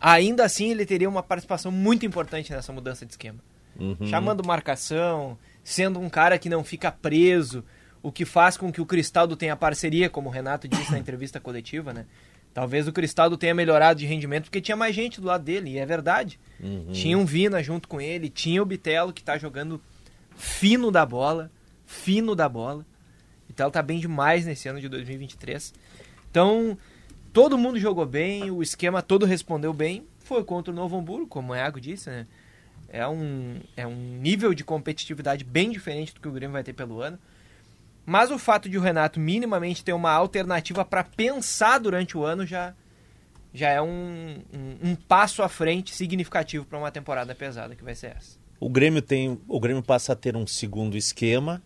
ainda 0.00 0.44
assim 0.44 0.70
ele 0.70 0.84
teria 0.86 1.08
uma 1.08 1.22
participação 1.22 1.72
muito 1.72 2.04
importante 2.06 2.52
nessa 2.52 2.72
mudança 2.72 3.04
de 3.06 3.12
esquema. 3.12 3.38
Uhum. 3.78 3.96
Chamando 4.06 4.44
marcação, 4.46 5.36
sendo 5.64 5.98
um 6.00 6.08
cara 6.08 6.38
que 6.38 6.48
não 6.48 6.62
fica 6.62 6.92
preso, 6.92 7.64
o 8.02 8.12
que 8.12 8.24
faz 8.24 8.56
com 8.56 8.70
que 8.70 8.80
o 8.80 8.86
Cristaldo 8.86 9.34
tenha 9.36 9.56
parceria, 9.56 10.08
como 10.08 10.28
o 10.28 10.32
Renato 10.32 10.68
disse 10.68 10.92
na 10.92 10.98
entrevista 11.00 11.40
coletiva, 11.40 11.92
né? 11.92 12.04
Talvez 12.56 12.88
o 12.88 12.92
Cristaldo 12.92 13.36
tenha 13.36 13.54
melhorado 13.54 14.00
de 14.00 14.06
rendimento 14.06 14.44
porque 14.44 14.62
tinha 14.62 14.78
mais 14.78 14.94
gente 14.94 15.20
do 15.20 15.26
lado 15.26 15.44
dele, 15.44 15.72
e 15.72 15.78
é 15.78 15.84
verdade. 15.84 16.40
Uhum. 16.58 16.90
Tinha 16.90 17.18
um 17.18 17.26
Vina 17.26 17.62
junto 17.62 17.86
com 17.86 18.00
ele, 18.00 18.30
tinha 18.30 18.62
o 18.62 18.64
Bitelo 18.64 19.12
que 19.12 19.22
tá 19.22 19.36
jogando 19.36 19.78
fino 20.34 20.90
da 20.90 21.04
bola, 21.04 21.50
fino 21.84 22.34
da 22.34 22.48
bola. 22.48 22.80
O 23.44 23.48
Bitelo 23.48 23.70
tá 23.70 23.82
bem 23.82 24.00
demais 24.00 24.46
nesse 24.46 24.70
ano 24.70 24.80
de 24.80 24.88
2023. 24.88 25.74
Então, 26.30 26.78
todo 27.30 27.58
mundo 27.58 27.78
jogou 27.78 28.06
bem, 28.06 28.50
o 28.50 28.62
esquema 28.62 29.02
todo 29.02 29.26
respondeu 29.26 29.74
bem. 29.74 30.06
Foi 30.20 30.42
contra 30.42 30.72
o 30.72 30.74
Novo 30.74 30.96
Hamburgo, 30.96 31.26
como 31.26 31.52
o 31.52 31.54
Iago 31.54 31.78
disse, 31.78 32.08
né? 32.08 32.26
É 32.88 33.06
um, 33.06 33.60
é 33.76 33.86
um 33.86 34.18
nível 34.18 34.54
de 34.54 34.64
competitividade 34.64 35.44
bem 35.44 35.70
diferente 35.70 36.14
do 36.14 36.22
que 36.22 36.28
o 36.28 36.32
Grêmio 36.32 36.54
vai 36.54 36.64
ter 36.64 36.72
pelo 36.72 37.02
ano. 37.02 37.18
Mas 38.06 38.30
o 38.30 38.38
fato 38.38 38.68
de 38.68 38.78
o 38.78 38.80
Renato 38.80 39.18
minimamente 39.18 39.82
ter 39.82 39.92
uma 39.92 40.12
alternativa 40.12 40.84
para 40.84 41.02
pensar 41.02 41.78
durante 41.78 42.16
o 42.16 42.24
ano 42.24 42.46
já, 42.46 42.72
já 43.52 43.68
é 43.70 43.82
um, 43.82 44.38
um, 44.54 44.90
um 44.90 44.94
passo 44.94 45.42
à 45.42 45.48
frente 45.48 45.92
significativo 45.92 46.64
para 46.64 46.78
uma 46.78 46.92
temporada 46.92 47.34
pesada 47.34 47.74
que 47.74 47.82
vai 47.82 47.96
ser 47.96 48.16
essa. 48.16 48.38
O 48.60 48.70
Grêmio 48.70 49.02
tem, 49.02 49.38
o 49.48 49.58
Grêmio 49.58 49.82
passa 49.82 50.12
a 50.12 50.16
ter 50.16 50.36
um 50.36 50.46
segundo 50.46 50.96
esquema. 50.96 51.60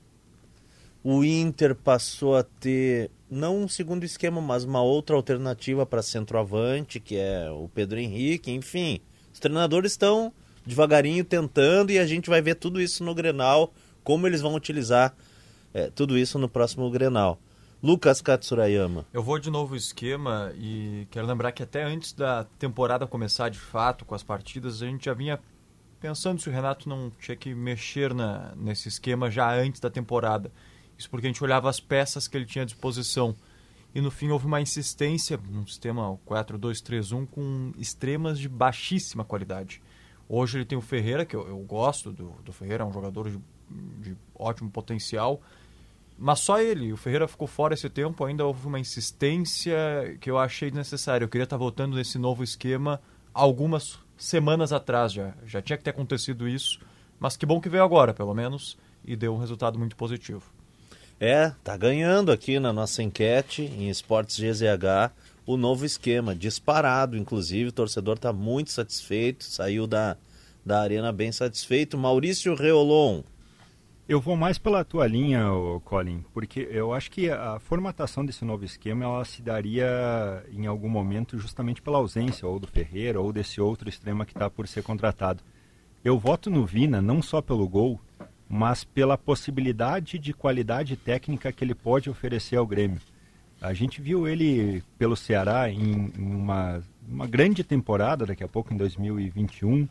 O 1.05 1.23
Inter 1.23 1.75
passou 1.75 2.37
a 2.37 2.43
ter 2.43 3.11
não 3.31 3.59
um 3.59 3.69
segundo 3.69 4.05
esquema, 4.05 4.41
mas 4.41 4.65
uma 4.65 4.83
outra 4.83 5.15
alternativa 5.15 5.85
para 5.85 6.03
centroavante, 6.03 6.99
que 6.99 7.17
é 7.17 7.51
o 7.51 7.69
Pedro 7.69 7.99
Henrique, 7.99 8.51
enfim. 8.51 9.01
Os 9.33 9.39
treinadores 9.39 9.93
estão 9.93 10.33
devagarinho 10.67 11.25
tentando 11.25 11.93
e 11.93 11.99
a 11.99 12.07
gente 12.07 12.29
vai 12.29 12.43
ver 12.43 12.55
tudo 12.57 12.81
isso 12.81 13.05
no 13.05 13.15
Grenal, 13.15 13.73
como 14.03 14.27
eles 14.27 14.41
vão 14.41 14.55
utilizar 14.55 15.15
é, 15.73 15.91
tudo 15.91 16.19
isso 16.19 16.39
no 16.39 16.49
próximo 16.49 16.91
Grenal. 16.91 17.39
Lucas 17.83 18.21
Katsurayama. 18.21 19.07
Eu 19.11 19.23
vou 19.23 19.39
de 19.39 19.51
novo 19.51 19.73
o 19.73 19.77
esquema 19.77 20.53
e 20.55 21.07
quero 21.11 21.27
lembrar 21.27 21.53
que 21.53 21.63
até 21.63 21.83
antes 21.83 22.13
da 22.13 22.45
temporada 22.59 23.07
começar 23.07 23.49
de 23.49 23.59
fato 23.59 24.05
com 24.05 24.15
as 24.15 24.23
partidas, 24.23 24.83
a 24.83 24.87
gente 24.87 25.07
já 25.07 25.15
vinha 25.15 25.41
pensando 25.99 26.41
se 26.41 26.49
o 26.49 26.53
Renato 26.53 26.89
não 26.89 27.11
tinha 27.19 27.37
que 27.37 27.55
mexer 27.55 28.13
na, 28.13 28.55
nesse 28.55 28.89
esquema 28.89 29.31
já 29.31 29.51
antes 29.55 29.81
da 29.81 29.89
temporada. 29.89 30.53
Isso 30.99 31.09
porque 31.09 31.27
a 31.27 31.31
gente 31.31 31.43
olhava 31.43 31.71
as 31.71 31.81
peças 31.81 32.29
que 32.29 32.37
ele 32.37 32.45
tinha 32.45 32.63
à 32.63 32.67
disposição. 32.67 33.35
E 33.95 34.01
no 34.03 34.11
fim 34.11 34.29
houve 34.29 34.47
uma 34.47 34.61
insistência 34.61 35.41
num 35.49 35.67
sistema 35.67 36.19
4-2-3-1 36.27 37.27
com 37.29 37.73
extremas 37.79 38.39
de 38.39 38.49
baixíssima 38.49 39.25
qualidade. 39.25 39.83
Hoje 40.29 40.59
ele 40.59 40.67
tem 40.67 40.77
o 40.77 40.83
Ferreira, 40.83 41.25
que 41.25 41.35
eu, 41.35 41.49
eu 41.49 41.59
gosto 41.61 42.13
do, 42.13 42.31
do 42.45 42.53
Ferreira, 42.53 42.85
é 42.85 42.87
um 42.87 42.93
jogador 42.93 43.31
de, 43.31 43.41
de 44.01 44.17
ótimo 44.35 44.71
potencial. 44.71 45.41
Mas 46.23 46.41
só 46.41 46.61
ele, 46.61 46.93
o 46.93 46.99
Ferreira 46.99 47.27
ficou 47.27 47.49
fora 47.49 47.73
esse 47.73 47.89
tempo, 47.89 48.23
ainda 48.23 48.45
houve 48.45 48.67
uma 48.67 48.79
insistência 48.79 49.75
que 50.21 50.31
eu 50.31 50.37
achei 50.37 50.71
necessária. 50.71 51.25
Eu 51.25 51.31
queria 51.31 51.45
estar 51.45 51.57
voltando 51.57 51.97
nesse 51.97 52.19
novo 52.19 52.45
esquema 52.45 53.01
algumas 53.33 53.99
semanas 54.19 54.71
atrás 54.71 55.15
já. 55.15 55.33
Já 55.47 55.63
tinha 55.63 55.79
que 55.79 55.83
ter 55.83 55.89
acontecido 55.89 56.47
isso, 56.47 56.79
mas 57.19 57.39
que 57.39 57.47
bom 57.47 57.59
que 57.59 57.71
veio 57.71 57.83
agora, 57.83 58.13
pelo 58.13 58.35
menos, 58.35 58.77
e 59.03 59.17
deu 59.17 59.35
um 59.35 59.39
resultado 59.39 59.79
muito 59.79 59.97
positivo. 59.97 60.43
É, 61.19 61.55
tá 61.65 61.75
ganhando 61.75 62.31
aqui 62.31 62.61
na 62.61 62.71
nossa 62.71 63.03
enquete 63.03 63.63
em 63.63 63.89
Esportes 63.89 64.39
GZH 64.39 65.11
o 65.47 65.57
novo 65.57 65.87
esquema, 65.87 66.35
disparado, 66.35 67.17
inclusive, 67.17 67.71
o 67.71 67.73
torcedor 67.73 68.19
tá 68.19 68.31
muito 68.31 68.71
satisfeito, 68.71 69.43
saiu 69.45 69.87
da, 69.87 70.19
da 70.65 70.83
arena 70.83 71.11
bem 71.13 71.33
satisfeito. 71.33 71.97
Maurício 71.97 72.55
Reolon. 72.55 73.23
Eu 74.11 74.20
vou 74.20 74.35
mais 74.35 74.59
pela 74.59 74.85
tua 74.85 75.07
linha, 75.07 75.45
Colin, 75.85 76.24
porque 76.35 76.66
eu 76.69 76.93
acho 76.93 77.09
que 77.12 77.31
a 77.31 77.61
formatação 77.61 78.27
desse 78.27 78.45
novo 78.45 78.65
esquema 78.65 79.05
ela 79.05 79.24
se 79.24 79.41
daria 79.41 80.45
em 80.51 80.66
algum 80.66 80.89
momento 80.89 81.39
justamente 81.39 81.81
pela 81.81 81.99
ausência 81.99 82.49
ou 82.49 82.59
do 82.59 82.66
Ferreira 82.66 83.20
ou 83.20 83.32
desse 83.32 83.61
outro 83.61 83.89
extremo 83.89 84.27
que 84.27 84.32
está 84.32 84.51
por 84.51 84.66
ser 84.66 84.82
contratado. 84.82 85.45
Eu 86.05 86.19
voto 86.19 86.51
no 86.51 86.66
Vina 86.66 87.01
não 87.01 87.23
só 87.23 87.41
pelo 87.41 87.69
gol, 87.69 88.01
mas 88.49 88.82
pela 88.82 89.16
possibilidade 89.16 90.19
de 90.19 90.35
qualidade 90.35 90.97
técnica 90.97 91.53
que 91.53 91.62
ele 91.62 91.77
pode 91.77 92.11
oferecer 92.11 92.57
ao 92.57 92.66
Grêmio. 92.66 92.99
A 93.61 93.73
gente 93.73 94.03
viu 94.03 94.27
ele 94.27 94.82
pelo 94.99 95.15
Ceará 95.15 95.70
em, 95.70 96.11
em 96.19 96.35
uma, 96.35 96.82
uma 97.09 97.28
grande 97.28 97.62
temporada, 97.62 98.27
daqui 98.27 98.43
a 98.43 98.49
pouco 98.49 98.74
em 98.74 98.77
2021, 98.77 99.89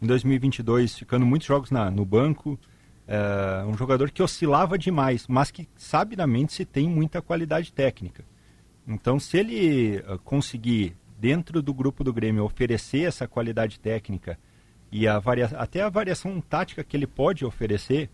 em 0.00 0.06
2022 0.06 0.96
ficando 0.96 1.26
muitos 1.26 1.48
jogos 1.48 1.72
na, 1.72 1.90
no 1.90 2.04
banco, 2.04 2.56
é, 3.08 3.64
um 3.66 3.76
jogador 3.76 4.10
que 4.10 4.22
oscilava 4.22 4.76
demais, 4.76 5.26
mas 5.28 5.50
que 5.50 5.68
sabidamente 5.76 6.52
se 6.52 6.64
tem 6.64 6.88
muita 6.88 7.22
qualidade 7.22 7.72
técnica. 7.72 8.24
Então, 8.86 9.18
se 9.18 9.36
ele 9.36 9.98
uh, 9.98 10.18
conseguir, 10.20 10.96
dentro 11.18 11.60
do 11.60 11.74
grupo 11.74 12.04
do 12.04 12.12
Grêmio, 12.12 12.44
oferecer 12.44 13.02
essa 13.02 13.26
qualidade 13.26 13.80
técnica 13.80 14.38
e 14.92 15.08
a 15.08 15.18
varia... 15.18 15.46
até 15.56 15.82
a 15.82 15.88
variação 15.88 16.40
tática 16.40 16.84
que 16.84 16.96
ele 16.96 17.06
pode 17.06 17.44
oferecer, 17.44 18.08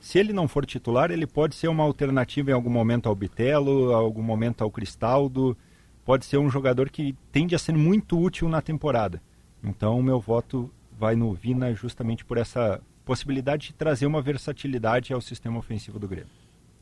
se 0.00 0.18
ele 0.18 0.32
não 0.32 0.46
for 0.46 0.64
titular, 0.64 1.10
ele 1.10 1.26
pode 1.26 1.54
ser 1.56 1.68
uma 1.68 1.82
alternativa 1.82 2.50
em 2.50 2.54
algum 2.54 2.70
momento 2.70 3.08
ao 3.08 3.14
Bitelo, 3.14 3.90
em 3.90 3.94
algum 3.94 4.22
momento 4.22 4.62
ao 4.62 4.70
Cristaldo, 4.70 5.56
pode 6.04 6.24
ser 6.24 6.38
um 6.38 6.50
jogador 6.50 6.90
que 6.90 7.16
tende 7.32 7.54
a 7.54 7.58
ser 7.58 7.72
muito 7.72 8.18
útil 8.18 8.48
na 8.48 8.62
temporada. 8.62 9.20
Então, 9.62 10.00
meu 10.02 10.20
voto 10.20 10.70
vai 10.96 11.16
no 11.16 11.32
Vina 11.32 11.74
justamente 11.74 12.24
por 12.24 12.38
essa 12.38 12.80
possibilidade 13.06 13.68
de 13.68 13.72
trazer 13.72 14.04
uma 14.04 14.20
versatilidade 14.20 15.14
ao 15.14 15.20
sistema 15.20 15.58
ofensivo 15.58 15.98
do 15.98 16.08
Grêmio. 16.08 16.28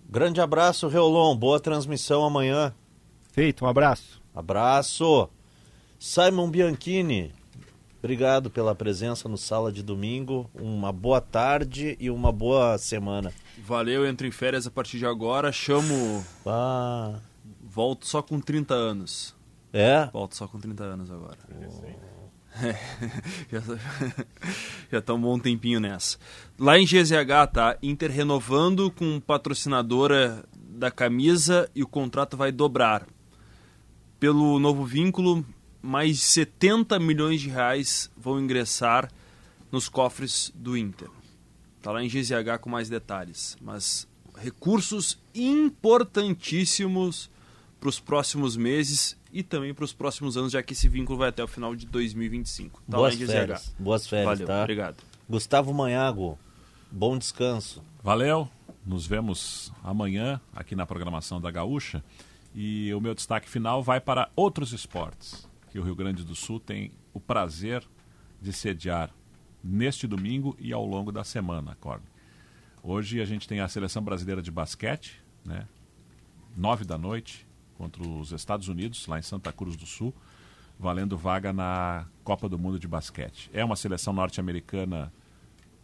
Grande 0.09 0.41
abraço, 0.41 0.89
Reolon. 0.89 1.37
Boa 1.37 1.61
transmissão 1.61 2.25
amanhã. 2.25 2.75
Feito, 3.31 3.65
um 3.65 3.69
abraço. 3.69 4.23
Abraço. 4.35 5.29
Simon 5.99 6.51
Bianchini, 6.51 7.33
obrigado 7.99 8.51
pela 8.51 8.75
presença 8.75 9.29
no 9.29 9.37
Sala 9.37 9.71
de 9.71 9.83
Domingo. 9.83 10.51
Uma 10.55 10.93
boa 10.93 11.21
tarde 11.21 11.97
e 12.01 12.11
uma 12.11 12.33
boa 12.33 12.77
semana. 12.79 13.33
Valeu, 13.59 14.07
entro 14.07 14.27
em 14.27 14.31
férias 14.31 14.67
a 14.67 14.71
partir 14.71 14.99
de 14.99 15.07
agora. 15.07 15.53
Chamo. 15.53 16.25
Ah. 16.45 17.19
Volto 17.63 18.07
só 18.07 18.23
com 18.23 18.41
30 18.41 18.75
anos. 18.75 19.35
É? 19.73 20.09
Volto 20.13 20.37
só 20.37 20.49
com 20.49 20.59
30 20.59 20.85
anos 20.85 21.11
agora. 21.11 21.39
É, 22.63 22.79
já, 23.51 23.61
já 24.93 25.03
tá 25.03 25.15
um 25.15 25.21
bom 25.21 25.39
tempinho 25.39 25.81
nessa. 25.81 26.19
Lá 26.59 26.79
em 26.79 26.85
GZH, 26.85 27.53
tá? 27.53 27.77
Inter 27.83 28.11
renovando 28.11 28.91
com 28.91 29.21
patrocinadora 29.21 30.45
da 30.57 30.91
camisa 30.91 31.69
e 31.75 31.83
o 31.83 31.89
contrato 31.89 32.37
vai 32.37 32.53
dobrar. 32.53 33.07
Pelo 34.21 34.59
novo 34.59 34.85
vínculo, 34.85 35.45
mais 35.83 36.21
70 36.21 36.99
milhões 36.99 37.41
de 37.41 37.49
reais 37.51 38.11
vão 38.17 38.41
ingressar 38.41 39.11
nos 39.71 39.89
cofres 39.89 40.53
do 40.55 40.77
Inter. 40.77 41.09
Tá 41.83 41.91
lá 41.93 42.03
em 42.03 42.09
GZH 42.09 42.59
com 42.61 42.71
mais 42.71 42.89
detalhes. 42.89 43.57
Mas 43.61 44.09
recursos 44.37 45.19
importantíssimos 45.35 47.29
para 47.85 47.91
os 47.91 48.01
próximos 48.01 48.57
meses 48.57 49.15
e 49.31 49.43
também 49.43 49.75
para 49.75 49.85
os 49.85 49.93
próximos 49.93 50.39
anos, 50.39 50.53
já 50.53 50.63
que 50.63 50.73
esse 50.73 50.89
vínculo 50.89 51.19
vai 51.19 51.29
até 51.29 51.45
o 51.45 51.47
final 51.47 51.77
de 51.77 51.85
2025. 51.85 52.81
Tá 52.91 52.97
Boas 52.97 53.15
férias. 53.15 53.75
Boas 53.79 54.07
férias, 54.07 54.39
Valeu, 54.39 54.47
tá? 54.47 54.63
obrigado. 54.63 54.97
Gustavo 55.29 55.75
Manhago, 55.75 56.39
bom 56.91 57.19
descanso. 57.19 57.85
Valeu, 58.03 58.49
nos 58.87 59.07
vemos 59.07 59.71
amanhã 59.83 60.41
aqui 60.55 60.75
na 60.75 60.87
programação 60.87 61.39
da 61.39 61.51
Gaúcha. 61.51 62.03
E 62.55 62.95
o 62.95 63.03
meu 63.03 63.15
destaque 63.15 63.51
final 63.51 63.83
vai 63.83 64.01
para 64.01 64.31
outros 64.35 64.73
esportes, 64.73 65.47
que 65.71 65.79
o 65.79 65.83
Rio 65.83 65.95
Grande 65.95 66.25
do 66.25 66.35
Sul 66.35 66.59
tem 66.59 66.91
o 67.13 67.21
prazer 67.21 67.85
de 68.41 68.51
sediar 68.51 69.11
neste 69.63 70.07
domingo 70.07 70.57
e 70.59 70.73
ao 70.73 70.87
longo 70.87 71.13
da 71.13 71.23
semana, 71.23 71.77
Corne. 71.83 72.07
Hoje 72.83 73.21
a 73.21 73.27
gente 73.27 73.47
tem 73.47 73.61
a 73.61 73.69
seleção 73.69 74.03
brasileira 74.03 74.41
de 74.41 74.51
basquete, 74.51 75.21
né? 75.45 75.69
Nove 76.57 76.87
da 76.87 76.97
noite, 76.97 77.47
contra 77.77 78.03
os 78.03 78.33
Estados 78.33 78.69
Unidos, 78.69 79.07
lá 79.07 79.19
em 79.19 79.23
Santa 79.23 79.53
Cruz 79.53 79.77
do 79.77 79.87
Sul, 79.87 80.15
valendo 80.79 81.17
vaga 81.17 81.53
na 81.53 82.07
Copa 82.23 82.49
do 82.49 82.59
Mundo 82.59 82.79
de 82.79 82.89
Basquete. 82.89 83.51
É 83.53 83.65
uma 83.65 83.77
seleção 83.77 84.13
norte-americana 84.13 85.13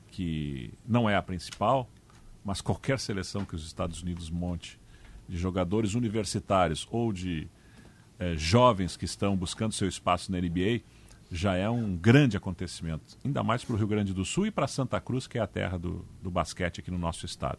que 0.09 0.73
não 0.87 1.09
é 1.09 1.17
a 1.17 1.23
principal, 1.23 1.89
mas 2.45 2.61
qualquer 2.61 2.99
seleção 2.99 3.45
que 3.45 3.55
os 3.55 3.65
Estados 3.65 4.03
Unidos 4.03 4.31
monte 4.31 4.79
de 5.29 5.37
jogadores 5.37 5.95
universitários 5.95 6.87
ou 6.91 7.13
de 7.13 7.49
eh, 8.19 8.35
jovens 8.37 8.97
que 8.97 9.05
estão 9.05 9.37
buscando 9.37 9.73
seu 9.73 9.89
espaço 9.89 10.33
na 10.33 10.41
NBA 10.41 10.81
já 11.31 11.55
é 11.55 11.71
um 11.71 11.97
grande 11.97 12.37
acontecimento, 12.37 13.17
ainda 13.25 13.43
mais 13.43 13.65
para 13.65 13.75
o 13.75 13.79
Rio 13.79 13.87
Grande 13.87 14.13
do 14.13 14.25
Sul 14.25 14.49
e 14.49 14.51
para 14.51 14.67
Santa 14.67 15.01
Cruz, 15.01 15.29
que 15.29 15.39
é 15.39 15.41
a 15.41 15.47
terra 15.47 15.79
do, 15.79 16.05
do 16.21 16.29
basquete 16.29 16.81
aqui 16.81 16.91
no 16.91 16.99
nosso 16.99 17.25
estado. 17.25 17.59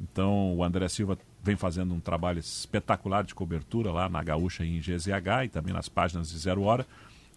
Então 0.00 0.56
o 0.56 0.64
André 0.64 0.88
Silva 0.88 1.16
vem 1.46 1.56
fazendo 1.56 1.94
um 1.94 2.00
trabalho 2.00 2.40
espetacular 2.40 3.22
de 3.22 3.34
cobertura 3.34 3.92
lá 3.92 4.08
na 4.08 4.22
Gaúcha 4.22 4.64
e 4.64 4.76
em 4.76 4.80
GZH 4.80 5.44
e 5.44 5.48
também 5.48 5.72
nas 5.72 5.88
páginas 5.88 6.28
de 6.28 6.36
Zero 6.36 6.62
Hora. 6.62 6.84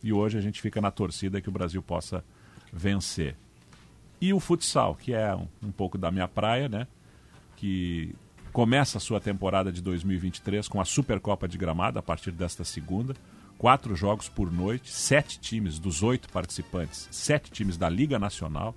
E 0.01 0.11
hoje 0.11 0.37
a 0.37 0.41
gente 0.41 0.59
fica 0.59 0.81
na 0.81 0.89
torcida 0.89 1.39
que 1.39 1.47
o 1.47 1.51
Brasil 1.51 1.81
possa 1.83 2.23
vencer. 2.73 3.35
E 4.19 4.33
o 4.33 4.39
futsal, 4.39 4.95
que 4.95 5.13
é 5.13 5.33
um, 5.35 5.47
um 5.61 5.71
pouco 5.71 5.97
da 5.97 6.09
minha 6.09 6.27
praia, 6.27 6.67
né? 6.67 6.87
Que 7.55 8.15
começa 8.51 8.97
a 8.97 9.01
sua 9.01 9.21
temporada 9.21 9.71
de 9.71 9.81
2023 9.81 10.67
com 10.67 10.81
a 10.81 10.85
Supercopa 10.85 11.47
de 11.47 11.57
Gramado 11.57 11.99
a 11.99 12.01
partir 12.01 12.31
desta 12.31 12.63
segunda. 12.63 13.15
Quatro 13.59 13.95
jogos 13.95 14.27
por 14.27 14.51
noite, 14.51 14.89
sete 14.91 15.39
times 15.39 15.77
dos 15.77 16.01
oito 16.01 16.29
participantes, 16.29 17.07
sete 17.11 17.51
times 17.51 17.77
da 17.77 17.87
Liga 17.87 18.17
Nacional. 18.17 18.73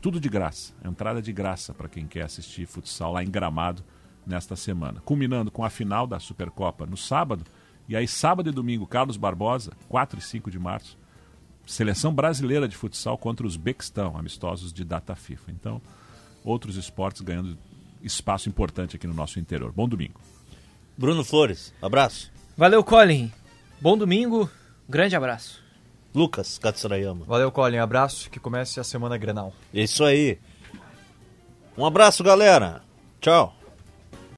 Tudo 0.00 0.18
de 0.18 0.30
graça, 0.30 0.72
entrada 0.82 1.20
de 1.20 1.30
graça 1.30 1.74
para 1.74 1.88
quem 1.88 2.06
quer 2.06 2.22
assistir 2.22 2.66
futsal 2.66 3.12
lá 3.12 3.22
em 3.22 3.30
Gramado 3.30 3.84
nesta 4.26 4.56
semana. 4.56 5.00
Culminando 5.00 5.50
com 5.50 5.62
a 5.62 5.68
final 5.68 6.06
da 6.06 6.18
Supercopa 6.18 6.86
no 6.86 6.96
sábado. 6.96 7.44
E 7.86 7.94
aí, 7.94 8.08
sábado 8.08 8.48
e 8.48 8.52
domingo, 8.52 8.86
Carlos 8.86 9.18
Barbosa, 9.18 9.72
4 9.88 10.18
e 10.18 10.22
5 10.22 10.50
de 10.50 10.58
março, 10.58 10.96
seleção 11.66 12.14
brasileira 12.14 12.66
de 12.66 12.76
futsal 12.76 13.18
contra 13.18 13.46
os 13.46 13.56
Bequistão, 13.56 14.16
amistosos 14.16 14.72
de 14.72 14.84
data 14.84 15.14
FIFA. 15.14 15.50
Então, 15.50 15.82
outros 16.42 16.76
esportes 16.76 17.20
ganhando 17.20 17.58
espaço 18.02 18.48
importante 18.48 18.96
aqui 18.96 19.06
no 19.06 19.14
nosso 19.14 19.38
interior. 19.38 19.70
Bom 19.70 19.86
domingo. 19.86 20.20
Bruno 20.96 21.24
Flores, 21.24 21.74
abraço. 21.82 22.32
Valeu, 22.56 22.82
Colin. 22.82 23.30
Bom 23.80 23.98
domingo, 23.98 24.50
grande 24.88 25.14
abraço. 25.16 25.62
Lucas 26.14 26.58
Katsurayama. 26.58 27.24
Valeu, 27.24 27.50
Colin. 27.52 27.78
Abraço. 27.78 28.30
Que 28.30 28.40
comece 28.40 28.80
a 28.80 28.84
semana 28.84 29.16
Grenal. 29.16 29.52
É 29.72 29.82
isso 29.82 30.04
aí. 30.04 30.38
Um 31.76 31.86
abraço, 31.86 32.22
galera. 32.24 32.82
Tchau. 33.20 33.59